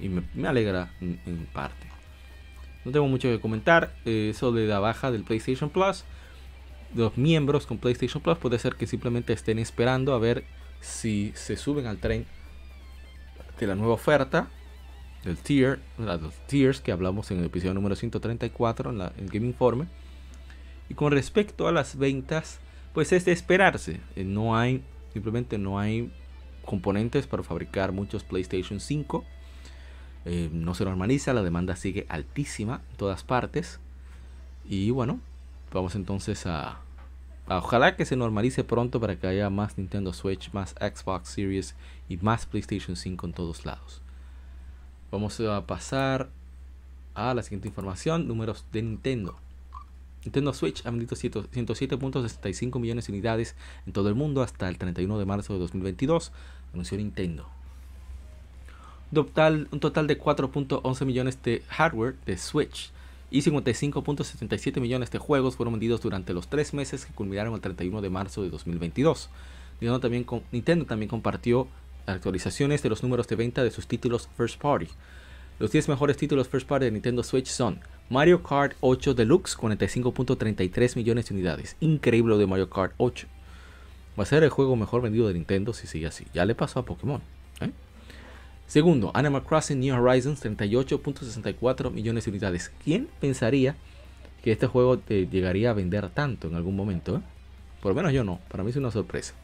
Y 0.00 0.08
me, 0.08 0.48
alegra 0.48 0.92
en, 1.00 1.48
parte. 1.52 1.86
No 2.84 2.92
tengo 2.92 3.06
mucho 3.06 3.28
que 3.28 3.40
comentar. 3.40 3.94
Eh, 4.04 4.30
eso 4.30 4.52
de 4.52 4.66
la 4.66 4.80
baja 4.80 5.10
del 5.10 5.24
PlayStation 5.24 5.70
Plus. 5.70 6.04
Los 6.94 7.16
miembros 7.16 7.66
con 7.66 7.78
PlayStation 7.78 8.22
Plus 8.22 8.38
puede 8.38 8.58
ser 8.58 8.74
que 8.74 8.86
simplemente 8.86 9.32
estén 9.32 9.58
esperando 9.58 10.14
a 10.14 10.18
ver 10.18 10.44
si 10.84 11.32
se 11.34 11.56
suben 11.56 11.86
al 11.86 11.98
tren 11.98 12.26
de 13.58 13.66
la 13.66 13.74
nueva 13.74 13.94
oferta 13.94 14.48
del 15.24 15.38
tier, 15.38 15.80
los 15.96 16.34
tiers 16.46 16.80
que 16.80 16.92
hablamos 16.92 17.30
en 17.30 17.38
el 17.38 17.46
episodio 17.46 17.72
número 17.72 17.96
134 17.96 18.90
en, 18.90 18.98
la, 18.98 19.12
en 19.16 19.24
el 19.24 19.30
Game 19.30 19.46
Informe 19.46 19.86
y 20.88 20.94
con 20.94 21.12
respecto 21.12 21.66
a 21.66 21.72
las 21.72 21.96
ventas, 21.96 22.60
pues 22.92 23.12
es 23.12 23.24
de 23.24 23.32
esperarse. 23.32 24.00
Eh, 24.16 24.24
no 24.24 24.56
hay, 24.56 24.84
simplemente 25.14 25.56
no 25.56 25.78
hay 25.78 26.12
componentes 26.64 27.26
para 27.26 27.42
fabricar 27.42 27.92
muchos 27.92 28.22
PlayStation 28.22 28.80
5. 28.80 29.24
Eh, 30.26 30.50
no 30.52 30.74
se 30.74 30.84
normaliza, 30.84 31.32
la 31.32 31.42
demanda 31.42 31.76
sigue 31.76 32.04
altísima 32.10 32.82
en 32.90 32.96
todas 32.98 33.24
partes. 33.24 33.80
Y 34.66 34.90
bueno, 34.90 35.20
vamos 35.72 35.94
entonces 35.94 36.44
a, 36.46 36.68
a, 36.68 36.83
ojalá 37.48 37.96
que 37.96 38.06
se 38.06 38.16
normalice 38.16 38.64
pronto 38.64 39.00
para 39.00 39.16
que 39.16 39.26
haya 39.26 39.50
más 39.50 39.78
Nintendo 39.78 40.12
Switch, 40.12 40.52
más 40.52 40.74
Xbox 40.80 41.28
Series 41.28 41.74
y 42.08 42.16
más 42.18 42.46
PlayStation 42.46 42.96
5 42.96 43.26
en 43.26 43.32
todos 43.32 43.64
lados. 43.66 44.00
Vamos 45.10 45.38
a 45.40 45.66
pasar 45.66 46.30
a 47.14 47.34
la 47.34 47.42
siguiente 47.42 47.68
información, 47.68 48.26
números 48.26 48.64
de 48.72 48.82
Nintendo. 48.82 49.36
Nintendo 50.24 50.54
Switch 50.54 50.84
ha 50.86 50.90
vendido 50.90 51.16
107.65 51.16 52.80
millones 52.80 53.06
de 53.06 53.12
unidades 53.12 53.54
en 53.86 53.92
todo 53.92 54.08
el 54.08 54.14
mundo 54.14 54.42
hasta 54.42 54.68
el 54.68 54.78
31 54.78 55.18
de 55.18 55.24
marzo 55.26 55.52
de 55.52 55.58
2022, 55.58 56.32
anunció 56.72 56.96
Nintendo. 56.96 57.48
Un 59.12 59.80
total, 59.80 60.06
de 60.08 60.18
4.11 60.18 61.04
millones 61.04 61.40
de 61.42 61.62
hardware 61.68 62.16
de 62.26 62.36
Switch 62.36 62.90
y 63.34 63.42
55.77 63.42 64.80
millones 64.80 65.10
de 65.10 65.18
juegos 65.18 65.56
fueron 65.56 65.74
vendidos 65.74 66.00
durante 66.00 66.32
los 66.32 66.46
tres 66.46 66.72
meses 66.72 67.04
que 67.04 67.12
culminaron 67.12 67.52
el 67.52 67.60
31 67.60 68.00
de 68.00 68.08
marzo 68.08 68.44
de 68.44 68.48
2022. 68.48 69.28
Nintendo 69.80 70.86
también, 70.86 71.08
compartió 71.08 71.66
actualizaciones 72.06 72.84
de 72.84 72.90
los 72.90 73.02
números 73.02 73.26
de 73.26 73.34
venta 73.34 73.64
de 73.64 73.72
sus 73.72 73.88
títulos 73.88 74.28
first 74.36 74.60
party. 74.60 74.86
Los 75.58 75.72
10 75.72 75.88
mejores 75.88 76.16
títulos 76.16 76.46
first 76.46 76.68
party 76.68 76.84
de 76.84 76.92
Nintendo 76.92 77.24
Switch 77.24 77.48
son 77.48 77.80
Mario 78.08 78.40
Kart 78.44 78.76
8 78.78 79.14
Deluxe, 79.14 79.58
45.33 79.58 80.94
millones 80.94 81.28
de 81.28 81.34
unidades. 81.34 81.74
Increíble 81.80 82.36
de 82.36 82.46
Mario 82.46 82.70
Kart 82.70 82.94
8. 82.98 83.26
Va 84.16 84.22
a 84.22 84.26
ser 84.26 84.44
el 84.44 84.50
juego 84.50 84.76
mejor 84.76 85.02
vendido 85.02 85.26
de 85.26 85.34
Nintendo 85.34 85.72
si 85.72 85.88
sigue 85.88 86.06
así. 86.06 86.24
Ya 86.32 86.44
le 86.44 86.54
pasó 86.54 86.78
a 86.78 86.84
Pokémon. 86.84 87.20
Segundo, 88.66 89.10
Animal 89.14 89.44
Crossing 89.44 89.78
New 89.78 89.94
Horizons, 89.94 90.44
38.64 90.44 91.90
millones 91.90 92.24
de 92.24 92.30
unidades. 92.30 92.72
¿Quién 92.82 93.08
pensaría 93.20 93.76
que 94.42 94.52
este 94.52 94.66
juego 94.66 94.98
te 94.98 95.26
llegaría 95.26 95.70
a 95.70 95.74
vender 95.74 96.08
tanto 96.08 96.48
en 96.48 96.54
algún 96.54 96.74
momento? 96.74 97.16
Eh? 97.16 97.20
Por 97.82 97.92
lo 97.92 97.96
menos 97.96 98.12
yo 98.12 98.24
no. 98.24 98.40
Para 98.48 98.64
mí 98.64 98.70
es 98.70 98.76
una 98.76 98.90
sorpresa. 98.90 99.34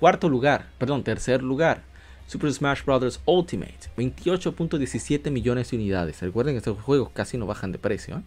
Cuarto 0.00 0.28
lugar, 0.28 0.68
perdón, 0.78 1.04
tercer 1.04 1.42
lugar, 1.42 1.82
Super 2.26 2.52
Smash 2.52 2.84
Bros. 2.84 3.20
Ultimate, 3.26 3.90
28.17 3.96 5.30
millones 5.30 5.70
de 5.70 5.76
unidades. 5.76 6.22
Recuerden 6.22 6.54
que 6.54 6.58
estos 6.58 6.80
juegos 6.80 7.10
casi 7.12 7.36
no 7.36 7.44
bajan 7.44 7.72
de 7.72 7.78
precio. 7.78 8.16
¿eh? 8.16 8.22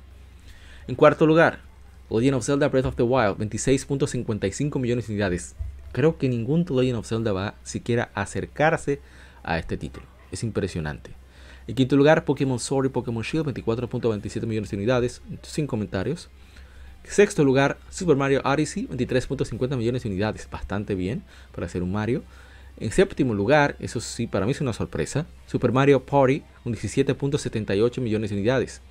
En 0.87 0.95
cuarto 0.95 1.25
lugar, 1.25 1.61
Legend 2.11 2.35
of 2.35 2.45
Zelda 2.45 2.67
Breath 2.67 2.85
of 2.85 2.95
the 2.95 3.03
Wild, 3.03 3.37
26.55 3.37 4.79
millones 4.79 5.07
de 5.07 5.13
unidades. 5.13 5.55
Creo 5.93 6.17
que 6.17 6.29
ningún 6.29 6.65
Legend 6.69 6.97
of 6.97 7.07
Zelda 7.07 7.31
va 7.31 7.55
siquiera 7.63 8.11
a 8.13 8.21
acercarse 8.23 8.99
a 8.99 9.22
este 9.43 9.77
título. 9.77 10.05
Es 10.31 10.43
impresionante. 10.43 11.11
En 11.67 11.75
quinto 11.75 11.95
lugar, 11.95 12.25
Pokémon 12.25 12.59
Sword 12.59 12.87
y 12.87 12.89
Pokémon 12.89 13.23
Shield, 13.23 13.47
24.27 13.47 14.45
millones 14.45 14.69
de 14.69 14.77
unidades, 14.77 15.21
sin 15.41 15.67
comentarios. 15.67 16.29
Sexto 17.03 17.43
lugar, 17.43 17.77
Super 17.89 18.15
Mario 18.15 18.41
Odyssey, 18.43 18.87
23.50 18.87 19.77
millones 19.77 20.03
de 20.03 20.09
unidades, 20.09 20.47
bastante 20.49 20.95
bien 20.95 21.23
para 21.53 21.67
hacer 21.67 21.83
un 21.83 21.91
Mario. 21.91 22.23
En 22.79 22.91
séptimo 22.91 23.33
lugar, 23.33 23.75
eso 23.79 23.99
sí, 23.99 24.25
para 24.25 24.45
mí 24.45 24.51
es 24.51 24.61
una 24.61 24.73
sorpresa, 24.73 25.25
Super 25.45 25.71
Mario 25.71 26.03
Party, 26.05 26.43
un 26.65 26.73
17.78 26.73 28.01
millones 28.01 28.29
de 28.29 28.35
unidades. 28.35 28.81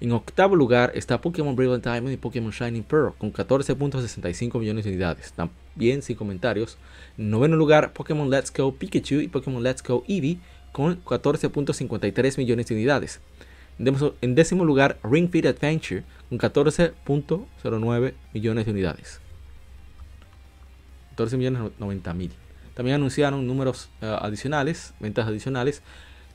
En 0.00 0.12
octavo 0.12 0.56
lugar 0.56 0.92
está 0.94 1.20
Pokémon 1.20 1.54
Brilliant 1.54 1.84
Diamond 1.84 2.12
y 2.12 2.16
Pokémon 2.16 2.50
Shining 2.50 2.82
Pearl 2.82 3.14
con 3.16 3.32
14.65 3.32 4.58
millones 4.58 4.84
de 4.84 4.90
unidades, 4.90 5.32
también 5.74 6.02
sin 6.02 6.16
comentarios. 6.16 6.78
En 7.18 7.30
noveno 7.30 7.56
lugar, 7.56 7.92
Pokémon 7.92 8.30
Let's 8.30 8.52
Go 8.52 8.74
Pikachu 8.74 9.16
y 9.16 9.28
Pokémon 9.28 9.62
Let's 9.62 9.82
Go 9.82 10.04
Eevee 10.06 10.38
con 10.72 11.02
14.53 11.04 12.38
millones 12.38 12.66
de 12.66 12.74
unidades. 12.74 13.20
En 14.20 14.34
décimo 14.34 14.64
lugar, 14.64 14.98
Ring 15.02 15.30
Fit 15.30 15.46
Adventure 15.46 16.04
con 16.28 16.38
14.09 16.38 18.14
millones 18.32 18.66
de 18.66 18.70
unidades. 18.70 19.20
14 21.10 21.36
millones 21.36 21.72
90 21.78 22.14
mil. 22.14 22.30
También 22.74 22.96
anunciaron 22.96 23.46
números 23.46 23.88
uh, 24.02 24.06
adicionales, 24.24 24.94
ventas 25.00 25.26
adicionales. 25.26 25.82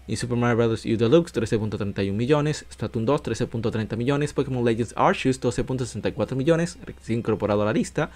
Y 0.08 0.16
Super 0.16 0.38
Mario 0.38 0.58
Bros. 0.58 0.86
U 0.86 0.98
Deluxe 0.98 1.32
13.31 1.36 2.14
millones, 2.14 2.66
Splatoon 2.72 3.06
2 3.06 3.22
13.30 3.22 3.96
millones, 3.96 4.34
Pokémon 4.34 4.66
Legends 4.66 4.96
Arceus 4.98 5.40
12.64 5.40 6.36
millones, 6.36 6.80
recién 6.84 7.20
incorporado 7.20 7.62
a 7.62 7.66
la 7.66 7.74
lista. 7.74 8.10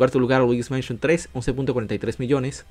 Cuarto 0.00 0.18
lugar 0.18 0.40
Luigi's 0.40 0.70
Mansion 0.70 0.96
3 0.96 1.28
11.43 1.34 2.18
millones. 2.18 2.64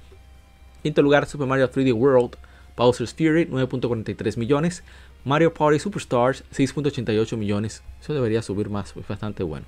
Quinto 0.82 1.04
lugar 1.04 1.28
Super 1.28 1.46
Mario 1.46 1.70
3D 1.70 1.94
World 1.94 2.38
Bowser's 2.76 3.14
Fury 3.14 3.46
9.43 3.46 4.36
millones. 4.36 4.82
Mario 5.24 5.54
Party 5.54 5.78
Superstars 5.78 6.44
6.88 6.52 7.38
millones. 7.38 7.84
Eso 8.02 8.16
debería 8.16 8.42
subir 8.42 8.72
más, 8.72 8.96
es 8.98 9.08
bastante 9.08 9.44
bueno. 9.44 9.68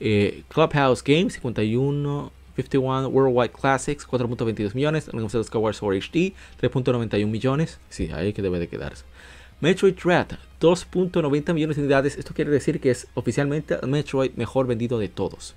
Eh, 0.00 0.44
Clubhouse 0.48 1.04
Games 1.04 1.34
51 1.34 2.32
51 2.56 3.08
Worldwide 3.08 3.52
Classics 3.52 4.08
4.22 4.08 4.74
millones, 4.74 5.12
Legend 5.12 5.44
Skyward 5.44 5.74
Sword 5.74 5.96
HD 5.98 6.32
3.91 6.58 7.26
millones, 7.26 7.80
sí, 7.90 8.08
ahí 8.14 8.32
que 8.32 8.40
debe 8.40 8.58
de 8.58 8.68
quedarse. 8.68 9.04
Metroid 9.60 9.94
Dread 10.02 10.38
2.90 10.58 11.52
millones 11.52 11.76
de 11.76 11.82
unidades, 11.82 12.16
esto 12.16 12.32
quiere 12.32 12.50
decir 12.50 12.80
que 12.80 12.90
es 12.90 13.08
oficialmente 13.12 13.76
Metroid 13.86 14.32
mejor 14.36 14.66
vendido 14.66 14.98
de 14.98 15.08
todos. 15.08 15.54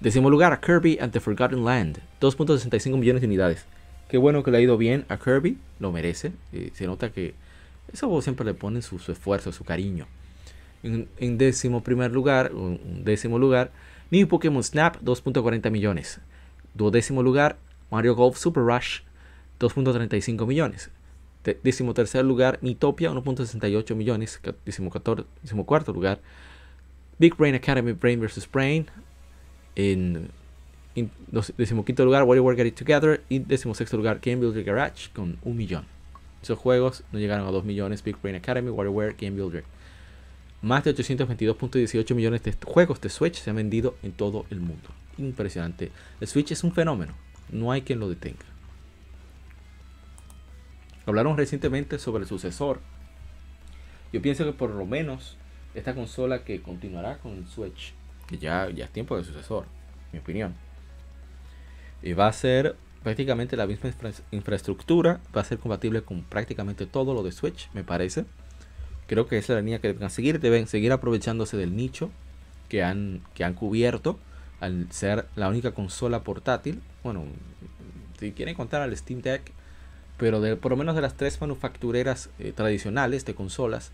Décimo 0.00 0.30
lugar 0.30 0.54
a 0.54 0.60
Kirby 0.60 0.98
and 0.98 1.12
the 1.12 1.20
Forgotten 1.20 1.62
Land 1.62 1.98
2.65 2.22 2.96
millones 2.96 3.20
de 3.20 3.26
unidades. 3.26 3.66
Qué 4.08 4.16
bueno 4.16 4.42
que 4.42 4.50
le 4.50 4.56
ha 4.56 4.60
ido 4.62 4.78
bien 4.78 5.04
a 5.10 5.18
Kirby, 5.18 5.58
lo 5.78 5.92
merece, 5.92 6.32
se 6.72 6.86
nota 6.86 7.12
que 7.12 7.34
eso 7.92 8.22
siempre 8.22 8.46
le 8.46 8.54
ponen 8.54 8.80
su, 8.80 8.96
esfuerzo, 8.96 9.52
su 9.52 9.64
cariño. 9.64 10.06
En, 10.82 11.36
décimo 11.36 11.82
primer 11.82 12.12
lugar, 12.12 12.54
un 12.54 13.04
décimo 13.04 13.38
lugar, 13.38 13.72
New 14.10 14.26
Pokémon 14.26 14.64
Snap 14.64 14.96
2.40 15.02 15.70
millones. 15.70 16.20
Duodécimo 16.72 17.22
lugar, 17.22 17.58
Mario 17.90 18.14
Golf 18.14 18.38
Super 18.38 18.62
Rush 18.62 19.00
2.35 19.58 20.46
millones. 20.46 20.90
décimo 21.62 21.92
tercer 21.92 22.24
lugar, 22.24 22.58
Nitopia 22.62 23.10
1.68 23.10 23.94
millones. 23.94 24.40
Décimo, 24.64 24.90
cuarto 25.66 25.92
lugar, 25.92 26.20
Big 27.18 27.36
Brain 27.36 27.54
Academy 27.54 27.92
Brain 27.92 28.18
vs. 28.18 28.48
Brain. 28.50 28.86
En, 29.80 30.30
décimo 31.56 31.84
quinto 31.84 32.04
lugar, 32.04 32.24
WarioWare 32.24 32.56
Get 32.56 32.66
It 32.66 32.74
Together. 32.74 33.22
Y 33.28 33.38
décimo 33.38 33.74
sexto 33.74 33.96
lugar, 33.96 34.20
Game 34.22 34.36
Builder 34.36 34.64
Garage 34.64 35.10
con 35.12 35.38
un 35.42 35.56
millón. 35.56 35.84
Esos 36.42 36.58
juegos 36.58 37.04
no 37.12 37.18
llegaron 37.18 37.46
a 37.46 37.50
2 37.50 37.64
millones. 37.64 38.02
Big 38.02 38.16
Brain 38.20 38.36
Academy, 38.36 38.70
WarioWare, 38.70 39.16
Game 39.18 39.40
Builder. 39.40 39.64
Más 40.62 40.84
de 40.84 40.94
822.18 40.94 42.14
millones 42.14 42.42
de 42.42 42.54
juegos 42.64 43.00
de 43.00 43.08
Switch 43.08 43.40
se 43.40 43.50
han 43.50 43.56
vendido 43.56 43.96
en 44.02 44.12
todo 44.12 44.44
el 44.50 44.60
mundo. 44.60 44.90
Impresionante. 45.16 45.90
El 46.20 46.28
Switch 46.28 46.52
es 46.52 46.64
un 46.64 46.72
fenómeno. 46.72 47.14
No 47.50 47.72
hay 47.72 47.82
quien 47.82 47.98
lo 47.98 48.08
detenga. 48.08 48.44
Hablaron 51.06 51.36
recientemente 51.36 51.98
sobre 51.98 52.22
el 52.22 52.28
sucesor. 52.28 52.80
Yo 54.12 54.20
pienso 54.20 54.44
que 54.44 54.52
por 54.52 54.70
lo 54.70 54.84
menos 54.86 55.36
esta 55.74 55.94
consola 55.94 56.44
que 56.44 56.60
continuará 56.62 57.18
con 57.18 57.32
el 57.38 57.46
Switch, 57.46 57.94
que 58.30 58.38
ya, 58.38 58.70
ya 58.70 58.86
es 58.86 58.90
tiempo 58.90 59.16
de 59.16 59.24
sucesor, 59.24 59.66
mi 60.12 60.20
opinión, 60.20 60.54
y 62.02 62.14
va 62.14 62.28
a 62.28 62.32
ser 62.32 62.76
prácticamente 63.02 63.56
la 63.56 63.66
misma 63.66 63.90
infraestructura, 64.30 65.20
va 65.36 65.42
a 65.42 65.44
ser 65.44 65.58
compatible 65.58 66.02
con 66.02 66.22
prácticamente 66.22 66.86
todo 66.86 67.12
lo 67.12 67.22
de 67.22 67.32
Switch, 67.32 67.68
me 67.74 67.84
parece. 67.84 68.24
Creo 69.06 69.26
que 69.26 69.38
esa 69.38 69.54
es 69.54 69.56
la 69.56 69.62
línea 69.62 69.80
que 69.80 69.88
deben 69.92 70.08
seguir. 70.10 70.38
Deben 70.38 70.66
seguir 70.66 70.92
aprovechándose 70.92 71.56
del 71.56 71.74
nicho 71.74 72.10
que 72.68 72.84
han, 72.84 73.22
que 73.34 73.42
han 73.42 73.54
cubierto 73.54 74.18
al 74.60 74.86
ser 74.92 75.26
la 75.34 75.48
única 75.48 75.72
consola 75.72 76.22
portátil. 76.22 76.80
Bueno, 77.02 77.24
si 78.18 78.32
quieren 78.32 78.54
contar 78.54 78.82
al 78.82 78.96
Steam 78.96 79.20
Deck, 79.20 79.52
pero 80.16 80.40
de, 80.40 80.56
por 80.56 80.70
lo 80.70 80.76
menos 80.76 80.94
de 80.94 81.00
las 81.00 81.16
tres 81.16 81.40
manufactureras 81.40 82.30
eh, 82.38 82.52
tradicionales 82.52 83.24
de 83.24 83.34
consolas, 83.34 83.90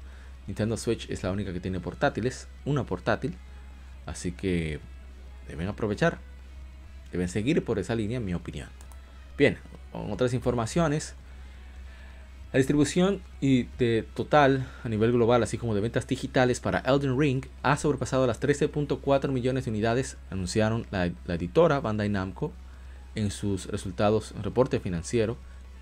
Nintendo 0.46 0.76
Switch 0.76 1.08
es 1.08 1.22
la 1.22 1.30
única 1.30 1.52
que 1.52 1.60
tiene 1.60 1.80
portátiles, 1.80 2.48
una 2.64 2.84
portátil. 2.84 3.36
Así 4.06 4.32
que 4.32 4.80
deben 5.48 5.68
aprovechar, 5.68 6.18
deben 7.12 7.28
seguir 7.28 7.64
por 7.64 7.78
esa 7.78 7.94
línea, 7.94 8.18
en 8.18 8.24
mi 8.24 8.34
opinión. 8.34 8.68
Bien, 9.36 9.58
otras 9.92 10.32
informaciones. 10.32 11.14
La 12.52 12.58
distribución 12.58 13.20
y 13.40 13.64
de 13.78 14.06
total 14.14 14.66
a 14.84 14.88
nivel 14.88 15.12
global, 15.12 15.42
así 15.42 15.58
como 15.58 15.74
de 15.74 15.80
ventas 15.80 16.06
digitales 16.06 16.60
para 16.60 16.78
Elden 16.78 17.18
Ring, 17.18 17.44
ha 17.62 17.76
sobrepasado 17.76 18.26
las 18.26 18.40
13.4 18.40 19.28
millones 19.30 19.64
de 19.64 19.70
unidades, 19.70 20.16
anunciaron 20.30 20.86
la, 20.90 21.06
editora 21.34 21.80
Bandai 21.80 22.08
Namco 22.08 22.52
en 23.14 23.30
sus 23.30 23.66
resultados, 23.66 24.32
reporte 24.42 24.80
financiero, 24.80 25.36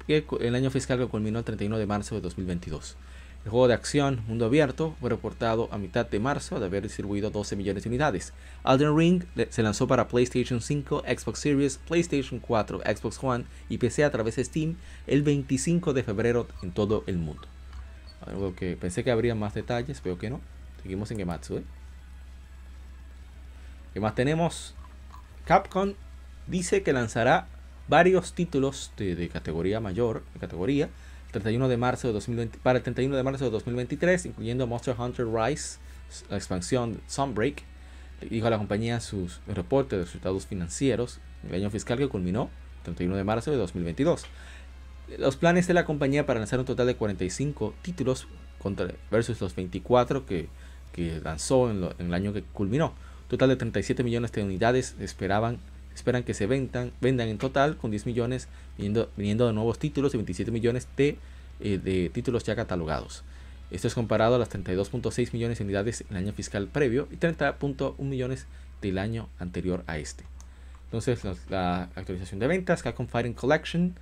que 0.07 0.25
el 0.41 0.55
año 0.55 0.71
fiscal 0.71 0.99
que 0.99 1.07
culminó 1.07 1.39
el 1.39 1.45
31 1.45 1.79
de 1.79 1.87
marzo 1.87 2.15
de 2.15 2.23
2022. 2.23 2.97
El 3.45 3.51
juego 3.51 3.69
de 3.69 3.75
acción 3.75 4.23
mundo 4.27 4.47
abierto 4.47 4.97
fue 5.01 5.11
reportado 5.11 5.69
a 5.71 5.77
mitad 5.77 6.09
de 6.09 6.19
marzo 6.19 6.59
de 6.59 6.65
haber 6.65 6.83
distribuido 6.83 7.31
12 7.31 7.57
millones 7.57 7.83
de 7.83 7.91
unidades. 7.91 8.33
Elden 8.65 8.97
Ring 8.97 9.25
se 9.51 9.63
lanzó 9.63 9.87
para 9.87 10.09
PlayStation 10.09 10.63
5, 10.63 11.03
Xbox 11.07 11.41
Series, 11.41 11.77
PlayStation 11.77 12.41
4, 12.41 12.81
Xbox 12.81 13.23
One 13.23 13.45
y 13.69 13.77
PC 13.77 14.03
a 14.05 14.11
través 14.11 14.37
de 14.37 14.45
Steam 14.45 14.77
el 15.07 15.23
25 15.23 15.93
de 15.93 16.03
febrero 16.03 16.49
en 16.63 16.73
todo 16.73 17.05
el 17.07 17.19
mundo. 17.19 17.47
Algo 18.25 18.55
que 18.55 18.77
pensé 18.77 19.05
que 19.05 19.11
habría 19.11 19.35
más 19.35 19.53
detalles, 19.53 20.01
pero 20.03 20.17
que 20.17 20.31
no. 20.31 20.41
Seguimos 20.83 21.11
en 21.11 21.19
Gematsu. 21.19 21.59
¿eh? 21.59 21.65
¿Qué 23.93 24.01
más 24.01 24.15
tenemos? 24.15 24.75
Capcom 25.45 25.93
dice 26.47 26.83
que 26.83 26.95
lanzará 26.95 27.49
varios 27.89 28.33
títulos 28.33 28.93
de, 28.97 29.15
de 29.15 29.29
categoría 29.29 29.81
mayor, 29.81 30.23
de 30.33 30.41
categoría, 30.41 30.89
31 31.35 31.69
de 31.69 31.77
marzo 31.77 32.07
de 32.07 32.13
2020, 32.15 32.59
para 32.63 32.79
el 32.79 32.85
31 32.85 33.17
de 33.17 33.23
marzo 33.25 33.45
de 33.45 33.51
2023, 33.51 34.27
incluyendo 34.27 34.69
Monster 34.69 34.95
Hunter 34.97 35.27
Rise, 35.27 35.79
la 36.31 36.37
expansión 36.37 37.01
Sunbreak. 37.09 37.65
Dijo 38.31 38.47
a 38.47 38.51
la 38.51 38.59
compañía 38.59 39.01
sus 39.01 39.41
reportes 39.49 39.99
de 39.99 40.05
resultados 40.05 40.47
financieros 40.47 41.19
el 41.47 41.55
año 41.57 41.71
fiscal 41.71 41.99
que 41.99 42.09
culminó 42.09 42.49
31 42.85 43.17
de 43.17 43.25
marzo 43.25 43.51
de 43.51 43.57
2022. 43.57 44.25
Los 45.19 45.37
planes 45.37 45.67
de 45.67 45.75
la 45.75 45.85
compañía 45.85 46.25
para 46.25 46.39
lanzar 46.39 46.61
un 46.61 46.65
total 46.65 46.87
de 46.87 46.95
45 46.95 47.75
títulos 47.83 48.29
contra, 48.59 48.89
versus 49.11 49.41
los 49.41 49.57
24 49.57 50.25
que, 50.27 50.49
que 50.93 51.21
lanzó 51.21 51.69
en, 51.69 51.83
en, 51.99 52.07
el 52.07 52.15
año 52.15 52.33
que 52.33 52.43
culminó. 52.45 52.95
Total 53.29 53.49
de 53.49 53.57
37 53.57 54.05
millones 54.05 54.31
de 54.31 54.45
unidades 54.45 54.95
esperaban 55.01 55.59
esperan 55.95 56.25
que 56.25 56.35
se 56.35 56.47
vendan, 56.47 56.93
vendan 57.01 57.29
en 57.29 57.39
total 57.39 57.77
con 57.77 57.91
10 57.91 58.07
millones, 58.07 58.49
viniendo, 58.77 59.11
viniendo 59.17 59.47
de 59.47 59.53
nuevos 59.53 59.79
títulos 59.79 60.15
y 60.15 60.19
27 60.19 60.51
millones 60.51 60.89
de, 60.97 61.19
eh, 61.61 61.79
de 61.79 62.11
títulos 62.11 62.45
ya 62.45 62.57
catalogados. 62.57 63.25
Esto 63.71 63.89
es 63.89 63.95
comparado 63.95 64.37
a 64.37 64.39
las 64.39 64.51
32.6 64.51 65.33
millones 65.33 65.59
de 65.59 65.65
unidades 65.65 66.03
en 66.03 66.17
el 66.17 66.25
año 66.25 66.33
fiscal 66.33 66.69
previo 66.69 67.09
y 67.11 67.17
30.1 67.17 67.99
millones 67.99 68.47
del 68.83 68.99
año 68.99 69.29
anterior 69.39 69.83
a 69.87 69.99
este. 69.99 70.25
Entonces, 70.87 71.25
la, 71.49 71.89
actualización 71.97 72.39
de 72.39 72.47
ventas, 72.47 72.83
Capcom 72.83 73.09
Fighting 73.09 73.35
Collection, 73.35 73.95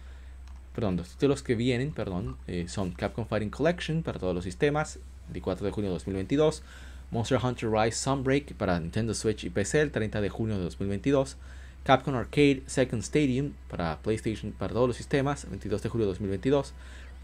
perdón, 0.75 0.97
los 0.97 1.11
títulos 1.11 1.43
que 1.43 1.55
vienen, 1.55 1.93
perdón, 1.93 2.37
eh, 2.47 2.67
son 2.69 2.93
Capcom 2.93 3.27
Fighting 3.27 3.51
Collection 3.51 4.03
para 4.03 4.19
todos 4.19 4.35
los 4.35 4.45
sistemas, 4.45 4.99
24 5.29 5.65
de 5.65 5.73
junio 5.73 5.91
de 5.91 5.95
2022, 5.95 6.63
Monster 7.11 7.39
Hunter 7.43 7.71
Rise 7.71 7.97
Sunbreak 7.97 8.55
para 8.55 8.79
Nintendo 8.79 9.15
Switch 9.15 9.45
y 9.45 9.51
PC 9.51 9.81
el 9.81 9.91
30 9.91 10.21
de 10.21 10.29
junio 10.29 10.57
de 10.57 10.65
2022, 10.65 11.37
Capcom 11.85 12.15
Arcade 12.15 12.63
Second 12.67 13.03
Stadium 13.03 13.53
para 13.69 13.99
PlayStation 14.03 14.53
para 14.53 14.73
todos 14.73 14.89
los 14.89 14.97
sistemas, 14.97 15.49
22 15.49 15.83
de 15.83 15.89
julio 15.89 16.07
de 16.07 16.13
2022, 16.13 16.75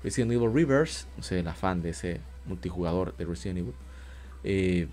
Resident 0.02 0.32
Evil 0.32 0.52
Reverse, 0.52 1.06
no 1.16 1.22
sé, 1.22 1.42
la 1.42 1.54
fan 1.54 1.82
de 1.82 1.90
ese 1.90 2.20
multijugador 2.44 3.16
de 3.16 3.24
Resident 3.24 3.58
Evil, 3.58 3.74
eh, 4.44 4.88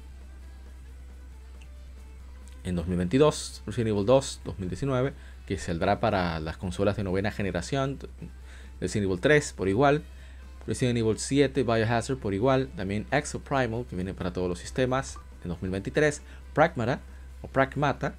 en 2.63 2.75
2022, 2.75 3.63
Resident 3.65 3.89
Evil 3.89 4.05
2 4.05 4.41
2019, 4.45 5.13
que 5.47 5.57
saldrá 5.57 5.99
para 5.99 6.39
las 6.39 6.57
consolas 6.57 6.95
de 6.97 7.03
novena 7.03 7.31
generación, 7.31 7.97
Resident 8.79 9.05
Evil 9.05 9.19
3 9.19 9.53
por 9.53 9.67
igual, 9.67 10.03
Resident 10.67 10.97
Evil 10.97 11.17
7 11.17 11.63
Biohazard 11.63 12.17
por 12.17 12.33
igual, 12.33 12.69
también 12.75 13.05
Exo 13.11 13.39
Primal 13.39 13.85
que 13.89 13.95
viene 13.95 14.13
para 14.13 14.33
todos 14.33 14.49
los 14.49 14.59
sistemas 14.59 15.17
en 15.43 15.49
2023, 15.49 16.21
Pragmata 16.53 16.99
o 17.41 17.47
Pragmata 17.47 18.15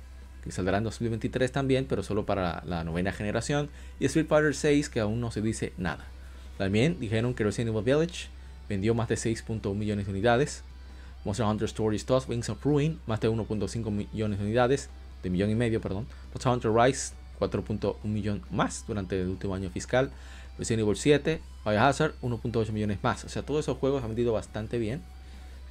que 0.47 0.53
saldrá 0.53 0.78
en 0.78 0.84
2023 0.84 1.51
también, 1.51 1.86
pero 1.88 2.03
solo 2.03 2.24
para 2.24 2.62
la, 2.64 2.84
novena 2.84 3.12
generación, 3.12 3.68
y 3.99 4.07
Street 4.07 4.26
Fighter 4.28 4.55
6 4.55 4.88
que 4.88 5.01
aún 5.01 5.20
no 5.20 5.30
se 5.30 5.42
dice 5.42 5.72
nada. 5.76 6.07
También 6.57 6.99
dijeron 7.01 7.34
que 7.34 7.44
Resident 7.44 7.70
Evil 7.70 7.84
Village 7.84 8.28
vendió 8.68 8.94
más 8.94 9.09
de 9.09 9.16
6.1 9.16 9.74
millones 9.74 10.07
de 10.07 10.12
unidades, 10.12 10.62
Monster 11.24 11.44
Hunter 11.44 11.66
Stories 11.66 12.07
2 12.07 12.28
Wings 12.28 12.49
of 12.49 12.64
Ruin, 12.64 13.01
más 13.07 13.20
de 13.20 13.28
1.5 13.28 13.90
millones 13.90 14.38
de 14.38 14.44
unidades, 14.44 14.88
de 15.24 15.30
millón 15.30 15.51
y 15.51 15.57
medio, 15.57 15.80
perdón. 15.80 16.07
Monster 16.32 16.53
Hunter 16.53 16.72
Rise, 16.72 17.14
4.1 17.40 17.97
millón 18.05 18.42
más 18.51 18.84
durante 18.86 19.20
el 19.20 19.28
último 19.28 19.55
año 19.55 19.68
fiscal. 19.70 20.12
Resident 20.57 20.84
Evil 20.84 20.97
7, 20.97 21.40
Biohazard, 21.64 22.14
1.8 22.22 22.70
millones 22.70 22.99
más. 23.03 23.24
O 23.24 23.28
sea, 23.28 23.42
todos 23.42 23.64
esos 23.64 23.76
juegos 23.78 24.03
han 24.05 24.11
vendido 24.11 24.32
bastante 24.32 24.78
bien. 24.78 25.03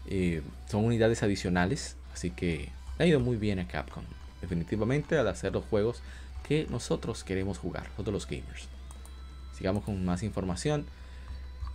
Eh, 0.07 0.41
son 0.69 0.83
unidades 0.83 1.23
adicionales, 1.23 1.95
así 2.13 2.31
que 2.31 2.69
ha 2.99 3.05
ido 3.05 3.21
muy 3.21 3.37
bien 3.37 3.59
a 3.59 3.67
Capcom. 3.67 4.03
Definitivamente 4.45 5.17
al 5.17 5.27
hacer 5.27 5.53
los 5.53 5.65
juegos 5.65 6.03
que 6.47 6.67
nosotros 6.69 7.23
queremos 7.23 7.57
jugar, 7.57 7.89
todos 7.97 8.13
los 8.13 8.27
gamers. 8.27 8.67
Sigamos 9.57 9.83
con 9.83 10.05
más 10.05 10.21
información. 10.21 10.85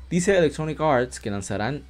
Dice 0.09 0.39
Electronic 0.39 0.81
Arts 0.81 1.18
que 1.18 1.33
lanzarán 1.33 1.83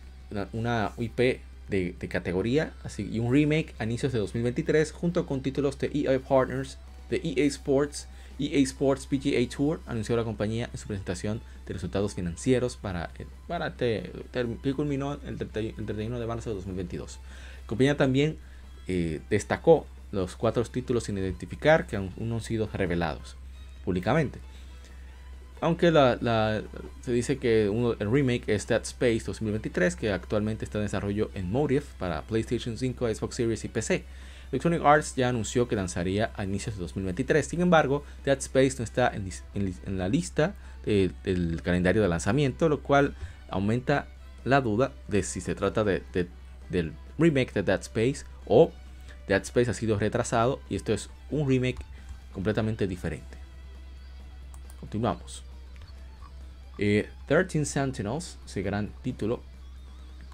una 0.55 0.93
IP 0.97 1.41
de, 1.69 1.95
categoría 2.09 2.73
así, 2.83 3.11
y 3.13 3.19
un 3.19 3.31
remake 3.31 3.75
a 3.79 3.85
inicios 3.85 4.13
de 4.13 4.21
2023 4.21 4.91
junto 4.93 5.27
con 5.27 5.43
títulos 5.43 5.79
de 5.79 5.91
EA 5.93 6.19
Partners, 6.19 6.79
de 7.11 7.21
EA 7.23 7.45
Sports, 7.45 8.09
EA 8.39 8.59
Sports 8.61 9.07
PGA 9.07 9.47
Tour, 9.55 9.81
anunció 9.87 10.17
la 10.17 10.25
compañía 10.25 10.71
en 10.73 10.79
su 10.79 10.87
presentación 10.87 11.43
de 11.67 11.75
resultados 11.75 12.15
financieros 12.15 12.79
para, 12.79 13.11
eh, 13.19 13.27
para 13.47 13.77
que 13.77 14.11
culminó 14.75 15.19
el 15.27 15.37
31 15.37 16.19
de 16.19 16.27
marzo 16.27 16.49
de 16.49 16.57
2022. 16.57 17.19
La 17.63 17.67
compañía 17.67 17.99
también 17.99 18.39
eh, 18.89 19.21
destacó 19.29 19.87
los 20.13 20.37
cuatro 20.37 20.63
títulos 20.65 21.05
sin 21.05 21.19
identificar 21.19 21.87
que 21.87 21.97
aún 21.97 22.13
no 22.17 22.37
han 22.37 22.41
sido 22.41 22.69
revelados 22.73 23.37
públicamente. 23.85 24.39
Aunque 25.61 25.91
la, 25.91 26.63
se 27.03 27.13
dice 27.13 27.37
que 27.37 27.67
el 27.67 28.11
remake 28.11 28.45
es 28.47 28.67
Dead 28.67 28.81
Space 28.83 29.25
2023, 29.27 29.95
que 29.95 30.11
actualmente 30.11 30.65
está 30.65 30.79
en 30.79 30.85
desarrollo 30.85 31.31
en 31.35 31.51
Motive 31.51 31.85
para 31.99 32.23
PlayStation 32.23 32.79
5, 32.79 33.15
Xbox 33.15 33.35
Series 33.35 33.65
y 33.65 33.69
PC. 33.69 34.05
Electronic 34.53 34.83
Arts 34.83 35.15
ya 35.17 35.29
anunció 35.29 35.69
que 35.69 35.77
lanzaría 35.77 36.33
a 36.35 36.45
inicios 36.45 36.77
de 36.77 36.83
2023. 36.83 37.47
Sin 37.47 37.61
embargo, 37.61 38.05
Dead 38.25 38.39
Space 38.39 38.77
no 38.79 38.85
está 38.85 39.13
en, 39.15 39.99
la 39.99 40.09
lista 40.09 40.55
del 40.85 41.61
calendario 41.63 42.01
de 42.01 42.09
lanzamiento, 42.09 42.71
lo 42.71 42.81
cual 42.81 43.15
aumenta 43.51 44.09
la 44.45 44.63
duda 44.63 44.93
de 45.09 45.23
si 45.23 45.43
se 45.43 45.55
trata 45.55 45.85
de, 45.85 46.03
del 46.71 46.93
remake 47.19 47.53
de 47.53 47.63
Dead 47.63 47.81
Space 47.81 48.25
o 48.47 48.73
Dead 49.31 49.43
Space 49.43 49.71
ha 49.71 49.75
sido 49.75 49.97
retrasado 49.97 50.61
y 50.69 50.75
esto 50.75 50.93
es 50.93 51.09
un 51.31 51.49
remake 51.49 51.79
completamente 52.33 52.89
diferente. 52.89 53.39
Continuamos. 54.81 55.45
13 56.77 57.09
eh, 57.29 57.65
Sentinels, 57.65 58.39
ese 58.45 58.63
gran 58.63 58.89
título, 59.03 59.41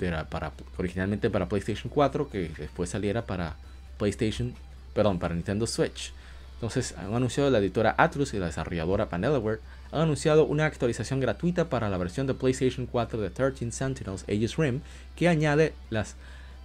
era 0.01 0.24
para, 0.30 0.53
originalmente 0.78 1.28
para 1.28 1.47
PlayStation 1.47 1.90
4, 1.92 2.30
que 2.30 2.49
después 2.57 2.88
saliera 2.88 3.26
para 3.26 3.57
PlayStation, 3.99 4.55
perdón, 4.94 5.18
para 5.18 5.34
Nintendo 5.34 5.66
Switch. 5.66 6.14
Entonces 6.55 6.94
han 6.97 7.12
anunciado 7.12 7.51
la 7.51 7.59
editora 7.59 7.94
Atlus 7.99 8.32
y 8.32 8.38
la 8.38 8.47
desarrolladora 8.47 9.11
Panelaware 9.11 9.61
han 9.92 10.01
anunciado 10.01 10.47
una 10.47 10.64
actualización 10.64 11.20
gratuita 11.20 11.68
para 11.68 11.90
la 11.90 11.99
versión 11.99 12.26
de 12.26 12.32
PlayStation 12.32 12.86
4 12.86 13.20
de 13.20 13.28
13 13.28 13.70
Sentinels 13.72 14.24
Aegis 14.26 14.57
Rim 14.57 14.80
que 15.16 15.28
añade 15.28 15.74
las, 15.90 16.16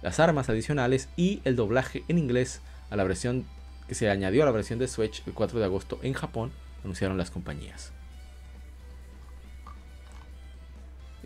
las 0.02 0.20
armas 0.20 0.48
adicionales 0.48 1.08
y 1.16 1.40
el 1.44 1.56
doblaje 1.56 2.04
en 2.08 2.18
inglés 2.18 2.60
a 2.90 2.96
la 2.96 3.04
versión 3.04 3.46
que 3.88 3.94
se 3.94 4.10
añadió 4.10 4.42
a 4.42 4.46
la 4.46 4.52
versión 4.52 4.78
de 4.78 4.88
Switch 4.88 5.22
el 5.26 5.32
4 5.32 5.58
de 5.58 5.64
agosto 5.64 5.98
en 6.02 6.12
Japón, 6.12 6.52
anunciaron 6.82 7.16
las 7.16 7.30
compañías. 7.30 7.92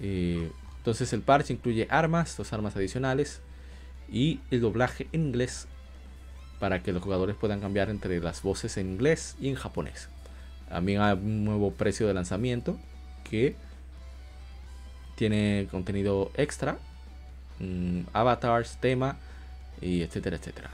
Eh, 0.00 0.50
entonces 0.78 1.12
el 1.12 1.22
parche 1.22 1.54
incluye 1.54 1.88
armas, 1.90 2.36
dos 2.36 2.52
armas 2.52 2.76
adicionales 2.76 3.40
y 4.10 4.40
el 4.50 4.60
doblaje 4.60 5.08
en 5.12 5.26
inglés 5.26 5.66
para 6.60 6.82
que 6.82 6.92
los 6.92 7.02
jugadores 7.02 7.36
puedan 7.36 7.60
cambiar 7.60 7.90
entre 7.90 8.20
las 8.20 8.42
voces 8.42 8.76
en 8.76 8.92
inglés 8.92 9.36
y 9.40 9.48
en 9.48 9.54
japonés. 9.56 10.08
También 10.68 11.00
hay 11.00 11.14
un 11.14 11.44
nuevo 11.44 11.72
precio 11.72 12.06
de 12.06 12.14
lanzamiento 12.14 12.78
que 13.28 13.56
tiene 15.16 15.68
contenido 15.70 16.30
extra, 16.34 16.78
mm, 17.60 18.00
avatars, 18.12 18.78
tema, 18.80 19.16
y 19.80 20.02
etcétera, 20.02 20.36
etcétera. 20.36 20.70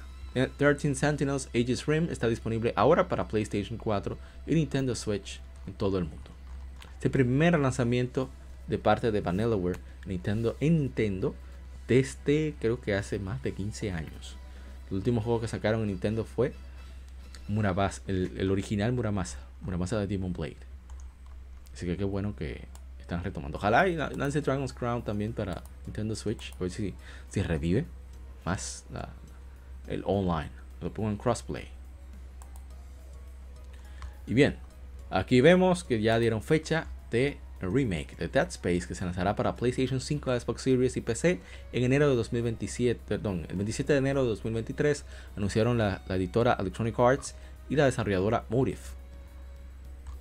13 0.57 0.95
Sentinels 0.95 1.49
Aegis 1.53 1.87
Rim 1.87 2.09
está 2.11 2.26
disponible 2.28 2.72
ahora 2.76 3.09
para 3.09 3.28
PlayStation 3.28 3.76
4 3.76 4.16
y 4.47 4.55
Nintendo 4.55 4.95
Switch 4.95 5.41
en 5.66 5.74
todo 5.74 5.99
el 5.99 6.05
mundo. 6.05 6.30
Este 6.95 7.11
primer 7.11 7.59
lanzamiento 7.59 8.30
de 8.66 8.78
parte 8.78 9.11
de 9.11 9.20
Vanillaware 9.20 9.78
Nintendo 10.07 10.57
en 10.61 10.78
Nintendo 10.78 11.35
desde 11.87 12.55
creo 12.59 12.80
que 12.80 12.95
hace 12.95 13.18
más 13.18 13.43
de 13.43 13.53
15 13.53 13.93
años. 13.93 14.37
El 14.91 14.97
último 14.97 15.20
juego 15.20 15.41
que 15.41 15.49
sacaron 15.49 15.83
en 15.83 15.89
Nintendo 15.89 16.24
fue 16.24 16.53
Murabasa, 17.49 18.03
el, 18.07 18.51
original 18.51 18.93
Muramasa, 18.93 19.39
Muramasa 19.61 19.99
de 19.99 20.07
Demon 20.07 20.33
Blade. 20.33 20.57
Así 21.74 21.87
que 21.87 21.97
qué 21.97 22.05
bueno 22.05 22.37
que 22.37 22.66
están 23.03 23.22
retomando. 23.22 23.59
Ojalá 23.59 23.86
y 23.88 23.96
lance 23.96 24.40
Dragon's 24.40 24.72
Crown 24.72 25.03
también 25.03 25.32
para 25.32 25.62
Nintendo 25.86 26.14
Switch. 26.16 26.53
A 26.55 26.61
ver 26.61 26.70
si, 26.70 26.94
si 27.28 27.42
revive 27.42 27.84
más 28.44 28.84
el 29.86 30.03
online. 30.07 30.50
Lo 30.80 30.92
pongo 30.92 31.11
en 31.11 31.16
crossplay. 31.16 31.68
Y 34.26 34.34
bien, 34.34 34.57
aquí 35.11 35.40
vemos 35.40 35.84
que 35.84 36.00
ya 36.00 36.18
dieron 36.18 36.42
fecha 36.42 36.86
de 37.11 37.38
remake 37.61 38.16
de 38.16 38.28
Dead 38.28 38.48
Space 38.48 38.86
que 38.86 38.94
se 38.94 39.05
lanzará 39.05 39.36
para 39.36 39.55
PlayStation 39.57 40.00
5, 40.00 40.40
Xbox 40.40 40.62
Series 40.62 40.96
y 40.96 41.00
PC 41.00 41.40
en 41.72 41.84
enero 41.84 42.09
de 42.09 42.16
2027, 42.16 43.00
perdón, 43.07 43.46
el 43.48 43.57
27 43.57 43.92
de 43.92 43.98
enero 43.98 44.22
de 44.22 44.30
2023 44.30 45.05
anunciaron 45.36 45.78
la, 45.78 46.03
editora 46.09 46.57
Electronic 46.59 46.98
Arts 46.98 47.34
y 47.68 47.76
la 47.76 47.84
desarrolladora 47.84 48.44
Motive. 48.48 48.78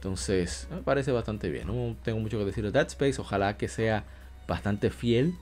Entonces, 0.02 0.68
me 0.72 0.78
parece 0.78 1.12
bastante 1.12 1.52
bien. 1.52 1.68
No 1.68 1.96
tengo 2.02 2.20
mucho 2.20 2.40
que 2.40 2.46
decir 2.46 2.64
de 2.64 2.72
Dead 2.72 2.88
Space. 2.88 3.22
Ojalá 3.22 3.56
que 3.58 3.68
sea 3.68 4.04
bastante 4.48 4.90
fiel 4.90 5.36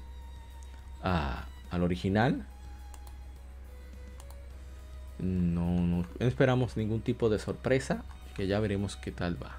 al 1.02 1.82
original. 1.82 2.46
No, 5.18 6.04
no 6.20 6.28
esperamos 6.28 6.76
ningún 6.76 7.00
tipo 7.00 7.30
de 7.30 7.40
sorpresa. 7.40 8.04
Que 8.36 8.48
ya 8.48 8.60
veremos 8.60 8.98
qué 8.98 9.14
tal 9.14 9.42
va. 9.42 9.56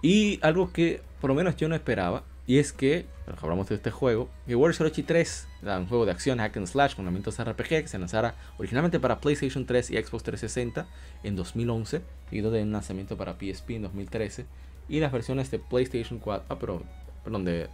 Y 0.00 0.38
algo 0.42 0.72
que 0.72 1.02
por 1.20 1.30
lo 1.30 1.34
menos 1.34 1.56
yo 1.56 1.68
no 1.68 1.74
esperaba, 1.74 2.22
y 2.48 2.58
es 2.58 2.72
que, 2.72 3.04
hablamos 3.42 3.68
de 3.68 3.74
este 3.74 3.90
juego, 3.90 4.30
que 4.46 4.56
Warriors 4.56 4.80
Orochi 4.80 5.02
3, 5.02 5.48
un 5.64 5.86
juego 5.86 6.06
de 6.06 6.12
acción 6.12 6.38
hack 6.38 6.56
and 6.56 6.66
slash 6.66 6.94
con 6.94 7.04
elementos 7.04 7.38
RPG 7.38 7.68
que 7.68 7.88
se 7.88 7.98
lanzara 7.98 8.36
originalmente 8.56 8.98
para 8.98 9.20
PlayStation 9.20 9.66
3 9.66 9.90
y 9.90 9.96
Xbox 9.98 10.22
360 10.22 10.86
en 11.24 11.36
2011, 11.36 12.00
seguido 12.30 12.50
de 12.50 12.62
un 12.62 12.72
lanzamiento 12.72 13.18
para 13.18 13.34
PSP 13.34 13.72
en 13.72 13.82
2013, 13.82 14.46
y 14.88 14.98
las 14.98 15.12
versiones 15.12 15.50
de 15.50 15.58
PlayStation 15.58 16.20
4, 16.20 16.46
ah, 16.48 16.58
pero, 16.58 16.82
perdón, 17.22 17.44
de 17.44 17.68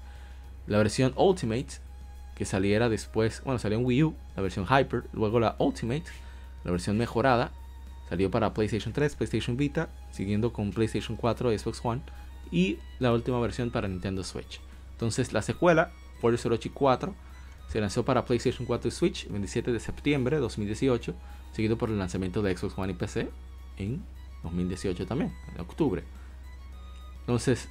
la 0.66 0.78
versión 0.78 1.14
Ultimate, 1.16 1.68
que 2.34 2.44
saliera 2.44 2.88
después, 2.88 3.42
bueno, 3.44 3.60
salió 3.60 3.78
en 3.78 3.84
Wii 3.84 4.02
U, 4.02 4.16
la 4.34 4.42
versión 4.42 4.66
Hyper, 4.66 5.04
luego 5.12 5.38
la 5.38 5.54
Ultimate, 5.60 6.04
La 6.64 6.72
versión 6.72 6.98
mejorada 6.98 7.52
salió 8.08 8.28
para 8.28 8.52
PlayStation 8.52 8.92
3, 8.92 9.14
PlayStation 9.14 9.56
Vita, 9.56 9.88
siguiendo 10.10 10.52
con 10.52 10.72
PlayStation 10.72 11.16
4, 11.16 11.56
Xbox 11.56 11.80
One 11.84 12.02
y 12.50 12.78
la 12.98 13.12
última 13.12 13.40
versión 13.40 13.70
para 13.70 13.88
Nintendo 13.88 14.22
Switch. 14.22 14.63
Entonces 14.94 15.32
la 15.32 15.42
secuela, 15.42 15.92
Warriors 16.22 16.46
Orochi 16.46 16.70
4, 16.70 17.14
se 17.68 17.80
lanzó 17.80 18.04
para 18.04 18.24
PlayStation 18.24 18.66
4 18.66 18.88
y 18.88 18.90
Switch 18.90 19.24
el 19.26 19.32
27 19.32 19.72
de 19.72 19.80
septiembre 19.80 20.36
de 20.36 20.42
2018, 20.42 21.14
seguido 21.52 21.76
por 21.76 21.90
el 21.90 21.98
lanzamiento 21.98 22.42
de 22.42 22.56
Xbox 22.56 22.78
One 22.78 22.92
y 22.92 22.96
PC 22.96 23.30
en 23.76 24.02
2018 24.42 25.06
también, 25.06 25.32
en 25.52 25.60
octubre. 25.60 26.04
Entonces 27.20 27.68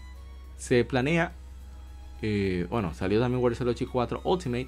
se 0.58 0.84
planea, 0.84 1.34
eh, 2.22 2.68
bueno, 2.70 2.94
salió 2.94 3.20
también 3.20 3.42
Warriors 3.42 3.62
Orochi 3.62 3.86
4 3.86 4.22
Ultimate 4.24 4.68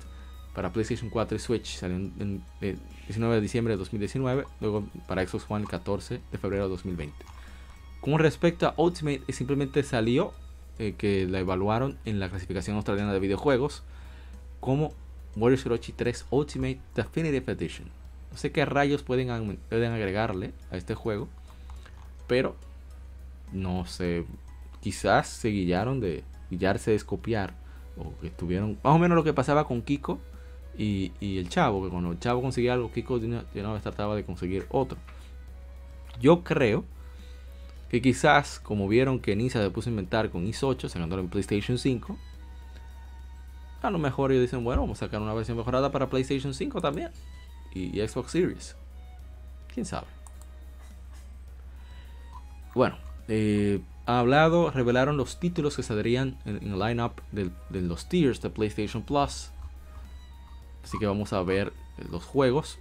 para 0.53 0.71
PlayStation 0.71 1.09
4 1.09 1.35
y 1.35 1.39
Switch, 1.39 1.77
salió 1.77 1.97
el 1.97 2.41
19 2.61 3.35
de 3.35 3.41
diciembre 3.41 3.73
de 3.73 3.77
2019, 3.77 4.45
luego 4.61 4.87
para 5.07 5.25
Xbox 5.27 5.45
One 5.49 5.63
el 5.63 5.69
14 5.69 6.21
de 6.31 6.37
febrero 6.37 6.63
de 6.63 6.69
2020. 6.69 7.13
Con 7.99 8.19
respecto 8.19 8.67
a 8.67 8.73
Ultimate, 8.77 9.21
simplemente 9.33 9.83
salió 9.83 10.33
eh, 10.79 10.95
que 10.97 11.25
la 11.25 11.39
evaluaron 11.39 11.97
en 12.05 12.19
la 12.19 12.29
clasificación 12.29 12.75
australiana 12.75 13.13
de 13.13 13.19
videojuegos 13.19 13.83
como 14.59 14.93
Warriors 15.35 15.65
Orochi 15.65 15.91
3 15.91 16.25
Ultimate 16.31 16.79
Definitive 16.95 17.51
Edition. 17.51 17.87
No 18.31 18.37
sé 18.37 18.51
qué 18.51 18.65
rayos 18.65 19.03
pueden, 19.03 19.57
pueden 19.69 19.91
agregarle 19.93 20.51
a 20.71 20.77
este 20.77 20.95
juego, 20.95 21.27
pero 22.27 22.55
no 23.51 23.85
sé, 23.85 24.25
quizás 24.81 25.27
se 25.27 25.49
guiaron 25.49 25.99
de 25.99 26.23
guiarse 26.49 26.91
de 26.91 26.99
copiar 27.01 27.53
o 27.97 28.13
que 28.19 28.29
tuvieron 28.29 28.77
más 28.83 28.95
o 28.95 28.99
menos 28.99 29.15
lo 29.15 29.23
que 29.23 29.33
pasaba 29.33 29.65
con 29.65 29.81
Kiko 29.81 30.19
y, 30.77 31.13
el 31.21 31.47
chavo, 31.47 31.85
que 31.85 31.89
cuando 31.89 32.11
el 32.11 32.19
chavo 32.19 32.41
conseguía 32.41 32.73
algo, 32.73 32.91
Kiko 32.91 33.15
una 33.15 33.73
vez 33.73 33.81
trataba 33.81 34.15
de 34.15 34.25
conseguir 34.25 34.65
otro. 34.69 34.97
Yo 36.19 36.43
creo 36.43 36.83
que 37.95 38.01
quizás, 38.01 38.59
como 38.59 38.89
vieron 38.89 39.21
que 39.21 39.37
Nisa 39.37 39.63
se 39.63 39.69
puso 39.69 39.89
a 39.89 39.91
inventar 39.91 40.29
con 40.29 40.45
IS 40.45 40.63
8, 40.63 40.89
sacándolo 40.89 41.21
en 41.21 41.29
PlayStation 41.29 41.77
5, 41.77 42.17
a 43.81 43.89
lo 43.89 43.97
mejor 43.99 44.33
ellos 44.33 44.41
dicen, 44.41 44.65
bueno, 44.65 44.81
vamos 44.81 45.01
a 45.01 45.05
sacar 45.05 45.21
una 45.21 45.33
versión 45.33 45.55
mejorada 45.55 45.93
para 45.93 46.09
PlayStation 46.09 46.53
5 46.53 46.81
también 46.81 47.11
y, 47.73 48.05
Xbox 48.05 48.31
Series. 48.31 48.75
Quién 49.73 49.85
sabe. 49.85 50.07
Bueno, 52.73 52.97
eh, 53.29 53.79
ha 54.05 54.19
hablado, 54.19 54.71
revelaron 54.71 55.15
los 55.15 55.39
títulos 55.39 55.77
que 55.77 55.83
saldrían 55.83 56.37
en, 56.43 56.73
el 56.73 56.77
lineup 56.77 57.21
de, 57.31 57.49
los 57.69 58.09
tiers 58.09 58.41
de 58.41 58.49
PlayStation 58.49 59.03
Plus. 59.03 59.51
Así 60.83 60.97
que 60.99 61.05
vamos 61.05 61.31
a 61.31 61.41
ver 61.43 61.71
los 62.11 62.25
juegos. 62.25 62.77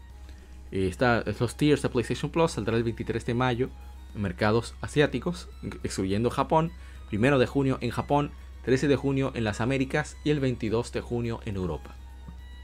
Eh, 0.72 0.92
los 1.38 1.56
tiers 1.56 1.82
de 1.82 1.88
PlayStation 1.88 2.32
Plus 2.32 2.50
saldrá 2.50 2.76
el 2.76 2.82
23 2.82 3.24
de 3.24 3.34
mayo 3.34 3.70
mercados 4.14 4.74
asiáticos, 4.80 5.48
excluyendo 5.82 6.30
Japón. 6.30 6.72
Primero 7.08 7.38
de 7.38 7.46
junio 7.46 7.78
en 7.80 7.90
Japón, 7.90 8.32
13 8.64 8.88
de 8.88 8.96
junio 8.96 9.32
en 9.34 9.44
las 9.44 9.60
Américas 9.60 10.16
y 10.24 10.30
el 10.30 10.40
22 10.40 10.92
de 10.92 11.00
junio 11.00 11.40
en 11.44 11.56
Europa. 11.56 11.94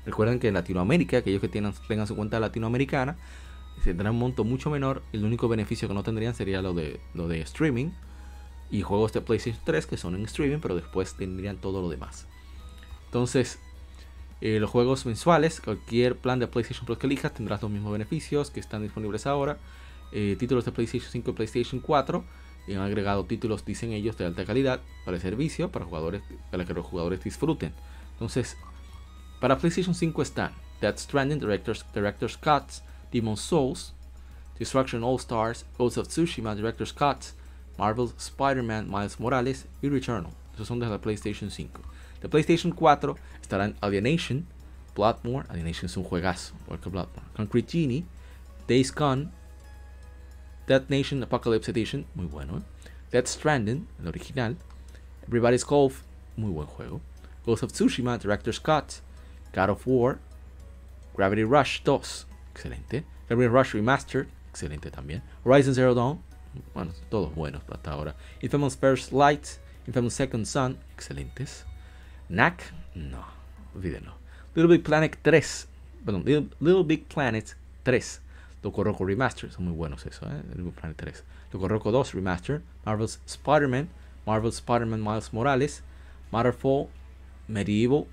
Recuerden 0.06 0.40
que 0.40 0.48
en 0.48 0.54
Latinoamérica, 0.54 1.18
aquellos 1.18 1.40
que 1.40 1.48
tengan, 1.48 2.06
su 2.06 2.16
cuenta 2.16 2.40
latinoamericana, 2.40 3.16
tendrán 3.84 4.14
un 4.14 4.18
monto 4.18 4.44
mucho 4.44 4.70
menor. 4.70 5.02
El 5.12 5.24
único 5.24 5.48
beneficio 5.48 5.88
que 5.88 5.94
no 5.94 6.02
tendrían 6.02 6.34
sería 6.34 6.62
lo 6.62 6.72
de, 6.72 7.00
lo 7.14 7.28
de 7.28 7.42
streaming 7.42 7.90
y 8.70 8.82
juegos 8.82 9.12
de 9.12 9.20
PlayStation 9.20 9.62
3 9.64 9.86
que 9.86 9.96
son 9.96 10.14
en 10.14 10.24
streaming, 10.24 10.58
pero 10.60 10.74
después 10.74 11.14
tendrían 11.14 11.58
todo 11.58 11.82
lo 11.82 11.88
demás. 11.88 12.26
Entonces, 13.06 13.58
eh, 14.40 14.58
los 14.58 14.70
juegos 14.70 15.04
mensuales, 15.04 15.60
cualquier 15.60 16.16
plan 16.16 16.38
de 16.38 16.46
PlayStation 16.46 16.86
Plus 16.86 16.98
que 16.98 17.06
elijas 17.06 17.34
tendrá 17.34 17.58
los 17.60 17.70
mismos 17.70 17.92
beneficios 17.92 18.50
que 18.50 18.60
están 18.60 18.82
disponibles 18.82 19.26
ahora. 19.26 19.58
Eh, 20.12 20.36
títulos 20.38 20.64
de 20.64 20.72
PlayStation 20.72 21.10
5 21.10 21.30
y 21.30 21.34
PlayStation 21.34 21.80
4 21.80 22.24
y 22.66 22.74
han 22.74 22.82
agregado 22.82 23.24
títulos, 23.24 23.64
dicen 23.64 23.92
ellos, 23.92 24.16
de 24.16 24.26
alta 24.26 24.44
calidad 24.44 24.80
para 25.04 25.16
el 25.16 25.22
servicio, 25.22 25.70
para, 25.70 25.84
jugadores, 25.84 26.22
para 26.50 26.64
que 26.64 26.74
los 26.74 26.86
jugadores 26.86 27.22
disfruten. 27.22 27.72
Entonces, 28.12 28.56
para 29.40 29.58
PlayStation 29.58 29.94
5 29.94 30.22
están 30.22 30.52
Death 30.80 30.98
Stranding, 30.98 31.38
Director's, 31.38 31.84
Director's 31.94 32.36
Cuts, 32.36 32.82
Demon's 33.12 33.40
Souls, 33.40 33.94
Destruction 34.58 35.02
All 35.02 35.16
Stars, 35.16 35.64
Ghost 35.78 35.98
of 35.98 36.08
Tsushima, 36.08 36.54
Director's 36.54 36.92
Cuts, 36.92 37.34
Marvel's 37.78 38.14
Spider-Man, 38.18 38.90
Miles 38.90 39.18
Morales 39.18 39.66
y 39.80 39.88
Returnal. 39.88 40.32
Esos 40.54 40.68
son 40.68 40.80
de 40.80 40.86
la 40.86 41.00
PlayStation 41.00 41.50
5. 41.50 41.80
De 42.20 42.28
PlayStation 42.28 42.72
4 42.72 43.16
estarán 43.40 43.74
Alienation, 43.80 44.46
Bloodborne, 44.94 45.46
Alienation 45.48 45.86
es 45.86 45.96
un 45.96 46.04
juegazo, 46.04 46.54
Bloodborne, 46.68 47.28
Concrete 47.34 47.72
Genie, 47.72 48.04
Days 48.68 48.94
Gone, 48.94 49.30
Dead 50.70 50.88
Nation 50.88 51.20
Apocalypse 51.20 51.68
Edition, 51.68 52.06
muy 52.14 52.26
bueno. 52.26 52.58
¿eh? 52.58 52.62
Dead 53.10 53.26
Stranding, 53.26 53.88
el 54.00 54.06
original. 54.06 54.56
Everybody's 55.26 55.64
Golf, 55.64 56.02
muy 56.36 56.52
buen 56.52 56.68
juego. 56.68 57.00
Ghost 57.44 57.64
of 57.64 57.72
Tsushima, 57.72 58.16
Director's 58.16 58.60
Cut. 58.60 59.00
God 59.52 59.70
of 59.70 59.84
War. 59.84 60.20
Gravity 61.16 61.42
Rush 61.42 61.80
2, 61.82 62.24
excelente. 62.52 63.04
Gravity 63.28 63.48
Rush 63.48 63.74
Remastered, 63.74 64.28
excelente 64.48 64.92
también. 64.92 65.22
Horizon 65.44 65.74
Zero 65.74 65.92
Dawn, 65.92 66.20
bueno, 66.72 66.92
todos 67.10 67.34
buenos 67.34 67.62
hasta 67.68 67.90
ahora. 67.90 68.14
Infamous 68.40 68.76
First 68.76 69.10
Light, 69.10 69.58
Infamous 69.88 70.14
Second 70.14 70.46
Son, 70.46 70.78
excelentes. 70.94 71.64
Knack, 72.28 72.62
no, 72.94 73.24
olvídenlo. 73.74 74.14
Little 74.54 74.76
Big 74.76 74.84
Planet 74.84 75.18
3, 75.20 75.66
perdón, 76.04 76.22
Little, 76.24 76.84
Big 76.84 77.08
Planet 77.08 77.56
3. 77.82 78.20
Loco 78.62 78.84
Roco 78.84 79.04
Remaster, 79.04 79.50
son 79.50 79.64
muy 79.64 79.74
buenos 79.74 80.04
eso, 80.04 80.26
¿eh? 80.26 80.42
Big 80.54 80.72
Planet 80.74 80.96
3. 80.96 81.24
Loco 81.52 81.68
Roco 81.68 81.90
2 81.90 82.14
Remaster, 82.14 82.62
Marvel's 82.84 83.20
Spider-Man, 83.26 83.88
Marvel's 84.26 84.56
Spider-Man 84.56 85.02
Miles 85.02 85.32
Morales, 85.32 85.82
Matterfall, 86.30 86.88
Medieval, 87.48 88.06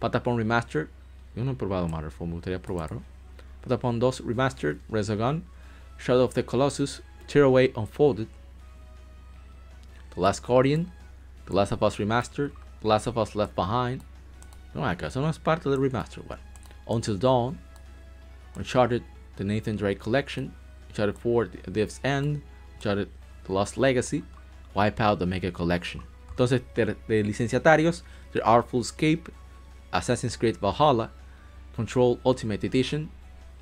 Patapon 0.00 0.36
Remastered. 0.36 0.88
Yo 1.34 1.44
no 1.44 1.52
he 1.52 1.54
probado 1.54 1.88
Matterfall, 1.88 2.28
me 2.28 2.34
gustaría 2.34 2.60
probarlo. 2.60 3.02
Patapon 3.62 3.98
2 3.98 4.20
Remastered, 4.20 4.78
Resogun, 4.90 5.42
Shadow 5.98 6.24
of 6.24 6.34
the 6.34 6.42
Colossus, 6.42 7.02
Tearaway 7.26 7.72
Unfolded, 7.76 8.28
The 10.14 10.20
Last 10.20 10.42
Guardian, 10.42 10.92
The 11.46 11.54
Last 11.54 11.72
of 11.72 11.82
Us 11.82 11.96
Remastered, 11.98 12.52
The 12.80 12.88
Last 12.88 13.06
of 13.06 13.18
Us 13.18 13.34
Left 13.34 13.54
Behind. 13.54 14.02
No, 14.74 14.84
eso 14.88 15.20
no 15.20 15.28
es 15.28 15.38
parte 15.38 15.68
del 15.68 15.78
remaster. 15.78 16.22
Bueno, 16.26 16.42
Until 16.86 17.16
Dawn, 17.16 17.58
Uncharted, 18.56 19.02
The 19.36 19.44
Nathan 19.44 19.76
Drake 19.76 20.00
Collection, 20.00 20.52
Uncharted 20.88 21.18
4, 21.18 21.50
The 21.64 21.70
Thief's 21.70 22.00
End, 22.04 22.42
Uncharted, 22.74 23.08
The 23.44 23.52
Lost 23.52 23.76
Legacy, 23.76 24.24
Wipeout, 24.76 25.18
The 25.18 25.26
Mega 25.26 25.50
Collection. 25.50 26.02
Entonces, 26.30 26.62
de, 26.74 26.96
de 27.08 27.22
licenciatarios, 27.22 28.02
The 28.32 28.44
Artful 28.44 28.80
Escape, 28.80 29.28
Assassin's 29.92 30.36
Creed 30.36 30.56
Valhalla, 30.56 31.10
Control 31.74 32.20
Ultimate 32.24 32.64
Edition, 32.64 33.10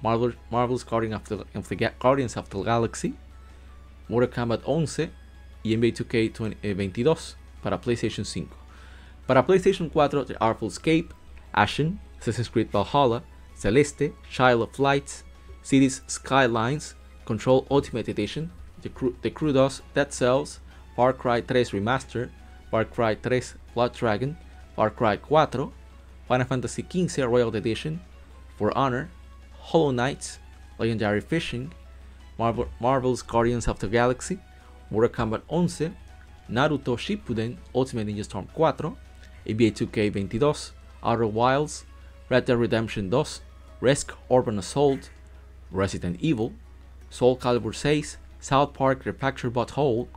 Marvel, 0.03 0.33
Marvel's 0.51 0.85
of 0.85 1.25
the, 1.29 1.45
of 1.55 1.69
the 1.69 1.77
Guardians 1.99 2.37
of 2.37 2.49
the 2.51 2.63
Galaxy, 2.63 3.15
Mortal 4.09 4.29
Kombat 4.29 4.63
11 4.67 5.11
y 5.65 5.71
NBA 5.75 5.93
2K22 5.93 7.09
eh, 7.09 7.37
para 7.63 7.79
PlayStation 7.81 8.25
5. 8.25 8.49
Para 9.27 9.45
PlayStation 9.45 9.91
4, 9.91 10.25
The 10.25 10.37
Artful 10.41 10.69
Escape, 10.69 11.13
Ashen, 11.55 12.01
Assassin's 12.21 12.49
Creed 12.49 12.71
Valhalla, 12.71 13.23
Celeste, 13.59 14.13
Child 14.31 14.63
of 14.63 14.79
Light, 14.79 15.25
Cities 15.63 16.03
Skylines, 16.07 16.95
Control 17.27 17.67
Ultimate 17.71 18.07
Edition, 18.07 18.53
The, 18.83 18.89
Crew, 18.89 19.17
the 19.21 19.31
2, 19.31 19.71
Dead 19.95 20.13
Cells, 20.13 20.61
Far 20.95 21.13
Cry 21.13 21.41
3 21.41 21.65
Remaster, 21.65 22.31
Far 22.71 22.85
Cry 22.85 23.17
3 23.17 23.43
Blood 23.75 23.95
Dragon, 23.95 24.37
Far 24.77 24.91
Cry 24.91 25.17
4, 25.17 25.73
Final 26.29 26.47
Fantasy 26.47 26.85
XV 26.89 27.25
Royal 27.27 27.55
Edition, 27.57 28.01
For 28.57 28.77
Honor, 28.79 29.11
Hollow 29.59 29.91
Knight, 29.91 30.39
Legendary 30.79 31.21
Fishing, 31.21 31.73
Marvel, 32.39 32.69
Marvel's 32.79 33.23
Guardians 33.23 33.67
of 33.67 33.81
the 33.81 33.89
Galaxy, 33.89 34.39
Mortal 34.91 35.11
Kombat 35.11 35.43
11, 35.51 35.97
Naruto 36.49 36.97
Shippuden 36.97 37.57
Ultimate 37.75 38.07
Ninja 38.07 38.25
Storm 38.25 38.47
4, 38.55 38.73
NBA 39.49 39.73
2K22, 39.75 40.71
Outer 41.03 41.27
Wilds, 41.27 41.85
Red 42.29 42.45
Dead 42.45 42.57
Redemption 42.57 43.11
2, 43.11 43.25
Risk 43.81 44.13
Urban 44.31 44.59
Assault, 44.59 45.11
Resident 45.71 46.17
Evil, 46.21 46.53
Soul 47.11 47.37
Calibur 47.37 47.75
6, 47.75 48.17
South 48.41 48.75
Park 48.75 49.05
Repacture 49.05 49.51
Butthole, 49.51 50.09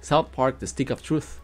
South 0.00 0.32
Park 0.32 0.58
The 0.58 0.66
Stick 0.66 0.90
of 0.90 1.02
Truth, 1.02 1.40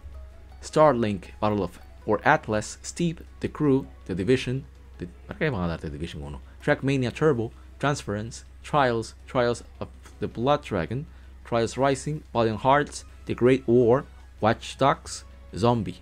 Starlink 0.63 1.31
Battle 1.41 1.63
of 1.63 1.79
or 2.07 2.21
Atlas, 2.25 2.79
Steep, 2.83 3.21
The 3.41 3.49
Crew, 3.49 3.87
The 4.07 4.15
Division, 4.15 4.65
the, 4.99 5.07
¿para 5.27 5.39
qué 5.39 5.51
van 5.51 5.65
a 5.65 5.69
dar 5.69 5.79
The 5.79 5.91
Division 5.91 6.21
1? 6.21 6.39
Trackmania 6.65 7.15
Turbo, 7.15 7.53
Transference, 7.79 8.45
Trials, 8.63 9.15
Trials 9.27 9.63
of 9.81 9.89
the 10.21 10.29
Blood 10.29 10.63
Dragon, 10.63 11.07
Trials 11.45 11.77
Rising, 11.77 12.23
Valiant 12.33 12.61
Hearts, 12.61 13.05
The 13.27 13.35
Great 13.35 13.67
War, 13.67 14.05
Watch 14.41 14.79
Dogs, 14.79 15.25
Zombie. 15.57 16.01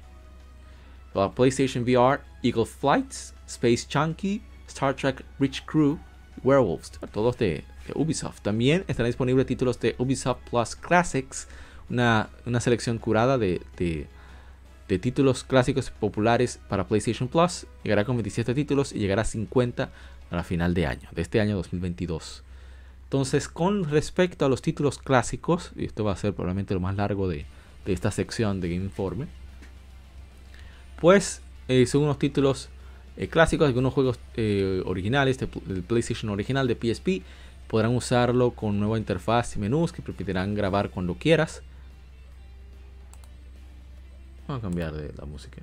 PlayStation 1.15 1.85
VR, 1.85 2.21
Eagle 2.43 2.65
Flights, 2.65 3.33
Space 3.47 3.85
Chunky, 3.85 4.43
Star 4.71 4.95
Trek 4.95 5.25
Rich 5.39 5.64
Crew, 5.66 5.99
Werewolves, 6.43 6.93
todos 7.12 7.37
de, 7.39 7.64
Ubisoft. 7.95 8.41
También 8.41 8.85
estarán 8.87 9.09
disponibles 9.09 9.47
títulos 9.47 9.81
de 9.81 9.97
Ubisoft 9.99 10.49
Plus 10.49 10.77
Classics, 10.77 11.49
una, 11.89 12.31
selección 12.61 12.99
curada 12.99 13.37
de, 13.37 13.61
de, 13.77 14.99
títulos 14.99 15.45
clásicos 15.45 15.91
populares 15.91 16.61
para 16.68 16.87
PlayStation 16.87 17.29
Plus. 17.29 17.66
Llegará 17.83 18.05
con 18.05 18.16
27 18.16 18.55
títulos 18.55 18.93
y 18.93 19.01
llegará 19.01 19.23
a 19.23 19.25
50 19.25 19.91
a 20.31 20.37
la 20.37 20.45
final 20.45 20.73
de 20.73 20.87
año, 20.87 21.09
de 21.12 21.23
este 21.23 21.41
año 21.41 21.57
2022. 21.57 22.45
Entonces, 23.05 23.49
con 23.49 23.91
respecto 23.91 24.45
a 24.45 24.49
los 24.49 24.62
títulos 24.62 24.99
clásicos, 24.99 25.73
y 25.75 25.85
esto 25.85 26.05
va 26.05 26.12
a 26.12 26.16
ser 26.16 26.33
probablemente 26.33 26.75
lo 26.75 26.81
más 26.81 26.95
largo 26.95 27.29
de, 27.29 27.45
de 27.85 27.93
esta 27.93 28.12
sección 28.12 28.61
de 28.61 28.68
Game 28.68 28.85
Informe, 28.85 29.27
pues 31.01 31.43
eh, 31.66 31.87
son 31.87 32.03
unos 32.03 32.18
títulos 32.18 32.68
eh, 33.17 33.29
clásicos, 33.29 33.67
algunos 33.67 33.93
juegos 33.93 34.19
eh, 34.35 34.83
originales 34.87 35.39
del 35.39 35.83
PlayStation 35.83 36.31
original 36.31 36.67
de 36.67 36.75
PSP. 36.75 37.23
Podrán 37.69 37.95
usarlo 37.95 38.53
con 38.53 38.81
nueva 38.81 38.99
interfaz 38.99 39.57
y 39.57 39.59
menús 39.59 39.93
que 39.93 40.03
permitirán 40.03 40.55
grabar 40.55 40.91
cuando 40.91 41.15
quieras. 41.15 41.63
Vamos 44.49 44.61
a 44.61 44.67
cambiar 44.67 44.93
de 44.93 45.13
la 45.17 45.25
música. 45.25 45.63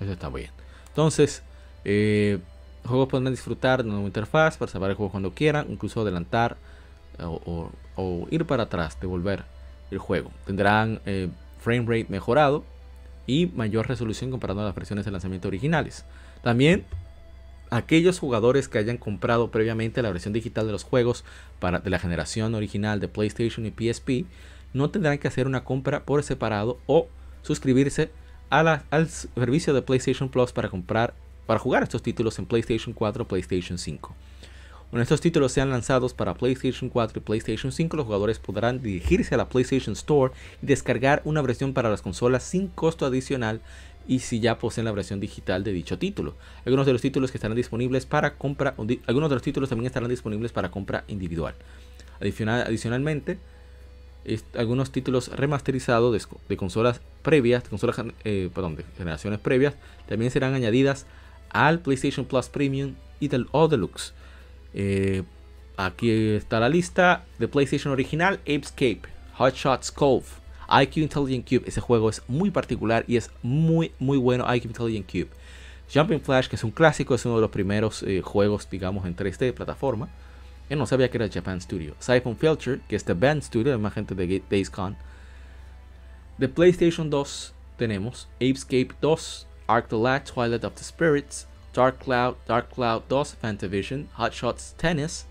Eso 0.00 0.12
está 0.12 0.28
bien. 0.28 0.50
Entonces, 0.88 1.42
juegos 1.84 3.08
podrán 3.08 3.32
disfrutar 3.32 3.82
de 3.82 3.84
una 3.84 3.94
nueva 3.94 4.08
interfaz 4.08 4.58
para 4.58 4.70
salvar 4.70 4.90
el 4.90 4.96
juego 4.96 5.10
cuando 5.10 5.32
quieran, 5.32 5.66
incluso 5.70 6.02
adelantar 6.02 6.58
o, 7.18 7.70
o 7.96 8.26
ir 8.30 8.44
para 8.44 8.64
atrás, 8.64 8.98
devolver 9.00 9.44
el 9.90 9.98
juego. 9.98 10.30
Tendrán 10.44 11.00
frame 11.58 11.80
rate 11.86 12.06
mejorado 12.10 12.64
y 13.30 13.46
mayor 13.46 13.86
resolución 13.86 14.32
comparado 14.32 14.60
a 14.60 14.64
las 14.64 14.74
versiones 14.74 15.04
de 15.04 15.12
lanzamiento 15.12 15.46
originales. 15.46 16.04
También 16.42 16.84
aquellos 17.70 18.18
jugadores 18.18 18.66
que 18.68 18.78
hayan 18.78 18.96
comprado 18.96 19.52
previamente 19.52 20.02
la 20.02 20.10
versión 20.10 20.32
digital 20.32 20.66
de 20.66 20.72
los 20.72 20.82
juegos 20.82 21.24
para, 21.60 21.78
de 21.78 21.90
la 21.90 22.00
generación 22.00 22.56
original 22.56 22.98
de 22.98 23.06
PlayStation 23.06 23.64
y 23.66 23.70
PSP 23.70 24.26
no 24.72 24.90
tendrán 24.90 25.18
que 25.18 25.28
hacer 25.28 25.46
una 25.46 25.62
compra 25.62 26.04
por 26.04 26.24
separado 26.24 26.80
o 26.86 27.06
suscribirse 27.42 28.10
al 28.50 29.08
servicio 29.08 29.74
de 29.74 29.82
PlayStation 29.82 30.28
Plus 30.28 30.50
para 30.50 30.68
comprar 30.68 31.14
para 31.46 31.60
jugar 31.60 31.84
estos 31.84 32.02
títulos 32.02 32.38
en 32.38 32.46
PlayStation 32.46 32.92
4 32.92 33.22
o 33.22 33.26
PlayStation 33.28 33.78
5. 33.78 34.14
Cuando 34.90 35.04
estos 35.04 35.20
títulos 35.20 35.52
sean 35.52 35.70
lanzados 35.70 36.14
para 36.14 36.34
PlayStation 36.34 36.90
4 36.90 37.20
y 37.20 37.22
PlayStation 37.22 37.70
5, 37.70 37.96
los 37.96 38.06
jugadores 38.06 38.40
podrán 38.40 38.82
dirigirse 38.82 39.36
a 39.36 39.38
la 39.38 39.48
PlayStation 39.48 39.92
Store 39.92 40.32
y 40.60 40.66
descargar 40.66 41.22
una 41.24 41.42
versión 41.42 41.72
para 41.74 41.88
las 41.88 42.02
consolas 42.02 42.42
sin 42.42 42.66
costo 42.66 43.06
adicional 43.06 43.60
y 44.08 44.18
si 44.18 44.40
ya 44.40 44.58
poseen 44.58 44.86
la 44.86 44.90
versión 44.90 45.20
digital 45.20 45.62
de 45.62 45.72
dicho 45.72 45.96
título. 45.96 46.34
Algunos 46.66 46.86
de 46.86 46.92
los 46.92 47.00
títulos 47.00 47.30
que 47.30 47.36
estarán 47.38 47.56
disponibles 47.56 48.04
para 48.04 48.34
compra, 48.34 48.74
algunos 49.06 49.30
de 49.30 49.36
los 49.36 49.42
títulos 49.42 49.68
también 49.68 49.86
estarán 49.86 50.08
disponibles 50.08 50.50
para 50.50 50.72
compra 50.72 51.04
individual. 51.06 51.54
adicionalmente, 52.20 53.38
algunos 54.56 54.90
títulos 54.90 55.28
remasterizados 55.28 56.26
de, 56.48 56.56
consolas 56.56 57.00
previas, 57.22 57.62
consolas, 57.68 57.96
eh, 58.24 58.50
perdón, 58.52 58.76
generaciones 58.98 59.38
previas, 59.38 59.74
también 60.08 60.32
serán 60.32 60.54
añadidas 60.54 61.06
al 61.50 61.78
PlayStation 61.78 62.26
Plus 62.26 62.48
Premium 62.48 62.94
y 63.20 63.28
del 63.28 63.46
O 63.52 63.68
Deluxe. 63.68 64.14
Eh, 64.74 65.22
aquí 65.76 66.10
está 66.10 66.60
la 66.60 66.68
lista 66.68 67.24
de 67.38 67.48
PlayStation 67.48 67.92
original, 67.92 68.40
Apescape, 68.42 69.02
Hot 69.34 69.54
Shots 69.54 69.90
Cove, 69.90 70.26
IQ 70.68 70.98
Intelligent 70.98 71.48
Cube. 71.48 71.62
Ese 71.66 71.80
juego 71.80 72.10
es 72.10 72.22
muy 72.28 72.50
particular 72.50 73.04
y 73.06 73.16
es 73.16 73.30
muy, 73.42 73.92
muy 73.98 74.18
bueno, 74.18 74.44
IQ 74.52 74.66
Intelligent 74.66 75.10
Cube. 75.10 75.28
Jumping 75.92 76.20
Flash, 76.20 76.46
que 76.46 76.56
es 76.56 76.62
un 76.62 76.70
clásico, 76.70 77.14
es 77.14 77.24
uno 77.24 77.36
de 77.36 77.40
los 77.40 77.50
primeros 77.50 78.04
eh, 78.04 78.22
juegos, 78.22 78.68
digamos, 78.70 79.06
en 79.06 79.16
3D 79.16 79.38
de 79.38 79.52
plataforma. 79.52 80.08
Yo 80.68 80.76
no 80.76 80.86
sabía 80.86 81.10
que 81.10 81.16
era 81.16 81.28
Japan 81.28 81.60
Studio. 81.60 81.96
Siphon 81.98 82.36
Filter, 82.36 82.80
que 82.88 82.94
es 82.94 83.04
The 83.04 83.14
Band 83.14 83.42
Studio, 83.42 83.76
más 83.78 83.94
gente 83.94 84.14
de 84.14 84.40
Days 84.48 84.70
Con. 84.70 84.96
De 86.38 86.48
PlayStation 86.48 87.10
2 87.10 87.52
tenemos 87.76 88.28
Apescape 88.36 88.90
2, 89.00 89.48
Arc 89.66 89.88
the 89.88 89.96
Light, 89.96 90.30
Twilight 90.32 90.64
of 90.64 90.74
the 90.74 90.84
Spirits, 90.84 91.48
Dark 91.72 92.00
Cloud, 92.00 92.36
Dark 92.46 92.70
Cloud 92.70 93.08
2, 93.08 93.36
Fantavision, 93.42 94.08
Hot 94.14 94.34
Shots 94.34 94.74
Tennis, 94.76 95.26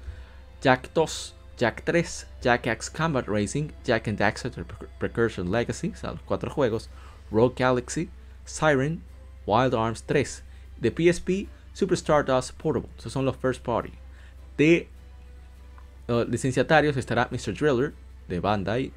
Jack 0.61 0.93
2, 0.93 1.33
Jack 1.57 1.83
3, 1.85 2.25
Jack 2.41 2.67
X 2.67 2.89
Combat 2.89 3.27
Racing, 3.27 3.73
Jack 3.83 4.07
and 4.07 4.17
Daxter 4.17 4.65
Precursion 4.99 5.49
Legacy, 5.49 5.93
o 6.03 6.17
cuatro 6.25 6.49
juegos, 6.49 6.87
Rogue 7.31 7.55
Galaxy, 7.55 8.09
Siren, 8.45 9.01
Wild 9.45 9.73
Arms 9.73 10.01
3, 10.01 10.41
de 10.81 10.89
PSP, 10.89 11.47
Superstar 11.73 12.25
Dust 12.25 12.57
Portable, 12.57 12.89
esos 12.97 13.11
son 13.11 13.25
los 13.25 13.35
first 13.35 13.63
party. 13.63 13.91
De 14.57 14.87
uh, 16.07 16.23
licenciatarios 16.23 16.95
estará 16.95 17.29
Mr. 17.29 17.53
Driller, 17.53 17.93
de 18.29 18.39
Bandai, 18.39 18.91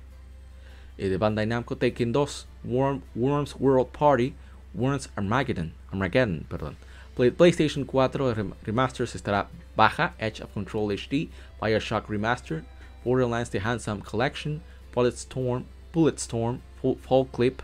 eh, 0.99 1.09
de 1.09 1.19
Bandai 1.19 1.47
Namco, 1.47 1.77
Taken 1.77 2.13
2, 2.13 2.47
Worms 2.65 3.57
World 3.59 3.93
Party, 3.93 4.35
Worms 4.75 5.09
Armageddon, 5.17 5.75
Armageddon, 5.91 6.47
perdón. 6.49 6.77
PlayStation 7.15 7.85
4 7.85 8.35
Remasters 8.65 9.15
estará 9.15 9.47
baja, 9.77 10.15
Edge 10.19 10.41
of 10.43 10.53
Control 10.55 10.89
HD, 10.89 11.29
Bioshock 11.61 12.09
Remastered, 12.09 12.65
Borderlands 13.05 13.51
The 13.51 13.61
Handsome 13.61 14.01
Collection, 14.01 14.63
Bulletstorm, 14.95 15.65
Bulletstorm, 15.93 16.61
Fall 16.81 17.27
Clip, 17.27 17.63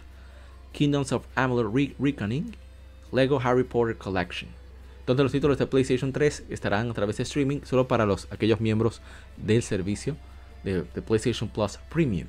Kingdoms 0.72 1.12
of 1.12 1.26
Amalur 1.34 1.94
Reckoning, 1.98 2.56
Lego 3.10 3.38
Harry 3.38 3.64
Potter 3.64 3.94
Collection. 3.94 4.50
Donde 5.06 5.22
los 5.22 5.32
títulos 5.32 5.56
de 5.56 5.66
PlayStation 5.66 6.12
3 6.12 6.44
estarán 6.50 6.90
a 6.90 6.94
través 6.94 7.16
de 7.16 7.22
streaming 7.22 7.62
solo 7.64 7.88
para 7.88 8.04
los, 8.04 8.28
aquellos 8.30 8.60
miembros 8.60 9.00
del 9.38 9.62
servicio 9.62 10.16
de 10.62 10.82
PlayStation 11.00 11.48
Plus 11.48 11.78
Premium. 11.88 12.28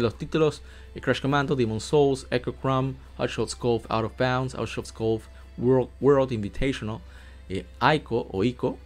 Los 0.00 0.14
títulos 0.16 0.62
Crash 1.00 1.20
Commando, 1.20 1.54
Demon 1.54 1.80
Souls, 1.80 2.26
Echo 2.30 2.52
Crumb, 2.52 2.96
Out 3.18 4.04
of 4.04 4.16
Bounds, 4.16 4.54
Out 4.54 4.68
Shots 4.68 4.92
Golf, 4.92 5.28
World, 5.56 5.88
World 6.00 6.32
Invitational, 6.32 7.00
eh, 7.48 7.64
Ico 7.80 8.26
o 8.30 8.42
Ico, 8.44 8.76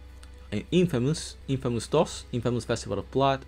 eh, 0.51 0.65
Infamous, 0.71 1.37
Infamous 1.47 1.87
2, 1.89 2.27
Infamous 2.31 2.65
Festival 2.65 2.99
of 2.99 3.05
Blood, 3.11 3.41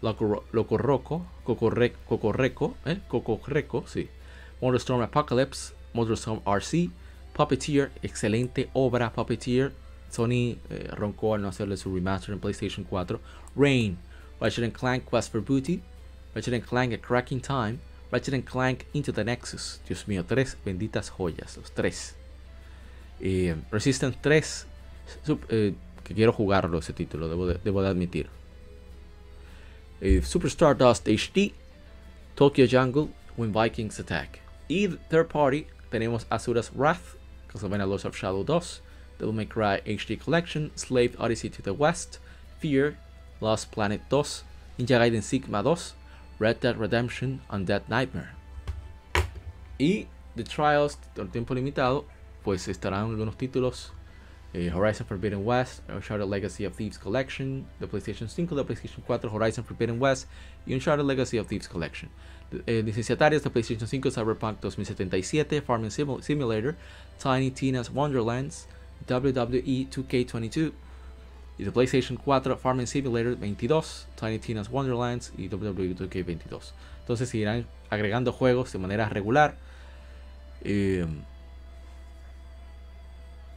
Loco, 0.00 0.44
Loco 0.52 0.76
Roco, 0.78 1.26
Coco, 1.44 1.70
Re, 1.70 1.92
Coco 2.08 2.32
Reco, 2.32 2.74
eh, 2.84 3.00
Coco 3.08 3.40
Reco, 3.46 3.84
sí, 3.86 4.08
Storm 4.60 5.02
Apocalypse, 5.02 5.74
Storm 6.16 6.40
RC, 6.44 6.90
Puppeteer, 7.32 7.90
excelente 8.02 8.68
obra 8.72 9.12
Puppeteer, 9.12 9.72
Sony 10.10 10.58
eh, 10.68 10.88
roncó 10.92 11.34
al 11.34 11.42
no 11.42 11.48
hacerle 11.48 11.76
su 11.76 11.94
remaster 11.94 12.34
en 12.34 12.40
PlayStation 12.40 12.84
4, 12.84 13.20
Rain, 13.56 13.96
Ratchet 14.40 14.72
Clank 14.72 15.08
Quest 15.08 15.32
for 15.32 15.40
Booty, 15.40 15.80
Ratchet 16.34 16.64
Clank 16.64 16.92
A 16.94 16.98
Cracking 16.98 17.40
Time, 17.40 17.78
Ratchet 18.10 18.44
Clank 18.44 18.86
Into 18.94 19.12
the 19.12 19.24
Nexus. 19.24 19.80
Dios 19.86 20.06
mío, 20.06 20.24
tres 20.26 20.56
benditas 20.64 21.10
joyas, 21.10 21.56
los 21.56 21.70
tres. 21.72 22.14
Eh, 23.20 23.54
Resistance 23.70 24.18
3, 24.20 24.66
eh, 25.48 25.74
que 26.02 26.14
quiero 26.14 26.32
jugarlo 26.32 26.78
ese 26.78 26.92
título, 26.92 27.28
debo 27.28 27.82
de, 27.82 27.88
admitir. 27.88 28.28
Eh, 30.00 30.22
Superstar 30.22 30.76
Dust 30.76 31.06
HD, 31.06 31.52
Tokyo 32.34 32.66
Jungle, 32.66 33.08
When 33.36 33.52
Vikings 33.52 34.00
Attack. 34.00 34.40
Y 34.68 34.88
third 35.08 35.28
party 35.28 35.66
tenemos 35.90 36.26
Asura's 36.30 36.70
Wrath, 36.74 37.16
Castlevania 37.48 37.86
Lost 37.86 38.04
of 38.04 38.16
Shadow 38.16 38.42
2, 38.42 38.80
Devil 39.18 39.34
May 39.34 39.46
Cry 39.46 39.80
HD 39.86 40.18
Collection, 40.18 40.72
Slave 40.74 41.14
Odyssey 41.18 41.48
to 41.48 41.62
the 41.62 41.72
West, 41.72 42.18
Fear, 42.58 42.96
Lost 43.40 43.70
Planet 43.70 44.00
2, 44.10 44.44
Ninja 44.78 44.98
Gaiden 44.98 45.22
Sigma 45.22 45.62
2, 45.62 45.94
Red 46.42 46.58
Dead 46.58 46.76
Redemption, 46.76 47.40
Undead 47.50 47.82
Nightmare. 47.86 48.30
Y 49.78 50.08
The 50.34 50.42
Trials, 50.42 50.98
por 51.14 51.28
tiempo 51.28 51.54
limitado, 51.54 52.04
pues 52.42 52.66
estarán 52.66 53.10
algunos 53.10 53.36
títulos. 53.36 53.92
Eh, 54.52 54.68
Horizon 54.68 55.06
Forbidden 55.06 55.46
West, 55.46 55.88
Uncharted 55.88 56.26
Legacy 56.26 56.66
of 56.66 56.76
Thieves 56.76 56.98
Collection, 56.98 57.64
de 57.78 57.86
PlayStation 57.86 58.28
5, 58.28 58.56
de 58.56 58.64
PlayStation 58.64 59.04
4, 59.06 59.30
Horizon 59.30 59.64
Forbidden 59.64 60.02
West 60.02 60.26
y 60.66 60.74
Uncharted 60.74 61.06
Legacy 61.06 61.38
of 61.38 61.46
Thieves 61.46 61.68
Collection. 61.68 62.10
Eh, 62.66 62.82
licenciatarios 62.84 63.44
de 63.44 63.50
PlayStation 63.50 63.86
5, 63.86 64.10
Cyberpunk 64.10 64.58
2077, 64.60 65.62
Farming 65.62 65.92
Simulator, 65.92 66.74
Tiny 67.18 67.52
Tina's 67.52 67.88
Wonderlands, 67.88 68.66
WWE 69.06 69.88
2K22, 69.88 70.72
y 71.58 71.64
de 71.64 71.72
PlayStation 71.72 72.16
4 72.16 72.56
Farming 72.56 72.86
Simulator 72.86 73.36
22, 73.36 74.08
Tiny 74.18 74.38
Tina's 74.38 74.68
Wonderlands 74.70 75.32
y 75.36 75.48
WWE 75.48 75.94
2K22. 75.94 76.72
Entonces 77.00 77.28
seguirán 77.28 77.66
agregando 77.90 78.32
juegos 78.32 78.72
de 78.72 78.78
manera 78.78 79.08
regular. 79.08 79.56
Eh, 80.62 81.06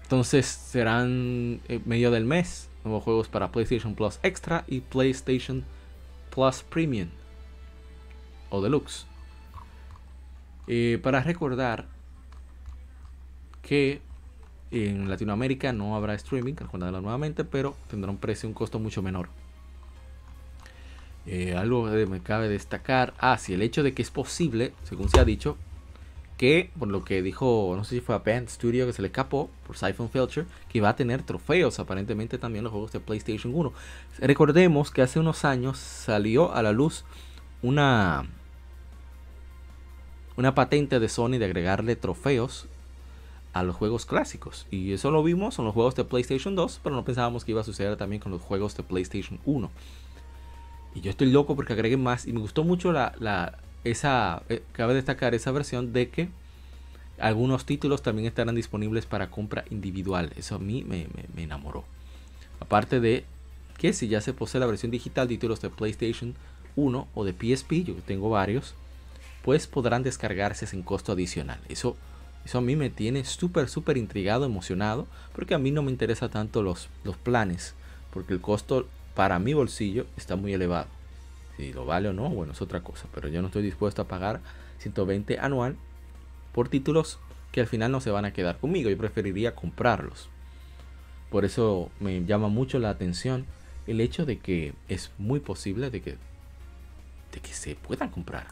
entonces 0.04 0.46
serán 0.46 1.62
en 1.68 1.82
medio 1.86 2.12
del 2.12 2.26
mes 2.26 2.70
nuevos 2.84 3.04
juegos 3.04 3.28
para 3.28 3.52
PlayStation 3.52 3.96
Plus 3.96 4.20
Extra 4.24 4.64
y 4.68 4.82
PlayStation 4.82 5.64
Plus 6.30 6.64
Premium 6.64 7.10
o 8.50 8.62
Deluxe. 8.62 9.06
Eh, 10.68 11.00
para 11.02 11.22
recordar 11.22 11.86
que 13.62 14.02
En 14.72 15.10
Latinoamérica 15.10 15.72
no 15.74 15.96
habrá 15.96 16.14
streaming, 16.16 16.56
recordarlo 16.56 17.02
nuevamente, 17.02 17.44
pero 17.44 17.76
tendrá 17.90 18.12
un 18.12 18.18
precio, 18.18 18.50
un 18.50 18.54
costo 18.54 18.80
mucho 18.80 19.02
menor. 19.02 19.30
Eh, 21.28 21.56
algo 21.56 21.90
que 21.90 22.06
me 22.06 22.20
cabe 22.20 22.50
destacar, 22.50 23.14
ah, 23.20 23.38
sí, 23.38 23.54
el 23.54 23.62
hecho 23.62 23.84
de 23.84 23.94
que 23.94 24.02
es 24.02 24.12
posible, 24.12 24.74
según 24.84 25.10
se 25.10 25.20
ha 25.20 25.26
dicho, 25.26 25.58
que 26.38 26.70
por 26.78 26.90
lo 26.90 27.04
que 27.04 27.22
dijo, 27.22 27.74
no 27.76 27.84
sé 27.84 27.96
si 27.96 28.02
fue 28.02 28.16
a 28.16 28.20
Band 28.20 28.50
Studio 28.50 28.86
que 28.86 28.94
se 28.94 29.02
le 29.02 29.08
escapó 29.08 29.50
por 29.66 29.78
Siphon 29.78 30.10
Filter, 30.10 30.46
que 30.70 30.82
va 30.82 30.90
a 30.90 30.96
tener 30.96 31.24
trofeos 31.24 31.80
aparentemente 31.80 32.38
también 32.38 32.64
los 32.64 32.72
juegos 32.72 32.92
de 32.92 33.00
PlayStation 33.00 33.56
1. 33.56 33.74
Recordemos 34.20 34.92
que 34.92 35.02
hace 35.02 35.20
unos 35.20 35.46
años 35.46 35.78
salió 35.78 36.54
a 36.54 36.62
la 36.62 36.72
luz 36.72 37.06
una 37.62 38.26
una 40.38 40.54
patente 40.54 41.00
de 41.00 41.08
Sony 41.08 41.38
de 41.38 41.46
agregarle 41.46 41.96
trofeos 41.96 42.68
a 43.56 43.64
los 43.64 43.78
juegos 43.78 44.06
clásicos. 44.06 44.68
Y 44.70 44.92
eso 44.92 45.12
lo 45.12 45.24
vimos 45.24 45.58
en 45.60 45.66
los 45.66 45.74
juegos 45.74 45.96
de 45.96 46.04
PlayStation 46.04 46.58
2, 46.58 46.82
pero 46.84 46.94
no 46.94 47.06
pensábamos 47.06 47.46
que 47.46 47.52
iba 47.52 47.62
a 47.62 47.64
suceder 47.64 47.96
también 47.96 48.22
con 48.22 48.34
los 48.34 48.42
juegos 48.42 48.76
de 48.76 48.84
PlayStation 48.84 49.40
1. 49.46 49.72
Y 50.94 51.00
yo 51.00 51.10
estoy 51.10 51.32
loco 51.32 51.56
porque 51.56 51.72
agregué 51.72 51.96
más 51.96 52.28
y 52.28 52.34
me 52.34 52.42
gustó 52.42 52.66
mucho 52.66 52.92
la, 52.92 53.16
la 53.18 53.58
esa, 53.86 54.44
eh, 54.50 54.62
cabe 54.74 54.94
destacar 54.94 55.34
esa 55.34 55.54
versión 55.54 55.94
de 55.94 56.10
que 56.10 56.28
algunos 57.18 57.66
títulos 57.66 58.02
también 58.02 58.28
estarán 58.28 58.56
disponibles 58.56 59.06
para 59.06 59.32
compra 59.32 59.64
individual. 59.70 60.34
Eso 60.36 60.56
a 60.56 60.60
mí 60.60 60.84
me, 60.84 61.08
me 61.34 61.44
enamoró. 61.44 61.86
Aparte 62.60 63.00
de 63.00 63.24
que 63.78 63.94
si 63.94 64.10
ya 64.10 64.20
se 64.20 64.34
posee 64.34 64.60
la 64.60 64.68
versión 64.68 64.92
digital 64.92 65.30
títulos 65.30 65.62
de 65.62 65.70
PlayStation 65.70 66.36
1 66.76 67.08
o 67.16 67.24
de 67.24 67.32
PSP, 67.32 67.86
yo 67.86 67.94
tengo 68.06 68.30
varios, 68.30 68.76
pues 69.44 69.66
podrán 69.66 70.04
descargarse 70.04 70.68
sin 70.68 70.84
costo 70.84 71.14
adicional. 71.14 71.62
Eso, 71.70 71.96
eso 72.46 72.60
a 72.60 72.62
mí 72.62 72.76
me 72.76 72.92
tiene 72.92 73.26
súper, 73.26 73.68
súper 73.68 73.98
intrigado, 73.98 74.46
emocionado, 74.46 75.08
porque 75.34 75.56
a 75.56 75.60
mí 75.60 75.72
no 75.72 75.82
me 75.82 75.92
interesa 75.92 76.30
tanto 76.30 76.62
los, 76.62 76.90
los 77.04 77.18
planes, 77.18 77.74
porque 78.14 78.34
el 78.34 78.42
costo 78.42 78.88
para 79.16 79.40
mi 79.40 79.54
bolsillo 79.54 80.06
está 80.16 80.36
muy 80.36 80.54
elevado. 80.54 80.88
Si 81.58 81.74
lo 81.74 81.86
vale 81.86 82.10
o 82.10 82.14
no, 82.14 82.30
bueno, 82.30 82.54
es 82.54 82.62
otra 82.62 82.82
cosa, 82.82 83.08
pero 83.14 83.30
yo 83.30 83.42
no 83.42 83.48
estoy 83.48 83.64
dispuesto 83.64 84.04
a 84.04 84.08
pagar 84.08 84.42
120 84.78 85.40
anual 85.40 85.76
por 86.54 86.70
títulos 86.70 87.18
que 87.52 87.62
al 87.62 87.68
final 87.68 87.92
no 87.92 88.00
se 88.00 88.12
van 88.12 88.26
a 88.26 88.34
quedar 88.34 88.60
conmigo, 88.60 88.90
yo 88.90 88.98
preferiría 88.98 89.56
comprarlos. 89.56 90.30
Por 91.32 91.46
eso 91.46 91.90
me 92.00 92.26
llama 92.26 92.48
mucho 92.48 92.78
la 92.78 92.90
atención 92.92 93.46
el 93.88 94.02
hecho 94.02 94.26
de 94.26 94.38
que 94.38 94.74
es 94.88 95.12
muy 95.18 95.40
posible 95.40 95.90
de 95.90 96.02
que, 96.02 96.12
de 97.32 97.40
que 97.42 97.54
se 97.54 97.76
puedan 97.76 98.10
comprar. 98.10 98.48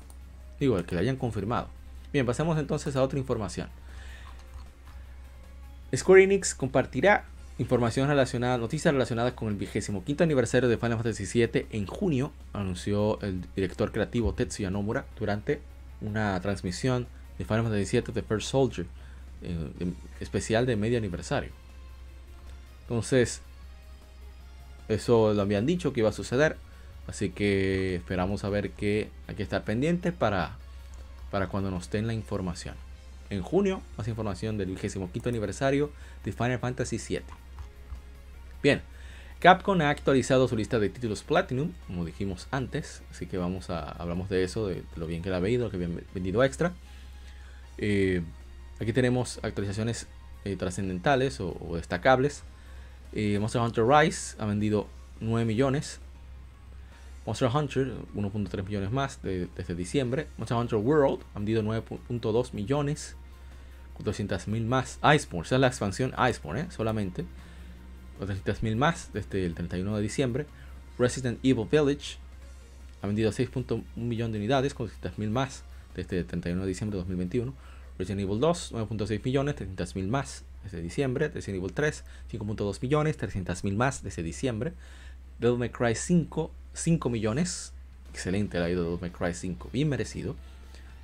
Digo, 0.60 0.80
el 0.80 0.86
que 0.86 0.96
lo 0.96 1.02
hayan 1.02 1.18
confirmado. 1.18 1.68
Bien, 2.12 2.26
pasemos 2.26 2.58
entonces 2.58 2.96
a 2.96 3.04
otra 3.04 3.20
información. 3.20 3.70
Square 5.96 6.24
Enix 6.24 6.56
compartirá 6.56 7.26
información 7.60 8.08
relacionada, 8.08 8.58
noticias 8.58 8.94
relacionadas 8.94 9.34
con 9.34 9.50
el 9.50 9.56
vigésimo 9.56 10.04
quinto 10.04 10.24
aniversario 10.24 10.68
de 10.68 10.78
Final 10.78 10.98
Fantasy 10.98 11.26
VII 11.26 11.68
en 11.70 11.86
junio, 11.86 12.32
anunció 12.52 13.22
el 13.22 13.44
director 13.56 13.92
creativo 13.92 14.34
Tetsuya 14.34 14.72
Nomura 14.72 15.06
durante 15.20 15.62
una 16.02 16.40
transmisión 16.42 17.08
de 17.38 17.46
Final 17.46 17.64
Fantasy 17.64 17.98
VII 17.98 18.14
The 18.14 18.24
First 18.24 18.50
Soldier, 18.50 18.88
especial 20.20 20.66
de 20.66 20.76
medio 20.76 20.98
aniversario. 20.98 21.52
Entonces, 22.82 23.42
eso 24.88 25.34
lo 25.34 25.42
habían 25.42 25.66
dicho 25.66 25.94
que 25.94 26.02
iba 26.02 26.10
a 26.10 26.14
suceder. 26.14 26.58
Así 27.08 27.30
que 27.30 27.96
esperamos 27.96 28.44
a 28.44 28.50
ver 28.50 28.72
que 28.72 29.10
hay 29.28 29.36
que 29.36 29.44
estar 29.44 29.64
pendientes 29.64 30.14
para, 30.14 30.58
para 31.32 31.48
cuando 31.48 31.70
nos 31.70 31.90
den 31.90 32.08
la 32.08 32.14
información. 32.14 32.76
En 33.34 33.42
junio, 33.42 33.82
más 33.98 34.08
información 34.08 34.60
del 34.60 34.68
25 34.68 35.28
aniversario 35.28 35.90
de 36.24 36.32
Final 36.32 36.60
Fantasy 36.60 36.98
VII. 36.98 37.24
Bien, 38.62 38.84
Capcom 39.40 39.82
ha 39.82 39.90
actualizado 39.90 40.48
su 40.48 40.56
lista 40.56 40.78
de 40.78 40.90
títulos 40.90 41.24
Platinum, 41.24 41.72
como 41.88 42.06
dijimos 42.06 42.48
antes, 42.52 43.02
así 43.10 43.26
que 43.26 43.40
vamos 43.40 43.72
a 43.72 43.90
hablamos 43.90 44.30
de 44.30 44.44
eso, 44.44 44.68
de 44.68 44.84
lo 44.96 45.08
bien 45.08 45.24
que 45.24 45.32
la 45.32 45.38
ha 45.38 45.40
vendido, 45.40 45.66
lo 45.66 45.72
que 45.72 45.78
habían 45.78 46.00
vendido 46.14 46.44
extra. 46.44 46.74
Eh, 47.80 48.22
aquí 48.80 48.94
tenemos 48.94 49.40
actualizaciones 49.42 50.06
eh, 50.46 50.56
trascendentales 50.56 51.40
o, 51.40 51.56
destacables. 51.74 52.44
Eh, 53.14 53.40
Monster 53.40 53.64
Hunter 53.64 53.86
Rise 53.86 54.36
ha 54.38 54.46
vendido 54.46 54.88
9 55.22 55.46
millones 55.46 56.00
Monster 57.26 57.50
Hunter, 57.54 57.94
1.3 58.16 58.66
millones 58.66 58.92
más 58.92 59.20
desde 59.22 59.76
diciembre. 59.76 60.28
Monster 60.38 60.58
Hunter 60.58 60.80
World 60.80 61.24
ha 61.34 61.40
vendido 61.40 61.64
9.2 61.64 62.54
millones. 62.54 63.16
400.000 64.00 64.66
más. 64.66 65.00
Iceborne, 65.04 65.46
esa 65.46 65.56
es 65.56 65.62
la 65.62 65.68
expansión 65.68 66.14
Iceborne, 66.30 66.62
¿eh? 66.62 66.68
solamente. 66.70 67.26
400.000 68.20 68.76
más 68.76 69.12
desde 69.14 69.46
el 69.46 69.54
31 69.54 69.96
de 69.96 70.02
diciembre. 70.02 70.46
Resident 70.98 71.40
Evil 71.44 71.68
Village 71.70 72.18
ha 73.02 73.08
vendido 73.08 73.32
6.1 73.32 73.84
millones 73.96 74.34
de 74.34 74.40
unidades, 74.40 74.76
400.000 74.76 75.30
más 75.30 75.64
desde 75.96 76.20
el 76.20 76.26
31 76.26 76.62
de 76.62 76.68
diciembre 76.68 76.98
de 76.98 77.02
2021. 77.02 77.54
Resident 77.98 78.22
Evil 78.22 78.40
2, 78.40 78.74
9.6 78.74 79.24
millones, 79.24 79.56
300.000 79.56 80.08
más 80.08 80.44
desde 80.64 80.82
diciembre. 80.82 81.30
Resident 81.30 81.62
Evil 81.62 81.74
3, 81.74 82.04
5.2 82.32 82.82
millones, 82.82 83.20
300.000 83.20 83.76
más 83.76 84.04
desde 84.04 84.24
diciembre. 84.24 84.74
Devil 85.40 85.60
May 85.60 85.70
Cry 85.70 85.96
5, 85.96 86.52
5 86.74 87.10
millones. 87.10 87.74
Excelente 88.12 88.58
ha 88.58 88.70
ido 88.70 88.84
Devil 88.84 89.00
May 89.02 89.10
Cry 89.12 89.34
5, 89.34 89.70
bien 89.74 89.90
merecido. 89.90 90.36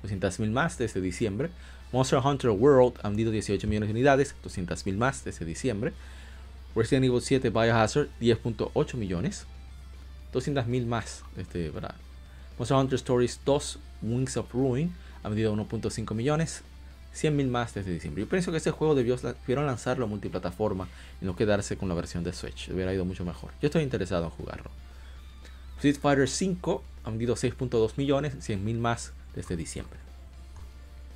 200.000 0.02 0.50
más 0.50 0.78
desde 0.78 1.00
diciembre. 1.00 1.50
Monster 1.92 2.20
Hunter 2.24 2.50
World 2.50 2.98
ha 3.02 3.08
vendido 3.08 3.32
18 3.32 3.66
millones 3.66 3.88
de 3.88 3.92
unidades, 3.92 4.34
200.000 4.44 4.96
más 4.96 5.24
desde 5.24 5.44
diciembre. 5.44 5.92
Resident 6.74 7.06
Evil 7.06 7.20
7 7.20 7.50
Biohazard 7.50 8.08
10.8 8.20 8.94
millones, 8.94 9.46
200.000 10.32 10.86
más 10.86 11.24
desde 11.34 11.70
verdad. 11.70 11.96
Monster 12.58 12.76
Hunter 12.76 12.96
Stories 12.96 13.40
2 13.44 13.78
Wings 14.02 14.36
of 14.36 14.52
Ruin 14.52 14.94
ha 15.24 15.28
vendido 15.28 15.54
1.5 15.54 16.14
millones, 16.14 16.62
100.000 17.14 17.48
más 17.48 17.74
desde 17.74 17.92
diciembre. 17.92 18.22
Yo 18.22 18.28
pienso 18.28 18.52
que 18.52 18.58
este 18.58 18.70
juego 18.70 18.94
debió, 18.94 19.16
debieron 19.16 19.66
lanzarlo 19.66 20.06
multiplataforma 20.06 20.86
y 21.20 21.24
no 21.24 21.34
quedarse 21.34 21.76
con 21.76 21.88
la 21.88 21.96
versión 21.96 22.22
de 22.22 22.32
Switch. 22.32 22.68
Hubiera 22.68 22.94
ido 22.94 23.04
mucho 23.04 23.24
mejor. 23.24 23.50
Yo 23.60 23.66
estoy 23.66 23.82
interesado 23.82 24.26
en 24.26 24.30
jugarlo. 24.30 24.70
Street 25.78 25.98
Fighter 26.00 26.28
5 26.28 26.84
ha 27.02 27.10
vendido 27.10 27.34
6.2 27.34 27.92
millones, 27.96 28.34
100.000 28.36 28.78
más 28.78 29.12
desde 29.34 29.56
diciembre. 29.56 30.09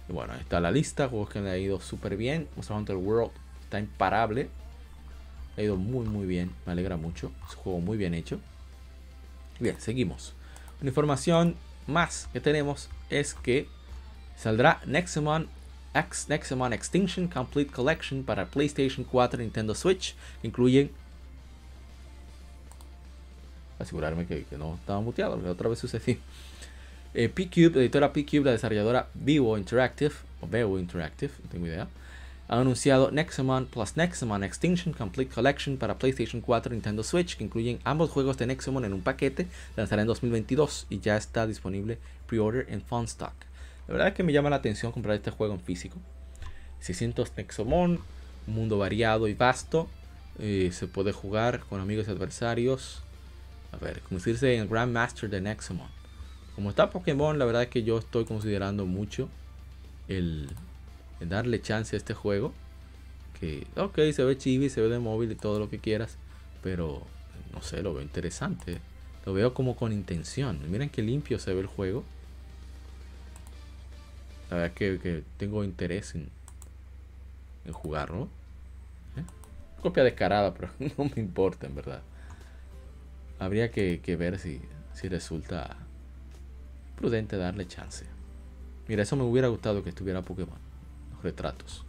Y 0.09 0.13
bueno, 0.13 0.33
ahí 0.33 0.41
está 0.41 0.61
la 0.61 0.71
lista, 0.71 1.09
juegos 1.09 1.31
que 1.31 1.41
le 1.41 1.51
ha 1.51 1.59
ido 1.59 1.81
súper 1.81 2.17
bien. 2.17 2.49
Monster 2.57 2.77
Hunter 2.77 2.97
World 2.97 3.33
está 3.63 3.79
imparable. 3.79 4.49
Ha 5.57 5.63
ido 5.63 5.77
muy 5.77 6.07
muy 6.07 6.27
bien, 6.27 6.51
me 6.67 6.73
alegra 6.73 6.97
mucho. 6.97 7.31
Es 7.49 7.57
un 7.57 7.63
juego 7.63 7.81
muy 7.81 7.97
bien 7.97 8.15
hecho. 8.15 8.39
Bien, 9.61 9.81
seguimos. 9.81 10.35
Una 10.81 10.91
información 10.91 11.57
más 11.87 12.29
que 12.33 12.41
tenemos 12.41 12.89
es 13.09 13.35
que 13.35 13.69
saldrá 14.37 14.81
Nexomon 14.87 15.49
X 15.95 16.27
Nexomon 16.29 16.73
Extinction 16.73 17.29
Complete 17.29 17.71
Collection 17.71 18.25
para 18.25 18.47
PlayStation 18.47 19.05
4 19.05 19.41
y 19.41 19.45
Nintendo 19.45 19.75
Switch, 19.75 20.17
incluyen 20.43 20.91
asegurarme 23.79 24.27
que, 24.27 24.45
no 24.59 24.75
estaba 24.75 25.01
muteado, 25.01 25.41
que 25.41 25.49
otra 25.49 25.69
vez 25.69 25.79
sucedió. 25.79 26.17
Eh, 27.15 27.29
P-Cube, 27.29 27.79
editora 27.79 28.13
P-Cube, 28.13 28.45
la 28.45 28.51
desarrolladora 28.51 29.09
Vivo 29.15 29.57
Interactive, 29.57 30.13
o 30.41 30.49
Vivo 30.49 30.81
Interactive, 30.81 31.33
no 31.45 31.49
tengo 31.49 31.67
idea, 31.69 31.87
ha 32.49 32.61
anunciado 32.61 33.13
Nexomon 33.13 33.67
plus 33.67 33.97
Nexomon 33.97 34.43
Extinction 34.43 34.93
Complete 34.93 35.33
Collection 35.33 35.77
para 35.77 35.97
PlayStation 35.97 36.43
4 36.43 36.73
y 36.73 36.77
Nintendo 36.77 37.05
Switch, 37.05 37.37
que 37.37 37.45
incluyen 37.45 37.79
ambos 37.85 38.11
juegos 38.11 38.37
de 38.37 38.49
Nexomon 38.49 38.85
en 38.85 38.93
un 38.93 39.01
paquete, 39.01 39.47
lanzará 39.77 40.03
en 40.03 40.09
2022 40.09 40.87
y 40.91 40.99
ya 40.99 41.17
está 41.17 41.47
disponible 41.47 41.99
pre-order 42.27 42.67
en 42.69 42.83
Funstock. 42.83 43.33
La 43.87 43.93
verdad 43.93 44.09
es 44.09 44.15
que 44.15 44.25
me 44.25 44.33
llama 44.33 44.51
la 44.51 44.57
atención 44.57 44.91
comprar 44.91 45.15
este 45.15 45.31
juego 45.31 45.55
en 45.55 45.61
físico. 45.61 45.99
600 46.81 47.33
Nexomon, 47.37 48.01
un 48.47 48.55
mundo 48.55 48.77
variado 48.77 49.29
y 49.29 49.35
vasto. 49.35 49.89
Eh, 50.41 50.71
se 50.73 50.89
puede 50.89 51.13
jugar 51.13 51.61
con 51.61 51.81
amigos 51.81 52.09
y 52.09 52.11
adversarios. 52.11 53.03
A 53.71 53.77
ver, 53.77 54.01
convertirse 54.01 54.57
en 54.57 54.69
Grandmaster 54.69 55.31
de 55.31 55.41
Nexomon. 55.41 56.04
Como 56.55 56.71
está 56.71 56.91
Pokémon, 56.91 57.39
la 57.39 57.45
verdad 57.45 57.65
es 57.65 57.69
que 57.69 57.83
yo 57.83 57.99
estoy 57.99 58.25
considerando 58.25 58.87
mucho 58.87 59.29
el, 60.07 60.49
darle 61.21 61.61
chance 61.61 61.97
a 61.97 61.99
este 61.99 62.15
juego. 62.15 62.53
Que, 63.41 63.67
ok, 63.77 63.99
se 64.13 64.23
ve 64.23 64.39
chibi, 64.39 64.71
se 64.71 64.81
ve 64.81 64.89
de 64.89 65.01
móvil 65.01 65.33
y 65.33 65.35
todo 65.35 65.59
lo 65.59 65.69
que 65.69 65.79
quieras. 65.79 66.17
Pero, 66.63 67.03
no 67.53 67.61
sé, 67.61 67.83
lo 67.83 67.93
veo 67.93 68.03
interesante. 68.03 68.81
Lo 69.27 69.33
veo 69.33 69.53
como 69.53 69.75
con 69.75 69.93
intención. 69.93 70.61
Miren 70.71 70.91
qué 70.91 71.03
limpio 71.03 71.39
se 71.41 71.53
ve 71.53 71.61
el 71.61 71.67
juego. 71.67 72.05
La 74.51 74.59
verdad 74.59 74.75
que, 74.75 75.25
tengo 75.39 75.65
interés 75.65 76.15
en, 76.15 76.29
en 77.65 77.73
jugarlo. 77.73 78.29
¿Eh? 79.17 79.25
Copia 79.83 80.05
descarada, 80.05 80.55
pero 80.55 80.71
no 80.79 81.05
me 81.05 81.21
importa 81.21 81.67
en 81.67 81.75
verdad. 81.75 82.03
Habría 83.41 83.73
que, 83.73 84.17
ver 84.17 84.39
si 84.39 84.61
resulta 85.09 85.84
prudente 86.97 87.37
darle 87.37 87.67
chance. 87.67 88.07
Mira, 88.89 89.03
eso 89.03 89.17
me 89.17 89.23
hubiera 89.23 89.49
gustado 89.49 89.83
que 89.83 89.91
estuviera 89.91 90.23
Pokémon. 90.23 90.59
Los 91.13 91.23
retratos. 91.23 91.85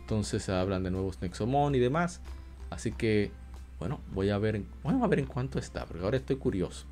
Entonces 0.00 0.48
hablan 0.48 0.82
de 0.82 0.90
nuevos 0.90 1.20
Nexomon 1.22 1.74
y 1.74 1.78
demás. 1.78 2.20
Así 2.70 2.92
que, 2.92 3.30
bueno, 3.78 4.00
voy 4.12 4.30
a 4.30 4.38
ver, 4.38 4.62
vamos 4.82 5.02
a 5.02 5.06
ver 5.06 5.20
en 5.20 5.26
cuánto 5.26 5.58
está, 5.58 5.86
porque 5.86 6.04
ahora 6.04 6.16
estoy 6.16 6.36
curioso. 6.36 6.86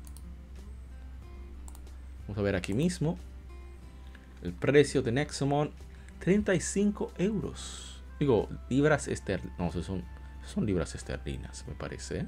Vamos 2.23 2.37
a 2.37 2.41
ver 2.41 2.55
aquí 2.55 2.73
mismo. 2.73 3.17
El 4.41 4.53
precio 4.53 5.01
de 5.01 5.11
Nexomon, 5.11 5.71
35 6.19 7.11
euros. 7.17 8.01
Digo, 8.19 8.49
libras 8.69 9.07
esterlinas. 9.07 9.59
No, 9.59 9.71
son, 9.71 10.03
son 10.45 10.65
libras 10.65 10.95
esterlinas, 10.95 11.65
me 11.67 11.73
parece. 11.73 12.27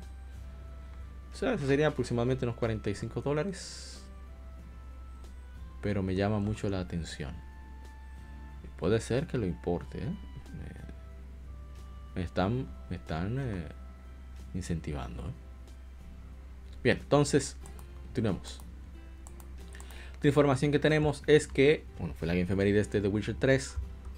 ¿Eh? 1.35 1.37
O 1.37 1.37
sea, 1.37 1.53
eso 1.53 1.67
sería 1.67 1.87
aproximadamente 1.87 2.45
unos 2.45 2.55
45 2.55 3.21
dólares. 3.21 4.01
Pero 5.81 6.01
me 6.01 6.15
llama 6.15 6.39
mucho 6.39 6.69
la 6.69 6.79
atención. 6.79 7.33
Puede 8.77 8.99
ser 9.01 9.27
que 9.27 9.37
lo 9.37 9.45
importe. 9.45 9.99
¿eh? 9.99 10.15
Me, 12.15 12.23
están, 12.23 12.67
me 12.89 12.95
están 12.95 13.37
eh, 13.39 13.67
incentivando. 14.53 15.23
Bien, 16.83 16.99
entonces, 17.01 17.57
continuemos. 18.05 18.61
La 20.21 20.29
información 20.29 20.71
que 20.71 20.79
tenemos 20.79 21.21
es 21.27 21.47
que, 21.47 21.83
bueno, 21.99 22.13
fue 22.15 22.27
la 22.27 22.33
Game 22.33 22.45
de 22.45 22.79
este 22.79 23.01
The 23.01 23.09
Witcher 23.09 23.35
3. 23.37 23.75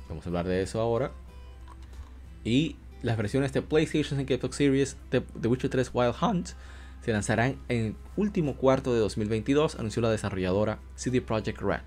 Vamos 0.07 0.25
a 0.25 0.29
hablar 0.29 0.47
de 0.47 0.61
eso 0.61 0.79
ahora. 0.79 1.11
Y 2.43 2.77
las 3.01 3.17
versiones 3.17 3.53
de 3.53 3.61
PlayStation 3.61 4.21
y 4.21 4.23
Xbox 4.23 4.55
Series 4.55 4.97
de 5.11 5.21
The 5.21 5.47
Witcher 5.47 5.69
3 5.69 5.91
Wild 5.93 6.15
Hunt 6.21 6.49
se 7.01 7.11
lanzarán 7.11 7.57
en 7.69 7.85
el 7.85 7.95
último 8.15 8.55
cuarto 8.55 8.93
de 8.93 8.99
2022, 8.99 9.75
anunció 9.75 10.01
la 10.01 10.11
desarrolladora 10.11 10.79
CD 10.95 11.21
Projekt 11.21 11.61
Red. 11.61 11.81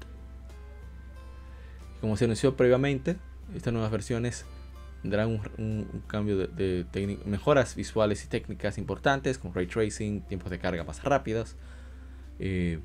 Como 2.00 2.16
se 2.16 2.24
anunció 2.24 2.56
previamente, 2.56 3.16
estas 3.54 3.72
nuevas 3.72 3.90
versiones 3.90 4.46
tendrán 5.02 5.40
un, 5.58 6.02
cambio 6.06 6.36
de, 6.36 7.18
mejoras 7.24 7.74
visuales 7.74 8.24
y 8.24 8.28
técnicas 8.28 8.78
importantes, 8.78 9.38
como 9.38 9.54
ray 9.54 9.66
tracing, 9.66 10.22
tiempos 10.22 10.50
de 10.50 10.58
carga 10.58 10.84
más 10.84 11.02
rápidos. 11.02 11.56
Eh, 12.38 12.80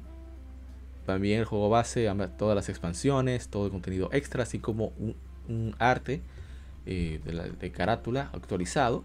también 1.06 1.40
el 1.40 1.46
juego 1.46 1.70
base, 1.70 2.12
todas 2.38 2.56
las 2.56 2.68
expansiones, 2.68 3.48
todo 3.50 3.66
el 3.66 3.72
contenido 3.72 4.10
extra, 4.12 4.44
así 4.44 4.60
como 4.60 4.92
un, 5.48 5.76
arte 5.78 6.22
eh, 6.88 7.22
de 7.60 7.72
carátula 7.72 8.32
actualizado 8.34 9.04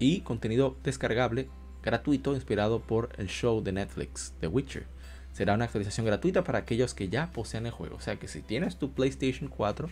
y 0.00 0.22
contenido 0.22 0.76
descargable 0.82 1.48
gratuito 1.84 2.34
inspirado 2.34 2.80
por 2.80 3.10
el 3.18 3.28
show 3.28 3.62
de 3.62 3.72
Netflix, 3.72 4.32
The 4.40 4.48
Witcher. 4.48 4.86
Será 5.32 5.54
una 5.54 5.66
actualización 5.66 6.06
gratuita 6.06 6.42
para 6.42 6.60
aquellos 6.60 6.94
que 6.94 7.08
ya 7.08 7.30
poseen 7.30 7.66
el 7.66 7.72
juego. 7.72 7.96
O 7.96 8.00
sea 8.00 8.16
que 8.16 8.26
si 8.26 8.40
tienes 8.40 8.76
tu 8.76 8.92
PlayStation 8.92 9.50
4 9.50 9.90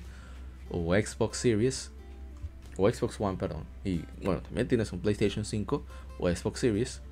o 0.70 0.94
Xbox 0.94 1.36
Series, 1.36 1.92
o 2.78 2.90
Xbox 2.90 3.20
One, 3.20 3.36
perdón, 3.36 3.64
y 3.84 4.04
bueno, 4.24 4.40
también 4.40 4.66
tienes 4.66 4.92
un 4.92 5.00
PlayStation 5.00 5.44
5 5.44 5.84
o 6.18 6.30
Xbox 6.30 6.60
Series, 6.60 7.02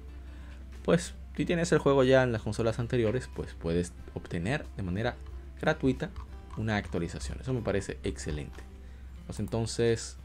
pues 0.84 1.14
si 1.36 1.44
tienes 1.44 1.70
el 1.72 1.78
juego 1.78 2.02
ya 2.04 2.22
en 2.22 2.32
las 2.32 2.42
consolas 2.42 2.78
anteriores, 2.78 3.28
pues 3.34 3.54
puedes 3.54 3.92
obtener 4.14 4.64
de 4.76 4.82
manera 4.82 5.16
gratuita 5.60 6.10
una 6.56 6.76
actualización. 6.76 7.38
Eso 7.40 7.52
me 7.52 7.60
parece 7.60 7.98
excelente. 8.02 8.62
Pues 9.26 9.40
entonces, 9.40 10.16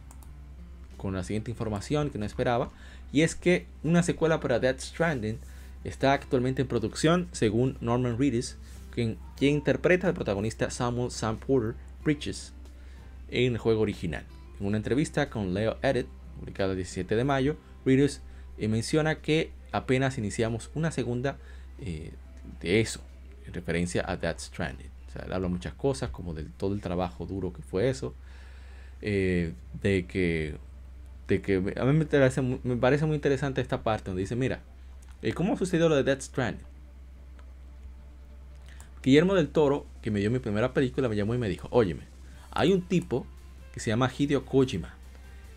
con 0.97 1.13
la 1.13 1.23
siguiente 1.23 1.51
información 1.51 2.09
que 2.09 2.17
no 2.17 2.25
esperaba, 2.25 2.71
y 3.15 3.21
es 3.21 3.33
que 3.33 3.65
una 3.81 4.03
secuela 4.03 4.41
para 4.41 4.59
Death 4.59 4.81
Stranding 4.81 5.39
está 5.85 6.11
actualmente 6.11 6.61
en 6.61 6.67
producción, 6.67 7.29
según 7.31 7.77
Norman 7.79 8.19
Reedus, 8.19 8.57
quien, 8.91 9.17
interpreta 9.39 10.09
al 10.09 10.13
protagonista 10.13 10.69
Samuel 10.69 11.11
Sam 11.11 11.37
Porter 11.37 11.75
Bridges 12.03 12.51
en 13.29 13.53
el 13.53 13.57
juego 13.57 13.79
original. 13.79 14.25
En 14.59 14.67
una 14.67 14.75
entrevista 14.75 15.29
con 15.29 15.53
Leo 15.53 15.77
Edit, 15.81 16.07
publicada 16.37 16.71
el 16.71 16.75
17 16.75 17.15
de 17.15 17.23
mayo, 17.23 17.55
Reedus 17.85 18.19
eh, 18.57 18.67
menciona 18.67 19.21
que 19.21 19.53
apenas 19.71 20.17
iniciamos 20.17 20.69
una 20.75 20.91
segunda 20.91 21.37
eh, 21.79 22.11
de 22.59 22.81
eso, 22.81 22.99
en 23.47 23.53
referencia 23.53 24.03
a 24.05 24.17
Death 24.17 24.39
Stranding. 24.39 24.91
O 25.07 25.11
sea, 25.13 25.21
él 25.25 25.31
habla 25.31 25.47
muchas 25.47 25.73
cosas, 25.73 26.09
como 26.09 26.33
de 26.33 26.43
todo 26.57 26.73
el 26.73 26.81
trabajo 26.81 27.25
duro 27.25 27.53
que 27.53 27.61
fue 27.61 27.89
eso, 27.89 28.13
eh, 29.01 29.53
de 29.81 30.05
que 30.05 30.57
de 31.27 31.41
que 31.41 31.55
a 31.75 31.85
mí 31.85 31.93
me 31.93 32.05
parece, 32.05 32.41
me 32.41 32.75
parece 32.77 33.05
muy 33.05 33.15
interesante 33.15 33.61
esta 33.61 33.83
parte 33.83 34.11
donde 34.11 34.21
dice, 34.21 34.35
mira, 34.35 34.61
eh, 35.21 35.33
¿cómo 35.33 35.57
sucedió 35.57 35.89
lo 35.89 35.95
de 35.95 36.03
Death 36.03 36.21
Stranding? 36.21 36.65
Guillermo 39.03 39.35
del 39.35 39.49
Toro, 39.49 39.85
que 40.01 40.11
me 40.11 40.19
dio 40.19 40.31
mi 40.31 40.39
primera 40.39 40.73
película, 40.73 41.07
me 41.07 41.15
llamó 41.15 41.35
y 41.35 41.37
me 41.37 41.49
dijo, 41.49 41.67
óyeme, 41.71 42.03
hay 42.51 42.73
un 42.73 42.81
tipo 42.81 43.27
que 43.71 43.79
se 43.79 43.89
llama 43.89 44.11
Hideo 44.15 44.45
Kojima. 44.45 44.95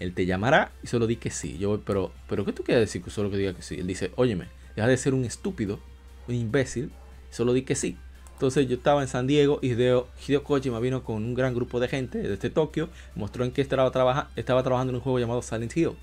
Él 0.01 0.12
te 0.12 0.27
llamará 0.27 0.73
y 0.82 0.86
solo 0.86 1.07
di 1.07 1.16
que 1.16 1.31
sí. 1.31 1.57
Yo, 1.59 1.81
pero, 1.81 2.12
pero 2.28 2.45
¿qué 2.45 2.53
tú 2.53 2.62
quieres 2.62 2.82
decir 2.82 3.03
que 3.03 3.11
solo 3.11 3.31
que 3.31 3.36
diga 3.36 3.55
que 3.55 3.62
sí? 3.62 3.77
Él 3.77 3.86
dice, 3.86 4.12
óyeme, 4.16 4.49
deja 4.77 4.86
de 4.86 4.97
ser 4.97 5.15
un 5.15 5.24
estúpido, 5.24 5.81
un 6.28 6.35
imbécil, 6.35 6.93
solo 7.31 7.53
di 7.53 7.62
que 7.62 7.74
sí. 7.74 7.97
Entonces 8.39 8.69
yo 8.69 8.77
estaba 8.77 9.02
en 9.02 9.09
San 9.09 9.27
Diego 9.27 9.59
y 9.62 9.73
Hideo, 9.73 10.06
Hideo 10.24 10.44
Kojima 10.44 10.78
vino 10.78 11.02
con 11.02 11.16
un 11.16 11.35
gran 11.35 11.56
grupo 11.56 11.81
de 11.81 11.89
gente 11.89 12.19
desde 12.19 12.51
Tokio, 12.51 12.89
mostró 13.16 13.44
en 13.44 13.51
qué 13.51 13.60
estaba, 13.60 13.90
estaba 14.36 14.62
trabajando 14.62 14.93
en 14.93 14.94
un 14.94 15.01
juego 15.01 15.19
llamado 15.19 15.43
Silent 15.43 15.77
Hill. 15.77 15.97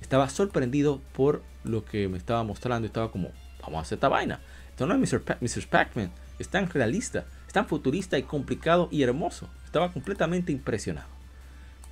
Estaba 0.00 0.28
sorprendido 0.28 1.00
por 1.12 1.40
lo 1.62 1.84
que 1.84 2.08
me 2.08 2.18
estaba 2.18 2.42
mostrando. 2.42 2.84
Estaba 2.84 3.12
como, 3.12 3.30
vamos 3.60 3.78
a 3.78 3.82
hacer 3.82 3.94
esta 3.94 4.08
vaina. 4.08 4.40
Esto 4.70 4.88
no 4.88 4.94
es 4.96 5.12
Mr. 5.12 5.68
Pac-Man. 5.68 6.10
Es 6.40 6.48
tan 6.48 6.68
realista, 6.68 7.26
es 7.46 7.52
tan 7.52 7.68
futurista 7.68 8.18
y 8.18 8.24
complicado 8.24 8.88
y 8.90 9.04
hermoso. 9.04 9.48
Estaba 9.64 9.92
completamente 9.92 10.50
impresionado. 10.50 11.06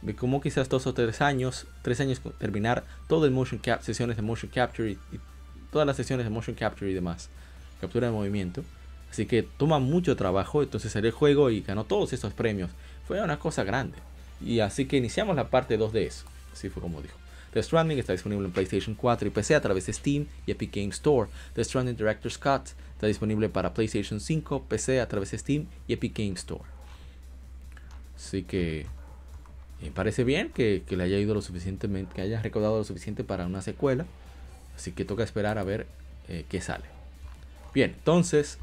De 0.03 0.17
cómo 0.17 0.41
quizás 0.41 0.69
dos 0.69 0.89
o 0.89 0.95
tres 0.95 1.21
años, 1.21 1.69
tres 1.83 2.01
años 2.01 2.21
terminar 2.39 2.83
todo 3.07 3.25
el 3.25 3.31
motion 3.31 3.61
sesiones 3.83 4.17
de 4.17 4.23
motion 4.23 4.51
capture 4.53 4.91
y 4.91 4.99
todas 5.71 5.87
las 5.87 5.95
sesiones 5.95 6.27
de 6.27 6.31
motion 6.31 6.57
capture 6.57 6.91
y 6.91 6.95
demás. 6.95 7.31
Captura 7.81 8.09
de 8.09 8.13
movimiento 8.13 8.65
Así 9.17 9.25
que 9.25 9.43
toma 9.43 9.79
mucho 9.79 10.15
trabajo, 10.15 10.63
entonces 10.63 10.93
salió 10.93 11.09
el 11.09 11.15
juego 11.15 11.49
y 11.49 11.63
ganó 11.63 11.85
todos 11.85 12.13
estos 12.13 12.35
premios. 12.35 12.71
Fue 13.09 13.19
una 13.23 13.39
cosa 13.39 13.65
grande. 13.65 13.97
Y 14.45 14.61
así 14.61 14.85
que 14.85 14.99
iniciamos 14.99 15.35
la 15.37 15.49
parte 15.49 15.79
2 15.79 15.91
de 15.95 16.05
eso. 16.05 16.27
Así 16.53 16.69
fue 16.69 16.83
como 16.83 17.01
dijo. 17.01 17.17
The 17.55 17.63
Stranding 17.63 17.99
está 17.99 18.13
disponible 18.13 18.45
en 18.45 18.53
PlayStation 18.53 18.95
4 18.95 19.29
y 19.29 19.31
PC 19.31 19.55
a 19.55 19.63
través 19.63 19.87
de 19.87 19.95
Steam 19.95 20.27
y 20.47 20.51
Epic 20.51 20.77
Games 20.77 20.97
Store. 20.97 21.31
The 21.55 21.65
Stranding 21.65 21.97
Director's 21.97 22.37
Cut 22.37 22.69
está 22.93 23.07
disponible 23.07 23.49
para 23.49 23.73
PlayStation 23.73 24.21
5, 24.21 24.65
PC 24.69 25.01
a 25.01 25.09
través 25.09 25.31
de 25.31 25.39
Steam 25.39 25.67
y 25.89 25.95
Epic 25.95 26.19
Games 26.19 26.41
Store. 26.41 26.65
Así 28.17 28.43
que 28.43 28.85
me 29.81 29.91
parece 29.93 30.25
bien 30.25 30.51
que, 30.51 30.85
le 30.91 31.03
haya 31.03 31.19
ido 31.19 31.33
lo 31.33 31.41
suficientemente, 31.41 32.15
que 32.15 32.21
haya 32.21 32.43
recaudado 32.43 32.77
lo 32.77 32.85
suficiente 32.85 33.25
para 33.25 33.47
una 33.47 33.63
secuela. 33.63 34.05
Así 34.77 34.93
que 34.93 35.07
toca 35.07 35.25
esperar 35.25 35.57
a 35.57 35.65
ver 35.65 35.87
eh, 36.29 36.45
qué 36.51 36.61
sale. 36.61 36.85
Bien, 37.73 37.95
entonces 37.97 38.59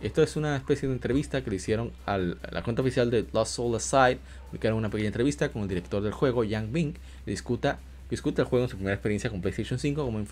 esto 0.00 0.22
es 0.22 0.36
una 0.36 0.56
especie 0.56 0.88
de 0.88 0.94
entrevista 0.94 1.42
que 1.42 1.50
le 1.50 1.56
hicieron 1.56 1.92
a 2.04 2.18
la 2.18 2.62
cuenta 2.62 2.82
oficial 2.82 3.10
de 3.10 3.26
Lost 3.32 3.54
Soul 3.54 3.76
Aside, 3.76 4.18
era 4.60 4.74
una 4.74 4.90
pequeña 4.90 5.08
entrevista 5.08 5.50
con 5.50 5.62
el 5.62 5.68
director 5.68 6.02
del 6.02 6.12
juego, 6.12 6.44
Yang 6.44 6.72
Bing, 6.72 6.92
que 7.24 7.30
discuta, 7.30 7.78
el 8.10 8.44
juego 8.44 8.64
en 8.64 8.68
su 8.68 8.76
primera 8.76 8.94
experiencia 8.94 9.30
con 9.30 9.40
PlayStation 9.40 9.78
5, 9.78 10.04
como 10.04 10.22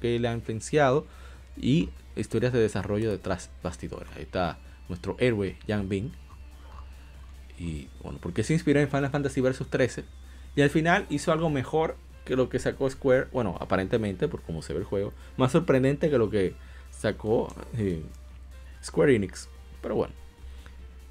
que 0.00 0.18
le 0.18 0.28
ha 0.28 0.34
influenciado 0.34 1.06
y 1.56 1.90
historias 2.16 2.52
de 2.52 2.60
desarrollo 2.60 3.10
detrás 3.10 3.50
bastidores. 3.62 4.08
Ahí 4.16 4.22
está 4.22 4.58
nuestro 4.88 5.16
héroe 5.18 5.56
Yang 5.66 5.88
Bing. 5.88 6.10
Y 7.58 7.88
bueno, 8.02 8.18
porque 8.22 8.44
se 8.44 8.52
inspiró 8.52 8.80
en 8.80 8.88
Final 8.88 9.10
Fantasy 9.10 9.40
Versus 9.40 9.68
13 9.68 10.04
y 10.54 10.62
al 10.62 10.70
final 10.70 11.06
hizo 11.10 11.32
algo 11.32 11.50
mejor 11.50 11.96
que 12.24 12.36
lo 12.36 12.48
que 12.48 12.58
sacó 12.58 12.88
Square, 12.88 13.28
bueno, 13.32 13.56
aparentemente, 13.58 14.28
por 14.28 14.42
cómo 14.42 14.62
se 14.62 14.74
ve 14.74 14.80
el 14.80 14.84
juego, 14.84 15.12
más 15.36 15.52
sorprendente 15.52 16.10
que 16.10 16.18
lo 16.18 16.30
que 16.30 16.54
sacó 16.90 17.52
eh, 17.76 18.02
Square 18.82 19.14
Enix. 19.14 19.48
Pero 19.82 19.94
bueno. 19.94 20.14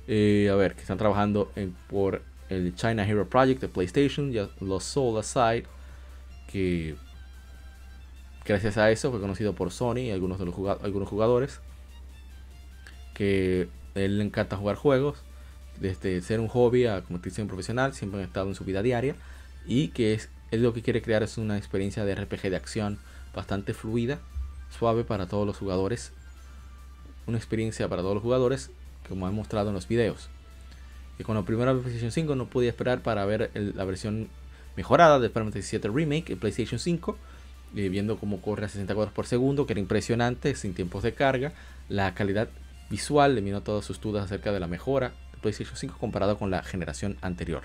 Eh, 0.07 0.49
a 0.51 0.55
ver, 0.55 0.75
que 0.75 0.81
están 0.81 0.97
trabajando 0.97 1.51
en, 1.55 1.75
por 1.89 2.21
el 2.49 2.73
China 2.75 3.05
Hero 3.05 3.27
Project 3.27 3.61
de 3.61 3.67
PlayStation, 3.67 4.31
ya 4.31 4.49
los 4.61 4.85
Soul 4.85 5.19
Aside, 5.19 5.65
que 6.49 6.95
gracias 8.45 8.77
a 8.77 8.89
eso 8.89 9.11
fue 9.11 9.19
conocido 9.19 9.53
por 9.53 9.71
Sony 9.71 9.97
y 9.97 10.11
algunos 10.11 10.39
de 10.39 10.45
los 10.45 10.55
jugadores. 11.09 11.59
Que 13.13 13.67
él 13.95 14.19
le 14.19 14.23
encanta 14.23 14.55
jugar 14.55 14.75
juegos, 14.75 15.23
desde 15.79 16.21
ser 16.21 16.39
un 16.39 16.47
hobby 16.47 16.85
a 16.85 17.01
convertirse 17.01 17.41
en 17.41 17.47
profesional, 17.47 17.93
siempre 17.93 18.21
ha 18.21 18.23
estado 18.23 18.47
en 18.47 18.55
su 18.55 18.63
vida 18.63 18.81
diaria. 18.81 19.15
Y 19.65 19.89
que 19.89 20.13
es, 20.13 20.29
él 20.51 20.63
lo 20.63 20.73
que 20.73 20.81
quiere 20.81 21.01
crear 21.01 21.23
es 21.23 21.37
una 21.37 21.57
experiencia 21.57 22.05
de 22.05 22.15
RPG 22.15 22.49
de 22.49 22.55
acción 22.55 22.99
bastante 23.35 23.73
fluida, 23.73 24.19
suave 24.69 25.03
para 25.03 25.27
todos 25.27 25.45
los 25.45 25.57
jugadores 25.57 26.13
una 27.27 27.37
experiencia 27.37 27.87
para 27.87 28.01
todos 28.01 28.15
los 28.15 28.23
jugadores, 28.23 28.71
como 29.07 29.27
he 29.27 29.31
mostrado 29.31 29.69
en 29.69 29.75
los 29.75 29.87
videos. 29.87 30.29
Y 31.19 31.23
con 31.23 31.35
la 31.35 31.43
primera 31.43 31.73
PlayStation 31.73 32.11
5 32.11 32.35
no 32.35 32.49
podía 32.49 32.69
esperar 32.69 33.01
para 33.01 33.25
ver 33.25 33.51
la 33.53 33.83
versión 33.85 34.29
mejorada 34.75 35.19
de 35.19 35.29
Final 35.29 35.51
Fantasy 35.51 35.77
VII 35.77 35.89
Remake 35.91 36.33
en 36.33 36.39
PlayStation 36.39 36.79
5, 36.79 37.17
eh, 37.75 37.89
viendo 37.89 38.17
cómo 38.17 38.41
corre 38.41 38.65
a 38.65 38.69
60 38.69 38.93
cuadros 38.93 39.13
por 39.13 39.25
segundo, 39.25 39.65
que 39.65 39.73
era 39.73 39.79
impresionante, 39.79 40.55
sin 40.55 40.73
tiempos 40.73 41.03
de 41.03 41.13
carga, 41.13 41.53
la 41.89 42.13
calidad 42.13 42.49
visual, 42.89 43.35
le 43.35 43.41
vino 43.41 43.61
todas 43.61 43.83
sus 43.83 43.99
dudas 43.99 44.25
acerca 44.25 44.51
de 44.51 44.59
la 44.59 44.67
mejora 44.67 45.13
de 45.33 45.39
PlayStation 45.41 45.75
5 45.75 45.97
comparado 45.99 46.37
con 46.37 46.51
la 46.51 46.63
generación 46.63 47.17
anterior. 47.21 47.63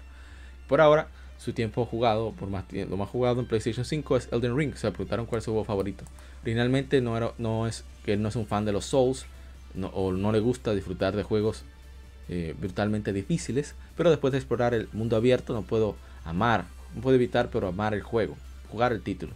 Por 0.66 0.80
ahora, 0.80 1.08
su 1.38 1.52
tiempo 1.52 1.84
jugado, 1.84 2.32
por 2.32 2.48
más 2.48 2.64
lo 2.72 2.96
más 2.96 3.08
jugado 3.08 3.40
en 3.40 3.46
PlayStation 3.46 3.84
5 3.84 4.16
es 4.16 4.28
Elden 4.32 4.56
Ring. 4.56 4.74
Se 4.74 4.90
preguntaron 4.90 5.26
cuál 5.26 5.40
es 5.40 5.44
su 5.44 5.50
juego 5.50 5.64
favorito. 5.64 6.04
Originalmente 6.42 7.00
no, 7.00 7.16
era, 7.16 7.32
no 7.38 7.66
es 7.66 7.84
que 8.04 8.12
él 8.12 8.22
no 8.22 8.28
es 8.28 8.36
un 8.36 8.46
fan 8.46 8.64
de 8.64 8.72
los 8.72 8.84
Souls 8.84 9.26
o 9.92 10.12
no 10.12 10.32
le 10.32 10.40
gusta 10.40 10.74
disfrutar 10.74 11.16
de 11.16 11.22
juegos 11.22 11.64
eh, 12.28 12.54
virtualmente 12.60 13.12
difíciles, 13.12 13.74
pero 13.96 14.10
después 14.10 14.32
de 14.32 14.38
explorar 14.38 14.74
el 14.74 14.88
mundo 14.92 15.16
abierto 15.16 15.52
no 15.52 15.62
puedo 15.62 15.96
amar, 16.24 16.64
no 16.94 17.02
puedo 17.02 17.16
evitar 17.16 17.50
pero 17.50 17.68
amar 17.68 17.94
el 17.94 18.02
juego, 18.02 18.36
jugar 18.70 18.92
el 18.92 19.02
título. 19.02 19.32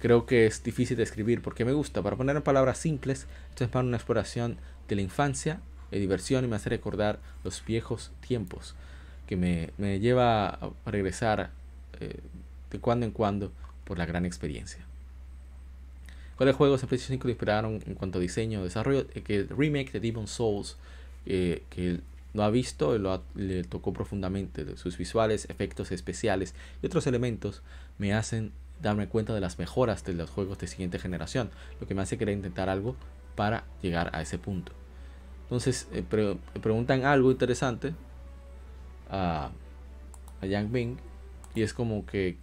Creo 0.00 0.26
que 0.26 0.46
es 0.46 0.62
difícil 0.64 0.96
de 0.96 1.04
escribir 1.04 1.42
porque 1.42 1.64
me 1.64 1.72
gusta. 1.72 2.02
Para 2.02 2.16
poner 2.16 2.34
en 2.34 2.42
palabras 2.42 2.78
simples, 2.78 3.26
esto 3.50 3.64
es 3.64 3.70
para 3.70 3.86
una 3.86 3.96
exploración 3.96 4.56
de 4.88 4.96
la 4.96 5.02
infancia, 5.02 5.60
de 5.90 6.00
diversión 6.00 6.44
y 6.44 6.48
me 6.48 6.56
hace 6.56 6.70
recordar 6.70 7.20
los 7.44 7.64
viejos 7.64 8.10
tiempos 8.26 8.74
que 9.26 9.36
me, 9.36 9.70
me 9.78 10.00
lleva 10.00 10.48
a 10.48 10.70
regresar 10.86 11.50
eh, 12.00 12.18
de 12.70 12.78
cuando 12.80 13.06
en 13.06 13.12
cuando 13.12 13.52
por 13.84 13.98
la 13.98 14.06
gran 14.06 14.26
experiencia. 14.26 14.84
¿Cuáles 16.42 16.56
juegos 16.56 16.82
en 16.82 16.88
PlayStation 16.88 17.18
5 17.18 17.28
le 17.28 17.32
inspiraron 17.34 17.80
en 17.86 17.94
cuanto 17.94 18.18
a 18.18 18.20
diseño, 18.20 18.64
desarrollo? 18.64 19.06
Eh, 19.14 19.22
que 19.22 19.36
el 19.36 19.48
remake 19.48 19.92
de 19.92 20.00
Demon 20.00 20.26
Souls, 20.26 20.76
eh, 21.24 21.62
que 21.70 22.00
lo 22.34 22.42
ha 22.42 22.50
visto, 22.50 22.98
lo 22.98 23.22
le 23.36 23.62
tocó 23.62 23.92
profundamente, 23.92 24.76
sus 24.76 24.98
visuales, 24.98 25.48
efectos 25.50 25.92
especiales 25.92 26.56
y 26.82 26.86
otros 26.86 27.06
elementos 27.06 27.62
me 27.98 28.12
hacen 28.12 28.50
darme 28.82 29.06
cuenta 29.06 29.32
de 29.32 29.40
las 29.40 29.60
mejoras 29.60 30.04
de 30.04 30.14
los 30.14 30.30
juegos 30.30 30.58
de 30.58 30.66
siguiente 30.66 30.98
generación, 30.98 31.48
lo 31.80 31.86
que 31.86 31.94
me 31.94 32.02
hace 32.02 32.18
querer 32.18 32.34
intentar 32.34 32.68
algo 32.68 32.96
para 33.36 33.62
llegar 33.80 34.10
a 34.12 34.20
ese 34.20 34.36
punto. 34.36 34.72
Entonces, 35.44 35.86
eh, 35.92 36.02
preguntan 36.60 37.04
algo 37.04 37.30
interesante 37.30 37.94
a, 39.08 39.52
a 40.40 40.46
Yang 40.46 40.72
Bing 40.72 40.96
y 41.54 41.62
es 41.62 41.72
como 41.72 42.04
que, 42.04 42.36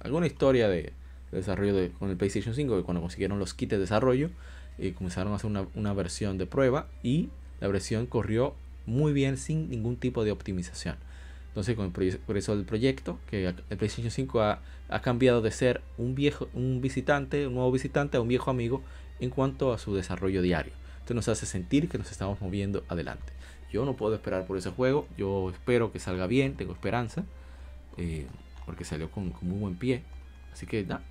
alguna 0.00 0.26
historia 0.26 0.68
de, 0.68 0.92
desarrollo 1.36 1.74
de, 1.74 1.90
con 1.90 2.10
el 2.10 2.16
PlayStation 2.16 2.54
5, 2.54 2.76
que 2.76 2.82
cuando 2.82 3.00
consiguieron 3.00 3.38
los 3.38 3.54
kits 3.54 3.70
de 3.70 3.78
desarrollo, 3.78 4.30
eh, 4.78 4.92
comenzaron 4.94 5.32
a 5.32 5.36
hacer 5.36 5.50
una, 5.50 5.66
una 5.74 5.92
versión 5.92 6.38
de 6.38 6.46
prueba 6.46 6.88
y 7.02 7.28
la 7.60 7.68
versión 7.68 8.06
corrió 8.06 8.54
muy 8.86 9.12
bien 9.12 9.36
sin 9.36 9.70
ningún 9.70 9.96
tipo 9.96 10.24
de 10.24 10.32
optimización. 10.32 10.96
Entonces, 11.52 11.76
con 11.76 11.84
el 11.84 11.92
progreso 11.92 12.56
del 12.56 12.64
proyecto, 12.64 13.18
que 13.28 13.46
el 13.46 13.76
PlayStation 13.76 14.10
5 14.10 14.40
ha, 14.40 14.62
cambiado 15.02 15.42
de 15.42 15.50
ser 15.50 15.82
un 15.98 16.14
viejo, 16.14 16.48
un 16.54 16.80
visitante, 16.80 17.46
un 17.46 17.54
nuevo 17.54 17.70
visitante, 17.70 18.16
a 18.16 18.22
un 18.22 18.28
viejo 18.28 18.50
amigo 18.50 18.82
en 19.20 19.28
cuanto 19.28 19.74
a 19.74 19.78
su 19.78 19.94
desarrollo 19.94 20.40
diario. 20.40 20.72
Esto 21.00 21.12
nos 21.12 21.28
hace 21.28 21.44
sentir 21.44 21.90
que 21.90 21.98
nos 21.98 22.10
estamos 22.10 22.40
moviendo 22.40 22.84
adelante. 22.88 23.34
Yo 23.70 23.84
no 23.84 23.96
puedo 23.96 24.14
esperar 24.14 24.46
por 24.46 24.56
ese 24.56 24.70
juego, 24.70 25.06
yo 25.18 25.50
espero 25.50 25.92
que 25.92 25.98
salga 25.98 26.26
bien, 26.26 26.54
tengo 26.56 26.72
esperanza, 26.72 27.24
eh, 27.98 28.26
porque 28.64 28.84
salió 28.84 29.10
con, 29.10 29.34
muy 29.42 29.58
buen 29.58 29.74
pie. 29.76 30.02
Así 30.54 30.64
que 30.64 30.84
nada, 30.84 31.02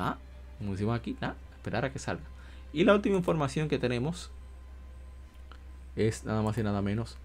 nada, 0.00 0.18
como 0.58 0.72
decimos 0.72 0.98
aquí, 0.98 1.16
nada, 1.20 1.36
esperar 1.54 1.84
a 1.84 1.92
que 1.92 1.98
salga. 1.98 2.24
Y 2.72 2.84
la 2.84 2.94
última 2.94 3.16
información 3.16 3.68
que 3.68 3.78
tenemos 3.78 4.30
es 5.96 6.24
nada 6.24 6.42
más 6.42 6.56
y 6.58 6.62
nada 6.62 6.82
menos 6.82 7.16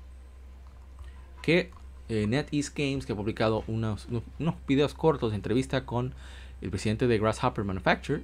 que 1.42 1.72
eh, 2.10 2.26
NetEase 2.28 2.72
Games, 2.76 3.06
que 3.06 3.14
ha 3.14 3.16
publicado 3.16 3.64
unos, 3.68 4.08
unos 4.40 4.56
videos 4.68 4.94
cortos 4.94 5.32
de 5.32 5.36
entrevista 5.36 5.86
con 5.86 6.14
el 6.62 6.70
presidente 6.70 7.08
de 7.08 7.20
Grasshopper 7.20 7.64
Manufacture, 7.64 8.24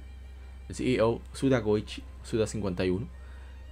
el 0.68 0.74
CEO 0.74 1.20
Suda 1.32 1.60
Goichi, 1.60 2.02
Suda51, 2.28 3.06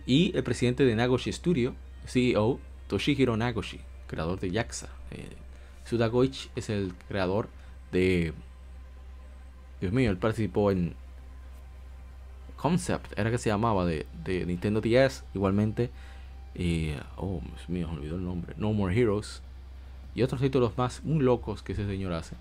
y 0.06 0.36
el 0.36 0.42
presidente 0.42 0.84
de 0.84 0.94
Nagoshi 0.94 1.32
Studio, 1.32 1.74
CEO 2.06 2.60
Toshihiro 2.88 3.36
Nagoshi, 3.36 3.80
creador 4.06 4.40
de 4.40 4.50
Yaxa. 4.50 4.88
Eh, 5.10 5.28
Suda 5.84 6.08
Goichi 6.08 6.50
es 6.56 6.70
el 6.70 6.94
creador 7.08 7.48
de. 7.92 8.32
Dios 9.80 9.92
mío, 9.92 10.10
él 10.10 10.18
participó 10.18 10.70
en 10.70 10.94
Concept, 12.56 13.18
era 13.18 13.30
que 13.30 13.38
se 13.38 13.48
llamaba, 13.48 13.86
de, 13.86 14.06
de 14.24 14.44
Nintendo 14.44 14.80
DS, 14.80 15.24
igualmente. 15.34 15.90
Y, 16.54 16.92
oh, 17.16 17.40
Dios 17.42 17.68
mío, 17.68 17.88
me 17.88 17.98
olvidó 17.98 18.16
el 18.16 18.24
nombre. 18.24 18.54
No 18.58 18.72
More 18.72 18.98
Heroes 18.98 19.42
y 20.14 20.22
otros 20.22 20.40
títulos 20.40 20.76
más 20.76 21.02
muy 21.04 21.22
locos 21.22 21.62
que 21.62 21.72
ese 21.72 21.86
señor 21.86 22.12
hace. 22.12 22.36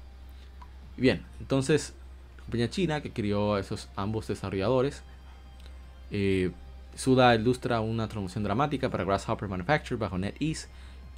Bien, 0.98 1.24
entonces, 1.40 1.94
la 2.38 2.44
compañía 2.44 2.70
china 2.70 3.02
que 3.02 3.12
crió 3.12 3.56
a 3.56 3.60
esos 3.60 3.90
ambos 3.96 4.28
desarrolladores, 4.28 5.04
eh, 6.12 6.52
Suda 6.96 7.36
ilustra 7.36 7.80
una 7.80 8.08
transformación 8.08 8.44
dramática 8.44 8.90
para 8.90 9.04
Grasshopper 9.06 9.48
Manufacture 9.48 9.96
bajo 9.96 10.18
NetEase 10.18 10.68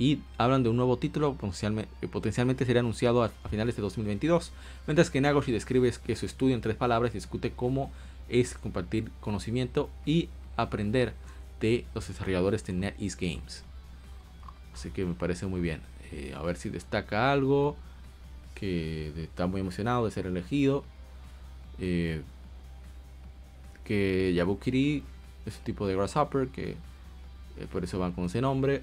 y 0.01 0.19
hablan 0.39 0.63
de 0.63 0.69
un 0.69 0.77
nuevo 0.77 0.97
título 0.97 1.37
que 1.99 2.07
potencialmente 2.07 2.65
sería 2.65 2.79
anunciado 2.79 3.23
a, 3.23 3.29
finales 3.51 3.75
de 3.75 3.83
2022, 3.83 4.51
mientras 4.87 5.11
que 5.11 5.21
Nagoshi 5.21 5.51
describe 5.51 5.93
que 6.03 6.15
su 6.15 6.25
estudio 6.25 6.55
en 6.55 6.61
tres 6.61 6.75
palabras 6.75 7.13
discute 7.13 7.51
cómo 7.51 7.91
es 8.27 8.55
compartir 8.55 9.11
conocimiento 9.19 9.91
y 10.03 10.29
aprender 10.57 11.13
de 11.59 11.85
los 11.93 12.07
desarrolladores 12.07 12.65
de 12.65 12.73
NetEase 12.73 13.15
Games. 13.15 13.63
Así 14.73 14.89
que 14.89 15.05
me 15.05 15.13
parece 15.13 15.45
muy 15.45 15.61
bien. 15.61 15.81
Eh, 16.11 16.33
a 16.35 16.41
ver 16.41 16.57
si 16.57 16.69
destaca 16.69 17.31
algo. 17.31 17.75
Que 18.55 19.13
está 19.21 19.45
muy 19.45 19.61
emocionado 19.61 20.05
de 20.05 20.11
ser 20.11 20.25
elegido. 20.25 20.83
Eh, 21.77 22.23
que 23.85 24.33
Yabukiri 24.33 25.03
es 25.45 25.57
un 25.57 25.63
tipo 25.63 25.85
de 25.85 25.95
Grasshopper. 25.95 26.47
Que 26.47 26.71
eh, 26.71 27.67
por 27.71 27.83
eso 27.83 27.99
van 27.99 28.13
con 28.13 28.25
ese 28.25 28.41
nombre. 28.41 28.81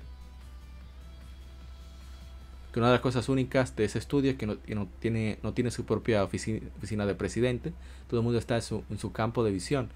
Que 2.73 2.81
una 2.81 2.89
de 2.89 2.95
las 2.95 3.01
cosas 3.01 3.29
únicas 3.29 3.75
de 3.77 3.85
ese 3.85 3.99
estudio 3.99 4.33
es 4.33 4.37
que 4.37 4.47
no, 4.47 4.57
tiene, 5.01 5.39
no 5.43 5.53
tiene 5.55 5.71
su 5.71 5.85
propia 5.85 6.23
oficina, 6.23 7.07
de 7.07 7.15
presidente. 7.15 7.73
Todo 8.09 8.21
el 8.21 8.25
mundo 8.25 8.39
está 8.39 8.57
en 8.57 8.99
su, 8.99 9.13
campo 9.13 9.43
de 9.43 9.51
visión. 9.51 9.89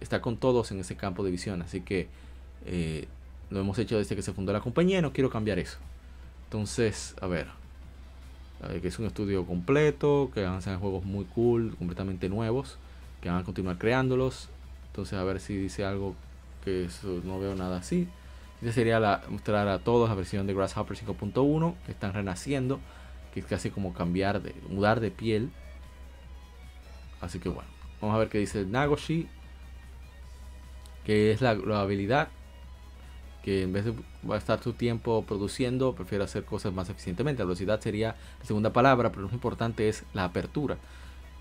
Está 0.00 0.20
con 0.20 0.36
todos 0.36 0.72
en 0.72 0.80
ese 0.80 0.96
campo 0.96 1.24
de 1.24 1.30
visión. 1.30 1.62
Así 1.62 1.82
que 1.82 2.08
lo 3.50 3.60
hemos 3.60 3.78
hecho 3.78 3.98
desde 3.98 4.16
que 4.16 4.22
se 4.22 4.32
fundó 4.32 4.52
la 4.52 4.60
compañía 4.60 4.98
y 4.98 5.02
no 5.02 5.12
quiero 5.12 5.30
cambiar 5.30 5.58
eso. 5.58 5.78
Entonces, 6.44 7.14
a 7.20 7.28
ver. 7.28 7.46
que 8.82 8.88
es 8.88 8.98
un 8.98 9.06
estudio 9.06 9.46
completo, 9.46 10.30
que 10.34 10.44
avanzan 10.44 10.80
juegos 10.80 11.04
muy 11.04 11.24
cool, 11.26 11.76
completamente 11.76 12.28
nuevos, 12.28 12.76
que 13.20 13.28
van 13.28 13.38
a 13.38 13.44
continuar 13.44 13.78
creándolos. 13.78 14.48
Entonces, 14.88 15.16
a 15.16 15.22
ver 15.22 15.38
si 15.38 15.56
dice 15.56 15.84
algo 15.84 16.16
que 16.64 16.86
eso, 16.86 17.20
no 17.24 17.38
veo 17.38 17.54
nada 17.54 17.78
así. 17.78 18.08
Esta 18.60 18.72
sería 18.72 19.00
la, 19.00 19.22
mostrar 19.28 19.68
a 19.68 19.78
todos 19.78 20.08
la 20.08 20.14
versión 20.14 20.46
de 20.46 20.54
Grasshopper 20.54 20.96
5.1 20.96 21.74
que 21.86 21.92
están 21.92 22.12
renaciendo, 22.12 22.78
que 23.32 23.40
es 23.40 23.46
casi 23.46 23.70
como 23.70 23.94
cambiar 23.94 24.42
de 24.42 24.54
mudar 24.68 25.00
de 25.00 25.10
piel. 25.10 25.50
Así 27.20 27.38
que 27.38 27.48
bueno, 27.48 27.68
vamos 28.00 28.16
a 28.16 28.18
ver 28.18 28.28
qué 28.28 28.38
dice 28.38 28.64
Nagoshi, 28.66 29.28
que 31.04 31.32
es 31.32 31.40
la, 31.40 31.54
la 31.54 31.80
habilidad 31.80 32.28
que 33.42 33.62
en 33.62 33.72
vez 33.72 33.86
de 33.86 33.94
estar 34.36 34.62
su 34.62 34.74
tiempo 34.74 35.24
produciendo, 35.26 35.94
prefiere 35.94 36.24
hacer 36.24 36.44
cosas 36.44 36.72
más 36.72 36.88
eficientemente. 36.90 37.42
La 37.42 37.46
velocidad 37.46 37.80
sería 37.80 38.16
la 38.38 38.44
segunda 38.44 38.72
palabra, 38.72 39.10
pero 39.10 39.22
lo 39.22 39.32
importante 39.32 39.88
es 39.88 40.04
la 40.12 40.24
apertura, 40.24 40.76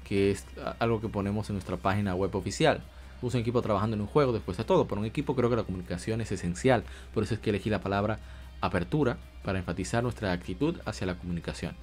que 0.06 0.32
es 0.32 0.46
algo 0.80 1.02
que 1.02 1.10
ponemos 1.10 1.50
en 1.50 1.56
nuestra 1.56 1.78
página 1.78 2.16
web 2.16 2.34
oficial. 2.36 2.84
Uso 3.22 3.38
un 3.38 3.42
equipo 3.42 3.62
trabajando 3.62 3.96
en 3.96 4.02
un 4.02 4.08
juego, 4.08 4.32
después 4.32 4.58
de 4.58 4.64
todo. 4.64 4.86
Por 4.88 4.98
un 4.98 5.06
equipo 5.06 5.36
creo 5.36 5.50
que 5.50 5.56
la 5.56 5.64
comunicación 5.64 6.22
es 6.22 6.32
esencial, 6.32 6.84
por 7.14 7.24
eso 7.24 7.34
es 7.34 7.40
que 7.40 7.50
elegí 7.50 7.70
la 7.70 7.82
palabra 7.82 8.20
apertura 8.62 9.18
para 9.44 9.60
enfatizar 9.60 10.04
nuestra 10.04 10.32
actitud 10.32 10.78
hacia 10.86 11.08
la 11.08 11.16
comunicación. 11.16 11.76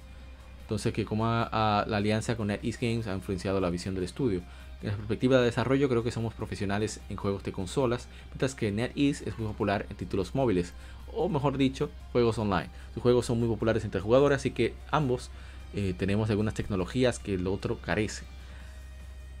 Entonces, 0.61 0.93
que 0.93 1.05
como 1.05 1.25
la 1.25 1.81
alianza 1.83 2.35
con 2.35 2.47
NetEase 2.47 2.77
Games 2.81 3.07
ha 3.07 3.13
influenciado 3.13 3.61
la 3.61 3.69
visión 3.69 3.95
del 3.95 4.03
estudio. 4.03 4.41
En 4.81 4.89
la 4.89 4.95
perspectiva 4.95 5.37
de 5.37 5.45
desarrollo 5.45 5.89
creo 5.89 6.03
que 6.03 6.11
somos 6.11 6.33
profesionales 6.33 6.99
en 7.09 7.15
juegos 7.15 7.43
de 7.43 7.51
consolas, 7.51 8.07
mientras 8.27 8.53
que 8.53 8.71
NetEase 8.71 9.29
es 9.29 9.39
muy 9.39 9.47
popular 9.47 9.85
en 9.89 9.95
títulos 9.95 10.35
móviles, 10.35 10.73
o 11.13 11.29
mejor 11.29 11.57
dicho, 11.57 11.89
juegos 12.11 12.37
online. 12.37 12.69
Sus 12.93 13.01
juegos 13.01 13.25
son 13.25 13.39
muy 13.39 13.47
populares 13.47 13.85
entre 13.85 14.01
jugadores, 14.01 14.37
así 14.37 14.51
que 14.51 14.73
ambos 14.91 15.31
eh, 15.73 15.93
tenemos 15.97 16.29
algunas 16.29 16.53
tecnologías 16.53 17.19
que 17.19 17.35
el 17.35 17.47
otro 17.47 17.79
carece. 17.79 18.25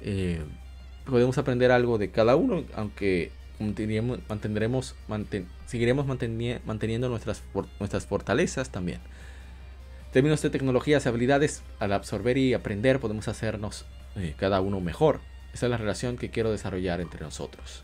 Eh, 0.01 0.43
podemos 1.11 1.37
aprender 1.37 1.71
algo 1.71 1.97
de 1.97 2.11
cada 2.11 2.35
uno, 2.35 2.63
aunque 2.75 3.31
mantendremos, 3.59 4.95
seguiremos 5.65 6.05
manteniendo 6.05 7.09
nuestras, 7.09 7.43
nuestras 7.79 8.05
fortalezas 8.05 8.71
también. 8.71 8.99
En 10.07 10.11
términos 10.11 10.41
de 10.41 10.49
tecnologías 10.49 11.05
y 11.05 11.09
habilidades, 11.09 11.63
al 11.79 11.93
absorber 11.93 12.37
y 12.37 12.53
aprender 12.53 12.99
podemos 12.99 13.27
hacernos 13.27 13.85
eh, 14.15 14.33
cada 14.37 14.61
uno 14.61 14.79
mejor. 14.79 15.19
Esa 15.53 15.65
es 15.65 15.69
la 15.69 15.77
relación 15.77 16.17
que 16.17 16.29
quiero 16.29 16.51
desarrollar 16.51 17.01
entre 17.01 17.21
nosotros. 17.21 17.83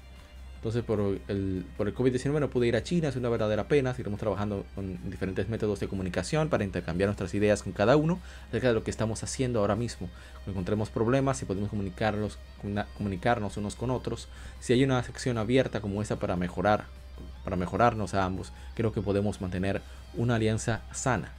Entonces, 0.64 0.86
por 0.86 1.20
el, 1.28 1.66
por 1.76 1.90
el 1.90 1.94
COVID-19 1.94 2.40
no 2.40 2.50
pude 2.50 2.68
ir 2.68 2.78
a 2.78 2.84
China, 2.84 3.10
es 3.10 3.18
una 3.18 3.28
verdadera 3.28 3.68
pena. 3.68 3.92
Seguiremos 3.92 4.18
trabajando 4.18 4.66
con 4.76 4.98
diferentes 5.12 5.50
métodos 5.50 5.82
de 5.82 5.90
comunicación 5.90 6.48
para 6.48 6.64
intercambiar 6.64 7.10
nuestras 7.10 7.34
ideas 7.34 7.64
con 7.64 7.74
cada 7.74 7.98
uno 7.98 8.22
acerca 8.48 8.70
de 8.70 8.74
lo 8.74 8.82
que 8.82 8.90
estamos 8.90 9.22
haciendo 9.24 9.60
ahora 9.60 9.76
mismo. 9.76 10.08
Encontremos 10.48 10.90
problemas, 10.90 11.42
y 11.42 11.46
podemos 11.46 11.70
comunicarnos, 11.70 12.38
comunicarnos 12.98 13.58
unos 13.58 13.76
con 13.76 13.92
otros. 13.92 14.30
Si 14.62 14.72
hay 14.72 14.86
una 14.86 15.04
sección 15.04 15.38
abierta 15.38 15.82
como 15.82 16.02
esa 16.02 16.16
para 16.16 16.38
mejorar, 16.38 16.86
para 17.44 17.58
mejorarnos 17.58 18.14
a 18.14 18.24
ambos, 18.24 18.54
creo 18.74 18.94
que 18.94 19.02
podemos 19.02 19.42
mantener 19.42 19.82
una 20.14 20.36
alianza 20.36 20.80
sana. 20.94 21.34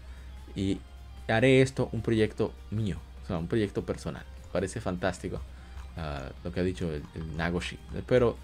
Y 0.55 0.81
haré 1.29 1.63
esto 1.63 1.89
un 1.93 2.03
proyecto 2.03 2.53
mío, 2.71 2.99
o 3.23 3.27
sea, 3.27 3.39
un 3.39 3.49
proyecto 3.49 3.87
personal. 3.87 4.25
Parece 4.53 4.83
fantástico 4.83 5.41
ah, 5.97 6.29
lo 6.45 6.53
que 6.53 6.61
ha 6.61 6.63
dicho 6.63 6.91
Nagoshi. 7.39 7.79
Espero, 7.97 8.37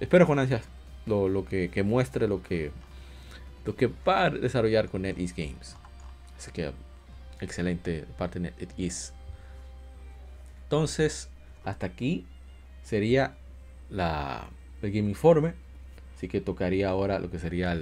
espero 0.00 0.26
con 0.26 0.38
ansias 0.38 0.62
lo, 1.06 1.44
que, 1.44 1.82
muestre 1.84 2.28
lo 2.28 2.42
que, 2.42 2.70
lo 3.64 3.76
que 3.76 3.90
va 4.06 4.24
a 4.24 4.30
desarrollar 4.30 4.88
con 4.88 5.02
NetEase 5.02 5.34
Games. 5.36 5.76
Así 6.36 6.50
que 6.50 6.72
excelente 7.40 8.04
parte 8.18 8.38
de 8.38 8.50
NetEase. 8.50 9.12
Entonces, 10.64 11.28
hasta 11.64 11.86
aquí 11.86 12.26
sería 12.82 13.36
la, 13.90 14.48
el 14.82 14.92
Game 14.92 15.08
Informe. 15.08 15.54
Así 16.16 16.28
que 16.28 16.40
tocaría 16.40 16.88
ahora 16.88 17.18
lo 17.18 17.30
que 17.30 17.38
sería 17.38 17.78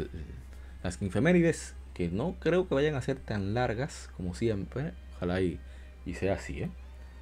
las 0.82 1.00
infemérides. 1.00 1.74
Que 1.94 2.08
no 2.08 2.36
creo 2.40 2.66
que 2.66 2.74
vayan 2.74 2.94
a 2.94 3.02
ser 3.02 3.18
tan 3.18 3.54
largas 3.54 4.10
como 4.16 4.34
siempre. 4.34 4.92
Ojalá 5.16 5.40
y, 5.40 5.60
sea 6.14 6.34
así. 6.34 6.62
¿eh? 6.62 6.70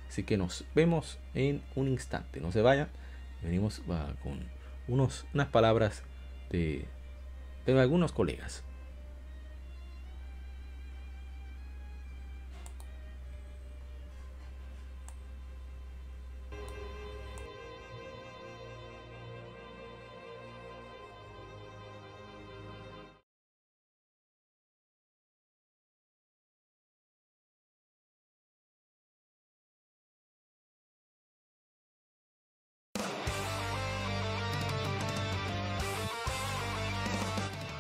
Así 0.09 0.23
que 0.23 0.37
nos 0.37 0.65
vemos 0.75 1.19
en 1.35 1.63
un 1.75 1.89
instante. 1.89 2.41
No 2.41 2.53
se 2.53 2.63
vayan. 2.63 2.89
Venimos 3.43 3.83
con 4.23 4.41
unos, 4.89 5.27
unas 5.35 5.49
palabras 5.49 6.03
de, 6.51 6.87
de 7.67 7.81
algunos 7.81 8.13
colegas. 8.13 8.65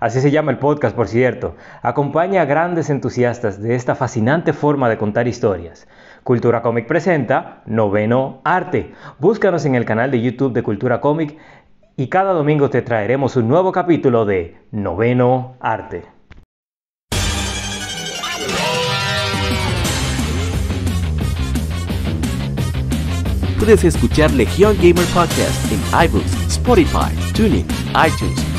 Así 0.00 0.20
se 0.20 0.30
llama 0.30 0.50
el 0.50 0.58
podcast, 0.58 0.94
por 0.94 1.08
cierto. 1.08 1.56
Acompaña 1.82 2.42
a 2.42 2.46
grandes 2.46 2.90
entusiastas 2.90 3.60
de 3.60 3.74
esta 3.74 3.94
fascinante 3.94 4.52
forma 4.52 4.88
de 4.88 4.98
contar 4.98 5.28
historias. 5.28 5.88
Cultura 6.22 6.62
Comic 6.62 6.86
presenta 6.86 7.62
Noveno 7.66 8.40
Arte. 8.44 8.92
Búscanos 9.18 9.64
en 9.64 9.74
el 9.74 9.84
canal 9.84 10.10
de 10.10 10.20
YouTube 10.20 10.52
de 10.52 10.62
Cultura 10.62 11.00
Comic 11.00 11.36
y 11.96 12.08
cada 12.08 12.32
domingo 12.32 12.68
te 12.68 12.82
traeremos 12.82 13.36
un 13.36 13.48
nuevo 13.48 13.72
capítulo 13.72 14.24
de 14.24 14.56
Noveno 14.70 15.56
Arte. 15.60 16.16
Puedes 23.58 23.84
escuchar 23.84 24.30
Legion 24.32 24.76
Gamer 24.76 25.06
Podcast 25.14 25.72
en 25.72 25.80
iBooks, 26.06 26.46
Spotify, 26.46 27.10
TuneIn, 27.34 27.66
iTunes, 28.06 28.38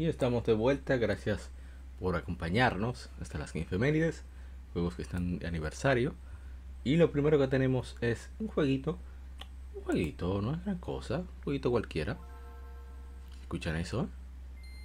Y 0.00 0.06
estamos 0.06 0.46
de 0.46 0.54
vuelta, 0.54 0.96
gracias 0.96 1.50
por 1.98 2.16
acompañarnos 2.16 3.10
hasta 3.20 3.36
las 3.36 3.54
efemérides, 3.54 4.24
juegos 4.72 4.94
que 4.94 5.02
están 5.02 5.38
de 5.38 5.46
aniversario. 5.46 6.14
Y 6.84 6.96
lo 6.96 7.12
primero 7.12 7.38
que 7.38 7.48
tenemos 7.48 7.98
es 8.00 8.30
un 8.38 8.48
jueguito, 8.48 8.98
un 9.74 9.82
jueguito, 9.82 10.40
no 10.40 10.54
es 10.54 10.64
gran 10.64 10.78
cosa, 10.78 11.18
un 11.18 11.28
jueguito 11.44 11.70
cualquiera. 11.70 12.16
¿Escuchan 13.42 13.76
eso? 13.76 14.08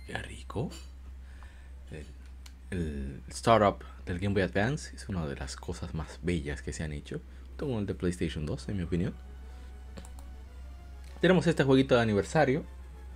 Qué 0.05 0.17
rico. 0.17 0.69
El, 2.71 3.21
startup 3.29 3.85
del 4.05 4.19
Game 4.19 4.33
Boy 4.33 4.43
Advance 4.43 4.93
es 4.93 5.07
una 5.07 5.25
de 5.25 5.37
las 5.37 5.55
cosas 5.55 5.93
más 5.93 6.19
bellas 6.23 6.61
que 6.61 6.73
se 6.73 6.83
han 6.83 6.91
hecho, 6.91 7.21
como 7.55 7.79
el 7.79 7.85
de 7.85 7.95
PlayStation 7.95 8.45
2, 8.45 8.67
en 8.67 8.75
mi 8.75 8.83
opinión. 8.83 9.13
Tenemos 11.21 11.47
este 11.47 11.63
jueguito 11.63 11.95
de 11.95 12.01
aniversario 12.01 12.65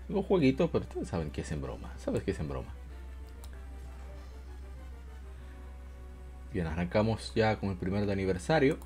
un 0.09 0.23
jueguito, 0.23 0.69
pero 0.71 0.85
ustedes 0.85 1.07
saben 1.07 1.31
que 1.31 1.41
es 1.41 1.51
en 1.51 1.61
broma. 1.61 1.93
¿Sabes 1.97 2.23
que 2.23 2.31
es 2.31 2.39
en 2.39 2.49
broma? 2.49 2.73
Bien, 6.51 6.65
arrancamos 6.65 7.31
ya 7.35 7.59
con 7.59 7.69
el 7.69 7.77
primer 7.77 8.05
de 8.05 8.13
aniversario. 8.13 8.77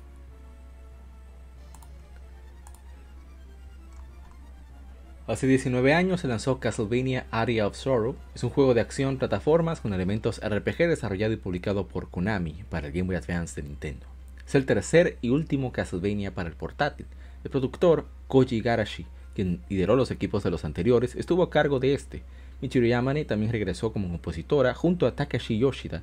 Hace 5.26 5.46
19 5.46 5.94
años 5.94 6.20
se 6.20 6.28
lanzó 6.28 6.60
Castlevania 6.60 7.26
Area 7.30 7.66
of 7.66 7.76
Sorrow. 7.76 8.14
Es 8.34 8.44
un 8.44 8.50
juego 8.50 8.74
de 8.74 8.82
acción 8.82 9.16
plataformas 9.16 9.80
con 9.80 9.94
elementos 9.94 10.38
RPG 10.44 10.86
desarrollado 10.86 11.32
y 11.32 11.38
publicado 11.38 11.88
por 11.88 12.10
Konami 12.10 12.64
para 12.68 12.88
el 12.88 12.92
Game 12.92 13.06
Boy 13.06 13.16
Advance 13.16 13.58
de 13.58 13.66
Nintendo. 13.66 14.06
Es 14.46 14.54
el 14.54 14.66
tercer 14.66 15.16
y 15.22 15.30
último 15.30 15.72
Castlevania 15.72 16.34
para 16.34 16.50
el 16.50 16.56
portátil. 16.56 17.06
El 17.42 17.50
productor 17.50 18.06
Koji 18.28 18.60
Garashi, 18.60 19.06
quien 19.34 19.60
lideró 19.68 19.96
los 19.96 20.10
equipos 20.10 20.42
de 20.42 20.50
los 20.50 20.64
anteriores, 20.64 21.16
estuvo 21.16 21.42
a 21.42 21.50
cargo 21.50 21.80
de 21.80 21.94
este. 21.94 22.22
Michiru 22.60 22.86
Yamane 22.86 23.24
también 23.24 23.52
regresó 23.52 23.92
como 23.92 24.08
compositora 24.08 24.74
junto 24.74 25.06
a 25.06 25.14
Takashi 25.14 25.58
Yoshida 25.58 26.02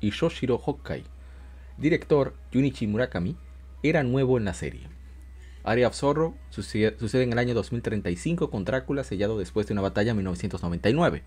y 0.00 0.10
Shoshiro 0.10 0.56
Hokkai. 0.56 1.04
director 1.76 2.34
Junichi 2.52 2.86
Murakami 2.86 3.36
era 3.82 4.02
nuevo 4.02 4.38
en 4.38 4.44
la 4.44 4.54
serie. 4.54 4.88
Area 5.64 5.88
of 5.88 5.94
Sorrow 5.94 6.34
sucede, 6.50 7.22
en 7.22 7.32
el 7.32 7.38
año 7.38 7.54
2035 7.54 8.50
con 8.50 8.64
Drácula 8.64 9.04
sellado 9.04 9.38
después 9.38 9.66
de 9.66 9.74
una 9.74 9.82
batalla 9.82 10.12
en 10.12 10.16
1999. 10.16 11.22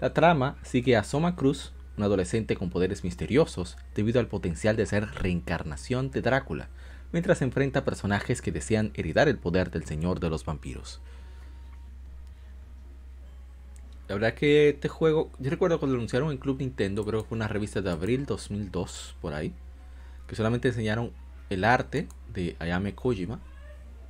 La 0.00 0.12
trama 0.12 0.58
sigue 0.62 0.96
a 0.96 1.04
Soma 1.04 1.34
Cruz, 1.34 1.72
un 1.96 2.04
adolescente 2.04 2.56
con 2.56 2.70
poderes 2.70 3.04
misteriosos 3.04 3.76
debido 3.94 4.20
al 4.20 4.28
potencial 4.28 4.76
de 4.76 4.86
ser 4.86 5.06
reencarnación 5.06 6.10
de 6.10 6.22
Drácula, 6.22 6.68
mientras 7.14 7.42
enfrenta 7.42 7.84
personajes 7.84 8.42
que 8.42 8.50
desean 8.50 8.90
heredar 8.94 9.28
el 9.28 9.38
poder 9.38 9.70
del 9.70 9.84
señor 9.84 10.18
de 10.18 10.28
los 10.28 10.44
vampiros. 10.44 11.00
La 14.08 14.16
verdad 14.16 14.34
que 14.34 14.70
este 14.70 14.88
juego, 14.88 15.30
yo 15.38 15.48
recuerdo 15.48 15.78
cuando 15.78 15.94
lo 15.94 16.00
anunciaron 16.00 16.32
en 16.32 16.38
Club 16.38 16.58
Nintendo, 16.58 17.04
creo 17.04 17.22
que 17.22 17.28
fue 17.28 17.36
una 17.36 17.46
revista 17.46 17.80
de 17.80 17.92
abril 17.92 18.26
2002, 18.26 19.14
por 19.20 19.32
ahí, 19.32 19.54
que 20.26 20.34
solamente 20.34 20.66
enseñaron 20.66 21.12
el 21.50 21.62
arte 21.62 22.08
de 22.32 22.56
Ayame 22.58 22.96
Kojima, 22.96 23.38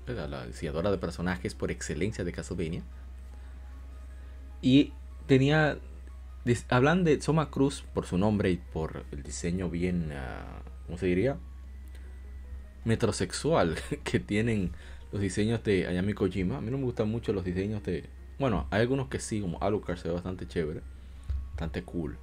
la 0.06 0.46
diseñadora 0.46 0.90
de 0.90 0.96
personajes 0.96 1.54
por 1.54 1.70
excelencia 1.70 2.24
de 2.24 2.32
Castlevania. 2.32 2.84
Y 4.62 4.94
tenía. 5.26 5.76
Hablan 6.70 7.04
de 7.04 7.20
Soma 7.20 7.50
Cruz 7.50 7.84
por 7.92 8.06
su 8.06 8.16
nombre 8.16 8.50
y 8.50 8.56
por 8.56 9.04
el 9.12 9.22
diseño 9.22 9.68
bien. 9.68 10.10
Uh, 10.10 10.86
¿Cómo 10.86 10.96
se 10.96 11.06
diría? 11.06 11.36
Metrosexual 12.84 13.76
que 14.04 14.20
tienen 14.20 14.72
los 15.12 15.20
diseños 15.20 15.62
de 15.64 15.86
Ayami 15.86 16.14
Kojima. 16.14 16.58
A 16.58 16.60
mí 16.60 16.70
no 16.70 16.78
me 16.78 16.84
gustan 16.84 17.08
mucho 17.08 17.32
los 17.32 17.44
diseños 17.44 17.82
de. 17.84 18.04
Bueno, 18.38 18.66
hay 18.70 18.80
algunos 18.82 19.08
que 19.08 19.20
sí, 19.20 19.40
como 19.40 19.62
Alucard 19.62 19.96
se 19.96 20.08
ve 20.08 20.14
bastante 20.14 20.46
chévere, 20.46 20.80
bastante 21.50 21.82
cool. 21.82 22.18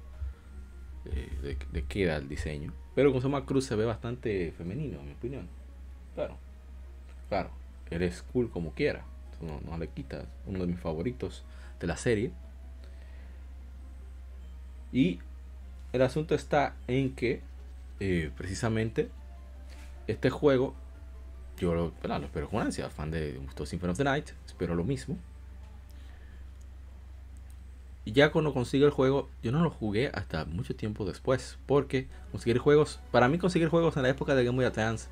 Eh, 1.06 1.30
de, 1.42 1.58
de 1.72 1.84
queda 1.84 2.16
el 2.16 2.28
diseño. 2.28 2.72
Pero 2.94 3.12
con 3.12 3.22
Soma 3.22 3.44
Cruz 3.46 3.64
se 3.64 3.74
ve 3.74 3.84
bastante 3.84 4.52
femenino, 4.56 5.00
en 5.00 5.06
mi 5.06 5.12
opinión. 5.12 5.48
Claro, 6.14 6.36
claro, 7.28 7.50
eres 7.90 8.22
cool 8.32 8.50
como 8.50 8.72
quiera. 8.72 9.04
No, 9.42 9.76
le 9.76 9.88
quitas. 9.88 10.26
Uno 10.46 10.60
de 10.60 10.66
mis 10.66 10.78
favoritos 10.78 11.44
de 11.80 11.86
la 11.86 11.96
serie. 11.96 12.30
Y 14.92 15.18
el 15.92 16.02
asunto 16.02 16.34
está 16.34 16.76
en 16.86 17.14
que 17.14 17.40
eh, 17.98 18.30
precisamente 18.36 19.10
este 20.06 20.30
juego 20.30 20.74
yo 21.58 21.74
lo, 21.74 21.92
lo 22.02 22.24
espero 22.24 22.48
con 22.48 22.60
ansia, 22.60 22.90
fan 22.90 23.10
de 23.10 23.40
Symphony 23.64 23.92
of 23.92 23.98
the 23.98 24.04
Night, 24.04 24.30
espero 24.46 24.74
lo 24.74 24.84
mismo. 24.84 25.16
Y 28.04 28.12
ya 28.12 28.32
cuando 28.32 28.52
consigo 28.52 28.84
el 28.84 28.90
juego, 28.90 29.30
yo 29.44 29.52
no 29.52 29.62
lo 29.62 29.70
jugué 29.70 30.10
hasta 30.12 30.44
mucho 30.44 30.74
tiempo 30.74 31.04
después, 31.04 31.58
porque 31.66 32.08
conseguir 32.32 32.58
juegos, 32.58 32.98
para 33.12 33.28
mí 33.28 33.38
conseguir 33.38 33.68
juegos 33.68 33.96
en 33.96 34.02
la 34.02 34.08
época 34.08 34.34
de 34.34 34.44
Game 34.44 34.56
Boy 34.56 34.64
Advance 34.64 35.08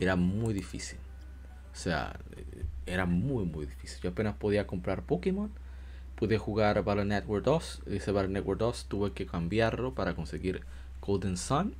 era 0.00 0.16
muy 0.16 0.52
difícil. 0.52 0.98
O 1.72 1.76
sea, 1.76 2.18
era 2.84 3.06
muy, 3.06 3.44
muy 3.44 3.66
difícil. 3.66 4.00
Yo 4.02 4.10
apenas 4.10 4.34
podía 4.34 4.66
comprar 4.66 5.04
Pokémon. 5.04 5.52
Pude 6.16 6.36
jugar 6.36 6.82
Battle 6.82 7.04
Network 7.04 7.44
2. 7.44 7.82
Ese 7.86 8.10
Battle 8.10 8.32
Network 8.32 8.58
2 8.58 8.86
tuve 8.86 9.12
que 9.12 9.24
cambiarlo 9.24 9.94
para 9.94 10.14
conseguir 10.14 10.64
Golden 11.00 11.36
Sun. 11.36 11.76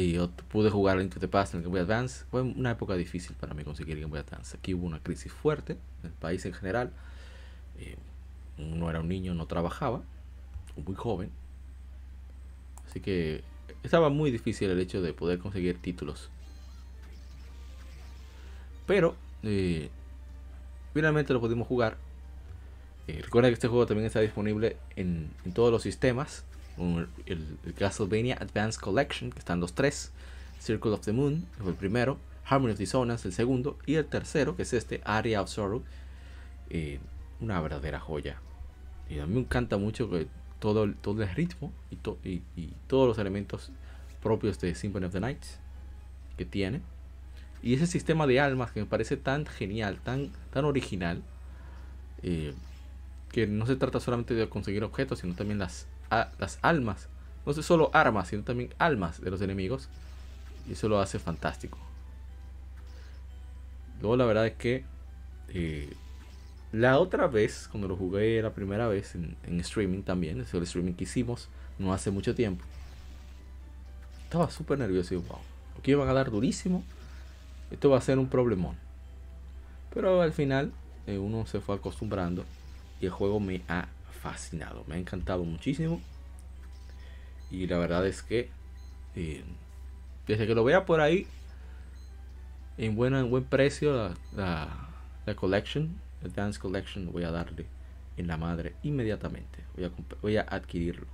Y 0.00 0.12
yo 0.12 0.30
pude 0.30 0.70
jugar 0.70 1.00
Into 1.00 1.20
the 1.20 1.28
Past 1.28 1.54
en 1.54 1.58
el 1.58 1.64
Game 1.64 1.72
Boy 1.72 1.80
Advance. 1.82 2.24
Fue 2.30 2.42
una 2.42 2.72
época 2.72 2.94
difícil 2.94 3.36
para 3.36 3.54
mí 3.54 3.64
conseguir 3.64 4.00
Game 4.00 4.10
Boy 4.10 4.20
Advance. 4.20 4.56
Aquí 4.56 4.74
hubo 4.74 4.86
una 4.86 5.00
crisis 5.00 5.32
fuerte 5.32 5.76
en 6.02 6.10
el 6.10 6.12
país 6.12 6.44
en 6.46 6.52
general. 6.52 6.92
Eh, 7.78 7.96
uno 8.58 8.90
era 8.90 9.00
un 9.00 9.08
niño, 9.08 9.34
no 9.34 9.46
trabajaba. 9.46 10.02
Muy 10.76 10.96
joven. 10.96 11.30
Así 12.86 13.00
que 13.00 13.42
estaba 13.82 14.08
muy 14.08 14.30
difícil 14.30 14.70
el 14.70 14.80
hecho 14.80 15.00
de 15.02 15.12
poder 15.12 15.38
conseguir 15.38 15.78
títulos 15.78 16.30
pero 18.86 19.16
eh, 19.42 19.88
finalmente 20.92 21.32
lo 21.32 21.40
pudimos 21.40 21.66
jugar. 21.66 21.96
Eh, 23.06 23.20
recuerda 23.22 23.48
que 23.48 23.54
este 23.54 23.68
juego 23.68 23.86
también 23.86 24.06
está 24.06 24.20
disponible 24.20 24.76
en, 24.96 25.30
todos 25.54 25.70
los 25.70 25.82
sistemas. 25.82 26.44
El, 26.78 27.58
Castlevania 27.78 28.36
Advanced 28.40 28.80
Collection, 28.80 29.30
que 29.30 29.38
están 29.38 29.60
los 29.60 29.74
tres. 29.74 30.12
Circle 30.60 30.92
of 30.92 31.00
the 31.00 31.12
Moon, 31.12 31.46
que 31.60 31.68
el 31.68 31.74
primero. 31.74 32.18
Harmony 32.46 32.72
of 32.72 32.78
Dissonance, 32.78 33.26
el 33.26 33.34
segundo. 33.34 33.78
Y 33.86 33.94
el 33.94 34.06
tercero, 34.06 34.56
que 34.56 34.62
es 34.62 34.72
este, 34.72 35.00
Area 35.04 35.42
of 35.42 35.48
Sorrow. 35.48 35.82
Eh, 36.70 36.98
una 37.40 37.60
verdadera 37.60 38.00
joya. 38.00 38.40
Y 39.08 39.18
a 39.18 39.26
mí 39.26 39.34
me 39.34 39.40
encanta 39.40 39.76
mucho 39.76 40.08
que 40.10 40.26
todo, 40.60 40.90
todo 40.94 41.22
el 41.22 41.28
ritmo 41.34 41.72
y, 41.90 42.42
y 42.56 42.72
todos 42.86 43.06
los 43.06 43.18
elementos 43.18 43.70
propios 44.22 44.58
de 44.60 44.74
Symphony 44.74 45.04
of 45.04 45.12
the 45.12 45.20
Night 45.20 45.42
que 46.36 46.44
tiene. 46.44 46.80
Y 47.62 47.74
ese 47.74 47.86
sistema 47.86 48.26
de 48.26 48.40
almas 48.40 48.72
que 48.72 48.80
me 48.80 48.86
parece 48.86 49.16
tan 49.16 49.46
genial, 49.46 49.98
tan, 50.02 50.30
tan 50.50 50.64
original, 50.64 51.22
eh, 52.22 52.54
que 53.30 53.46
no 53.46 53.66
se 53.66 53.76
trata 53.76 54.00
solamente 54.00 54.34
de 54.34 54.48
conseguir 54.48 54.84
objetos, 54.84 55.20
sino 55.20 55.34
también 55.34 55.58
las, 55.58 55.86
las 56.10 56.58
almas. 56.62 57.08
No 57.46 57.52
solo 57.52 57.90
armas, 57.92 58.28
sino 58.28 58.42
también 58.42 58.74
almas 58.78 59.20
de 59.20 59.30
los 59.30 59.40
enemigos. 59.40 59.88
Y 60.68 60.72
eso 60.72 60.88
lo 60.88 61.00
hace 61.00 61.18
fantástico. 61.18 61.78
Luego 64.00 64.16
la 64.16 64.24
verdad 64.24 64.46
es 64.46 64.54
que 64.54 64.84
eh, 65.48 65.92
la 66.72 66.98
otra 66.98 67.26
vez, 67.26 67.68
cuando 67.70 67.88
lo 67.88 67.96
jugué 67.96 68.40
la 68.42 68.52
primera 68.52 68.88
vez 68.88 69.14
en, 69.14 69.60
streaming 69.60 70.02
también, 70.02 70.40
es 70.40 70.52
el 70.54 70.62
streaming 70.62 70.94
que 70.94 71.04
hicimos 71.04 71.48
no 71.78 71.92
hace 71.92 72.10
mucho 72.10 72.34
tiempo, 72.34 72.64
estaba 74.24 74.48
súper 74.48 74.78
nervioso 74.78 75.14
y 75.14 75.16
wow, 75.16 75.38
aquí 75.78 75.90
iban 75.90 76.08
a 76.08 76.12
dar 76.12 76.30
durísimo 76.30 76.84
esto 77.74 77.90
va 77.90 77.98
a 77.98 78.00
ser 78.00 78.18
un 78.18 78.28
problemón. 78.28 78.76
Pero 79.92 80.22
al 80.22 80.32
final 80.32 80.72
eh, 81.06 81.18
uno 81.18 81.46
se 81.46 81.60
fue 81.60 81.74
acostumbrando 81.74 82.44
y 83.00 83.06
el 83.06 83.10
juego 83.10 83.40
me 83.40 83.62
ha 83.68 83.88
fascinado, 84.24 84.84
me 84.86 84.94
ha 84.94 84.98
encantado 84.98 85.44
muchísimo. 85.44 86.00
Y 87.50 87.66
la 87.66 87.76
verdad 87.76 88.06
es 88.06 88.22
que 88.22 88.48
eh, 89.14 89.44
desde 90.26 90.46
que 90.46 90.54
lo 90.54 90.64
vea 90.64 90.86
por 90.86 91.02
ahí 91.02 91.26
en, 92.78 92.96
buena, 92.96 93.20
en 93.20 93.28
buen 93.28 93.44
precio 93.44 93.92
la, 93.94 94.14
la, 94.34 94.88
la 95.26 95.34
collection, 95.34 96.00
Advanced 96.24 96.58
Collection, 96.58 97.12
voy 97.12 97.24
a 97.24 97.30
darle 97.30 97.66
en 98.16 98.26
la 98.26 98.38
madre 98.38 98.74
inmediatamente. 98.82 99.58
Voy 99.76 99.84
a, 99.84 99.90
voy 100.22 100.36
a 100.38 100.46
adquirirlo. 100.48 101.06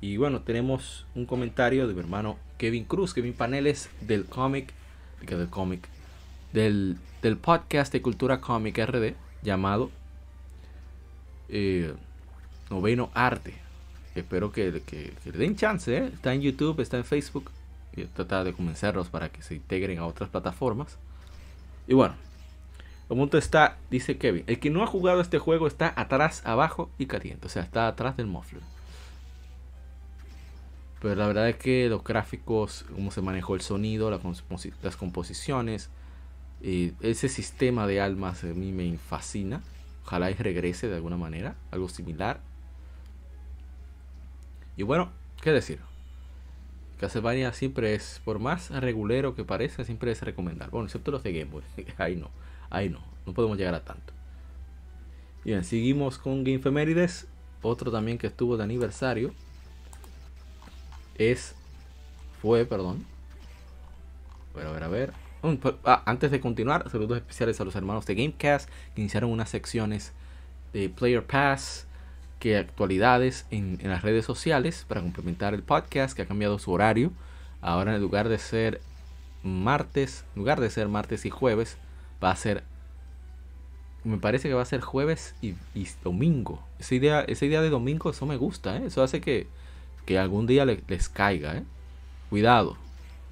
Y 0.00 0.16
bueno, 0.16 0.40
tenemos 0.40 1.06
un 1.14 1.26
comentario 1.26 1.86
de 1.86 1.92
mi 1.92 2.00
hermano 2.00 2.38
Kevin 2.56 2.84
Cruz, 2.84 3.12
Kevin 3.12 3.34
Paneles 3.34 3.90
del 4.00 4.24
cómic, 4.24 4.72
del 5.20 5.50
cómic, 5.50 5.86
del, 6.54 6.96
del 7.20 7.36
podcast 7.36 7.92
de 7.92 8.00
Cultura 8.00 8.40
Cómic 8.40 8.78
RD 8.78 9.14
llamado 9.42 9.90
eh, 11.48 11.94
Noveno 12.70 13.10
Arte. 13.14 13.54
Espero 14.14 14.52
que, 14.52 14.82
que, 14.86 15.12
le 15.24 15.32
den 15.32 15.56
chance, 15.56 15.96
¿eh? 15.96 16.10
está 16.12 16.32
en 16.34 16.40
YouTube, 16.40 16.80
está 16.80 16.96
en 16.96 17.04
Facebook. 17.04 17.50
Y 17.96 18.04
tratar 18.04 18.44
de 18.44 18.52
convencerlos 18.52 19.08
para 19.08 19.28
que 19.28 19.42
se 19.42 19.54
integren 19.54 19.98
a 19.98 20.06
otras 20.06 20.28
plataformas. 20.28 20.98
Y 21.86 21.94
bueno, 21.94 22.14
el 23.10 23.16
punto 23.16 23.38
está, 23.38 23.76
dice 23.90 24.18
Kevin, 24.18 24.44
el 24.46 24.58
que 24.58 24.70
no 24.70 24.82
ha 24.82 24.86
jugado 24.86 25.20
este 25.20 25.38
juego 25.38 25.66
está 25.66 25.92
atrás, 25.96 26.42
abajo 26.44 26.90
y 26.98 27.06
caliente. 27.06 27.46
O 27.46 27.50
sea, 27.50 27.62
está 27.62 27.86
atrás 27.86 28.16
del 28.16 28.26
muffler. 28.26 28.62
Pero 31.00 31.16
la 31.16 31.26
verdad 31.26 31.48
es 31.50 31.56
que 31.56 31.88
los 31.88 32.02
gráficos, 32.02 32.86
cómo 32.94 33.10
se 33.10 33.20
manejó 33.20 33.54
el 33.54 33.60
sonido, 33.60 34.10
las 34.10 34.96
composiciones, 34.96 35.90
eh, 36.62 36.94
ese 37.02 37.28
sistema 37.28 37.86
de 37.86 38.00
almas 38.00 38.42
a 38.42 38.46
mí 38.46 38.72
me 38.72 38.96
fascina. 38.96 39.60
Ojalá 40.04 40.30
y 40.30 40.34
regrese 40.34 40.88
de 40.88 40.96
alguna 40.96 41.16
manera, 41.16 41.56
algo 41.70 41.88
similar. 41.88 42.40
Y 44.76 44.82
bueno, 44.82 45.10
¿qué 45.40 45.50
decir? 45.50 45.80
Castlevania 46.98 47.52
siempre 47.52 47.94
es, 47.94 48.20
por 48.24 48.38
más 48.38 48.70
regulero 48.70 49.34
que 49.34 49.44
parezca, 49.44 49.84
siempre 49.84 50.12
es 50.12 50.22
recomendar. 50.22 50.70
Bueno, 50.70 50.86
excepto 50.86 51.10
los 51.10 51.22
de 51.22 51.32
Game 51.32 51.50
Boy. 51.50 51.62
ahí 51.98 52.16
no, 52.16 52.30
ahí 52.70 52.88
no, 52.88 53.00
no 53.26 53.32
podemos 53.32 53.56
llegar 53.56 53.74
a 53.74 53.84
tanto. 53.84 54.12
Bien, 55.44 55.64
seguimos 55.64 56.18
con 56.18 56.44
Game 56.44 56.60
Femérides. 56.60 57.26
Otro 57.62 57.90
también 57.90 58.18
que 58.18 58.26
estuvo 58.26 58.58
de 58.58 58.64
aniversario 58.64 59.34
es, 61.16 61.54
fue, 62.42 62.66
perdón. 62.66 63.04
A 64.52 64.58
ver, 64.58 64.66
a 64.66 64.72
ver, 64.72 64.82
a 64.82 64.88
ver. 64.88 65.23
Ah, 65.84 66.02
antes 66.06 66.30
de 66.30 66.40
continuar, 66.40 66.90
saludos 66.90 67.18
especiales 67.18 67.60
a 67.60 67.64
los 67.64 67.74
hermanos 67.74 68.06
de 68.06 68.14
Gamecast 68.14 68.68
que 68.94 69.00
iniciaron 69.00 69.30
unas 69.30 69.50
secciones 69.50 70.12
de 70.72 70.88
Player 70.88 71.24
Pass, 71.24 71.86
que 72.38 72.56
actualidades 72.56 73.46
en, 73.50 73.78
en 73.80 73.90
las 73.90 74.02
redes 74.02 74.24
sociales 74.24 74.84
para 74.88 75.00
complementar 75.00 75.54
el 75.54 75.62
podcast 75.62 76.16
que 76.16 76.22
ha 76.22 76.26
cambiado 76.26 76.58
su 76.58 76.72
horario. 76.72 77.12
Ahora 77.60 77.94
en 77.94 78.00
lugar 78.00 78.28
de 78.28 78.38
ser 78.38 78.80
martes, 79.42 80.24
en 80.34 80.40
lugar 80.40 80.60
de 80.60 80.70
ser 80.70 80.88
martes 80.88 81.24
y 81.26 81.30
jueves, 81.30 81.76
va 82.22 82.30
a 82.30 82.36
ser 82.36 82.64
me 84.04 84.18
parece 84.18 84.48
que 84.48 84.54
va 84.54 84.62
a 84.62 84.66
ser 84.66 84.82
jueves 84.82 85.34
y, 85.40 85.54
domingo. 86.02 86.62
Esa 86.78 86.94
idea, 86.94 87.20
esa 87.22 87.46
idea 87.46 87.62
de 87.62 87.70
domingo, 87.70 88.10
eso 88.10 88.26
me 88.26 88.36
gusta, 88.36 88.76
¿eh? 88.76 88.82
Eso 88.86 89.02
hace 89.02 89.22
que, 89.22 89.46
que 90.04 90.18
algún 90.18 90.46
día 90.46 90.66
les 90.66 91.08
caiga, 91.08 91.56
¿eh? 91.56 91.62
Cuidado. 92.28 92.76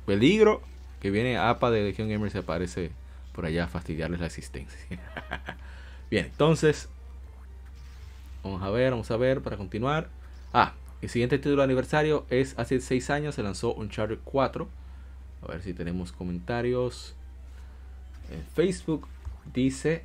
Peligro 0.07 0.63
que 1.03 1.11
viene 1.11 1.37
APA 1.37 1.73
de 1.73 1.83
Legion 1.83 2.09
Gamer 2.09 2.31
se 2.31 2.39
aparece 2.39 2.93
por 3.33 3.45
allá 3.45 3.65
a 3.65 3.67
fastidiarles 3.67 4.21
la 4.21 4.27
existencia. 4.27 4.79
Bien, 6.13 6.27
entonces, 6.27 6.89
vamos 8.45 8.63
a 8.63 8.71
ver, 8.71 8.93
vamos 8.93 9.11
a 9.11 9.17
ver 9.17 9.41
para 9.41 9.57
continuar. 9.57 10.11
Ah, 10.53 10.75
el 11.01 11.09
siguiente 11.09 11.39
título 11.39 11.57
de 11.57 11.65
aniversario 11.65 12.25
es 12.31 12.57
hace 12.57 12.81
6 12.81 13.11
años 13.11 13.35
se 13.35 13.43
lanzó 13.43 13.75
Uncharted 13.75 14.21
4. 14.23 14.69
A 15.43 15.47
ver 15.49 15.61
si 15.63 15.75
tenemos 15.75 16.13
comentarios. 16.13 17.17
En 18.31 18.45
Facebook 18.55 19.09
dice 19.53 20.05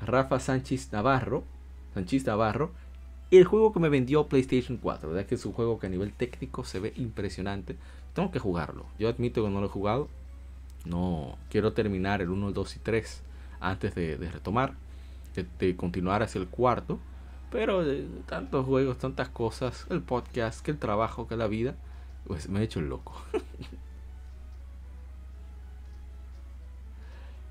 Rafa 0.00 0.38
Sánchez 0.38 0.92
Navarro. 0.92 1.42
Sánchez 1.94 2.26
Navarro. 2.26 2.70
El 3.32 3.44
juego 3.44 3.72
que 3.72 3.80
me 3.80 3.88
vendió 3.88 4.28
PlayStation 4.28 4.76
4. 4.76 5.08
¿Verdad 5.08 5.26
que 5.26 5.34
es 5.34 5.44
un 5.44 5.52
juego 5.52 5.80
que 5.80 5.88
a 5.88 5.90
nivel 5.90 6.12
técnico 6.12 6.62
se 6.62 6.78
ve 6.78 6.92
impresionante? 6.94 7.76
Tengo 8.16 8.30
que 8.30 8.38
jugarlo. 8.38 8.86
Yo 8.98 9.10
admito 9.10 9.44
que 9.44 9.50
no 9.50 9.60
lo 9.60 9.66
he 9.66 9.68
jugado. 9.68 10.08
No 10.86 11.36
quiero 11.50 11.74
terminar 11.74 12.22
el 12.22 12.30
1, 12.30 12.48
el 12.48 12.54
2 12.54 12.76
y 12.76 12.78
3 12.78 13.22
antes 13.60 13.94
de, 13.94 14.16
retomar. 14.16 14.72
De, 15.58 15.76
continuar 15.76 16.22
hacia 16.22 16.40
el 16.40 16.48
cuarto. 16.48 16.98
Pero 17.50 17.84
de 17.84 18.08
tantos 18.24 18.64
juegos, 18.64 18.96
tantas 18.96 19.28
cosas. 19.28 19.86
El 19.90 20.00
podcast, 20.00 20.64
que 20.64 20.70
el 20.70 20.78
trabajo, 20.78 21.28
que 21.28 21.36
la 21.36 21.46
vida. 21.46 21.74
Pues 22.26 22.48
me 22.48 22.60
he 22.60 22.62
hecho 22.62 22.80
el 22.80 22.88
loco. 22.88 23.12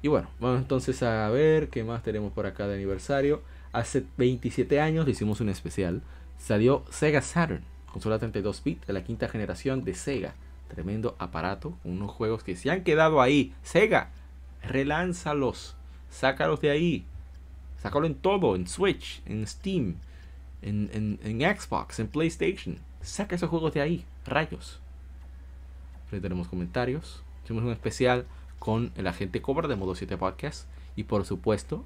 Y 0.02 0.08
bueno, 0.08 0.30
vamos 0.40 0.60
entonces 0.62 1.02
a 1.02 1.28
ver 1.30 1.70
qué 1.70 1.84
más 1.84 2.04
tenemos 2.04 2.32
por 2.32 2.46
acá 2.46 2.68
de 2.68 2.76
aniversario. 2.76 3.42
Hace 3.72 4.06
27 4.18 4.80
años 4.80 5.08
hicimos 5.08 5.42
un 5.42 5.50
especial. 5.50 6.04
Salió 6.38 6.86
Sega 6.92 7.24
Saturn, 7.24 7.64
consola 7.92 8.20
32 8.20 8.64
bit 8.64 8.86
de 8.86 8.94
la 8.94 9.04
quinta 9.04 9.28
generación 9.28 9.84
de 9.84 9.96
Sega. 9.96 10.36
Tremendo 10.68 11.16
aparato, 11.20 11.78
unos 11.84 12.12
juegos 12.12 12.44
que 12.44 12.56
se 12.56 12.72
han 12.72 12.84
quedado 12.84 13.22
ahí. 13.22 13.54
Sega, 13.64 14.12
relánzalos, 14.64 15.76
sácalos 16.10 16.62
de 16.62 16.72
ahí. 16.72 17.06
Sácalo 17.82 18.08
en 18.08 18.16
todo, 18.16 18.56
en 18.56 18.68
Switch, 18.68 19.22
en 19.26 19.46
Steam, 19.46 19.96
en, 20.62 21.40
Xbox, 21.58 22.00
en 22.00 22.08
PlayStation. 22.08 22.80
Saca 23.02 23.36
esos 23.36 23.50
juegos 23.50 23.74
de 23.74 23.82
ahí, 23.82 24.06
rayos. 24.26 24.80
Ahí 26.12 26.20
tenemos 26.20 26.48
comentarios. 26.48 27.22
Hicimos 27.44 27.64
un 27.64 27.72
especial 27.72 28.26
con 28.58 28.92
el 28.96 29.06
agente 29.06 29.42
Cobra 29.42 29.68
de 29.68 29.76
Modo 29.76 29.94
7 29.94 30.18
Podcast. 30.18 30.68
Y 30.96 31.04
por 31.04 31.26
supuesto, 31.26 31.86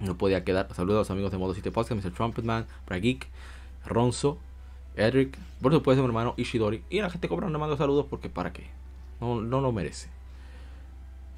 no 0.00 0.18
podía 0.18 0.44
quedar. 0.44 0.72
Saludos 0.74 0.96
a 0.96 1.00
los 1.00 1.10
amigos 1.10 1.32
de 1.32 1.38
Modo 1.38 1.54
7 1.54 1.70
Podcast, 1.70 2.04
Mr. 2.04 2.12
Trumpetman, 2.12 2.66
Geek, 2.88 3.28
Ronzo, 3.86 4.38
Edric, 4.96 5.38
por 5.60 5.72
supuesto 5.72 6.02
mi 6.02 6.08
hermano 6.08 6.34
Ishidori. 6.36 6.82
Y 6.90 7.00
la 7.00 7.10
gente 7.10 7.28
Cobra 7.28 7.48
no 7.48 7.58
mando 7.58 7.76
saludos 7.76 8.06
porque 8.08 8.28
para 8.28 8.52
qué. 8.52 8.66
No, 9.20 9.40
no 9.40 9.60
lo 9.60 9.72
merece. 9.72 10.08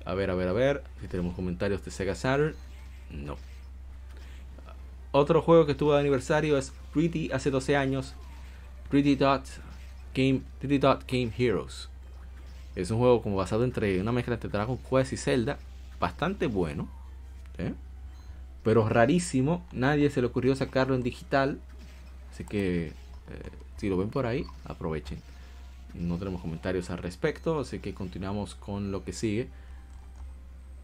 A 0.05 0.15
ver, 0.15 0.31
a 0.31 0.35
ver, 0.35 0.49
a 0.49 0.53
ver. 0.53 0.83
Si 1.01 1.09
tenemos 1.09 1.35
comentarios 1.35 1.85
de 1.85 1.91
Sega 1.91 2.15
Saturn. 2.15 2.55
No. 3.11 3.37
Otro 5.13 5.43
juego 5.43 5.67
que 5.67 5.73
estuvo 5.73 5.93
de 5.93 6.01
aniversario 6.01 6.57
es 6.57 6.73
Pretty 6.93 7.31
hace 7.33 7.51
12 7.51 7.77
años. 7.77 8.15
Pretty 8.89 9.15
Dot 9.17 9.45
Game, 10.15 10.43
Pretty 10.59 10.79
Dot 10.79 11.05
Game 11.07 11.33
Heroes. 11.37 11.89
Es 12.75 12.91
un 12.91 12.99
juego 12.99 13.23
como 13.23 13.37
basado 13.37 13.65
entre 13.65 14.01
una 14.01 14.13
mezcla 14.13 14.35
entre 14.35 14.49
Dragon 14.49 14.79
Quest 14.79 15.13
y 15.13 15.17
Zelda. 15.17 15.59
Bastante 16.01 16.47
bueno. 16.47 16.89
¿eh? 17.59 17.75
Pero 18.65 18.89
rarísimo. 18.89 19.67
Nadie 19.73 20.11
se 20.11 20.21
le 20.21 20.29
ocurrió 20.29 20.57
sacarlo 20.57 20.95
en 20.95 21.03
digital. 21.03 21.61
Así 22.33 22.45
que 22.45 22.93
eh, 23.31 23.51
si 23.77 23.89
lo 23.89 23.97
ven 23.97 24.11
por 24.11 24.27
ahí, 24.27 24.45
aprovechen. 24.65 25.19
No 25.95 26.19
tenemos 26.19 26.41
comentarios 26.41 26.91
al 26.91 26.99
respecto. 26.99 27.61
Así 27.61 27.79
que 27.79 27.95
continuamos 27.95 28.55
con 28.55 28.93
lo 28.93 29.05
que 29.05 29.13
sigue. 29.13 29.49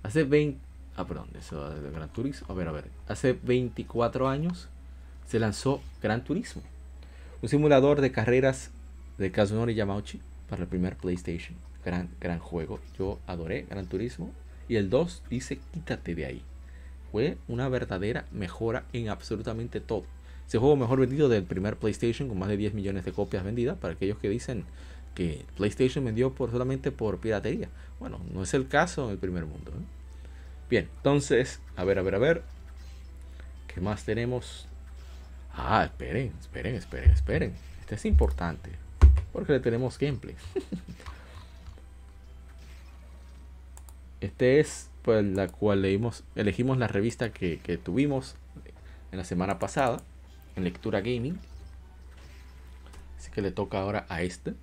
Hace 0.03 0.25
20... 0.25 0.59
Ah, 0.97 1.07
perdón, 1.07 1.29
eso 1.39 1.71
de 1.71 1.91
Gran 1.91 2.09
Turismo. 2.13 2.47
A 2.51 2.55
ver, 2.55 2.69
a 2.69 2.73
ver. 2.73 2.85
Hace 3.07 3.39
24 3.43 4.29
años 4.29 4.69
se 5.27 5.39
lanzó 5.39 5.81
Gran 6.03 6.25
Turismo. 6.25 6.63
Un 7.41 7.49
simulador 7.49 8.01
de 8.01 8.11
carreras 8.11 8.71
de 9.17 9.31
Kazunori 9.31 9.75
Yamauchi 9.75 10.21
para 10.49 10.63
el 10.63 10.69
primer 10.69 10.97
PlayStation 10.97 11.57
gran, 11.85 12.09
gran 12.21 12.39
juego. 12.39 12.81
Yo 12.99 13.19
adoré 13.27 13.67
Gran 13.69 13.87
Turismo. 13.87 14.33
Y 14.69 14.77
el 14.77 14.91
2 14.91 15.23
dice 15.31 15.59
quítate 15.73 16.15
de 16.15 16.27
ahí. 16.27 16.43
Fue 17.11 17.39
una 17.49 17.69
verdadera 17.69 18.27
mejora 18.33 18.85
en 18.93 19.09
absolutamente 19.09 19.81
todo. 19.81 20.05
Ese 20.49 20.57
juego 20.57 20.77
mejor 20.77 20.99
vendido 20.99 21.29
del 21.29 21.45
primer 21.45 21.77
PlayStation 21.77 22.27
con 22.27 22.39
más 22.39 22.49
de 22.49 22.57
10 22.57 22.73
millones 22.73 23.05
de 23.05 23.13
copias 23.13 23.45
vendidas. 23.45 23.77
Para 23.77 23.93
aquellos 23.93 24.17
que 24.17 24.31
dicen 24.31 24.65
que 25.15 25.45
PlayStation 25.59 26.03
vendió 26.03 26.33
por, 26.33 26.51
solamente 26.51 26.91
por 26.91 27.19
piratería. 27.19 27.69
Bueno, 28.01 28.19
no 28.33 28.43
es 28.43 28.55
el 28.55 28.67
caso 28.67 29.05
en 29.05 29.11
el 29.11 29.19
primer 29.19 29.45
mundo. 29.45 29.73
Bien, 30.71 30.89
entonces, 30.97 31.61
a 31.77 31.85
ver, 31.85 31.99
a 31.99 32.03
ver, 32.03 32.15
a 32.15 32.19
ver. 32.19 32.43
¿Qué 33.67 33.83
más 33.83 34.05
tenemos? 34.05 34.67
Ah, 35.53 35.85
esperen, 35.85 36.33
esperen, 36.41 36.77
esperen, 36.77 37.11
esperen. 37.11 37.53
Este 37.81 37.97
es 37.97 38.07
importante. 38.07 38.71
Porque 39.35 39.53
le 39.53 39.61
tenemos 39.61 39.99
gameplay. 39.99 40.35
Este 44.21 44.59
es 44.59 44.91
pues, 45.03 45.25
la 45.25 45.47
cual 45.47 45.83
leímos, 45.83 46.25
elegimos 46.35 46.77
la 46.77 46.89
revista 46.89 47.31
que 47.31 47.81
tuvimos 47.85 48.35
en 49.13 49.19
la 49.19 49.25
semana 49.25 49.61
pasada, 49.61 50.03
en 50.59 50.65
Lectura 50.65 51.01
Gaming. 51.01 51.39
Así 53.17 53.31
que 53.31 53.41
le 53.41 53.51
toca 53.51 53.81
ahora 53.81 54.07
a 54.09 54.23
este. 54.23 54.55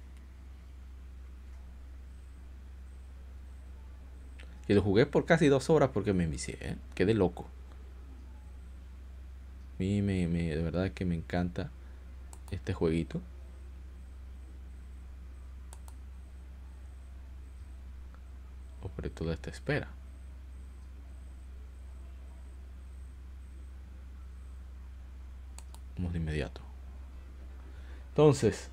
Y 4.67 4.73
lo 4.73 4.81
jugué 4.81 5.05
por 5.05 5.25
casi 5.25 5.47
dos 5.47 5.69
horas 5.69 5.89
porque 5.93 6.13
me 6.13 6.23
envicié, 6.23 6.57
¿eh? 6.61 6.75
quedé 6.95 7.13
loco. 7.13 7.47
A 9.75 9.79
mí 9.79 10.01
me, 10.01 10.27
me, 10.27 10.55
de 10.55 10.61
verdad 10.63 10.91
que 10.91 11.05
me 11.05 11.15
encanta 11.15 11.71
este 12.51 12.73
jueguito. 12.73 13.21
sobre 18.95 19.09
toda 19.09 19.33
esta 19.33 19.49
espera. 19.49 19.87
Vamos 25.97 26.13
de 26.13 26.19
inmediato. 26.19 26.61
Entonces, 28.09 28.69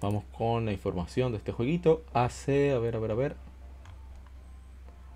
vamos 0.00 0.24
con 0.36 0.64
la 0.64 0.72
información 0.72 1.32
de 1.32 1.38
este 1.38 1.52
jueguito. 1.52 2.04
Hace, 2.12 2.72
a 2.72 2.78
ver, 2.78 2.96
a 2.96 2.98
ver, 2.98 3.10
a 3.10 3.14
ver. 3.14 3.36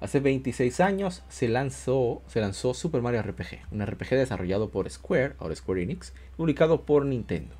Hace 0.00 0.20
26 0.20 0.80
años 0.80 1.22
se 1.28 1.48
lanzó, 1.48 2.22
se 2.26 2.40
lanzó 2.40 2.74
Super 2.74 3.00
Mario 3.00 3.22
RPG, 3.22 3.72
un 3.72 3.84
RPG 3.84 4.10
desarrollado 4.10 4.68
por 4.68 4.90
Square, 4.90 5.34
ahora 5.38 5.56
Square 5.56 5.82
Enix, 5.82 6.12
publicado 6.36 6.82
por 6.82 7.06
Nintendo 7.06 7.54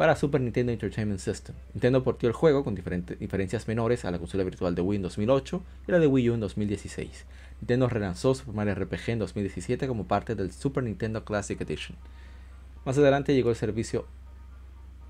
para 0.00 0.16
Super 0.16 0.40
Nintendo 0.40 0.72
Entertainment 0.72 1.20
System. 1.20 1.54
Nintendo 1.74 2.02
portió 2.02 2.26
el 2.26 2.32
juego 2.32 2.64
con 2.64 2.74
diferencias 2.74 3.68
menores 3.68 4.06
a 4.06 4.10
la 4.10 4.18
consola 4.18 4.44
virtual 4.44 4.74
de 4.74 4.80
Wii 4.80 4.96
en 4.96 5.02
2008 5.02 5.62
y 5.88 5.92
la 5.92 5.98
de 5.98 6.06
Wii 6.06 6.30
U 6.30 6.34
en 6.34 6.40
2016. 6.40 7.26
Nintendo 7.60 7.86
relanzó 7.86 8.34
Super 8.34 8.54
Mario 8.54 8.76
RPG 8.76 9.10
en 9.10 9.18
2017 9.18 9.86
como 9.86 10.06
parte 10.06 10.34
del 10.34 10.52
Super 10.52 10.84
Nintendo 10.84 11.22
Classic 11.22 11.60
Edition. 11.60 11.98
Más 12.84 12.96
adelante 12.98 13.34
llegó 13.34 13.50
el 13.50 13.56
servicio... 13.56 14.06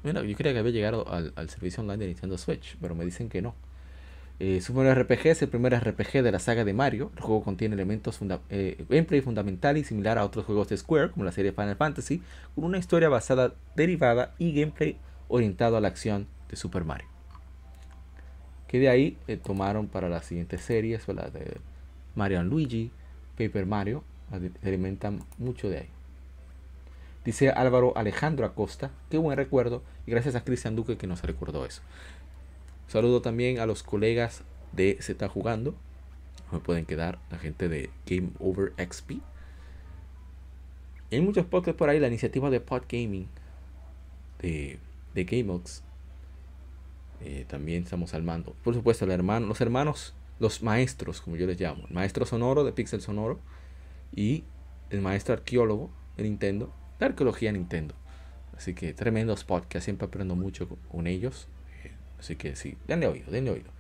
Mira, 0.03 0.23
yo 0.23 0.35
creía 0.35 0.55
que 0.55 0.59
había 0.61 0.73
llegado 0.73 1.07
al, 1.13 1.51
servicio 1.51 1.83
online 1.83 1.99
de 1.99 2.07
Nintendo 2.07 2.39
Switch, 2.39 2.77
pero 2.81 2.95
me 2.95 3.05
dicen 3.05 3.29
que 3.29 3.43
no. 3.43 3.55
Eh, 4.39 4.63
Super 4.63 4.99
RPG 4.99 5.27
es 5.27 5.43
el 5.43 5.51
primer 5.51 5.79
RPG 5.79 6.23
de 6.23 6.33
la 6.33 6.39
saga 6.39 6.65
de 6.65 6.73
Mario. 6.73 7.13
El 7.17 7.23
juego 7.23 7.45
contiene 7.45 7.75
elementos 7.75 8.19
eh, 8.49 8.83
gameplay 8.89 9.21
fundamental 9.21 9.77
y 9.77 9.85
similar 9.85 10.17
a 10.17 10.25
otros 10.25 10.47
juegos 10.47 10.71
de 10.71 10.79
Square, 10.79 11.11
como 11.11 11.27
la 11.27 11.33
serie 11.33 11.53
Final 11.53 11.77
Fantasy, 11.77 12.23
con 12.55 12.65
una 12.65 12.79
historia 12.79 13.11
basada, 13.11 13.53
derivada 13.77 14.35
y 14.39 14.53
gameplay 14.53 14.97
orientado 15.29 15.77
a 15.77 15.81
la 15.83 15.89
acción 15.89 16.27
de 16.49 16.57
Super 16.57 16.85
Mario. 16.85 17.07
Que 18.67 18.79
de 18.79 18.89
ahí 18.89 19.19
eh, 19.29 19.37
tomaron 19.37 19.87
para 19.87 20.09
las 20.09 20.25
siguientes 20.25 20.63
series, 20.63 21.07
la 21.09 21.29
de 21.29 21.59
Mario 22.15 22.43
Luigi, 22.43 22.91
Paper 23.37 23.67
Mario, 23.67 24.05
se 24.63 24.69
alimentan 24.69 25.21
mucho 25.39 25.69
de 25.69 25.79
ahí. 25.79 25.89
Dice 27.25 27.51
Álvaro 27.51 27.93
Alejandro 27.97 28.47
Acosta, 28.47 28.91
qué 29.11 29.19
buen 29.19 29.37
recuerdo, 29.37 29.83
y 30.07 30.11
gracias 30.11 30.35
a 30.35 30.45
Cristian 30.45 30.75
Duque 30.75 30.97
que 30.97 31.07
nos 31.07 31.23
recordó 31.23 31.67
eso. 31.67 31.83
Saludo 32.89 33.23
también 33.23 33.61
a 33.61 33.67
los 33.67 33.83
colegas 33.83 34.43
de 34.73 34.97
Se 35.01 35.13
está 35.13 35.29
jugando. 35.29 35.75
Me 36.51 36.59
pueden 36.59 36.87
quedar 36.87 37.19
la 37.31 37.39
gente 37.39 37.69
de 37.69 37.91
Game 38.07 38.31
Over 38.41 38.73
XP. 38.77 39.21
Hay 41.13 41.21
muchos 41.21 41.47
podcasts 41.47 41.79
por 41.79 41.89
ahí, 41.89 42.01
la 42.01 42.09
iniciativa 42.09 42.51
de 42.51 42.61
Pod 42.61 42.83
Gaming 42.89 43.29
de, 44.41 44.79
de 45.15 45.25
GameOx. 45.25 45.83
Eh, 47.23 47.45
también 47.49 47.83
estamos 47.83 48.15
al 48.15 48.23
mando. 48.23 48.55
Por 48.65 48.75
supuesto, 48.75 49.07
los 49.07 49.61
hermanos, 49.61 50.15
los 50.39 50.63
maestros, 50.63 51.21
como 51.21 51.37
yo 51.37 51.47
les 51.47 51.61
llamo. 51.61 51.85
El 51.89 51.95
maestro 51.95 52.25
sonoro 52.25 52.65
de 52.65 52.73
Pixel 52.73 53.01
Sonoro 53.01 53.39
y 54.15 54.45
el 54.91 55.01
maestro 55.01 55.35
arqueólogo 55.35 55.91
de 56.17 56.25
Nintendo, 56.25 56.73
de 57.01 57.07
arqueología 57.07 57.51
Nintendo. 57.53 57.95
Así 58.57 58.75
que 58.75 58.93
tremendos 58.93 59.45
podcasts, 59.45 59.85
siempre 59.85 60.07
aprendo 60.07 60.37
mucho 60.37 60.69
con, 60.69 61.07
ellos. 61.07 61.49
Eh, 61.83 61.93
así 62.19 62.37
que 62.37 62.57
sí, 62.57 62.77
denle 62.87 63.07
oído, 63.07 63.31
denle 63.31 63.51
oído. 63.51 63.71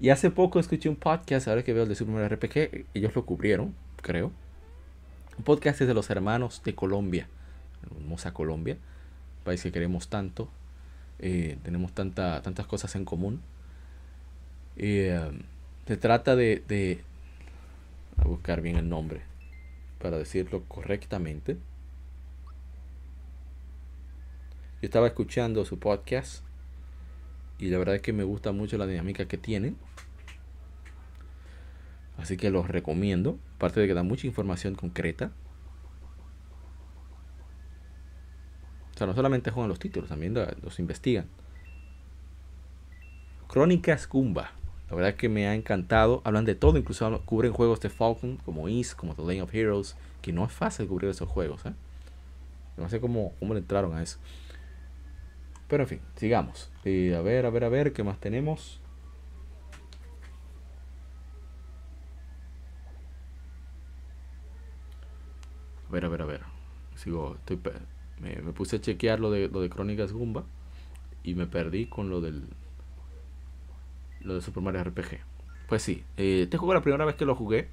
Y 0.00 0.10
hace 0.10 0.30
poco 0.30 0.58
escuché 0.58 0.88
un 0.88 0.96
podcast, 0.96 1.48
ahora 1.48 1.62
que 1.62 1.72
veo 1.72 1.84
el 1.84 1.88
de 1.88 1.94
Super 1.94 2.14
Mario 2.14 2.36
RPG, 2.36 2.86
ellos 2.94 3.14
lo 3.14 3.24
cubrieron, 3.24 3.74
creo. 4.02 4.32
Un 5.38 5.44
podcast 5.44 5.80
es 5.80 5.88
de 5.88 5.94
los 5.94 6.10
hermanos 6.10 6.62
de 6.64 6.74
Colombia, 6.74 7.28
hermosa 7.82 8.34
Colombia, 8.34 8.76
país 9.44 9.62
que 9.62 9.72
queremos 9.72 10.08
tanto, 10.08 10.48
eh, 11.20 11.56
tenemos 11.62 11.92
tanta, 11.92 12.42
tantas 12.42 12.66
cosas 12.66 12.94
en 12.96 13.04
común. 13.04 13.40
Eh, 14.76 15.30
se 15.86 15.96
trata 15.96 16.34
de, 16.34 16.62
de, 16.66 17.02
a 18.16 18.24
buscar 18.24 18.60
bien 18.62 18.76
el 18.76 18.88
nombre, 18.88 19.22
para 20.00 20.18
decirlo 20.18 20.64
correctamente. 20.66 21.56
Yo 24.84 24.88
estaba 24.88 25.06
escuchando 25.06 25.64
su 25.64 25.78
podcast 25.78 26.44
y 27.58 27.70
la 27.70 27.78
verdad 27.78 27.94
es 27.94 28.02
que 28.02 28.12
me 28.12 28.22
gusta 28.22 28.52
mucho 28.52 28.76
la 28.76 28.86
dinámica 28.86 29.24
que 29.24 29.38
tienen. 29.38 29.78
Así 32.18 32.36
que 32.36 32.50
los 32.50 32.68
recomiendo. 32.68 33.38
Aparte 33.56 33.80
de 33.80 33.86
que 33.86 33.94
da 33.94 34.02
mucha 34.02 34.26
información 34.26 34.74
concreta. 34.74 35.32
O 38.94 38.98
sea, 38.98 39.06
no 39.06 39.14
solamente 39.14 39.50
juegan 39.50 39.70
los 39.70 39.78
títulos, 39.78 40.10
también 40.10 40.34
los 40.34 40.78
investigan. 40.78 41.28
Crónicas 43.48 44.06
Goomba. 44.06 44.52
La 44.90 44.96
verdad 44.96 45.12
es 45.12 45.16
que 45.16 45.30
me 45.30 45.48
ha 45.48 45.54
encantado. 45.54 46.20
Hablan 46.24 46.44
de 46.44 46.56
todo, 46.56 46.76
incluso 46.76 47.22
cubren 47.24 47.54
juegos 47.54 47.80
de 47.80 47.88
Falcon 47.88 48.36
como 48.44 48.68
East, 48.68 48.96
como 48.96 49.14
The 49.14 49.22
Lane 49.22 49.40
of 49.40 49.54
Heroes. 49.54 49.96
Que 50.20 50.34
no 50.34 50.44
es 50.44 50.52
fácil 50.52 50.86
cubrir 50.88 51.08
esos 51.08 51.30
juegos. 51.30 51.64
¿eh? 51.64 51.72
No 52.76 52.90
sé 52.90 53.00
cómo, 53.00 53.32
cómo 53.38 53.54
le 53.54 53.60
entraron 53.60 53.94
a 53.94 54.02
eso. 54.02 54.18
Pero 55.74 55.82
en 55.82 55.88
fin, 55.88 56.00
sigamos. 56.14 56.70
a 56.84 57.20
ver, 57.20 57.46
a 57.46 57.50
ver, 57.50 57.64
a 57.64 57.68
ver, 57.68 57.92
¿qué 57.92 58.04
más 58.04 58.20
tenemos? 58.20 58.80
A 65.88 65.90
ver, 65.90 66.04
a 66.04 66.08
ver, 66.08 66.22
a 66.22 66.26
ver. 66.26 66.42
Sigo, 66.94 67.34
estoy, 67.34 67.58
me, 68.20 68.52
puse 68.52 68.76
a 68.76 68.80
chequear 68.80 69.18
lo 69.18 69.32
de, 69.32 69.48
lo 69.48 69.62
de 69.62 69.68
Crónicas 69.68 70.12
Gumba 70.12 70.44
y 71.24 71.34
me 71.34 71.48
perdí 71.48 71.86
con 71.86 72.08
lo 72.08 72.20
del 72.20 72.44
lo 74.20 74.36
de 74.36 74.42
Super 74.42 74.62
Mario 74.62 74.84
RPG. 74.84 75.18
Pues 75.68 75.82
sí, 75.82 76.04
eh, 76.16 76.42
este 76.44 76.56
juego 76.56 76.74
la 76.74 76.82
primera 76.82 77.04
vez 77.04 77.16
que 77.16 77.24
lo 77.24 77.34
jugué 77.34 77.66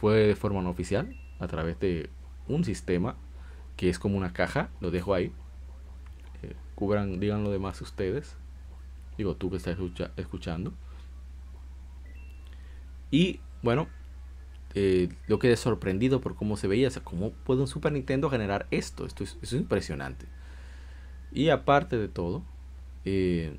fue 0.00 0.28
de 0.28 0.34
forma 0.34 0.62
no 0.62 0.70
oficial, 0.70 1.14
a 1.40 1.46
través 1.46 1.78
de 1.78 2.08
un 2.48 2.64
sistema 2.64 3.16
que 3.76 3.90
es 3.90 3.98
como 3.98 4.16
una 4.16 4.32
caja, 4.32 4.70
lo 4.80 4.90
dejo 4.90 5.12
ahí, 5.12 5.30
cubran, 6.74 7.20
digan 7.20 7.44
lo 7.44 7.50
demás 7.50 7.80
ustedes. 7.80 8.36
Digo, 9.16 9.34
tú 9.36 9.50
que 9.50 9.56
estás 9.56 9.76
escuchando. 10.16 10.72
Y 13.10 13.40
bueno, 13.62 13.86
eh, 14.74 15.08
yo 15.28 15.38
quedé 15.38 15.56
sorprendido 15.56 16.20
por 16.20 16.34
cómo 16.34 16.56
se 16.56 16.66
veía. 16.66 16.88
O 16.88 16.90
sea, 16.90 17.02
cómo 17.02 17.30
puede 17.30 17.60
un 17.60 17.68
Super 17.68 17.92
Nintendo 17.92 18.30
generar 18.30 18.66
esto. 18.70 19.06
Esto 19.06 19.24
es, 19.24 19.52
impresionante. 19.52 20.26
Y 21.32 21.48
aparte 21.50 21.96
de 21.96 22.08
todo, 22.08 22.42
eh, 23.04 23.56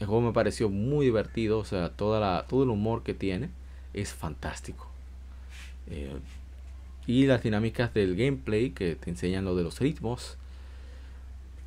el 0.00 0.06
juego 0.06 0.22
me 0.22 0.32
pareció 0.32 0.68
muy 0.68 1.06
divertido. 1.06 1.58
O 1.58 1.64
sea, 1.64 1.90
toda 1.90 2.20
la, 2.20 2.46
todo 2.48 2.64
el 2.64 2.70
humor 2.70 3.02
que 3.02 3.14
tiene 3.14 3.50
es 3.94 4.12
fantástico. 4.12 4.90
Eh, 5.88 6.18
y 7.06 7.26
las 7.26 7.42
dinámicas 7.42 7.94
del 7.94 8.16
gameplay 8.16 8.70
que 8.70 8.96
te 8.96 9.10
enseñan 9.10 9.44
lo 9.44 9.54
de 9.54 9.62
los 9.62 9.78
ritmos 9.78 10.38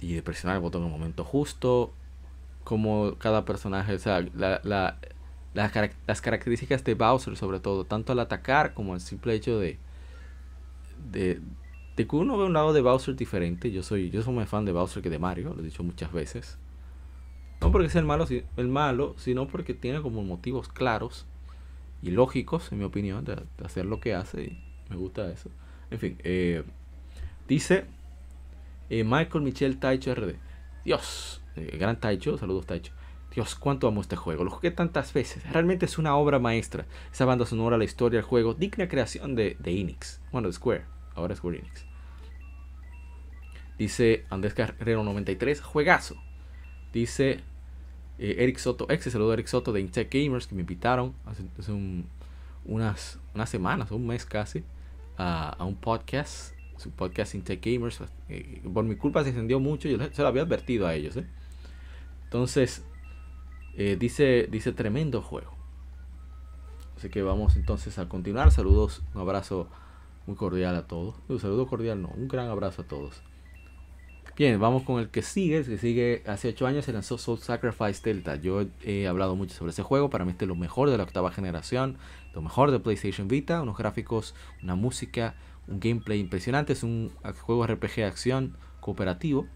y 0.02 0.14
de 0.14 0.22
presionar 0.22 0.58
el 0.58 0.62
botón 0.62 0.82
en 0.84 0.88
el 0.88 0.94
momento 0.94 1.24
justo, 1.24 1.94
como 2.64 3.16
cada 3.18 3.46
personaje, 3.46 3.94
o 3.94 4.00
sea, 4.00 4.26
la, 4.36 4.62
la, 4.64 4.98
las 5.54 6.22
características 6.22 6.84
de 6.84 6.94
Bowser 6.94 7.36
sobre 7.36 7.60
todo, 7.60 7.86
tanto 7.86 8.14
al 8.14 8.20
atacar 8.20 8.74
como 8.74 8.94
el 8.94 9.02
simple 9.02 9.34
hecho 9.34 9.60
de, 9.60 9.78
de, 11.12 11.42
de 11.96 12.08
que 12.08 12.16
uno 12.16 12.38
ve 12.38 12.46
un 12.46 12.54
lado 12.54 12.74
de 12.74 12.82
Bowser 12.82 13.16
diferente. 13.16 13.72
Yo 13.72 13.84
soy, 13.84 14.10
yo 14.10 14.22
soy 14.22 14.34
más 14.34 14.48
fan 14.48 14.66
de 14.66 14.72
Bowser 14.72 15.04
que 15.04 15.10
de 15.10 15.20
Mario, 15.20 15.54
lo 15.54 15.62
he 15.62 15.66
dicho 15.66 15.84
muchas 15.84 16.12
veces. 16.12 16.58
No 17.62 17.72
porque 17.72 17.90
sea 17.90 18.00
el 18.00 18.08
malo, 18.08 18.26
el 18.56 18.68
malo, 18.68 19.16
sino 19.18 19.48
porque 19.48 19.74
tiene 19.74 20.02
como 20.02 20.24
motivos 20.24 20.70
claros 20.70 21.26
y 22.02 22.12
lógicos, 22.12 22.72
en 22.72 22.78
mi 22.78 22.86
opinión, 22.86 23.26
de, 23.26 23.44
hacer 23.66 23.86
lo 23.86 24.00
que 24.00 24.16
hace. 24.16 24.44
Y 24.44 24.64
me 24.90 24.96
gusta 24.96 25.30
eso. 25.30 25.50
En 25.92 26.00
fin, 26.00 26.18
eh, 26.24 26.64
dice 27.48 27.86
eh, 28.90 29.04
Michael 29.04 29.44
Michel 29.44 29.80
Taicho 29.80 30.14
RD. 30.14 30.36
Dios, 30.84 31.42
eh, 31.56 31.78
gran 31.78 32.00
Taicho, 32.00 32.38
saludos 32.38 32.66
Taicho. 32.66 32.94
Dios, 33.34 33.56
cuánto 33.56 33.88
amo 33.88 34.02
este 34.02 34.16
juego. 34.16 34.44
Lo 34.44 34.50
jugué 34.50 34.72
tantas 34.72 35.14
veces. 35.14 35.44
Realmente 35.52 35.86
es 35.86 35.98
una 35.98 36.16
obra 36.16 36.40
maestra. 36.40 36.86
Esa 37.12 37.26
banda 37.26 37.46
sonora, 37.46 37.78
la 37.78 37.84
historia 37.84 38.18
del 38.18 38.26
juego, 38.26 38.56
digna 38.56 38.88
creación 38.88 39.36
de, 39.36 39.56
de 39.60 39.80
Enix. 39.80 40.20
Bueno, 40.32 40.48
de 40.48 40.54
Square. 40.54 40.86
Ahora 41.16 41.34
es 41.34 41.38
Square 41.38 41.60
Enix. 41.60 41.86
Dice 43.78 44.26
Andrés 44.30 44.54
Carrero 44.54 45.04
93, 45.04 45.62
juegazo. 45.62 46.16
Dice 46.92 47.40
eh, 48.18 48.36
Eric 48.40 48.58
Soto, 48.58 48.88
ex 48.90 49.04
saludo 49.12 49.32
a 49.32 49.34
Eric 49.36 49.48
Soto 49.48 49.72
de 49.72 49.80
Intech 49.80 50.12
Gamers 50.12 50.48
que 50.48 50.56
me 50.56 50.62
invitaron 50.62 51.14
hace, 51.26 51.44
unas, 52.66 53.20
unas 53.34 53.50
semanas, 53.50 53.92
un 53.92 54.06
mes 54.06 54.26
casi, 54.26 54.64
a, 55.18 55.52
a 55.52 55.64
un 55.64 55.76
podcast 55.76 56.54
su 56.80 56.92
podcast 56.92 57.36
Tech 57.44 57.64
Gamers. 57.64 58.02
Eh, 58.30 58.62
por 58.74 58.84
mi 58.84 58.96
culpa 58.96 59.24
se 59.24 59.30
encendió 59.30 59.60
mucho, 59.60 59.88
yo 59.88 59.98
se 60.12 60.22
lo 60.22 60.28
había 60.28 60.44
advertido 60.44 60.88
a 60.88 60.96
ellos. 60.96 61.18
¿eh? 61.18 61.26
Entonces, 62.24 62.84
eh, 63.76 63.98
dice, 64.00 64.48
dice 64.50 64.72
tremendo 64.72 65.22
juego. 65.22 65.54
Así 66.98 67.10
que 67.10 67.22
vamos 67.22 67.56
entonces 67.56 67.98
a 68.00 68.10
continuar. 68.10 68.52
Saludos, 68.52 69.02
un 69.14 69.22
abrazo 69.22 69.68
muy 70.28 70.36
cordial 70.36 70.76
a 70.76 70.88
todos. 70.88 71.16
Un 71.28 71.40
saludo 71.40 71.68
cordial, 71.68 72.02
no, 72.02 72.10
un 72.10 72.28
gran 72.28 72.50
abrazo 72.50 72.82
a 72.82 72.86
todos. 72.86 73.22
Bien, 74.40 74.58
vamos 74.58 74.84
con 74.84 75.02
el 75.02 75.10
que 75.10 75.22
sigue. 75.22 75.66
Que 75.66 75.78
sigue 75.78 76.24
hace 76.26 76.48
8 76.48 76.66
años 76.66 76.86
se 76.86 76.94
lanzó 76.94 77.18
Soul 77.18 77.40
Sacrifice 77.40 78.02
Delta. 78.02 78.38
Yo 78.38 78.64
he 78.86 79.06
hablado 79.06 79.36
mucho 79.36 79.54
sobre 79.54 79.72
ese 79.72 79.84
juego. 79.84 80.10
Para 80.10 80.24
mí 80.24 80.32
este 80.32 80.46
es 80.46 80.50
lo 80.50 80.56
mejor 80.56 80.90
de 80.90 80.98
la 80.98 81.04
octava 81.04 81.30
generación. 81.30 81.98
Lo 82.34 82.42
mejor 82.42 82.72
de 82.72 82.80
PlayStation 82.80 83.28
Vita. 83.28 83.62
Unos 83.62 83.78
gráficos, 83.78 84.36
una 84.64 84.76
música, 84.76 85.36
un 85.70 85.80
gameplay 85.80 86.20
impresionante. 86.20 86.74
Es 86.74 86.84
un 86.84 87.12
juego 87.42 87.66
RPG 87.66 87.96
de 87.96 88.06
acción 88.06 88.58
cooperativo. 88.82 89.48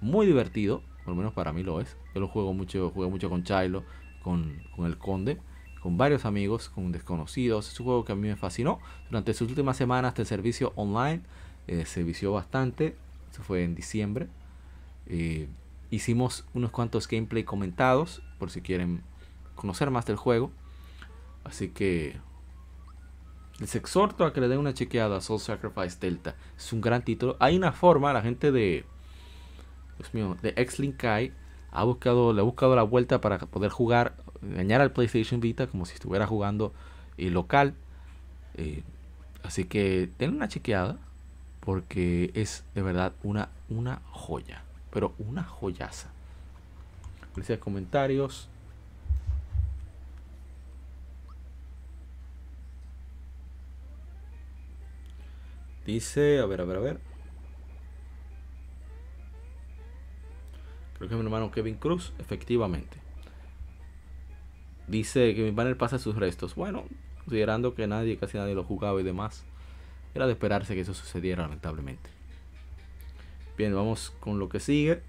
Muy 0.00 0.26
divertido. 0.26 0.82
Por 1.04 1.08
lo 1.08 1.16
menos 1.16 1.34
para 1.34 1.52
mí 1.52 1.62
lo 1.62 1.80
es. 1.80 1.96
Yo 2.14 2.20
lo 2.20 2.28
juego 2.28 2.54
mucho, 2.54 2.90
juego 2.90 3.10
mucho 3.10 3.28
con 3.28 3.44
Chilo, 3.44 3.84
con, 4.22 4.62
el 4.78 4.96
Conde, 4.96 5.38
con 5.82 5.98
varios 5.98 6.24
amigos, 6.24 6.70
con 6.70 6.92
desconocidos. 6.92 7.70
Es 7.70 7.78
un 7.78 7.86
juego 7.86 8.04
que 8.04 8.12
a 8.12 8.16
mí 8.16 8.28
me 8.28 8.36
fascinó. 8.36 8.80
Durante 9.10 9.34
sus 9.34 9.48
últimas 9.48 9.76
semanas 9.76 10.14
de 10.14 10.24
servicio 10.24 10.72
online 10.76 11.22
eh, 11.66 11.84
se 11.84 12.02
vició 12.02 12.32
bastante. 12.32 12.96
Eso 13.30 13.42
fue 13.42 13.64
en 13.64 13.74
diciembre. 13.74 14.28
Eh, 15.06 15.48
hicimos 15.90 16.46
unos 16.54 16.70
cuantos 16.70 17.06
gameplay 17.06 17.44
comentados 17.44 18.22
por 18.38 18.50
si 18.50 18.62
quieren 18.62 19.02
conocer 19.54 19.90
más 19.90 20.06
del 20.06 20.16
juego. 20.16 20.50
Así 21.44 21.68
que 21.68 22.16
les 23.60 23.74
exhorto 23.76 24.24
a 24.24 24.32
que 24.32 24.40
le 24.40 24.48
den 24.48 24.58
una 24.58 24.74
chequeada 24.74 25.16
a 25.16 25.20
Soul 25.20 25.40
Sacrifice 25.40 25.98
Delta. 26.00 26.34
Es 26.56 26.72
un 26.72 26.80
gran 26.80 27.04
título. 27.04 27.36
Hay 27.38 27.56
una 27.56 27.72
forma, 27.72 28.12
la 28.12 28.22
gente 28.22 28.50
de. 28.50 28.84
Dios 29.98 30.12
mío, 30.12 30.36
de 30.42 30.54
X-Link 30.56 30.96
Kai 30.96 31.32
ha 31.70 31.84
buscado, 31.84 32.32
le 32.32 32.40
ha 32.40 32.44
buscado 32.44 32.74
la 32.74 32.82
vuelta 32.82 33.20
para 33.20 33.38
poder 33.38 33.70
jugar, 33.70 34.16
engañar 34.42 34.80
al 34.80 34.92
PlayStation 34.92 35.40
Vita 35.40 35.66
como 35.66 35.86
si 35.86 35.94
estuviera 35.94 36.26
jugando 36.26 36.72
eh, 37.16 37.30
local. 37.30 37.74
Eh, 38.56 38.82
así 39.42 39.64
que 39.64 40.08
den 40.18 40.34
una 40.34 40.48
chequeada 40.48 40.98
porque 41.60 42.30
es 42.34 42.64
de 42.74 42.82
verdad 42.82 43.12
una, 43.22 43.50
una 43.68 44.00
joya. 44.10 44.62
Pero 44.92 45.14
una 45.18 45.44
joyaza. 45.44 46.10
Gracias 47.34 47.58
comentarios. 47.58 48.48
Dice, 55.86 56.38
a 56.40 56.46
ver, 56.46 56.60
a 56.60 56.64
ver, 56.64 56.76
a 56.76 56.80
ver. 56.80 57.00
Creo 60.96 61.08
que 61.08 61.16
mi 61.16 61.22
hermano 61.22 61.50
Kevin 61.50 61.74
Cruz, 61.74 62.12
efectivamente. 62.18 62.98
dice 64.86 65.34
que 65.34 65.42
mi 65.42 65.50
banner 65.50 65.76
pasa 65.76 65.98
sus 65.98 66.14
restos. 66.16 66.54
Bueno, 66.54 66.84
considerando 67.18 67.74
que 67.74 67.86
nadie, 67.86 68.16
casi 68.16 68.38
nadie 68.38 68.54
lo 68.54 68.64
jugaba 68.64 69.00
y 69.00 69.04
demás, 69.04 69.44
era 70.14 70.26
de 70.26 70.32
esperarse 70.32 70.74
que 70.74 70.80
eso 70.80 70.94
sucediera 70.94 71.42
lamentablemente. 71.42 72.10
Bien, 73.56 73.74
vamos 73.74 74.12
con 74.20 74.38
lo 74.38 74.48
que 74.48 74.60
sigue. 74.60 75.02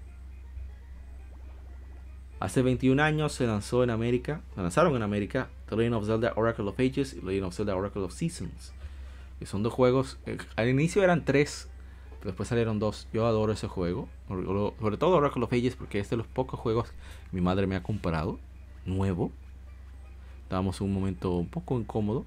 Hace 2.38 2.62
21 2.62 3.02
años 3.02 3.32
se 3.32 3.46
lanzó 3.46 3.82
en 3.82 3.90
América, 3.90 4.42
lanzaron 4.56 4.94
en 4.96 5.02
América 5.02 5.48
The 5.68 5.76
Legend 5.76 5.94
of 5.94 6.06
Zelda 6.06 6.32
Oracle 6.36 6.68
of 6.68 6.78
Ages 6.78 7.14
y 7.14 7.20
The 7.20 7.26
Legend 7.26 7.44
of 7.46 7.54
Zelda 7.54 7.76
Oracle 7.76 8.02
of 8.02 8.12
Seasons. 8.12 8.74
Que 9.38 9.46
son 9.46 9.62
dos 9.62 9.72
juegos, 9.72 10.18
eh, 10.26 10.38
al 10.56 10.68
inicio 10.68 11.02
eran 11.02 11.24
tres, 11.24 11.68
pero 12.18 12.30
después 12.30 12.48
salieron 12.48 12.78
dos. 12.78 13.08
Yo 13.12 13.26
adoro 13.26 13.52
ese 13.52 13.68
juego, 13.68 14.08
sobre 14.28 14.96
todo 14.96 15.16
Oracle 15.16 15.44
of 15.44 15.52
Ages 15.52 15.76
porque 15.76 16.00
es 16.00 16.08
de 16.10 16.16
los 16.16 16.26
pocos 16.26 16.58
juegos 16.58 16.90
que 16.90 16.96
mi 17.36 17.40
madre 17.40 17.66
me 17.66 17.76
ha 17.76 17.82
comprado, 17.82 18.38
nuevo. 18.84 19.30
Estábamos 20.42 20.80
en 20.80 20.86
un 20.86 20.94
momento 20.94 21.32
un 21.32 21.48
poco 21.48 21.78
incómodo, 21.78 22.24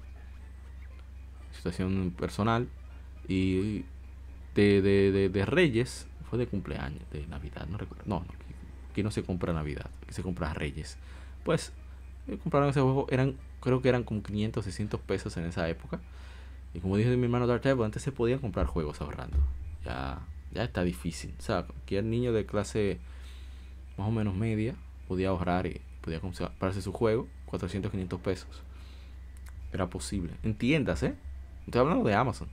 situación 1.52 2.14
personal, 2.16 2.68
y 3.26 3.84
de, 4.54 4.82
de, 4.82 5.28
de, 5.28 5.46
Reyes, 5.46 6.06
fue 6.28 6.38
de 6.38 6.46
cumpleaños, 6.46 7.02
de 7.10 7.26
Navidad, 7.26 7.66
no 7.68 7.78
recuerdo. 7.78 8.04
No, 8.06 8.20
no, 8.20 8.26
aquí 8.90 9.02
no 9.02 9.10
se 9.10 9.22
compra 9.22 9.52
Navidad, 9.52 9.88
aquí 10.02 10.12
se 10.12 10.22
compra 10.22 10.52
Reyes. 10.52 10.98
Pues 11.44 11.72
eh, 12.28 12.38
compraron 12.42 12.70
ese 12.70 12.80
juego, 12.80 13.06
eran, 13.10 13.36
creo 13.60 13.80
que 13.80 13.88
eran 13.88 14.04
como 14.04 14.22
500, 14.22 14.64
600 14.64 15.00
pesos 15.00 15.36
en 15.36 15.44
esa 15.44 15.68
época. 15.68 16.00
Y 16.72 16.80
como 16.80 16.96
dije 16.96 17.16
mi 17.16 17.24
hermano 17.24 17.46
Dark 17.46 17.66
antes 17.66 18.02
se 18.02 18.12
podían 18.12 18.38
comprar 18.38 18.66
juegos 18.66 19.00
ahorrando. 19.00 19.38
Ya, 19.84 20.20
ya 20.52 20.64
está 20.64 20.82
difícil. 20.84 21.34
O 21.38 21.42
sea, 21.42 21.64
cualquier 21.64 22.04
niño 22.04 22.32
de 22.32 22.46
clase 22.46 22.98
más 23.96 24.08
o 24.08 24.10
menos 24.10 24.34
media 24.34 24.74
podía 25.08 25.30
ahorrar 25.30 25.66
y 25.66 25.80
podía 26.00 26.20
comprarse 26.20 26.82
su 26.82 26.92
juego, 26.92 27.28
400, 27.46 27.90
500 27.90 28.20
pesos. 28.20 28.62
Era 29.72 29.88
posible. 29.88 30.32
En 30.42 30.54
tiendas, 30.54 31.02
¿eh? 31.02 31.14
Estoy 31.66 31.80
hablando 31.80 32.04
de 32.04 32.14
Amazon. 32.14 32.48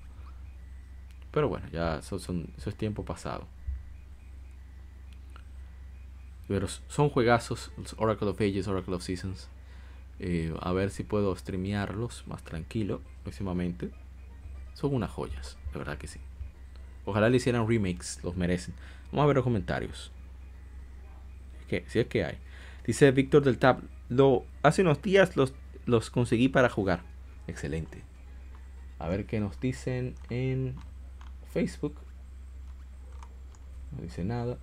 Pero 1.31 1.49
bueno, 1.49 1.67
ya 1.71 1.97
eso, 1.97 2.19
son, 2.19 2.47
eso 2.57 2.69
es 2.69 2.75
tiempo 2.75 3.05
pasado. 3.05 3.47
Pero 6.47 6.67
son 6.67 7.09
juegazos, 7.09 7.71
Oracle 7.97 8.29
of 8.29 8.39
Ages, 8.39 8.67
Oracle 8.67 8.95
of 8.95 9.03
Seasons. 9.03 9.49
Eh, 10.19 10.53
a 10.61 10.71
ver 10.71 10.89
si 10.89 11.03
puedo 11.03 11.35
streamearlos 11.35 12.25
más 12.27 12.43
tranquilo 12.43 13.01
próximamente. 13.23 13.91
Son 14.77 14.93
unas 14.93 15.09
joyas, 15.09 15.57
de 15.73 15.79
verdad 15.79 15.97
que 15.97 16.05
sí. 16.05 16.19
Ojalá 17.03 17.29
le 17.29 17.37
hicieran 17.37 17.67
remakes, 17.67 18.19
los 18.23 18.37
merecen. 18.37 18.75
Vamos 19.07 19.23
a 19.23 19.25
ver 19.25 19.37
los 19.37 19.43
comentarios. 19.43 20.11
que, 21.67 21.83
si 21.87 21.97
es 21.97 22.05
que 22.05 22.23
hay. 22.23 22.37
Dice 22.85 23.09
Víctor 23.09 23.43
del 23.43 23.57
Tab, 23.57 23.81
lo, 24.07 24.45
hace 24.61 24.83
unos 24.83 25.01
días 25.01 25.35
los, 25.35 25.55
los 25.87 26.11
conseguí 26.11 26.47
para 26.47 26.69
jugar. 26.69 27.01
Excelente. 27.47 28.03
A 28.99 29.07
ver 29.07 29.25
qué 29.25 29.39
nos 29.39 29.59
dicen 29.59 30.13
en 30.29 30.75
Facebook. 31.51 31.95
No 33.95 34.03
dice 34.03 34.23
nada. 34.23 34.59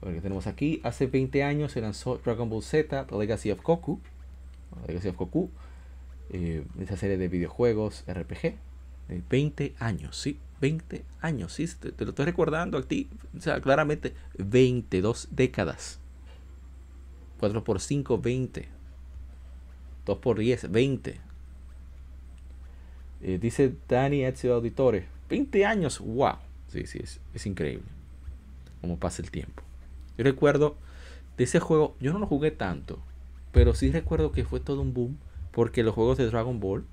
A 0.00 0.06
ver 0.06 0.14
qué 0.14 0.22
tenemos 0.22 0.46
aquí. 0.46 0.80
Hace 0.82 1.08
20 1.08 1.44
años 1.44 1.72
se 1.72 1.82
lanzó 1.82 2.16
Dragon 2.16 2.48
Ball 2.48 2.62
Z, 2.62 3.04
The 3.04 3.18
Legacy 3.18 3.50
of 3.50 3.62
Goku. 3.62 4.00
Legacy 4.86 5.08
of 5.08 5.16
Goku. 5.16 5.50
Eh, 6.30 6.64
esa 6.80 6.96
serie 6.96 7.18
de 7.18 7.28
videojuegos 7.28 8.06
RPG. 8.08 8.67
20 9.08 9.74
años, 9.78 10.16
sí. 10.16 10.38
20 10.60 11.04
años, 11.20 11.52
sí. 11.52 11.66
Te, 11.66 12.04
lo 12.04 12.10
estoy 12.10 12.26
recordando 12.26 12.78
a 12.78 12.82
ti. 12.82 13.08
O 13.36 13.40
sea, 13.40 13.60
claramente 13.60 14.14
22 14.38 15.28
décadas. 15.30 15.98
4 17.40 17.64
por 17.64 17.80
5, 17.80 18.18
20. 18.18 18.68
2 20.06 20.18
por 20.18 20.38
10, 20.38 20.70
20. 20.70 21.20
Eh, 23.20 23.38
dice 23.40 23.74
Dani 23.88 24.24
Ezio 24.24 24.54
Auditore. 24.54 25.06
20 25.28 25.64
años, 25.64 26.00
wow. 26.00 26.36
Sí, 26.68 26.86
sí, 26.86 27.00
es, 27.02 27.20
es 27.34 27.46
increíble. 27.46 27.86
Cómo 28.80 28.98
pasa 28.98 29.22
el 29.22 29.30
tiempo. 29.30 29.62
Yo 30.16 30.24
recuerdo 30.24 30.76
de 31.36 31.44
ese 31.44 31.60
juego, 31.60 31.96
yo 32.00 32.12
no 32.12 32.18
lo 32.18 32.26
jugué 32.26 32.50
tanto, 32.50 32.98
pero 33.52 33.74
sí 33.74 33.90
recuerdo 33.90 34.32
que 34.32 34.44
fue 34.44 34.60
todo 34.60 34.82
un 34.82 34.92
boom 34.92 35.18
porque 35.52 35.82
los 35.82 35.94
juegos 35.94 36.18
de 36.18 36.26
Dragon 36.26 36.60
Ball, 36.60 36.84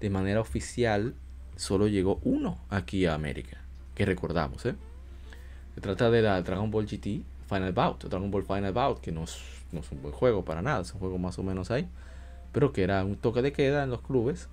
de 0.00 0.10
manera 0.10 0.40
oficial, 0.40 1.14
solo 1.62 1.86
llegó 1.86 2.18
uno 2.24 2.58
aquí 2.70 3.06
a 3.06 3.14
América, 3.14 3.58
que 3.94 4.04
recordamos, 4.04 4.66
¿eh? 4.66 4.74
Se 5.76 5.80
trata 5.80 6.10
de 6.10 6.20
la 6.20 6.42
Dragon 6.42 6.70
Ball 6.72 6.86
GT 6.86 7.22
Final 7.48 7.72
Bout, 7.72 8.04
Dragon 8.04 8.30
Ball 8.32 8.42
Final 8.42 8.72
Bout, 8.72 9.00
que 9.00 9.12
no 9.12 9.22
es, 9.24 9.38
no 9.70 9.78
es 9.78 9.92
un 9.92 10.02
buen 10.02 10.12
juego 10.12 10.44
para 10.44 10.60
nada, 10.60 10.80
es 10.80 10.92
un 10.92 10.98
juego 10.98 11.18
más 11.18 11.38
o 11.38 11.44
menos 11.44 11.70
ahí, 11.70 11.88
pero 12.50 12.72
que 12.72 12.82
era 12.82 13.04
un 13.04 13.14
toque 13.14 13.42
de 13.42 13.52
queda 13.52 13.84
en 13.84 13.90
los 13.90 14.00
clubes 14.00 14.48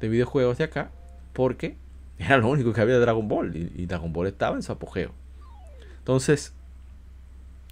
de 0.00 0.08
videojuegos 0.08 0.58
de 0.58 0.64
acá, 0.64 0.92
porque 1.32 1.76
era 2.18 2.38
lo 2.38 2.48
único 2.48 2.72
que 2.72 2.80
había 2.80 2.94
de 2.94 3.00
Dragon 3.00 3.26
Ball 3.26 3.56
y, 3.56 3.86
Dragon 3.86 4.12
Ball 4.12 4.28
estaba 4.28 4.54
en 4.54 4.62
su 4.62 4.70
apogeo. 4.70 5.10
Entonces, 5.98 6.54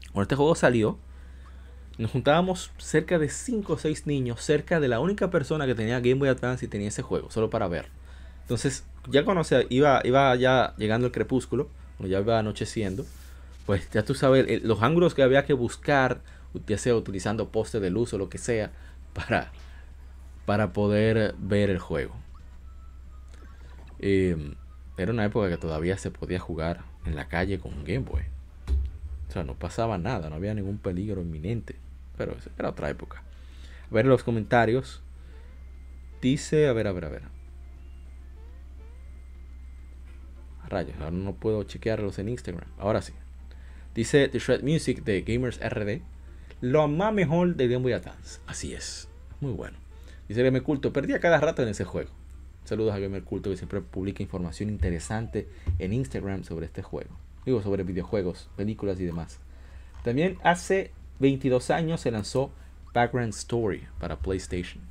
cuando 0.06 0.22
este 0.22 0.34
juego 0.34 0.56
salió, 0.56 0.98
nos 2.02 2.10
juntábamos 2.10 2.72
cerca 2.78 3.18
de 3.18 3.28
5 3.28 3.72
o 3.72 3.78
6 3.78 4.06
niños, 4.06 4.42
cerca 4.42 4.80
de 4.80 4.88
la 4.88 5.00
única 5.00 5.30
persona 5.30 5.66
que 5.66 5.74
tenía 5.74 6.00
Game 6.00 6.16
Boy 6.16 6.28
Advance 6.28 6.64
y 6.64 6.68
tenía 6.68 6.88
ese 6.88 7.02
juego, 7.02 7.30
solo 7.30 7.48
para 7.48 7.68
ver. 7.68 7.86
Entonces, 8.42 8.84
ya 9.08 9.24
cuando 9.24 9.42
iba, 9.70 10.00
iba 10.04 10.34
ya 10.34 10.74
llegando 10.76 11.06
el 11.06 11.12
crepúsculo, 11.12 11.68
ya 12.00 12.18
iba 12.18 12.38
anocheciendo, 12.40 13.06
pues 13.66 13.88
ya 13.90 14.04
tú 14.04 14.14
sabes, 14.14 14.64
los 14.64 14.82
ángulos 14.82 15.14
que 15.14 15.22
había 15.22 15.44
que 15.44 15.52
buscar, 15.52 16.20
ya 16.66 16.76
sea 16.76 16.96
utilizando 16.96 17.48
poste 17.50 17.78
de 17.78 17.90
luz 17.90 18.12
o 18.12 18.18
lo 18.18 18.28
que 18.28 18.38
sea, 18.38 18.72
para, 19.14 19.52
para 20.44 20.72
poder 20.72 21.36
ver 21.38 21.70
el 21.70 21.78
juego. 21.78 22.14
Em, 24.00 24.56
era 24.96 25.12
una 25.12 25.24
época 25.24 25.48
que 25.48 25.56
todavía 25.56 25.96
se 25.96 26.10
podía 26.10 26.40
jugar 26.40 26.80
en 27.06 27.14
la 27.14 27.28
calle 27.28 27.60
con 27.60 27.72
un 27.72 27.84
Game 27.84 28.00
Boy. 28.00 28.22
O 29.28 29.32
sea, 29.32 29.44
no 29.44 29.54
pasaba 29.54 29.98
nada, 29.98 30.28
no 30.28 30.36
había 30.36 30.52
ningún 30.52 30.78
peligro 30.78 31.22
inminente. 31.22 31.76
Pero 32.16 32.36
era 32.58 32.70
otra 32.70 32.90
época. 32.90 33.22
A 33.90 33.94
ver 33.94 34.06
los 34.06 34.22
comentarios. 34.22 35.02
Dice, 36.20 36.68
a 36.68 36.72
ver, 36.72 36.86
a 36.86 36.92
ver, 36.92 37.04
a 37.04 37.08
ver. 37.08 37.22
Rayos, 40.68 40.96
ahora 40.98 41.10
no 41.10 41.34
puedo 41.34 41.62
chequearlos 41.64 42.18
en 42.18 42.28
Instagram. 42.28 42.68
Ahora 42.78 43.02
sí. 43.02 43.12
Dice 43.94 44.28
The 44.28 44.38
Shred 44.38 44.62
Music 44.62 45.04
de 45.04 45.22
Gamers 45.22 45.60
RD. 45.60 46.00
Lo 46.60 46.88
más 46.88 47.12
mejor 47.12 47.56
de 47.56 47.68
Game 47.68 47.82
Boy 47.82 47.92
Advance. 47.92 48.40
Así 48.46 48.72
es. 48.72 49.08
Muy 49.40 49.52
bueno. 49.52 49.76
Dice 50.28 50.50
me 50.50 50.62
Culto. 50.62 50.92
Perdía 50.92 51.20
cada 51.20 51.40
rato 51.40 51.62
en 51.62 51.68
ese 51.68 51.84
juego. 51.84 52.10
Saludos 52.64 52.94
a 52.94 53.00
Gamer 53.00 53.24
Culto 53.24 53.50
que 53.50 53.56
siempre 53.56 53.80
publica 53.80 54.22
información 54.22 54.70
interesante 54.70 55.48
en 55.78 55.92
Instagram 55.92 56.44
sobre 56.44 56.66
este 56.66 56.82
juego. 56.82 57.10
Digo, 57.44 57.60
sobre 57.60 57.82
videojuegos, 57.82 58.48
películas 58.56 59.00
y 59.00 59.04
demás. 59.04 59.40
También 60.04 60.38
hace 60.44 60.92
22 61.22 61.70
años 61.70 62.00
se 62.00 62.10
lanzó 62.10 62.50
Background 62.92 63.32
Story 63.32 63.86
para 64.00 64.16
PlayStation. 64.16 64.82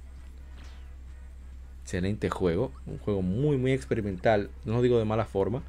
Excelente 1.84 2.30
juego, 2.30 2.72
un 2.86 3.00
juego 3.00 3.22
muy 3.22 3.58
muy 3.58 3.74
experimental, 3.74 4.50
no 4.64 4.82
digo 4.82 4.98
de 4.98 5.04
mala 5.04 5.26
forma, 5.26 5.62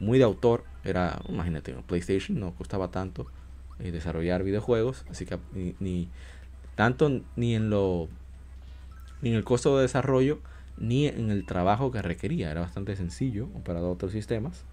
muy 0.00 0.16
de 0.16 0.24
autor. 0.24 0.64
Era, 0.84 1.20
imagínate, 1.28 1.74
PlayStation 1.86 2.40
no 2.40 2.54
costaba 2.54 2.90
tanto 2.90 3.26
eh, 3.78 3.90
desarrollar 3.90 4.42
videojuegos, 4.42 5.04
así 5.10 5.26
que 5.26 5.38
ni, 5.52 6.08
tanto 6.76 7.20
ni 7.36 7.54
en 7.54 7.68
lo 7.68 8.08
ni 9.20 9.30
en 9.30 9.36
el 9.36 9.44
costo 9.44 9.76
de 9.76 9.82
desarrollo 9.82 10.40
ni 10.78 11.08
en 11.08 11.30
el 11.30 11.44
trabajo 11.44 11.92
que 11.92 12.00
requería. 12.00 12.50
Era 12.50 12.62
bastante 12.62 12.96
sencillo 12.96 13.50
comparado 13.52 13.88
a 13.88 13.90
otros 13.90 14.12
sistemas. 14.12 14.64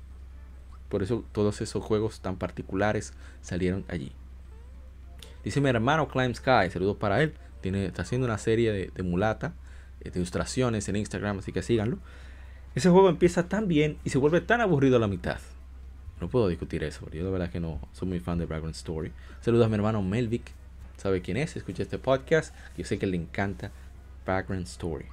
Por 0.88 1.04
eso 1.04 1.26
todos 1.34 1.60
esos 1.60 1.84
juegos 1.84 2.22
tan 2.22 2.38
particulares 2.38 3.14
salieron 3.42 3.84
allí. 3.90 4.14
Dice 5.44 5.60
mi 5.60 5.70
hermano 5.70 6.08
Climb 6.08 6.36
Sky, 6.36 6.70
saludos 6.72 6.98
para 6.98 7.22
él. 7.22 7.34
Tiene, 7.62 7.86
está 7.86 8.04
haciendo 8.04 8.26
una 8.26 8.38
serie 8.38 8.92
de, 8.94 9.04
mulata, 9.04 9.54
eh, 10.02 10.10
de 10.10 10.20
ilustraciones 10.20 10.88
en 10.90 10.96
Instagram, 10.96 11.40
así 11.40 11.52
que 11.52 11.62
síganlo. 11.62 12.00
Ese 12.76 12.90
juego 12.90 13.10
empieza 13.10 13.48
tan 13.48 13.68
bien 13.68 13.98
y 14.04 14.10
se 14.10 14.18
vuelve 14.18 14.42
tan 14.42 14.62
aburrido 14.62 14.98
a 14.98 15.00
la 15.00 15.08
mitad. 15.08 15.40
No 16.20 16.30
puedo 16.30 16.48
discutir 16.48 16.84
eso, 16.84 17.10
yo 17.12 17.26
de 17.26 17.32
verdad 17.32 17.50
que 17.50 17.60
no 17.60 17.80
soy 17.92 18.08
muy 18.08 18.20
fan 18.20 18.38
de 18.38 18.46
Background 18.46 18.76
Story. 18.76 19.12
Saludos 19.42 19.66
a 19.66 19.70
mi 19.70 19.76
hermano 19.76 20.02
Melvic, 20.02 20.52
sabe 20.98 21.22
quién 21.22 21.38
es, 21.38 21.56
escucha 21.56 21.84
este 21.84 22.00
podcast. 22.00 22.56
Yo 22.78 22.86
sé 22.86 22.98
que 22.98 23.08
le 23.08 23.18
encanta 23.18 23.72
Background 24.26 24.66
Story. 24.66 25.06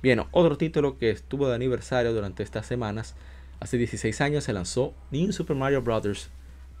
Bien, 0.00 0.22
otro 0.30 0.56
título 0.56 0.96
que 0.96 1.10
estuvo 1.10 1.48
de 1.48 1.56
aniversario 1.56 2.12
durante 2.12 2.44
estas 2.44 2.66
semanas. 2.66 3.16
Hace 3.58 3.76
16 3.76 4.20
años 4.20 4.44
se 4.44 4.52
lanzó 4.52 4.94
New 5.10 5.32
Super 5.32 5.56
Mario 5.56 5.82
Bros. 5.82 6.30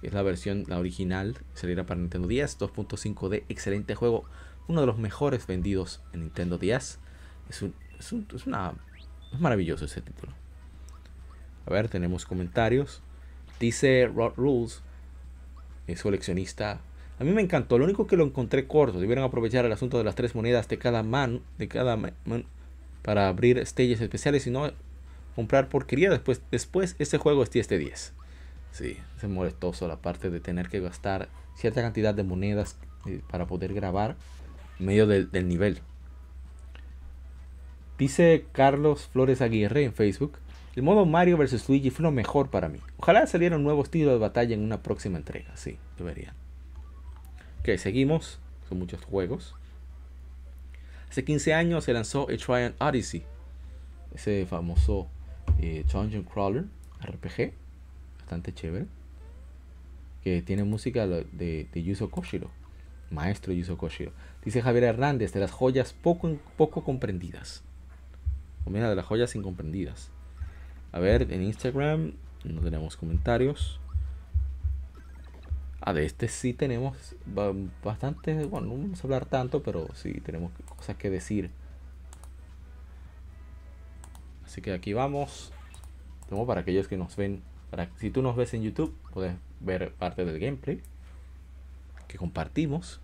Es 0.02 0.12
la 0.12 0.22
versión, 0.22 0.64
la 0.68 0.78
original, 0.78 1.36
saliera 1.54 1.84
para 1.86 2.00
Nintendo 2.00 2.28
10, 2.28 2.58
2.5D, 2.58 3.44
excelente 3.48 3.94
juego, 3.94 4.24
uno 4.68 4.80
de 4.80 4.86
los 4.86 4.98
mejores 4.98 5.46
vendidos 5.46 6.00
en 6.12 6.20
Nintendo 6.20 6.58
10. 6.58 6.98
Es, 7.48 7.64
es, 7.98 8.46
una, 8.46 8.74
es 9.32 9.40
maravilloso 9.40 9.86
ese 9.86 10.00
título. 10.02 10.32
A 11.66 11.70
ver, 11.70 11.88
tenemos 11.88 12.26
comentarios. 12.26 13.02
Dice 13.58 14.10
Rod 14.14 14.34
Rules, 14.36 14.82
es 15.86 16.02
coleccionista. 16.02 16.80
A 17.18 17.24
mí 17.24 17.32
me 17.32 17.42
encantó. 17.42 17.78
Lo 17.78 17.84
único 17.84 18.06
que 18.06 18.16
lo 18.16 18.24
encontré 18.24 18.66
corto. 18.66 19.00
Debieron 19.00 19.24
aprovechar 19.24 19.64
el 19.64 19.72
asunto 19.72 19.98
de 19.98 20.04
las 20.04 20.14
tres 20.14 20.34
monedas 20.34 20.68
de 20.68 20.78
cada 20.78 21.02
man, 21.02 21.42
de 21.58 21.66
cada 21.66 21.96
man, 21.96 22.14
para 23.02 23.28
abrir 23.28 23.64
stages 23.66 24.00
especiales 24.00 24.46
y 24.46 24.50
no 24.50 24.70
comprar 25.34 25.68
porquería. 25.68 26.10
Después, 26.10 26.42
después 26.50 26.94
este 26.98 27.18
juego 27.18 27.42
es 27.42 27.50
10 27.50 27.68
de 27.68 27.78
10. 27.78 28.12
Sí, 28.78 28.96
es 29.16 29.28
molestoso 29.28 29.88
la 29.88 29.96
parte 29.96 30.30
de 30.30 30.38
tener 30.38 30.68
que 30.68 30.78
gastar 30.78 31.28
cierta 31.56 31.82
cantidad 31.82 32.14
de 32.14 32.22
monedas 32.22 32.76
eh, 33.06 33.22
para 33.28 33.44
poder 33.44 33.74
grabar 33.74 34.14
en 34.78 34.86
medio 34.86 35.08
del, 35.08 35.48
nivel. 35.48 35.80
Dice 37.98 38.46
Carlos 38.52 39.08
Flores 39.12 39.42
Aguirre 39.42 39.82
en 39.82 39.94
Facebook. 39.94 40.38
El 40.76 40.84
modo 40.84 41.06
Mario 41.06 41.36
vs 41.38 41.68
Luigi 41.68 41.90
fue 41.90 42.04
lo 42.04 42.12
mejor 42.12 42.50
para 42.50 42.68
mí. 42.68 42.78
Ojalá 42.98 43.26
saliera 43.26 43.56
un 43.56 43.64
nuevo 43.64 43.82
estilo 43.82 44.12
de 44.12 44.18
batalla 44.18 44.54
en 44.54 44.62
una 44.62 44.80
próxima 44.80 45.18
entrega. 45.18 45.56
Sí, 45.56 45.76
deberían. 45.96 46.36
Ok, 47.58 47.78
seguimos. 47.78 48.38
Son 48.68 48.78
muchos 48.78 49.04
juegos. 49.04 49.56
Hace 51.10 51.24
15 51.24 51.52
años 51.52 51.82
se 51.82 51.92
lanzó 51.92 52.30
Etrian 52.30 52.76
Odyssey. 52.78 53.24
Ese 54.14 54.46
famoso 54.46 55.08
eh, 55.58 55.84
Dungeon 55.92 56.22
Crawler 56.22 56.66
RPG. 57.02 57.54
Bastante 58.28 58.52
chévere. 58.52 58.84
Que 60.22 60.42
tiene 60.42 60.62
música 60.62 61.06
de, 61.06 61.24
de 61.72 61.82
Yuzo 61.82 62.10
Koshiro. 62.10 62.50
Maestro 63.10 63.54
Yuzo 63.54 63.78
Koshiro. 63.78 64.12
Dice 64.44 64.60
Javier 64.60 64.84
Hernández, 64.84 65.32
de 65.32 65.40
las 65.40 65.50
joyas 65.50 65.94
poco, 65.94 66.36
poco 66.58 66.84
comprendidas. 66.84 67.62
O 68.66 68.70
mira, 68.70 68.90
de 68.90 68.96
las 68.96 69.06
joyas 69.06 69.34
incomprendidas. 69.34 70.10
A 70.92 70.98
ver, 70.98 71.32
en 71.32 71.42
Instagram 71.42 72.12
no 72.44 72.60
tenemos 72.60 72.98
comentarios. 72.98 73.80
Ah, 75.80 75.94
de 75.94 76.04
este 76.04 76.28
sí 76.28 76.52
tenemos 76.52 77.16
bastante. 77.82 78.44
Bueno, 78.44 78.66
no 78.66 78.74
vamos 78.74 79.00
a 79.00 79.02
hablar 79.04 79.24
tanto, 79.24 79.62
pero 79.62 79.88
sí 79.94 80.20
tenemos 80.20 80.52
cosas 80.76 80.96
que 80.96 81.08
decir. 81.08 81.50
Así 84.44 84.60
que 84.60 84.74
aquí 84.74 84.92
vamos. 84.92 85.50
Como 86.28 86.46
para 86.46 86.60
aquellos 86.60 86.88
que 86.88 86.98
nos 86.98 87.16
ven. 87.16 87.42
Para, 87.70 87.88
si 87.98 88.10
tú 88.10 88.22
nos 88.22 88.36
ves 88.36 88.54
en 88.54 88.62
YouTube, 88.62 88.94
puedes 89.12 89.36
ver 89.60 89.92
parte 89.92 90.24
del 90.24 90.38
gameplay 90.38 90.80
que 92.08 92.18
compartimos. 92.18 93.00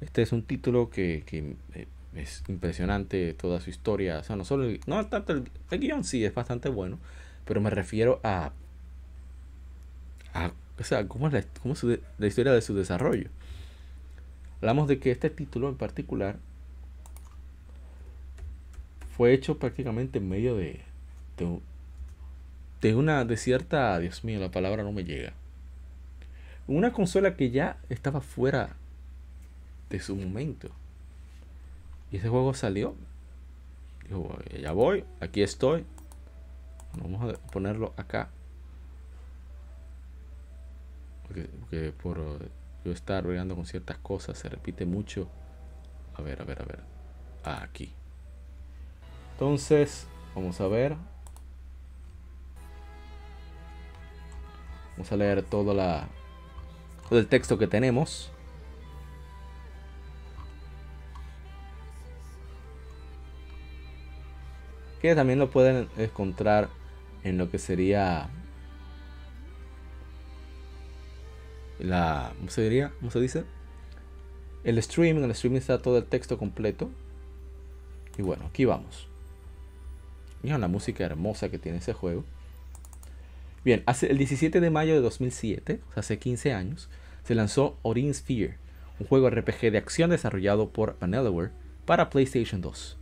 Este 0.00 0.22
es 0.22 0.32
un 0.32 0.42
título 0.42 0.90
que, 0.90 1.22
que 1.26 1.56
eh, 1.74 1.86
es 2.14 2.42
impresionante 2.48 3.34
toda 3.34 3.60
su 3.60 3.70
historia. 3.70 4.18
O 4.18 4.24
sea, 4.24 4.36
no 4.36 4.44
solo 4.44 4.64
el, 4.64 4.80
no 4.86 5.06
tanto 5.06 5.32
el, 5.32 5.50
guion 5.70 6.04
sí 6.04 6.24
es 6.24 6.34
bastante 6.34 6.68
bueno, 6.68 6.98
pero 7.44 7.60
me 7.60 7.70
refiero 7.70 8.20
a, 8.24 8.52
a 10.34 10.52
o 10.78 10.84
sea, 10.84 11.06
cómo 11.06 11.28
es, 11.28 11.46
cómo 11.62 11.74
la 12.18 12.26
historia 12.26 12.52
de 12.52 12.62
su 12.62 12.74
desarrollo. 12.74 13.28
Hablamos 14.60 14.88
de 14.88 14.98
que 14.98 15.10
este 15.10 15.30
título 15.30 15.68
en 15.68 15.76
particular 15.76 16.38
fue 19.18 19.34
hecho 19.34 19.58
prácticamente 19.58 20.18
en 20.18 20.28
medio 20.28 20.54
de, 20.54 20.80
de, 22.80 22.94
una 22.94 23.24
de 23.24 23.36
cierta, 23.36 23.98
Dios 23.98 24.22
mío, 24.22 24.38
la 24.38 24.52
palabra 24.52 24.84
no 24.84 24.92
me 24.92 25.02
llega. 25.02 25.32
Una 26.68 26.92
consola 26.92 27.36
que 27.36 27.50
ya 27.50 27.78
estaba 27.88 28.20
fuera 28.20 28.76
de 29.90 29.98
su 29.98 30.14
momento. 30.14 30.70
Y 32.12 32.18
ese 32.18 32.28
juego 32.28 32.54
salió. 32.54 32.94
Dijo, 34.08 34.38
ya 34.62 34.70
voy, 34.70 35.04
aquí 35.18 35.42
estoy. 35.42 35.84
Vamos 37.02 37.34
a 37.34 37.38
ponerlo 37.50 37.94
acá. 37.96 38.28
Porque, 41.26 41.92
por 42.00 42.20
yo 42.84 42.92
estar 42.92 43.24
bregando 43.24 43.56
con 43.56 43.66
ciertas 43.66 43.98
cosas 43.98 44.38
se 44.38 44.48
repite 44.48 44.86
mucho. 44.86 45.26
A 46.14 46.22
ver, 46.22 46.40
a 46.40 46.44
ver, 46.44 46.62
a 46.62 46.64
ver. 46.64 46.80
Ah, 47.42 47.62
aquí. 47.64 47.97
Entonces, 49.38 50.08
vamos 50.34 50.60
a 50.60 50.66
ver. 50.66 50.96
Vamos 54.96 55.12
a 55.12 55.16
leer 55.16 55.44
todo, 55.44 55.74
la, 55.74 56.08
el 57.12 57.28
texto 57.28 57.56
que 57.56 57.68
tenemos. 57.68 58.32
que 65.00 65.14
también 65.14 65.38
lo 65.38 65.48
pueden 65.48 65.88
encontrar 65.96 66.68
en 67.22 67.38
lo 67.38 67.48
que 67.52 67.60
sería 67.60 68.28
la 71.78 72.32
¿cómo 72.36 72.50
se 72.50 72.62
diría? 72.62 72.92
¿cómo 72.98 73.12
se 73.12 73.20
dice? 73.20 73.44
el 74.64 74.76
streaming, 74.78 75.22
el 75.22 75.30
streaming 75.30 75.58
está 75.58 75.80
todo 75.80 75.98
el 75.98 76.04
texto 76.06 76.36
completo 76.36 76.90
y 78.16 78.22
bueno, 78.22 78.46
aquí 78.46 78.64
vamos 78.64 79.08
miren 80.42 80.60
la 80.60 80.68
música 80.68 81.04
hermosa 81.04 81.48
que 81.48 81.58
tiene 81.58 81.78
ese 81.78 81.92
juego 81.92 82.24
bien, 83.64 83.82
hace 83.86 84.10
el 84.10 84.18
17 84.18 84.60
de 84.60 84.70
mayo 84.70 84.94
de 84.94 85.00
2007 85.00 85.80
o 85.88 85.92
sea, 85.92 86.00
hace 86.00 86.18
15 86.18 86.52
años 86.52 86.88
se 87.24 87.34
lanzó 87.34 87.78
Odin 87.82 88.12
Sphere 88.14 88.56
un 88.98 89.06
juego 89.06 89.30
RPG 89.30 89.70
de 89.70 89.78
acción 89.78 90.10
desarrollado 90.10 90.70
por 90.70 90.98
Vanillaware 90.98 91.50
para 91.84 92.10
PlayStation 92.10 92.60
2 92.60 92.98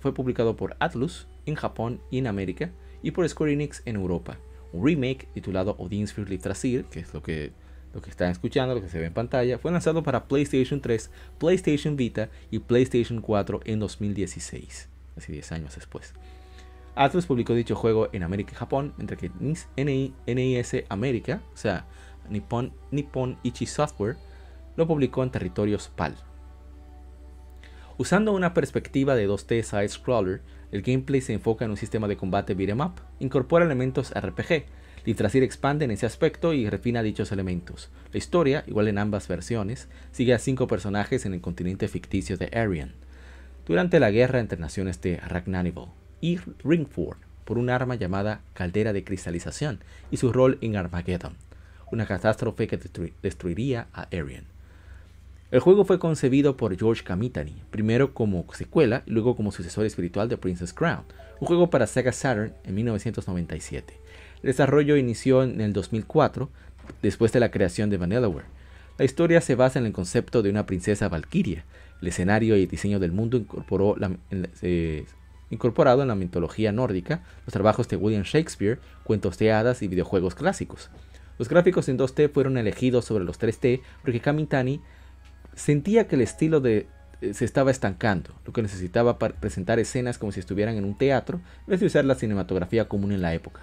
fue 0.00 0.14
publicado 0.14 0.56
por 0.56 0.76
Atlus 0.78 1.26
en 1.46 1.54
Japón 1.54 2.00
y 2.10 2.18
en 2.18 2.26
América 2.26 2.70
y 3.02 3.12
por 3.12 3.26
Square 3.28 3.52
Enix 3.52 3.82
en 3.86 3.96
Europa. 3.96 4.38
Un 4.72 4.84
remake 4.84 5.26
titulado 5.32 5.74
Odin's 5.78 6.12
Fear 6.12 6.28
Yggdrasil, 6.28 6.84
que 6.90 7.00
es 7.00 7.14
lo 7.14 7.22
que, 7.22 7.52
lo 7.94 8.02
que 8.02 8.10
están 8.10 8.30
escuchando, 8.30 8.74
lo 8.74 8.82
que 8.82 8.90
se 8.90 8.98
ve 8.98 9.06
en 9.06 9.14
pantalla, 9.14 9.58
fue 9.58 9.72
lanzado 9.72 10.02
para 10.02 10.24
PlayStation 10.28 10.80
3, 10.82 11.10
PlayStation 11.38 11.96
Vita 11.96 12.28
y 12.50 12.58
PlayStation 12.58 13.22
4 13.22 13.62
en 13.64 13.78
2016, 13.78 14.88
así 15.16 15.32
10 15.32 15.52
años 15.52 15.74
después. 15.74 16.12
Atlus 16.98 17.26
publicó 17.26 17.54
dicho 17.54 17.76
juego 17.76 18.08
en 18.12 18.24
América 18.24 18.50
y 18.52 18.56
Japón, 18.56 18.92
mientras 18.96 19.20
que 19.20 19.30
NIS 19.38 20.84
América, 20.88 21.40
o 21.54 21.56
sea, 21.56 21.86
Nippon, 22.28 22.72
Nippon 22.90 23.38
Ichi 23.44 23.66
Software, 23.66 24.16
lo 24.76 24.88
publicó 24.88 25.22
en 25.22 25.30
territorios 25.30 25.92
PAL. 25.94 26.16
Usando 27.98 28.32
una 28.32 28.52
perspectiva 28.52 29.14
de 29.14 29.28
2D 29.28 29.62
side-scroller, 29.62 30.42
el 30.72 30.82
gameplay 30.82 31.20
se 31.20 31.32
enfoca 31.32 31.64
en 31.64 31.70
un 31.70 31.76
sistema 31.76 32.08
de 32.08 32.16
combate 32.16 32.54
beat'em 32.54 32.80
up, 32.80 32.94
incorpora 33.20 33.64
elementos 33.64 34.12
RPG. 34.12 34.64
Yggdrasil 35.06 35.44
expande 35.44 35.84
en 35.84 35.92
ese 35.92 36.04
aspecto 36.04 36.52
y 36.52 36.68
refina 36.68 37.04
dichos 37.04 37.30
elementos. 37.30 37.90
La 38.12 38.18
historia, 38.18 38.64
igual 38.66 38.88
en 38.88 38.98
ambas 38.98 39.28
versiones, 39.28 39.88
sigue 40.10 40.34
a 40.34 40.40
cinco 40.40 40.66
personajes 40.66 41.26
en 41.26 41.34
el 41.34 41.40
continente 41.40 41.86
ficticio 41.86 42.36
de 42.36 42.46
Arian. 42.46 42.94
Durante 43.66 44.00
la 44.00 44.10
guerra 44.10 44.40
entre 44.40 44.58
naciones 44.58 45.00
de 45.00 45.18
Ragnanival 45.18 45.90
y 46.20 46.38
Ringford, 46.64 47.18
por 47.44 47.58
un 47.58 47.70
arma 47.70 47.94
llamada 47.94 48.40
Caldera 48.52 48.92
de 48.92 49.04
Cristalización 49.04 49.80
y 50.10 50.18
su 50.18 50.32
rol 50.32 50.58
en 50.60 50.76
Armageddon, 50.76 51.34
una 51.90 52.06
catástrofe 52.06 52.66
que 52.66 52.78
destruiría 53.22 53.86
a 53.92 54.02
Arian. 54.02 54.44
El 55.50 55.60
juego 55.60 55.86
fue 55.86 55.98
concebido 55.98 56.58
por 56.58 56.76
George 56.76 57.02
Kamitani, 57.04 57.54
primero 57.70 58.12
como 58.12 58.44
secuela 58.52 59.02
y 59.06 59.12
luego 59.12 59.34
como 59.34 59.50
sucesor 59.50 59.86
espiritual 59.86 60.28
de 60.28 60.36
Princess 60.36 60.74
Crown, 60.74 61.04
un 61.40 61.46
juego 61.46 61.70
para 61.70 61.86
Sega 61.86 62.12
Saturn 62.12 62.52
en 62.64 62.74
1997. 62.74 63.94
El 64.42 64.46
desarrollo 64.46 64.96
inició 64.96 65.42
en 65.42 65.60
el 65.62 65.72
2004, 65.72 66.50
después 67.02 67.32
de 67.32 67.40
la 67.40 67.50
creación 67.50 67.88
de 67.90 67.96
Vanillaware. 67.96 68.44
La 68.98 69.04
historia 69.04 69.40
se 69.40 69.54
basa 69.54 69.78
en 69.78 69.86
el 69.86 69.92
concepto 69.92 70.42
de 70.42 70.50
una 70.50 70.66
princesa 70.66 71.08
valquiria. 71.08 71.64
El 72.02 72.08
escenario 72.08 72.56
y 72.56 72.64
el 72.64 72.68
diseño 72.68 72.98
del 72.98 73.12
mundo 73.12 73.36
incorporó 73.36 73.96
incorporado 75.50 76.02
en 76.02 76.08
la 76.08 76.14
mitología 76.14 76.72
nórdica, 76.72 77.22
los 77.46 77.52
trabajos 77.52 77.88
de 77.88 77.96
William 77.96 78.22
Shakespeare, 78.22 78.80
cuentos 79.04 79.38
de 79.38 79.52
hadas 79.52 79.82
y 79.82 79.88
videojuegos 79.88 80.34
clásicos. 80.34 80.90
Los 81.38 81.48
gráficos 81.48 81.88
en 81.88 81.98
2D 81.98 82.32
fueron 82.32 82.58
elegidos 82.58 83.04
sobre 83.04 83.24
los 83.24 83.40
3D 83.40 83.80
porque 84.02 84.20
Kamitani 84.20 84.80
Sentía 85.58 86.06
que 86.06 86.14
el 86.14 86.20
estilo 86.20 86.60
de, 86.60 86.86
eh, 87.20 87.34
se 87.34 87.44
estaba 87.44 87.72
estancando, 87.72 88.30
lo 88.46 88.52
que 88.52 88.62
necesitaba 88.62 89.18
para 89.18 89.34
presentar 89.34 89.80
escenas 89.80 90.16
como 90.16 90.30
si 90.30 90.38
estuvieran 90.38 90.76
en 90.76 90.84
un 90.84 90.96
teatro, 90.96 91.40
en 91.62 91.66
vez 91.66 91.80
de 91.80 91.86
usar 91.86 92.04
la 92.04 92.14
cinematografía 92.14 92.86
común 92.86 93.10
en 93.10 93.22
la 93.22 93.34
época. 93.34 93.62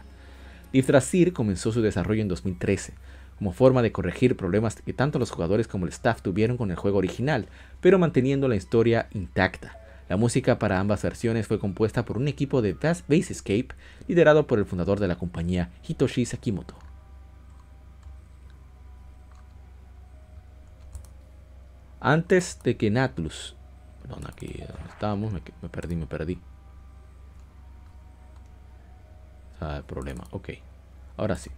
Yggdrasil 0.73 1.31
comenzó 1.31 1.71
su 1.71 1.81
desarrollo 1.81 2.21
en 2.21 2.27
2013, 2.27 2.93
como 3.37 3.53
forma 3.53 3.81
de 3.81 3.93
corregir 3.93 4.35
problemas 4.35 4.75
que 4.81 4.91
tanto 4.91 5.19
los 5.19 5.31
jugadores 5.31 5.69
como 5.69 5.85
el 5.85 5.93
staff 5.93 6.21
tuvieron 6.21 6.57
con 6.57 6.69
el 6.69 6.75
juego 6.75 6.97
original, 6.97 7.47
pero 7.79 7.97
manteniendo 7.97 8.49
la 8.49 8.57
historia 8.57 9.07
intacta. 9.13 9.79
La 10.07 10.17
música 10.17 10.59
para 10.59 10.79
ambas 10.79 11.01
versiones 11.01 11.47
fue 11.47 11.59
compuesta 11.59 12.05
por 12.05 12.17
un 12.17 12.27
equipo 12.27 12.61
de 12.61 12.73
Bass 12.73 13.03
Escape 13.09 13.69
liderado 14.07 14.45
por 14.45 14.59
el 14.59 14.65
fundador 14.65 14.99
de 14.99 15.07
la 15.07 15.17
compañía 15.17 15.71
Hitoshi 15.87 16.25
Sakimoto. 16.25 16.75
Antes 21.99 22.59
de 22.63 22.77
que 22.77 22.91
Natlus, 22.91 23.55
perdón, 24.03 24.27
aquí 24.27 24.45
donde 24.45 24.89
estábamos, 24.89 25.33
me, 25.33 25.41
perdí, 25.69 25.95
me 25.95 26.05
perdí. 26.05 26.39
Ah, 29.59 29.77
el 29.77 29.83
problema, 29.83 30.23
ok. 30.29 30.49
Ahora 31.17 31.35
sí. 31.35 31.49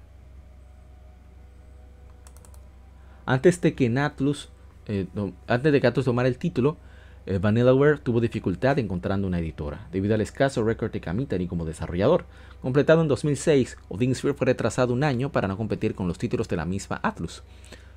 Antes 3.25 3.59
de 3.59 3.75
que 3.75 3.93
Atlus, 3.99 4.49
eh, 4.85 5.07
antes 5.47 5.73
de 5.73 5.81
que 5.81 5.87
Atlus 5.87 6.05
tomara 6.05 6.29
el 6.29 6.37
título, 6.37 6.77
eh, 7.27 7.39
Vanillaware 7.39 7.97
tuvo 7.97 8.21
dificultad 8.21 8.79
encontrando 8.79 9.27
una 9.27 9.39
editora, 9.39 9.87
debido 9.91 10.15
al 10.15 10.21
escaso 10.21 10.63
récord 10.63 10.91
de 10.91 11.01
Kamitani 11.01 11.47
como 11.47 11.65
desarrollador. 11.65 12.25
Completado 12.61 13.01
en 13.01 13.09
2006, 13.09 13.77
Odin 13.89 14.15
Sphere 14.15 14.33
fue 14.33 14.45
retrasado 14.45 14.93
un 14.93 15.03
año 15.03 15.31
para 15.31 15.49
no 15.49 15.57
competir 15.57 15.93
con 15.93 16.07
los 16.07 16.17
títulos 16.17 16.47
de 16.47 16.55
la 16.55 16.65
misma 16.65 17.01
Atlus. 17.03 17.43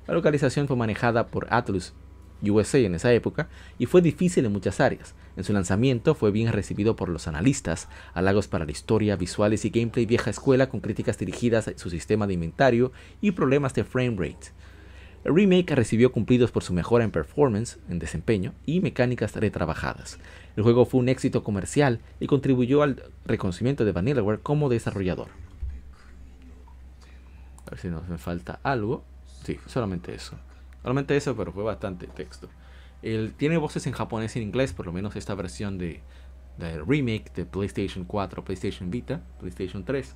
La 0.05 0.13
localización 0.13 0.67
fue 0.67 0.75
manejada 0.75 1.27
por 1.27 1.47
Atlus 1.49 1.93
USA 2.43 2.79
en 2.79 2.95
esa 2.95 3.13
época 3.13 3.47
y 3.79 3.85
fue 3.85 4.01
difícil 4.01 4.45
en 4.45 4.51
muchas 4.51 4.81
áreas. 4.81 5.13
En 5.37 5.43
su 5.43 5.53
lanzamiento 5.53 6.13
fue 6.13 6.31
bien 6.31 6.51
recibido 6.51 6.95
por 6.95 7.07
los 7.07 7.27
analistas, 7.27 7.87
halagos 8.13 8.47
para 8.47 8.65
la 8.65 8.71
historia, 8.71 9.15
visuales 9.15 9.63
y 9.63 9.69
gameplay 9.69 10.05
vieja 10.05 10.29
escuela 10.29 10.67
con 10.67 10.81
críticas 10.81 11.17
dirigidas 11.17 11.67
a 11.69 11.77
su 11.77 11.89
sistema 11.89 12.27
de 12.27 12.33
inventario 12.33 12.91
y 13.21 13.31
problemas 13.31 13.73
de 13.73 13.83
frame 13.85 14.17
rate. 14.17 14.51
El 15.23 15.35
remake 15.35 15.75
recibió 15.75 16.11
cumplidos 16.11 16.51
por 16.51 16.63
su 16.63 16.73
mejora 16.73 17.03
en 17.03 17.11
performance, 17.11 17.77
en 17.89 17.99
desempeño 17.99 18.53
y 18.65 18.81
mecánicas 18.81 19.35
retrabajadas. 19.35 20.17
El 20.55 20.63
juego 20.63 20.85
fue 20.85 20.99
un 20.99 21.09
éxito 21.09 21.43
comercial 21.43 21.99
y 22.19 22.27
contribuyó 22.27 22.81
al 22.81 23.03
reconocimiento 23.25 23.85
de 23.85 23.91
Vanillaware 23.91 24.39
como 24.39 24.67
desarrollador. 24.67 25.27
A 27.67 27.71
ver 27.71 27.79
si 27.79 27.89
nos 27.89 28.03
falta 28.19 28.59
algo. 28.63 29.03
Sí, 29.43 29.59
solamente 29.67 30.13
eso. 30.13 30.37
Solamente 30.81 31.15
eso, 31.15 31.35
pero 31.35 31.53
fue 31.53 31.63
bastante 31.63 32.07
texto. 32.07 32.49
El, 33.03 33.33
tiene 33.33 33.57
voces 33.57 33.85
en 33.87 33.93
japonés 33.93 34.35
y 34.35 34.39
en 34.39 34.47
inglés, 34.47 34.73
por 34.73 34.87
lo 34.87 34.91
menos 34.91 35.15
esta 35.15 35.35
versión 35.35 35.77
de, 35.77 36.01
de 36.57 36.81
remake 36.81 37.31
de 37.35 37.45
PlayStation 37.45 38.05
4, 38.05 38.43
PlayStation 38.43 38.89
Vita, 38.89 39.21
PlayStation 39.39 39.85
3. 39.85 40.15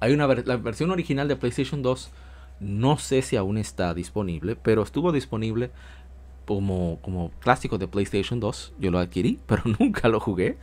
Hay 0.00 0.12
una 0.12 0.26
la 0.26 0.56
versión 0.56 0.90
original 0.90 1.28
de 1.28 1.36
PlayStation 1.36 1.80
2 1.80 2.10
no 2.62 2.96
sé 2.96 3.22
si 3.22 3.36
aún 3.36 3.58
está 3.58 3.92
disponible, 3.92 4.56
pero 4.56 4.82
estuvo 4.82 5.12
disponible 5.12 5.70
como, 6.46 6.98
como 7.02 7.30
clásico 7.40 7.78
de 7.78 7.88
PlayStation 7.88 8.40
2. 8.40 8.74
Yo 8.78 8.90
lo 8.90 8.98
adquirí, 8.98 9.40
pero 9.46 9.62
nunca 9.78 10.08
lo 10.08 10.20
jugué. 10.20 10.58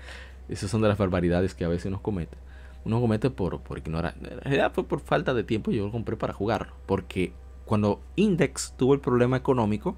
Esas 0.47 0.71
son 0.71 0.81
de 0.81 0.87
las 0.87 0.97
barbaridades 0.97 1.53
que 1.53 1.65
a 1.65 1.67
veces 1.67 1.87
uno 1.87 2.01
comete. 2.01 2.37
Uno 2.85 3.01
comete 3.01 3.29
por, 3.29 3.61
ignorar. 3.77 4.15
En 4.21 4.39
realidad 4.39 4.71
fue 4.73 4.85
por 4.85 5.01
falta 5.01 5.33
de 5.33 5.43
tiempo. 5.43 5.71
Yo 5.71 5.85
lo 5.85 5.91
compré 5.91 6.15
para 6.15 6.33
jugarlo. 6.33 6.73
Porque 6.85 7.33
cuando 7.65 8.01
Index 8.15 8.73
tuvo 8.77 8.93
el 8.93 9.01
problema 9.01 9.37
económico 9.37 9.97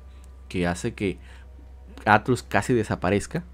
que 0.50 0.68
hace 0.68 0.94
que 0.94 1.20
Atlus 2.06 2.44
casi 2.44 2.74
desaparezca, 2.74 3.46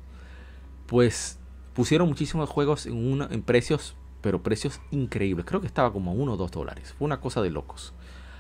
pues 0.88 1.40
pusieron 1.74 2.08
muchísimos 2.08 2.50
juegos 2.50 2.86
en, 2.88 2.96
una, 2.96 3.28
en 3.30 3.44
precios, 3.44 3.96
pero 4.22 4.42
precios 4.42 4.80
increíbles. 4.90 5.46
Creo 5.46 5.62
que 5.62 5.68
estaba 5.68 5.92
como 5.92 6.12
a 6.12 6.14
1 6.14 6.34
o 6.34 6.38
2 6.38 6.52
dólares. 6.52 6.96
Fue 6.98 7.06
una 7.06 7.20
cosa 7.20 7.42
de 7.42 7.52
locos. 7.52 7.94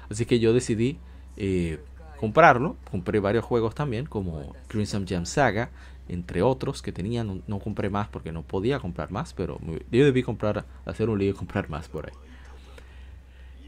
Así 0.09 0.25
que 0.25 0.39
yo 0.39 0.53
decidí 0.53 0.99
eh, 1.35 1.79
comprarlo. 2.19 2.77
Compré 2.89 3.19
varios 3.19 3.45
juegos 3.45 3.75
también, 3.75 4.05
como 4.05 4.55
Crimson 4.67 5.05
Jam 5.07 5.25
Saga, 5.25 5.69
entre 6.07 6.41
otros 6.41 6.81
que 6.81 6.91
tenía. 6.91 7.23
No, 7.23 7.59
compré 7.59 7.89
más 7.89 8.07
porque 8.07 8.31
no 8.31 8.43
podía 8.43 8.79
comprar 8.79 9.11
más, 9.11 9.33
pero 9.33 9.59
yo 9.91 10.05
debí 10.05 10.23
comprar, 10.23 10.65
hacer 10.85 11.09
un 11.09 11.19
lío 11.19 11.31
y 11.31 11.33
comprar 11.33 11.69
más 11.69 11.87
por 11.87 12.07
ahí. 12.07 12.13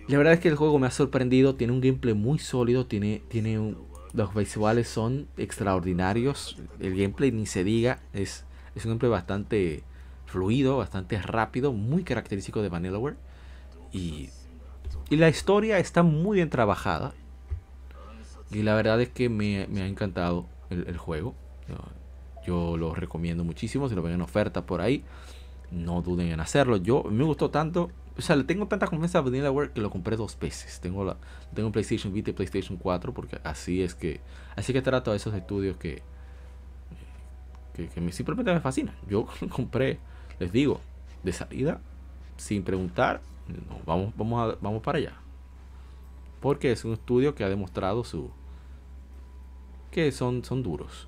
La 0.08 0.18
verdad 0.18 0.34
es 0.34 0.40
que 0.40 0.48
el 0.48 0.56
juego 0.56 0.80
me 0.80 0.88
ha 0.88 0.92
sorprendido. 0.92 1.56
Tiene 1.56 1.72
un 1.74 1.82
gameplay 1.82 2.16
muy 2.16 2.40
sólido. 2.40 2.88
Tiene, 2.88 3.22
tiene 3.28 3.76
los 4.14 4.34
visuales 4.34 4.88
son 4.88 5.28
extraordinarios. 5.38 6.58
El 6.80 6.96
gameplay 6.98 7.32
ni 7.32 7.46
se 7.46 7.64
diga. 7.64 8.00
Es, 8.14 8.44
es 8.74 8.86
un 8.86 8.92
gameplay 8.92 9.12
bastante 9.12 9.84
fluido, 10.26 10.78
bastante 10.78 11.22
rápido, 11.22 11.74
muy 11.74 12.04
característico 12.04 12.64
de 12.64 12.70
Vanillaware. 12.70 13.18
Y 13.92 14.30
y 15.10 15.16
la 15.16 15.30
historia 15.30 15.80
está 15.80 16.04
muy 16.04 16.36
bien 16.36 16.50
trabajada. 16.50 17.14
Y 18.52 18.64
la 18.64 18.74
verdad 18.76 19.00
es 19.02 19.10
que 19.10 19.30
me, 19.30 19.62
ha 19.62 19.88
encantado 19.88 20.48
el, 20.70 20.98
juego. 20.98 21.36
Yo 22.46 22.78
lo 22.78 22.96
recomiendo 22.96 23.44
muchísimo. 23.44 23.90
Si 23.90 23.96
lo 23.96 24.02
ven 24.02 24.14
en 24.14 24.22
oferta 24.22 24.66
por 24.66 24.82
ahí, 24.82 25.04
no 25.72 26.02
duden 26.02 26.28
en 26.28 26.40
hacerlo. 26.40 26.78
Yo 26.78 27.04
me 27.04 27.24
gustó 27.24 27.50
tanto. 27.50 27.92
O 28.18 28.22
sea, 28.22 28.36
le 28.36 28.44
tengo 28.44 28.68
tanta 28.68 28.88
confianza 28.88 29.20
a 29.20 29.22
Vanillaware 29.22 29.72
que 29.72 29.82
lo 29.82 29.90
compré 29.90 30.18
dos 30.18 30.38
veces. 30.40 30.80
Tengo 30.80 31.06
la 31.06 31.18
tengo 31.54 31.72
PlayStation 31.72 32.12
Vita 32.12 32.32
y 32.32 32.34
PlayStation 32.34 32.78
4 32.78 33.14
porque 33.14 33.40
así 33.44 33.82
es 33.82 33.96
que 33.96 34.20
así 34.56 34.74
que 34.74 34.82
trato 34.82 35.12
a 35.12 35.16
esos 35.16 35.34
estudios 35.34 35.78
que 35.78 36.02
que, 37.88 38.02
me, 38.02 38.12
simplemente 38.12 38.54
me 38.54 38.60
fascinan. 38.60 38.96
Yo 39.08 39.28
compré, 39.50 40.00
les 40.40 40.52
digo, 40.52 40.82
de 41.24 41.32
salida 41.32 41.80
sin 42.36 42.64
preguntar 42.64 43.22
vamos, 43.86 44.14
vamos, 44.16 44.58
vamos 44.62 44.82
para 44.82 44.98
allá. 44.98 45.14
Porque 46.40 46.72
es 46.72 46.86
un 46.86 46.94
estudio 46.94 47.36
que 47.36 47.44
ha 47.44 47.50
demostrado 47.50 48.04
su 48.04 48.32
que 49.92 50.12
son, 50.12 50.44
son 50.44 50.64
duros. 50.64 51.08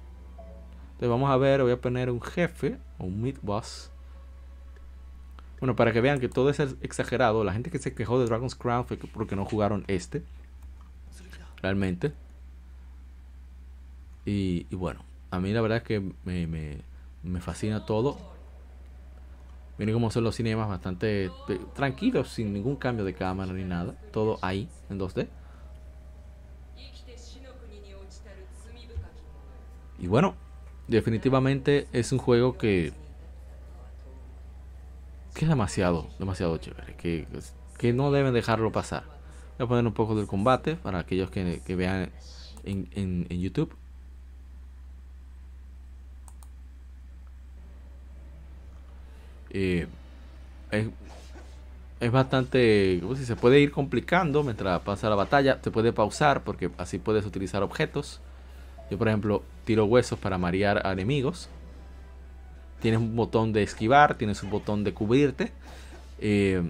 Entonces 0.93 1.09
vamos 1.09 1.29
a 1.29 1.37
ver, 1.37 1.61
voy 1.61 1.71
a 1.71 1.81
poner 1.81 2.09
un 2.09 2.21
jefe 2.21 2.77
o 2.97 3.05
un 3.05 3.21
mid 3.21 3.37
boss. 3.41 3.91
Bueno, 5.59 5.75
para 5.75 5.91
que 5.93 6.01
vean 6.01 6.19
que 6.19 6.27
todo 6.27 6.49
es 6.49 6.59
exagerado. 6.59 7.43
La 7.43 7.53
gente 7.53 7.69
que 7.69 7.79
se 7.79 7.93
quejó 7.93 8.19
de 8.19 8.25
Dragon's 8.25 8.55
Crown 8.55 8.85
fue 8.85 8.97
porque 8.97 9.35
no 9.35 9.45
jugaron 9.45 9.83
este. 9.87 10.23
Realmente. 11.61 12.13
Y, 14.25 14.65
bueno, 14.75 15.01
a 15.29 15.39
mí 15.39 15.51
la 15.53 15.61
verdad 15.61 15.77
es 15.79 15.83
que 15.83 15.99
me, 16.23 16.47
me 17.23 17.41
fascina 17.41 17.85
todo. 17.85 18.17
Miren 19.81 19.95
cómo 19.95 20.11
son 20.11 20.23
los 20.23 20.35
cinemas 20.35 20.69
bastante 20.69 21.25
eh, 21.25 21.31
tranquilos, 21.73 22.29
sin 22.29 22.53
ningún 22.53 22.75
cambio 22.75 23.03
de 23.03 23.15
cámara 23.15 23.51
ni 23.51 23.63
nada. 23.63 23.95
Todo 24.11 24.37
ahí, 24.43 24.69
en 24.91 24.99
2D. 24.99 25.27
Y 29.97 30.05
bueno, 30.05 30.35
definitivamente 30.87 31.87
es 31.93 32.11
un 32.11 32.19
juego 32.19 32.59
que, 32.59 32.93
que 35.33 35.45
es 35.45 35.49
demasiado, 35.49 36.09
demasiado 36.19 36.55
chévere. 36.59 36.95
Que, 36.95 37.25
que 37.79 37.91
no 37.91 38.11
deben 38.11 38.35
dejarlo 38.35 38.71
pasar. 38.71 39.05
Voy 39.57 39.65
a 39.65 39.67
poner 39.67 39.87
un 39.87 39.93
poco 39.93 40.13
del 40.13 40.27
combate 40.27 40.75
para 40.75 40.99
aquellos 40.99 41.31
que, 41.31 41.59
vean 41.75 42.11
en, 42.65 42.87
en 42.93 43.41
YouTube. 43.41 43.75
Eh, 49.53 49.87
es, 51.99 52.11
bastante, 52.11 53.01
si 53.15 53.25
se 53.25 53.35
puede 53.35 53.59
ir 53.59 53.71
complicando 53.71 54.43
mientras 54.43 54.81
pasa 54.81 55.09
la 55.09 55.15
batalla, 55.15 55.59
se 55.61 55.71
puede 55.71 55.93
pausar 55.93 56.43
porque 56.43 56.69
así 56.77 56.97
puedes 56.97 57.25
utilizar 57.25 57.61
objetos. 57.63 58.21
Yo 58.89 58.97
por 58.97 59.07
ejemplo 59.07 59.43
tiro 59.65 59.85
huesos 59.85 60.17
para 60.17 60.37
marear 60.37 60.85
a 60.85 60.91
enemigos. 60.91 61.49
Tienes 62.81 62.99
un 62.99 63.15
botón 63.15 63.53
de 63.53 63.63
esquivar, 63.63 64.15
tienes 64.15 64.41
un 64.41 64.49
botón 64.49 64.83
de 64.83 64.93
cubrirte. 64.93 65.51
Eh, 66.19 66.63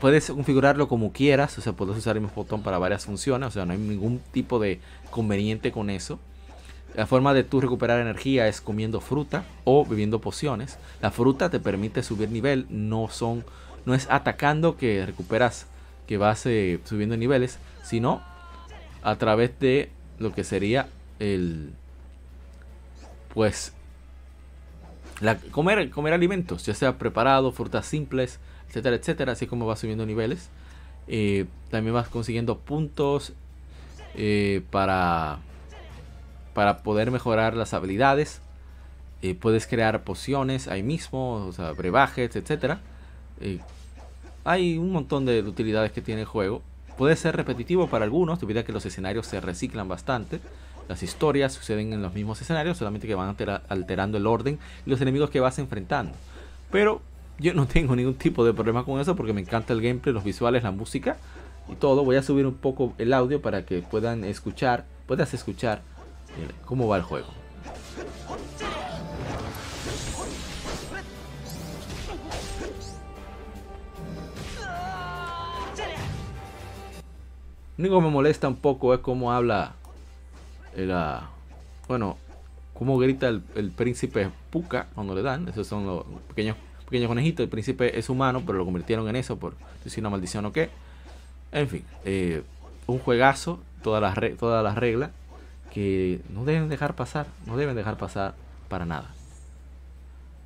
puedes 0.00 0.30
configurarlo 0.30 0.88
como 0.88 1.12
quieras, 1.12 1.56
o 1.58 1.60
sea, 1.60 1.72
puedes 1.72 1.96
usar 1.96 2.16
el 2.16 2.22
mismo 2.22 2.42
botón 2.42 2.62
para 2.62 2.78
varias 2.78 3.04
funciones, 3.04 3.48
o 3.48 3.50
sea, 3.50 3.64
no 3.64 3.72
hay 3.72 3.78
ningún 3.78 4.20
tipo 4.32 4.58
de 4.58 4.80
conveniente 5.10 5.72
con 5.72 5.90
eso. 5.90 6.18
La 6.94 7.06
forma 7.06 7.34
de 7.34 7.44
tú 7.44 7.60
recuperar 7.60 8.00
energía 8.00 8.48
es 8.48 8.60
comiendo 8.60 9.00
fruta 9.00 9.44
o 9.64 9.84
bebiendo 9.84 10.20
pociones. 10.20 10.78
La 11.00 11.10
fruta 11.10 11.50
te 11.50 11.60
permite 11.60 12.02
subir 12.02 12.30
nivel, 12.30 12.66
no 12.70 13.08
son 13.08 13.44
no 13.88 13.94
es 13.94 14.06
atacando 14.10 14.76
que 14.76 15.06
recuperas 15.06 15.66
que 16.06 16.18
vas 16.18 16.44
eh, 16.44 16.78
subiendo 16.84 17.16
niveles, 17.16 17.58
sino 17.82 18.22
a 19.02 19.16
través 19.16 19.58
de 19.60 19.90
lo 20.18 20.34
que 20.34 20.44
sería 20.44 20.88
el 21.18 21.72
pues 23.32 23.72
la, 25.20 25.36
comer 25.36 25.90
comer 25.90 26.12
alimentos, 26.12 26.66
ya 26.66 26.74
sea 26.74 26.98
preparado, 26.98 27.50
frutas 27.52 27.86
simples, 27.86 28.40
etcétera, 28.68 28.96
etcétera, 28.96 29.32
así 29.32 29.46
como 29.46 29.66
vas 29.66 29.78
subiendo 29.78 30.04
niveles. 30.04 30.50
Eh, 31.06 31.46
también 31.70 31.94
vas 31.94 32.08
consiguiendo 32.08 32.58
puntos 32.58 33.32
eh, 34.14 34.62
para 34.70 35.38
para 36.58 36.78
poder 36.78 37.12
mejorar 37.12 37.54
las 37.54 37.72
habilidades. 37.72 38.40
Eh, 39.22 39.36
puedes 39.36 39.68
crear 39.68 40.02
pociones 40.02 40.66
ahí 40.66 40.82
mismo, 40.82 41.52
o 41.56 41.74
brebajes, 41.76 42.34
etc. 42.34 42.78
Eh, 43.40 43.60
hay 44.42 44.76
un 44.76 44.90
montón 44.90 45.24
de 45.24 45.40
utilidades 45.42 45.92
que 45.92 46.02
tiene 46.02 46.22
el 46.22 46.26
juego. 46.26 46.60
Puede 46.96 47.14
ser 47.14 47.36
repetitivo 47.36 47.86
para 47.86 48.06
algunos, 48.06 48.40
debido 48.40 48.58
a 48.58 48.64
que 48.64 48.72
los 48.72 48.84
escenarios 48.84 49.28
se 49.28 49.40
reciclan 49.40 49.86
bastante. 49.86 50.40
Las 50.88 51.04
historias 51.04 51.52
suceden 51.52 51.92
en 51.92 52.02
los 52.02 52.12
mismos 52.12 52.42
escenarios, 52.42 52.76
solamente 52.76 53.06
que 53.06 53.14
van 53.14 53.36
alterando 53.68 54.18
el 54.18 54.26
orden 54.26 54.58
y 54.84 54.90
los 54.90 55.00
enemigos 55.00 55.30
que 55.30 55.38
vas 55.38 55.60
enfrentando. 55.60 56.14
Pero 56.72 57.02
yo 57.38 57.54
no 57.54 57.66
tengo 57.68 57.94
ningún 57.94 58.14
tipo 58.14 58.44
de 58.44 58.52
problema 58.52 58.84
con 58.84 58.98
eso 59.00 59.14
porque 59.14 59.32
me 59.32 59.42
encanta 59.42 59.74
el 59.74 59.80
gameplay, 59.80 60.12
los 60.12 60.24
visuales, 60.24 60.64
la 60.64 60.72
música 60.72 61.18
y 61.70 61.76
todo. 61.76 62.02
Voy 62.02 62.16
a 62.16 62.22
subir 62.24 62.46
un 62.46 62.54
poco 62.54 62.94
el 62.98 63.12
audio 63.12 63.40
para 63.40 63.64
que 63.64 63.80
puedan 63.80 64.24
escuchar, 64.24 64.86
puedas 65.06 65.32
escuchar 65.34 65.82
¿Cómo 66.64 66.86
va 66.88 66.96
el 66.96 67.02
juego? 67.02 67.28
Lo 77.76 77.82
único 77.82 77.98
que 77.98 78.04
me 78.04 78.10
molesta 78.10 78.48
un 78.48 78.56
poco 78.56 78.92
es 78.92 79.00
cómo 79.00 79.32
habla. 79.32 79.74
El, 80.74 80.90
ah, 80.90 81.30
bueno, 81.86 82.18
cómo 82.74 82.98
grita 82.98 83.28
el, 83.28 83.70
príncipe 83.70 84.30
Puka 84.50 84.88
cuando 84.94 85.14
le 85.14 85.22
dan. 85.22 85.48
Esos 85.48 85.66
son 85.66 85.86
los 85.86 86.04
pequeños, 86.28 86.56
pequeños 86.84 87.08
conejitos. 87.08 87.44
El 87.44 87.50
príncipe 87.50 87.98
es 87.98 88.10
humano, 88.10 88.42
pero 88.44 88.58
lo 88.58 88.64
convirtieron 88.64 89.08
en 89.08 89.16
eso 89.16 89.36
por 89.38 89.54
decir 89.84 90.02
una 90.02 90.10
maldición 90.10 90.44
o 90.46 90.52
qué. 90.52 90.70
En 91.52 91.68
fin, 91.68 91.84
eh, 92.04 92.42
un 92.86 92.98
juegazo, 92.98 93.60
todas 93.82 94.02
las 94.02 94.76
reglas 94.76 95.10
que 95.72 96.20
no 96.30 96.44
deben 96.44 96.68
dejar 96.68 96.94
pasar, 96.94 97.26
no 97.46 97.56
deben 97.56 97.76
dejar 97.76 97.96
pasar 97.96 98.34
para 98.68 98.84
nada. 98.86 99.10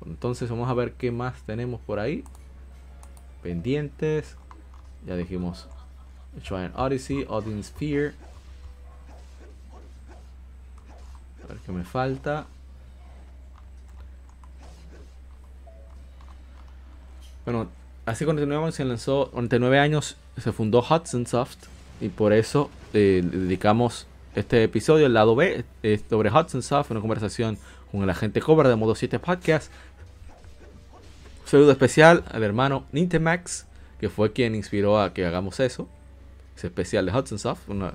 Entonces 0.05 0.49
vamos 0.49 0.69
a 0.69 0.73
ver 0.73 0.93
qué 0.93 1.11
más 1.11 1.41
tenemos 1.43 1.79
por 1.81 1.99
ahí. 1.99 2.23
Pendientes. 3.41 4.35
Ya 5.05 5.15
dijimos 5.15 5.67
Shrine 6.41 6.71
Odyssey, 6.75 7.25
Odin 7.27 7.63
Sphere. 7.63 8.13
A 11.43 11.47
ver 11.47 11.57
qué 11.65 11.71
me 11.71 11.83
falta. 11.83 12.45
Bueno, 17.45 17.67
así 18.05 18.23
continuamos, 18.23 18.75
se 18.75 18.85
lanzó 18.85 19.29
49 19.31 19.77
años, 19.77 20.15
se 20.37 20.53
fundó 20.53 20.79
Hudson 20.79 21.27
Soft 21.27 21.57
y 21.99 22.07
por 22.07 22.31
eso 22.31 22.69
eh, 22.93 23.21
dedicamos 23.21 24.07
este 24.35 24.63
episodio, 24.63 25.05
el 25.05 25.13
lado 25.13 25.35
B, 25.35 25.63
eh, 25.83 26.01
sobre 26.09 26.29
Hudson 26.31 26.63
Soft, 26.63 26.91
una 26.91 27.01
conversación 27.01 27.57
con 27.91 28.01
el 28.03 28.09
agente 28.09 28.41
cover 28.41 28.67
de 28.67 28.75
Modo 28.75 28.95
7 28.95 29.19
Podcast. 29.19 29.71
Un 31.43 31.49
saludo 31.49 31.71
especial 31.71 32.23
al 32.31 32.43
hermano 32.43 32.85
Nintemax, 32.91 33.65
que 33.99 34.09
fue 34.09 34.31
quien 34.33 34.55
inspiró 34.55 34.99
a 34.99 35.13
que 35.13 35.25
hagamos 35.25 35.59
eso. 35.59 35.87
Ese 36.57 36.67
especial 36.67 37.05
de 37.05 37.11
Hudson 37.15 37.39
Soft. 37.39 37.67
Una- 37.69 37.93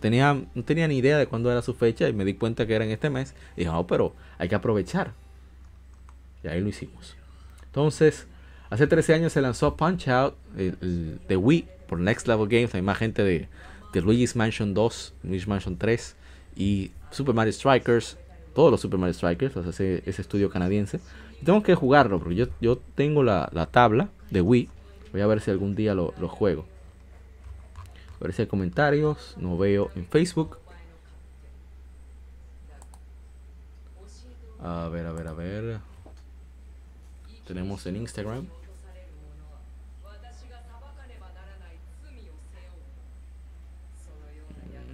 tenía, 0.00 0.34
no 0.54 0.62
tenía 0.64 0.86
ni 0.88 0.98
idea 0.98 1.16
de 1.18 1.26
cuándo 1.26 1.50
era 1.50 1.62
su 1.62 1.74
fecha 1.74 2.08
y 2.08 2.12
me 2.12 2.24
di 2.24 2.34
cuenta 2.34 2.66
que 2.66 2.74
era 2.74 2.84
en 2.84 2.90
este 2.90 3.08
mes. 3.10 3.34
Y 3.56 3.60
dije, 3.60 3.70
no, 3.72 3.86
pero 3.86 4.14
hay 4.38 4.48
que 4.48 4.54
aprovechar. 4.54 5.12
Y 6.42 6.48
ahí 6.48 6.60
lo 6.60 6.68
hicimos. 6.68 7.14
Entonces, 7.66 8.26
hace 8.70 8.86
13 8.86 9.14
años 9.14 9.32
se 9.32 9.40
lanzó 9.40 9.76
Punch 9.76 10.08
Out 10.08 10.34
el- 10.56 10.76
el 10.80 11.20
de 11.28 11.36
Wii 11.36 11.68
por 11.88 11.98
Next 12.00 12.26
Level 12.26 12.48
Games. 12.48 12.74
Hay 12.74 12.82
más 12.82 12.98
gente 12.98 13.22
de, 13.22 13.48
de 13.92 14.00
Luigi's 14.00 14.36
Mansion 14.36 14.74
2, 14.74 15.14
Luigi's 15.24 15.48
Mansion 15.48 15.76
3 15.76 16.16
y 16.56 16.90
Super 17.10 17.34
Mario 17.34 17.52
Strikers. 17.52 18.16
Todos 18.54 18.70
los 18.70 18.80
Super 18.80 18.98
Mario 18.98 19.14
Strikers, 19.14 19.56
o 19.56 19.62
sea, 19.62 19.70
ese, 19.70 20.20
estudio 20.20 20.50
canadiense. 20.50 21.00
Tengo 21.44 21.62
que 21.62 21.74
jugarlo 21.74 22.18
porque 22.18 22.34
yo, 22.34 22.46
yo 22.60 22.78
tengo 22.94 23.22
la, 23.22 23.48
la 23.52 23.66
tabla 23.66 24.08
de 24.30 24.40
Wii. 24.40 24.68
Voy 25.12 25.20
a 25.20 25.26
ver 25.26 25.40
si 25.40 25.50
algún 25.50 25.74
día 25.74 25.94
lo, 25.94 26.14
lo 26.18 26.28
juego. 26.28 26.66
A 28.20 28.24
ver 28.24 28.32
si 28.32 28.42
hay 28.42 28.48
comentarios. 28.48 29.34
No 29.38 29.56
veo 29.56 29.90
en 29.94 30.06
Facebook. 30.06 30.58
A 34.62 34.88
ver, 34.88 35.06
a 35.06 35.12
ver, 35.12 35.26
a 35.26 35.32
ver. 35.32 35.78
Tenemos 37.46 37.86
en 37.86 37.96
Instagram. 37.96 38.46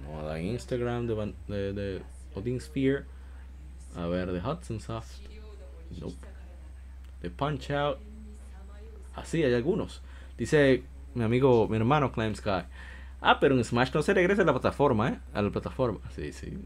No, 0.07 0.35
en 0.35 0.45
Instagram 0.45 1.07
de, 1.07 1.33
de, 1.47 1.73
de 1.73 2.01
Odin 2.35 2.59
Sphere. 2.59 3.05
A 3.95 4.05
ver, 4.07 4.31
de 4.31 4.39
Hudson 4.39 4.79
Soft. 4.79 5.19
Nope. 5.99 6.15
De 7.21 7.29
Punch 7.29 7.71
Out. 7.71 7.99
Así, 9.15 9.43
hay 9.43 9.53
algunos. 9.53 10.01
Dice 10.37 10.83
mi 11.15 11.23
amigo, 11.23 11.67
mi 11.67 11.77
hermano 11.77 12.11
Climb 12.11 12.35
Sky. 12.35 12.63
Ah, 13.21 13.39
pero 13.39 13.55
en 13.55 13.63
Smash 13.63 13.91
no 13.93 14.03
se 14.03 14.13
regresa 14.13 14.43
a 14.43 14.45
la 14.45 14.51
plataforma, 14.51 15.09
¿eh? 15.09 15.19
A 15.33 15.41
la 15.41 15.49
plataforma. 15.49 15.99
Sí, 16.15 16.31
sí. 16.31 16.57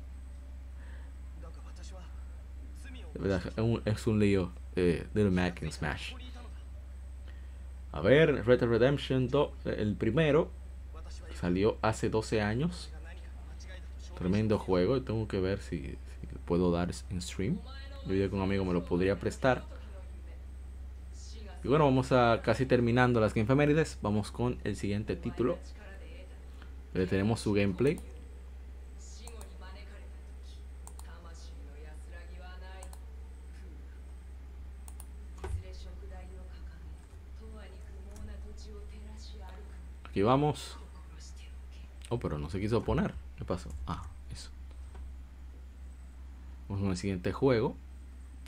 Es 3.85 4.07
un 4.07 4.19
lío 4.19 4.51
eh, 4.75 5.07
del 5.13 5.31
Mac 5.31 5.61
en 5.61 5.71
Smash. 5.71 6.13
A 7.93 8.01
ver, 8.01 8.45
Red 8.45 8.59
Dead 8.59 8.69
Redemption 8.69 9.27
2, 9.27 9.51
el 9.65 9.95
primero, 9.95 10.49
salió 11.35 11.77
hace 11.81 12.09
12 12.09 12.41
años. 12.41 12.89
Tremendo 14.17 14.59
juego. 14.59 15.01
Tengo 15.01 15.27
que 15.27 15.39
ver 15.39 15.59
si, 15.59 15.97
puedo 16.45 16.71
dar 16.71 16.91
en 17.09 17.21
stream. 17.21 17.59
Yo 18.05 18.13
dije 18.13 18.29
que 18.29 18.35
un 18.35 18.41
amigo 18.41 18.65
me 18.65 18.73
lo 18.73 18.83
podría 18.83 19.19
prestar. 19.19 19.63
Y 21.63 21.67
bueno, 21.67 21.85
vamos 21.85 22.11
a 22.11 22.41
casi 22.43 22.65
terminando 22.65 23.19
las 23.19 23.33
Game 23.33 23.47
Femérides. 23.47 23.99
Vamos 24.01 24.31
con 24.31 24.57
el 24.63 24.75
siguiente 24.75 25.15
título. 25.15 25.59
Tenemos 26.93 27.39
su 27.39 27.53
gameplay. 27.53 27.99
Aquí 40.11 40.23
vamos. 40.23 40.75
Oh, 42.09 42.19
pero 42.19 42.37
no 42.37 42.49
se 42.49 42.59
quiso 42.59 42.83
poner. 42.83 43.13
¿Qué 43.41 43.45
pasó? 43.45 43.69
Ah, 43.87 44.03
eso. 44.31 44.51
Vamos 46.69 46.83
con 46.83 46.91
el 46.91 46.97
siguiente 46.97 47.31
juego. 47.31 47.75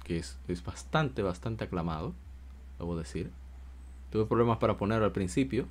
Que 0.03 0.19
es, 0.19 0.37
es 0.47 0.63
bastante, 0.63 1.23
bastante 1.23 1.63
aclamado. 1.63 2.13
Debo 2.77 2.95
decir. 2.95 3.31
Tuve 4.11 4.27
problemas 4.27 4.59
para 4.59 4.77
ponerlo 4.77 5.05
al 5.05 5.11
principio. 5.11 5.65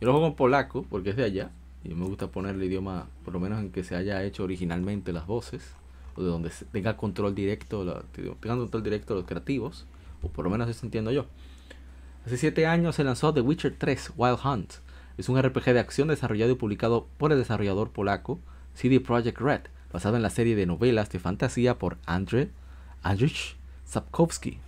Yo 0.00 0.06
lo 0.06 0.12
juego 0.12 0.28
en 0.28 0.34
polaco 0.34 0.84
porque 0.88 1.10
es 1.10 1.16
de 1.16 1.24
allá. 1.24 1.50
Y 1.82 1.88
me 1.88 2.06
gusta 2.06 2.28
poner 2.28 2.54
el 2.54 2.62
idioma, 2.62 3.08
por 3.24 3.34
lo 3.34 3.40
menos 3.40 3.58
en 3.58 3.72
que 3.72 3.82
se 3.82 3.96
haya 3.96 4.22
hecho 4.22 4.44
originalmente 4.44 5.12
las 5.12 5.26
voces. 5.26 5.74
O 6.14 6.22
de 6.22 6.28
donde 6.28 6.52
tenga 6.70 6.96
control 6.96 7.34
directo, 7.34 7.82
la, 7.82 8.04
control 8.40 8.82
directo 8.84 9.16
los 9.16 9.24
creativos. 9.24 9.86
O 10.22 10.28
por 10.28 10.44
lo 10.44 10.52
menos 10.52 10.68
eso 10.68 10.86
entiendo 10.86 11.10
yo. 11.10 11.26
Hace 12.24 12.36
7 12.36 12.64
años 12.68 12.94
se 12.94 13.02
lanzó 13.02 13.34
The 13.34 13.40
Witcher 13.40 13.74
3 13.76 14.12
Wild 14.16 14.38
Hunt. 14.44 14.74
Es 15.18 15.28
un 15.28 15.40
RPG 15.40 15.64
de 15.72 15.80
acción 15.80 16.08
desarrollado 16.08 16.52
y 16.52 16.56
publicado 16.56 17.06
por 17.18 17.32
el 17.32 17.38
desarrollador 17.38 17.90
polaco 17.90 18.40
CD 18.74 19.00
Projekt 19.00 19.40
Red, 19.40 19.62
basado 19.92 20.16
en 20.16 20.22
la 20.22 20.30
serie 20.30 20.56
de 20.56 20.66
novelas 20.66 21.10
de 21.10 21.18
fantasía 21.18 21.78
por 21.78 21.98
Andrzej 22.06 22.50
Andrzej 23.02 23.56
Sapkowski. 23.84 24.58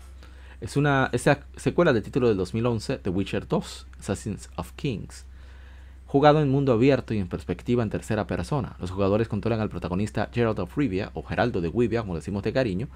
Es 0.61 0.77
una 0.77 1.11
secuela 1.57 1.93
del 1.93 2.03
título 2.03 2.29
del 2.29 2.37
2011 2.37 2.99
The 2.99 3.11
Witcher 3.11 3.49
2 3.49 3.87
Assassins 3.99 4.49
of 4.57 4.73
Kings. 4.73 5.27
Jugado 6.07 6.43
en 6.43 6.51
mundo 6.51 6.73
abierto 6.73 7.15
y 7.15 7.19
en 7.19 7.29
perspectiva 7.29 7.83
en 7.83 7.89
tercera 7.89 8.27
persona, 8.27 8.77
los 8.79 8.91
jugadores 8.91 9.29
controlan 9.29 9.61
al 9.61 9.71
protagonista 9.71 10.29
Geralt 10.31 10.59
of 10.59 10.77
Rivia, 10.77 11.11
o 11.15 11.23
Geraldo 11.23 11.63
de 11.63 11.71
Rivia, 11.71 12.03
como 12.03 12.17
decimos 12.17 12.43
de 12.43 12.53
cariño, 12.53 12.89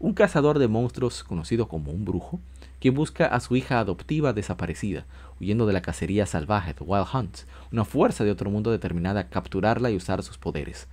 un 0.00 0.12
cazador 0.12 0.58
de 0.58 0.66
monstruos 0.66 1.22
conocido 1.22 1.68
como 1.68 1.92
un 1.92 2.04
brujo, 2.04 2.40
quien 2.80 2.94
busca 2.94 3.26
a 3.26 3.38
su 3.38 3.54
hija 3.54 3.78
adoptiva 3.78 4.32
desaparecida, 4.32 5.06
huyendo 5.40 5.66
de 5.66 5.72
la 5.72 5.82
cacería 5.82 6.26
salvaje 6.26 6.74
de 6.74 6.84
Wild 6.84 7.06
Hunt, 7.12 7.38
una 7.72 7.84
fuerza 7.84 8.24
de 8.24 8.30
otro 8.30 8.50
mundo 8.50 8.70
determinada 8.70 9.20
a 9.20 9.28
capturarla 9.28 9.90
y 9.90 9.96
usar 9.96 10.22
sus 10.22 10.38
poderes. 10.38 10.88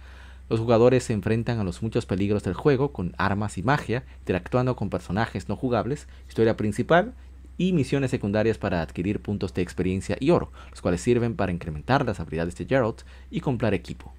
Los 0.49 0.59
jugadores 0.59 1.05
se 1.05 1.13
enfrentan 1.13 1.59
a 1.59 1.63
los 1.63 1.81
muchos 1.81 2.05
peligros 2.05 2.43
del 2.43 2.55
juego 2.55 2.91
con 2.91 3.13
armas 3.17 3.57
y 3.57 3.63
magia, 3.63 4.03
interactuando 4.19 4.75
con 4.75 4.89
personajes 4.89 5.47
no 5.47 5.55
jugables, 5.55 6.07
historia 6.27 6.57
principal 6.57 7.13
y 7.57 7.73
misiones 7.73 8.11
secundarias 8.11 8.57
para 8.57 8.81
adquirir 8.81 9.21
puntos 9.21 9.53
de 9.53 9.61
experiencia 9.61 10.17
y 10.19 10.31
oro, 10.31 10.51
los 10.69 10.81
cuales 10.81 10.99
sirven 10.99 11.35
para 11.35 11.51
incrementar 11.51 12.05
las 12.05 12.19
habilidades 12.19 12.57
de 12.57 12.65
Geralt 12.65 13.03
y 13.29 13.39
comprar 13.39 13.73
equipo. 13.73 14.13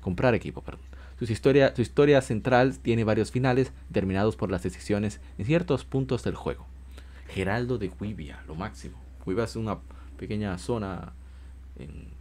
Comprar 0.00 0.34
equipo, 0.34 0.62
perdón. 0.62 0.84
Su 1.18 1.30
historia, 1.30 1.74
su 1.76 1.82
historia 1.82 2.22
central 2.22 2.78
tiene 2.78 3.04
varios 3.04 3.30
finales 3.30 3.72
determinados 3.88 4.36
por 4.36 4.50
las 4.50 4.62
decisiones 4.62 5.20
en 5.38 5.44
ciertos 5.44 5.84
puntos 5.84 6.22
del 6.24 6.34
juego. 6.34 6.66
Geraldo 7.28 7.78
de 7.78 7.90
Guivia, 8.00 8.42
lo 8.46 8.54
máximo. 8.54 9.03
Guivia 9.26 9.44
es 9.44 9.56
una 9.56 9.78
pequeña 10.18 10.56
zona 10.58 11.12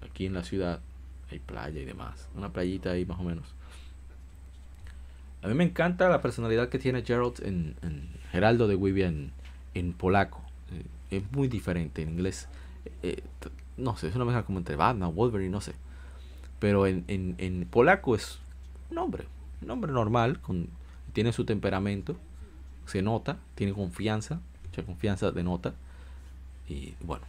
aquí 0.09 0.25
en 0.25 0.33
la 0.33 0.43
ciudad. 0.43 0.79
Hay 1.31 1.39
playa 1.39 1.81
y 1.81 1.85
demás. 1.85 2.27
Una 2.35 2.51
playita 2.51 2.91
ahí 2.91 3.05
más 3.05 3.19
o 3.19 3.23
menos. 3.23 3.47
A 5.41 5.47
mí 5.47 5.53
me 5.55 5.63
encanta 5.63 6.07
la 6.09 6.21
personalidad 6.21 6.69
que 6.69 6.79
tiene 6.79 7.03
Geralt 7.03 7.39
en, 7.39 7.75
en 7.81 8.09
Geraldo 8.31 8.67
de 8.67 8.75
Guivia 8.75 9.07
en, 9.07 9.31
en 9.73 9.93
polaco. 9.93 10.41
Eh, 10.71 11.17
es 11.17 11.31
muy 11.31 11.47
diferente 11.47 12.01
en 12.01 12.09
inglés. 12.09 12.47
eh, 13.01 13.23
t- 13.39 13.49
no 13.75 13.97
sé, 13.97 14.07
es 14.07 14.15
una 14.15 14.25
mezcla 14.25 14.43
como 14.43 14.59
entre 14.59 14.75
Batman, 14.75 15.13
Wolverine, 15.15 15.49
no 15.49 15.59
sé. 15.59 15.73
Pero 16.59 16.87
en, 16.87 17.03
en, 17.07 17.35
en 17.39 17.65
polaco 17.65 18.15
es 18.15 18.39
un 18.91 18.99
hombre, 18.99 19.25
un 19.61 19.71
hombre 19.71 19.91
normal, 19.91 20.39
con, 20.39 20.69
tiene 21.11 21.33
su 21.33 21.43
temperamento, 21.43 22.15
se 22.85 23.01
nota, 23.01 23.37
tiene 23.55 23.73
confianza, 23.73 24.39
mucha 24.65 24.83
confianza 24.83 25.31
de 25.31 25.43
nota. 25.43 25.73
Y 26.67 26.93
bueno, 27.01 27.25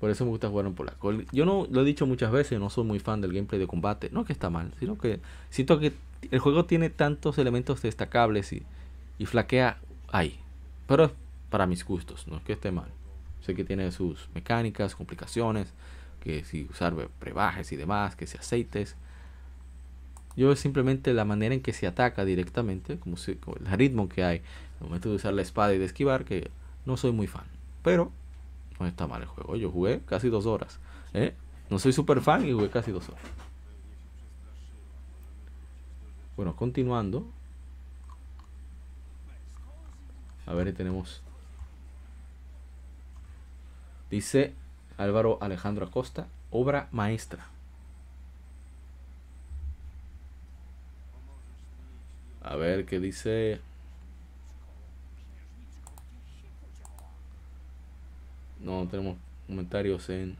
por 0.00 0.10
eso 0.10 0.24
me 0.24 0.30
gusta 0.30 0.48
jugar 0.48 0.66
en 0.66 0.74
polaco. 0.74 1.12
Yo 1.32 1.46
no 1.46 1.66
lo 1.70 1.82
he 1.82 1.84
dicho 1.84 2.06
muchas 2.06 2.30
veces, 2.30 2.58
no 2.58 2.70
soy 2.70 2.84
muy 2.84 2.98
fan 2.98 3.20
del 3.20 3.32
gameplay 3.32 3.58
de 3.60 3.66
combate. 3.66 4.10
No 4.10 4.24
que 4.24 4.32
está 4.32 4.50
mal, 4.50 4.72
sino 4.78 4.98
que 4.98 5.20
siento 5.50 5.78
que 5.78 5.92
el 6.30 6.38
juego 6.38 6.64
tiene 6.64 6.90
tantos 6.90 7.38
elementos 7.38 7.82
destacables 7.82 8.52
y, 8.52 8.62
y 9.18 9.26
flaquea 9.26 9.78
ahí. 10.08 10.38
Pero 10.86 11.04
es 11.04 11.12
para 11.50 11.66
mis 11.66 11.84
gustos, 11.84 12.26
no 12.28 12.36
es 12.36 12.42
que 12.42 12.52
esté 12.52 12.70
mal. 12.70 12.88
Sé 13.40 13.54
que 13.54 13.64
tiene 13.64 13.90
sus 13.92 14.28
mecánicas, 14.34 14.94
complicaciones, 14.94 15.72
que 16.20 16.44
si 16.44 16.64
usar 16.64 16.94
brebajes 17.20 17.70
y 17.72 17.76
demás, 17.76 18.16
que 18.16 18.26
si 18.26 18.36
aceites. 18.36 18.96
Yo 20.36 20.54
simplemente 20.56 21.14
la 21.14 21.24
manera 21.24 21.54
en 21.54 21.62
que 21.62 21.72
se 21.72 21.86
ataca 21.86 22.24
directamente, 22.24 22.98
como, 22.98 23.16
si, 23.16 23.32
el 23.32 23.78
ritmo 23.78 24.08
que 24.08 24.24
hay, 24.24 24.42
el 24.80 24.86
momento 24.86 25.08
de 25.08 25.16
usar 25.16 25.32
la 25.32 25.42
espada 25.42 25.72
y 25.74 25.78
de 25.78 25.86
esquivar, 25.86 26.24
que 26.24 26.50
no 26.84 26.96
soy 26.96 27.12
muy 27.12 27.26
fan. 27.26 27.55
Pero 27.86 28.10
no 28.80 28.86
está 28.88 29.06
mal 29.06 29.22
el 29.22 29.28
juego. 29.28 29.54
Yo 29.54 29.70
jugué 29.70 30.00
casi 30.00 30.28
dos 30.28 30.44
horas. 30.44 30.80
¿eh? 31.14 31.36
No 31.70 31.78
soy 31.78 31.92
super 31.92 32.20
fan 32.20 32.44
y 32.44 32.50
jugué 32.50 32.68
casi 32.68 32.90
dos 32.90 33.08
horas. 33.08 33.22
Bueno, 36.36 36.56
continuando. 36.56 37.24
A 40.46 40.54
ver, 40.54 40.74
tenemos. 40.74 41.22
Dice 44.10 44.52
Álvaro 44.98 45.38
Alejandro 45.40 45.86
Acosta, 45.86 46.26
obra 46.50 46.88
maestra. 46.90 47.46
A 52.42 52.56
ver 52.56 52.84
qué 52.84 52.98
dice. 52.98 53.60
No 58.66 58.86
tenemos 58.90 59.16
comentarios 59.46 60.10
en 60.10 60.36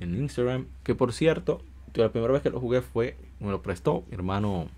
en 0.00 0.14
Instagram. 0.14 0.66
Que 0.82 0.94
por 0.94 1.12
cierto, 1.12 1.62
la 1.94 2.10
primera 2.10 2.32
vez 2.32 2.42
que 2.42 2.50
lo 2.50 2.60
jugué 2.60 2.82
fue, 2.82 3.16
me 3.40 3.50
lo 3.50 3.62
prestó 3.62 4.04
mi 4.08 4.14
hermano, 4.14 4.68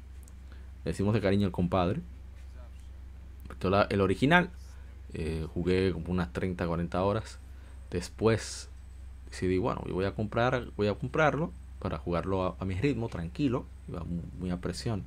le 0.84 0.92
decimos 0.92 1.14
de 1.14 1.20
cariño 1.20 1.46
el 1.46 1.52
compadre. 1.52 2.00
el 3.90 4.00
original, 4.00 4.50
eh, 5.14 5.46
jugué 5.52 5.92
como 5.92 6.10
unas 6.10 6.32
30, 6.32 6.66
40 6.66 7.02
horas. 7.02 7.38
Después 7.90 8.68
decidí, 9.30 9.58
bueno, 9.58 9.82
yo 9.86 9.94
voy 9.94 10.04
a 10.04 10.14
comprar, 10.14 10.68
voy 10.76 10.88
a 10.88 10.94
comprarlo 10.94 11.52
para 11.78 11.98
jugarlo 11.98 12.56
a, 12.58 12.64
mi 12.64 12.74
ritmo, 12.74 13.08
tranquilo, 13.08 13.66
iba 13.88 14.04
muy, 14.38 14.50
a 14.50 14.58
presión. 14.58 15.04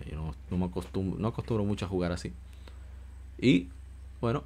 Eh, 0.00 0.14
no, 0.14 0.56
me 0.56 0.64
acostumbro, 0.64 1.18
no 1.18 1.28
acostumbro 1.28 1.64
mucho 1.64 1.86
a 1.86 1.88
jugar 1.88 2.12
así. 2.12 2.32
Y 3.40 3.68
bueno, 4.20 4.44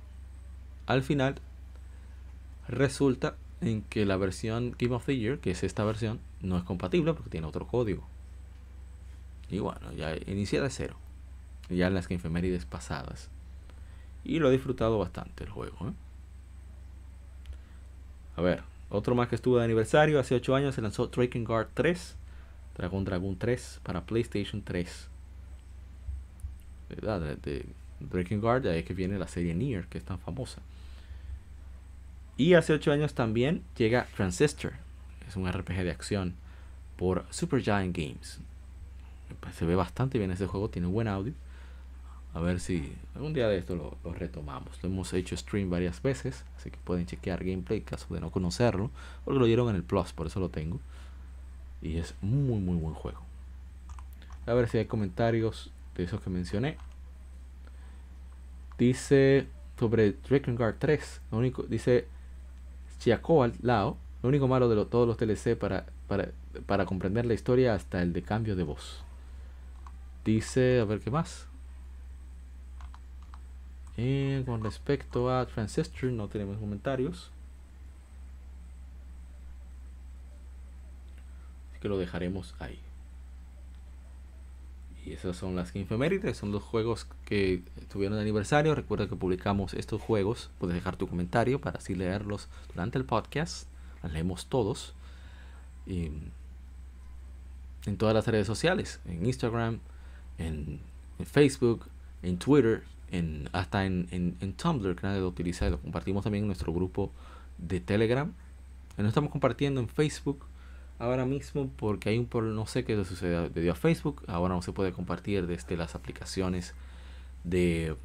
al 0.86 1.02
final 1.02 1.36
resulta 2.68 3.36
en 3.60 3.82
que 3.82 4.04
la 4.04 4.16
versión 4.16 4.74
Game 4.78 4.94
of 4.94 5.06
the 5.06 5.16
Year, 5.16 5.38
que 5.38 5.52
es 5.52 5.62
esta 5.62 5.84
versión, 5.84 6.20
no 6.40 6.58
es 6.58 6.64
compatible 6.64 7.14
porque 7.14 7.30
tiene 7.30 7.46
otro 7.46 7.66
código. 7.66 8.06
Y 9.48 9.58
bueno, 9.58 9.92
ya 9.92 10.16
inicié 10.26 10.60
de 10.60 10.70
cero. 10.70 10.96
Ya 11.68 11.86
en 11.86 11.94
las 11.94 12.10
efemérides 12.10 12.64
pasadas. 12.64 13.30
Y 14.24 14.38
lo 14.38 14.48
he 14.48 14.52
disfrutado 14.52 14.98
bastante 14.98 15.44
el 15.44 15.50
juego. 15.50 15.88
¿eh? 15.88 15.92
A 18.36 18.42
ver, 18.42 18.62
otro 18.88 19.14
más 19.14 19.28
que 19.28 19.36
estuvo 19.36 19.58
de 19.58 19.64
aniversario. 19.64 20.18
Hace 20.18 20.34
8 20.34 20.54
años 20.54 20.74
se 20.74 20.82
lanzó 20.82 21.06
Dragon 21.06 21.44
Guard 21.44 21.68
3. 21.74 22.16
Dragon 22.76 23.04
Dragon 23.04 23.36
3 23.36 23.80
para 23.82 24.04
PlayStation 24.04 24.62
3. 24.62 25.08
¿Verdad? 26.88 27.36
Breaking 28.08 28.40
Guard, 28.40 28.62
de 28.62 28.70
ahí 28.70 28.82
que 28.82 28.94
viene 28.94 29.18
la 29.18 29.28
serie 29.28 29.54
Nier, 29.54 29.86
que 29.86 29.98
es 29.98 30.04
tan 30.04 30.18
famosa. 30.18 30.60
Y 32.36 32.54
hace 32.54 32.72
8 32.72 32.92
años 32.92 33.14
también 33.14 33.62
llega 33.76 34.06
Transistor, 34.16 34.72
es 35.28 35.36
un 35.36 35.50
RPG 35.50 35.84
de 35.84 35.90
acción 35.90 36.34
por 36.96 37.24
Supergiant 37.30 37.96
Games. 37.96 38.40
Se 39.54 39.64
ve 39.64 39.74
bastante 39.74 40.18
bien 40.18 40.30
ese 40.30 40.46
juego, 40.46 40.68
tiene 40.70 40.88
buen 40.88 41.08
audio. 41.08 41.32
A 42.34 42.40
ver 42.40 42.60
si 42.60 42.94
algún 43.14 43.34
día 43.34 43.46
de 43.48 43.58
esto 43.58 43.76
lo, 43.76 44.12
retomamos. 44.12 44.82
Lo 44.82 44.88
hemos 44.88 45.12
hecho 45.12 45.36
stream 45.36 45.68
varias 45.68 46.00
veces, 46.00 46.44
así 46.56 46.70
que 46.70 46.78
pueden 46.78 47.06
chequear 47.06 47.44
gameplay 47.44 47.80
en 47.80 47.84
caso 47.84 48.12
de 48.14 48.20
no 48.20 48.30
conocerlo, 48.30 48.90
porque 49.24 49.38
lo 49.38 49.44
dieron 49.44 49.68
en 49.68 49.76
el 49.76 49.82
Plus, 49.82 50.12
por 50.12 50.26
eso 50.26 50.40
lo 50.40 50.48
tengo. 50.48 50.80
Y 51.82 51.98
es 51.98 52.14
muy, 52.22 52.58
muy 52.60 52.76
buen 52.76 52.94
juego. 52.94 53.20
A 54.46 54.54
ver 54.54 54.68
si 54.68 54.78
hay 54.78 54.86
comentarios 54.86 55.70
de 55.96 56.04
esos 56.04 56.20
que 56.20 56.30
mencioné. 56.30 56.78
Dice 58.78 59.46
sobre 59.78 60.12
Dragon 60.12 60.54
Guard 60.54 60.76
3, 60.78 61.20
lo 61.30 61.38
único, 61.38 61.62
dice 61.64 62.06
Chiaco 62.98 63.42
al 63.42 63.54
lado. 63.62 63.96
Lo 64.22 64.28
único 64.28 64.46
malo 64.46 64.68
de 64.68 64.84
todos 64.84 65.08
los 65.08 65.16
TLC 65.16 65.56
para, 65.58 65.86
para, 66.66 66.86
comprender 66.86 67.26
la 67.26 67.34
historia 67.34 67.74
hasta 67.74 68.00
el 68.02 68.12
de 68.12 68.22
cambio 68.22 68.54
de 68.54 68.62
voz. 68.62 69.02
Dice, 70.24 70.78
a 70.78 70.84
ver 70.84 71.00
qué 71.00 71.10
más. 71.10 71.48
Eh, 73.96 74.42
con 74.46 74.62
respecto 74.62 75.34
a 75.34 75.44
Transistor 75.46 76.12
no 76.12 76.28
tenemos 76.28 76.56
comentarios. 76.58 77.32
Así 81.72 81.80
que 81.80 81.88
lo 81.88 81.98
dejaremos 81.98 82.54
ahí. 82.60 82.78
Y 85.04 85.12
esas 85.12 85.36
son 85.36 85.56
las 85.56 85.74
infemérides, 85.74 86.36
son 86.36 86.52
los 86.52 86.62
juegos 86.62 87.08
que 87.24 87.62
tuvieron 87.90 88.18
aniversario. 88.18 88.74
Recuerda 88.74 89.08
que 89.08 89.16
publicamos 89.16 89.74
estos 89.74 90.00
juegos. 90.00 90.50
Puedes 90.58 90.74
dejar 90.74 90.96
tu 90.96 91.08
comentario 91.08 91.60
para 91.60 91.78
así 91.78 91.94
leerlos 91.94 92.48
durante 92.72 92.98
el 92.98 93.04
podcast. 93.04 93.66
Las 94.02 94.12
leemos 94.12 94.46
todos. 94.46 94.94
Y 95.86 96.10
en 97.86 97.96
todas 97.96 98.14
las 98.14 98.26
redes 98.26 98.46
sociales. 98.46 99.00
En 99.06 99.26
Instagram, 99.26 99.80
en, 100.38 100.80
Facebook, 101.24 101.86
en 102.22 102.38
Twitter, 102.38 102.82
en, 103.10 103.48
hasta 103.52 103.84
en, 103.84 104.08
en, 104.10 104.52
Tumblr 104.54 104.94
que 104.94 105.06
nadie 105.06 105.20
lo 105.20 105.28
utiliza. 105.28 105.68
Lo 105.68 105.80
compartimos 105.80 106.24
también 106.24 106.44
en 106.44 106.48
nuestro 106.48 106.72
grupo 106.72 107.10
de 107.58 107.80
Telegram. 107.80 108.32
Y 108.98 109.04
estamos 109.04 109.30
compartiendo 109.30 109.80
en 109.80 109.88
Facebook 109.88 110.46
ahora 111.02 111.24
mismo 111.26 111.68
porque 111.76 112.10
hay 112.10 112.18
un 112.18 112.54
no 112.54 112.66
sé 112.66 112.84
qué 112.84 113.04
sucede 113.04 113.48
debido 113.48 113.72
a 113.72 113.76
Facebook 113.76 114.22
ahora 114.28 114.54
no 114.54 114.62
se 114.62 114.72
puede 114.72 114.92
compartir 114.92 115.48
desde 115.48 115.76
las 115.76 115.96
aplicaciones 115.96 116.74
de 117.42 117.96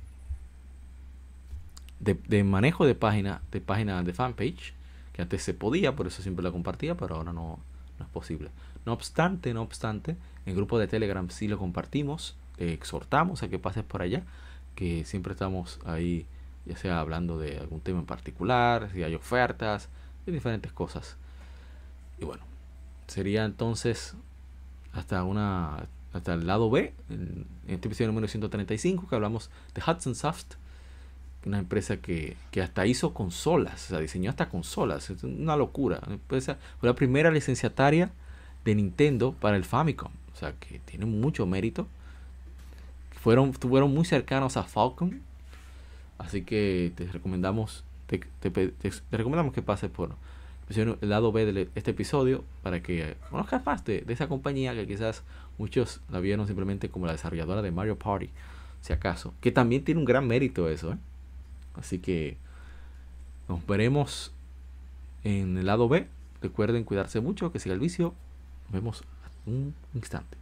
de, 2.00 2.44
manejo 2.44 2.88
de 2.88 2.96
página 2.96 3.42
de 3.52 3.62
página 3.62 4.02
de 4.02 4.14
fanpage 4.14 4.74
que 5.14 5.22
antes 5.22 5.44
se 5.44 5.54
podía 5.54 5.96
por 5.96 6.08
eso 6.08 6.24
siempre 6.24 6.44
la 6.44 6.52
compartía 6.52 6.96
pero 6.96 7.18
ahora 7.18 7.34
no, 7.34 7.60
no 8.00 8.06
es 8.06 8.12
posible. 8.12 8.50
No 8.86 8.94
obstante 8.94 9.54
no 9.54 9.62
obstante 9.62 10.12
en 10.12 10.18
el 10.52 10.56
grupo 10.56 10.80
de 10.80 10.88
telegram 10.88 11.30
sí 11.30 11.48
lo 11.48 11.60
compartimos 11.60 12.36
exhortamos 12.58 13.44
a 13.44 13.48
que 13.48 13.60
pases 13.60 13.84
por 13.84 14.02
allá 14.02 14.24
que 14.74 15.06
siempre 15.06 15.34
estamos 15.34 15.80
ahí 15.86 16.26
ya 16.66 16.76
sea 16.78 17.00
hablando 17.00 17.38
de 17.38 17.60
algún 17.60 17.80
tema 17.80 18.00
en 18.00 18.08
particular 18.08 18.90
si 18.92 19.04
hay 19.04 19.14
ofertas 19.14 19.88
de 20.26 20.32
diferentes 20.32 20.72
cosas. 20.74 21.16
Y 22.20 22.26
bueno 22.26 22.57
sería 23.08 23.46
entonces 23.46 24.16
hasta 24.94 25.24
una 25.24 25.88
hasta 26.14 26.34
el 26.34 26.48
lado 26.48 26.70
B, 26.70 26.94
en, 27.10 27.46
este 27.68 27.88
episodio 27.88 28.08
número 28.08 28.28
135, 28.28 29.08
que 29.08 29.16
hablamos 29.16 29.50
de 29.74 29.82
Hudson 29.82 30.16
Soft, 30.16 30.56
una 31.46 31.60
empresa 31.60 31.98
que, 31.98 32.36
hasta 32.62 32.86
hizo 32.86 33.14
consolas, 33.14 33.86
o 33.86 33.90
sea, 33.90 34.00
diseñó 34.00 34.30
hasta 34.30 34.50
consolas, 34.50 35.10
es 35.10 35.24
una 35.24 35.56
locura. 35.56 36.02
fue 36.28 36.42
la 36.82 36.96
primera 36.96 37.32
licenciataria 37.32 38.12
de 38.66 38.76
Nintendo 38.76 39.34
para 39.34 39.56
el 39.58 39.64
Famicom, 39.64 40.12
o 40.34 40.36
sea, 40.36 40.54
que 40.54 40.80
tiene 40.80 41.06
mucho 41.06 41.46
mérito. 41.46 41.88
Fueron, 43.22 43.50
estuvieron 43.50 43.94
muy 43.94 44.06
cercanos 44.06 44.58
a 44.58 44.64
Falcon, 44.64 45.22
así 46.18 46.44
que 46.44 46.92
te 46.96 47.06
recomendamos, 47.06 47.84
te 48.08 48.22
recomendamos 49.12 49.54
que 49.54 49.62
pases 49.62 49.90
por 49.90 50.16
el 50.70 50.98
lado 51.02 51.32
B 51.32 51.46
de 51.46 51.70
este 51.76 51.92
episodio 51.92 52.44
para 52.62 52.82
que 52.82 53.16
conozcas 53.30 53.66
más 53.66 53.86
de, 53.86 54.04
esa 54.08 54.28
compañía 54.28 54.74
que 54.74 54.86
quizás 54.86 55.24
muchos 55.58 56.02
la 56.10 56.20
vieron 56.20 56.46
simplemente 56.46 56.90
como 56.90 57.06
la 57.06 57.14
desarrolladora 57.14 57.62
de 57.62 57.72
Mario 57.72 57.98
Party, 57.98 58.30
si 58.82 58.94
acaso, 58.94 59.34
que 59.40 59.52
también 59.52 59.84
tiene 59.84 60.00
un 60.00 60.06
gran 60.06 60.28
mérito 60.28 60.70
eso. 60.70 60.94
¿eh? 60.94 60.98
Así 61.76 62.00
que 62.00 62.38
nos 63.48 63.66
veremos 63.66 64.34
en 65.24 65.58
el 65.58 65.66
lado 65.66 65.88
B. 65.88 66.08
Recuerden 66.42 66.84
cuidarse 66.84 67.20
mucho, 67.20 67.52
que 67.52 67.60
siga 67.60 67.74
el 67.74 67.80
vicio. 67.80 68.14
Nos 68.66 68.74
vemos 68.74 69.04
un 69.46 69.74
instante. 69.94 70.38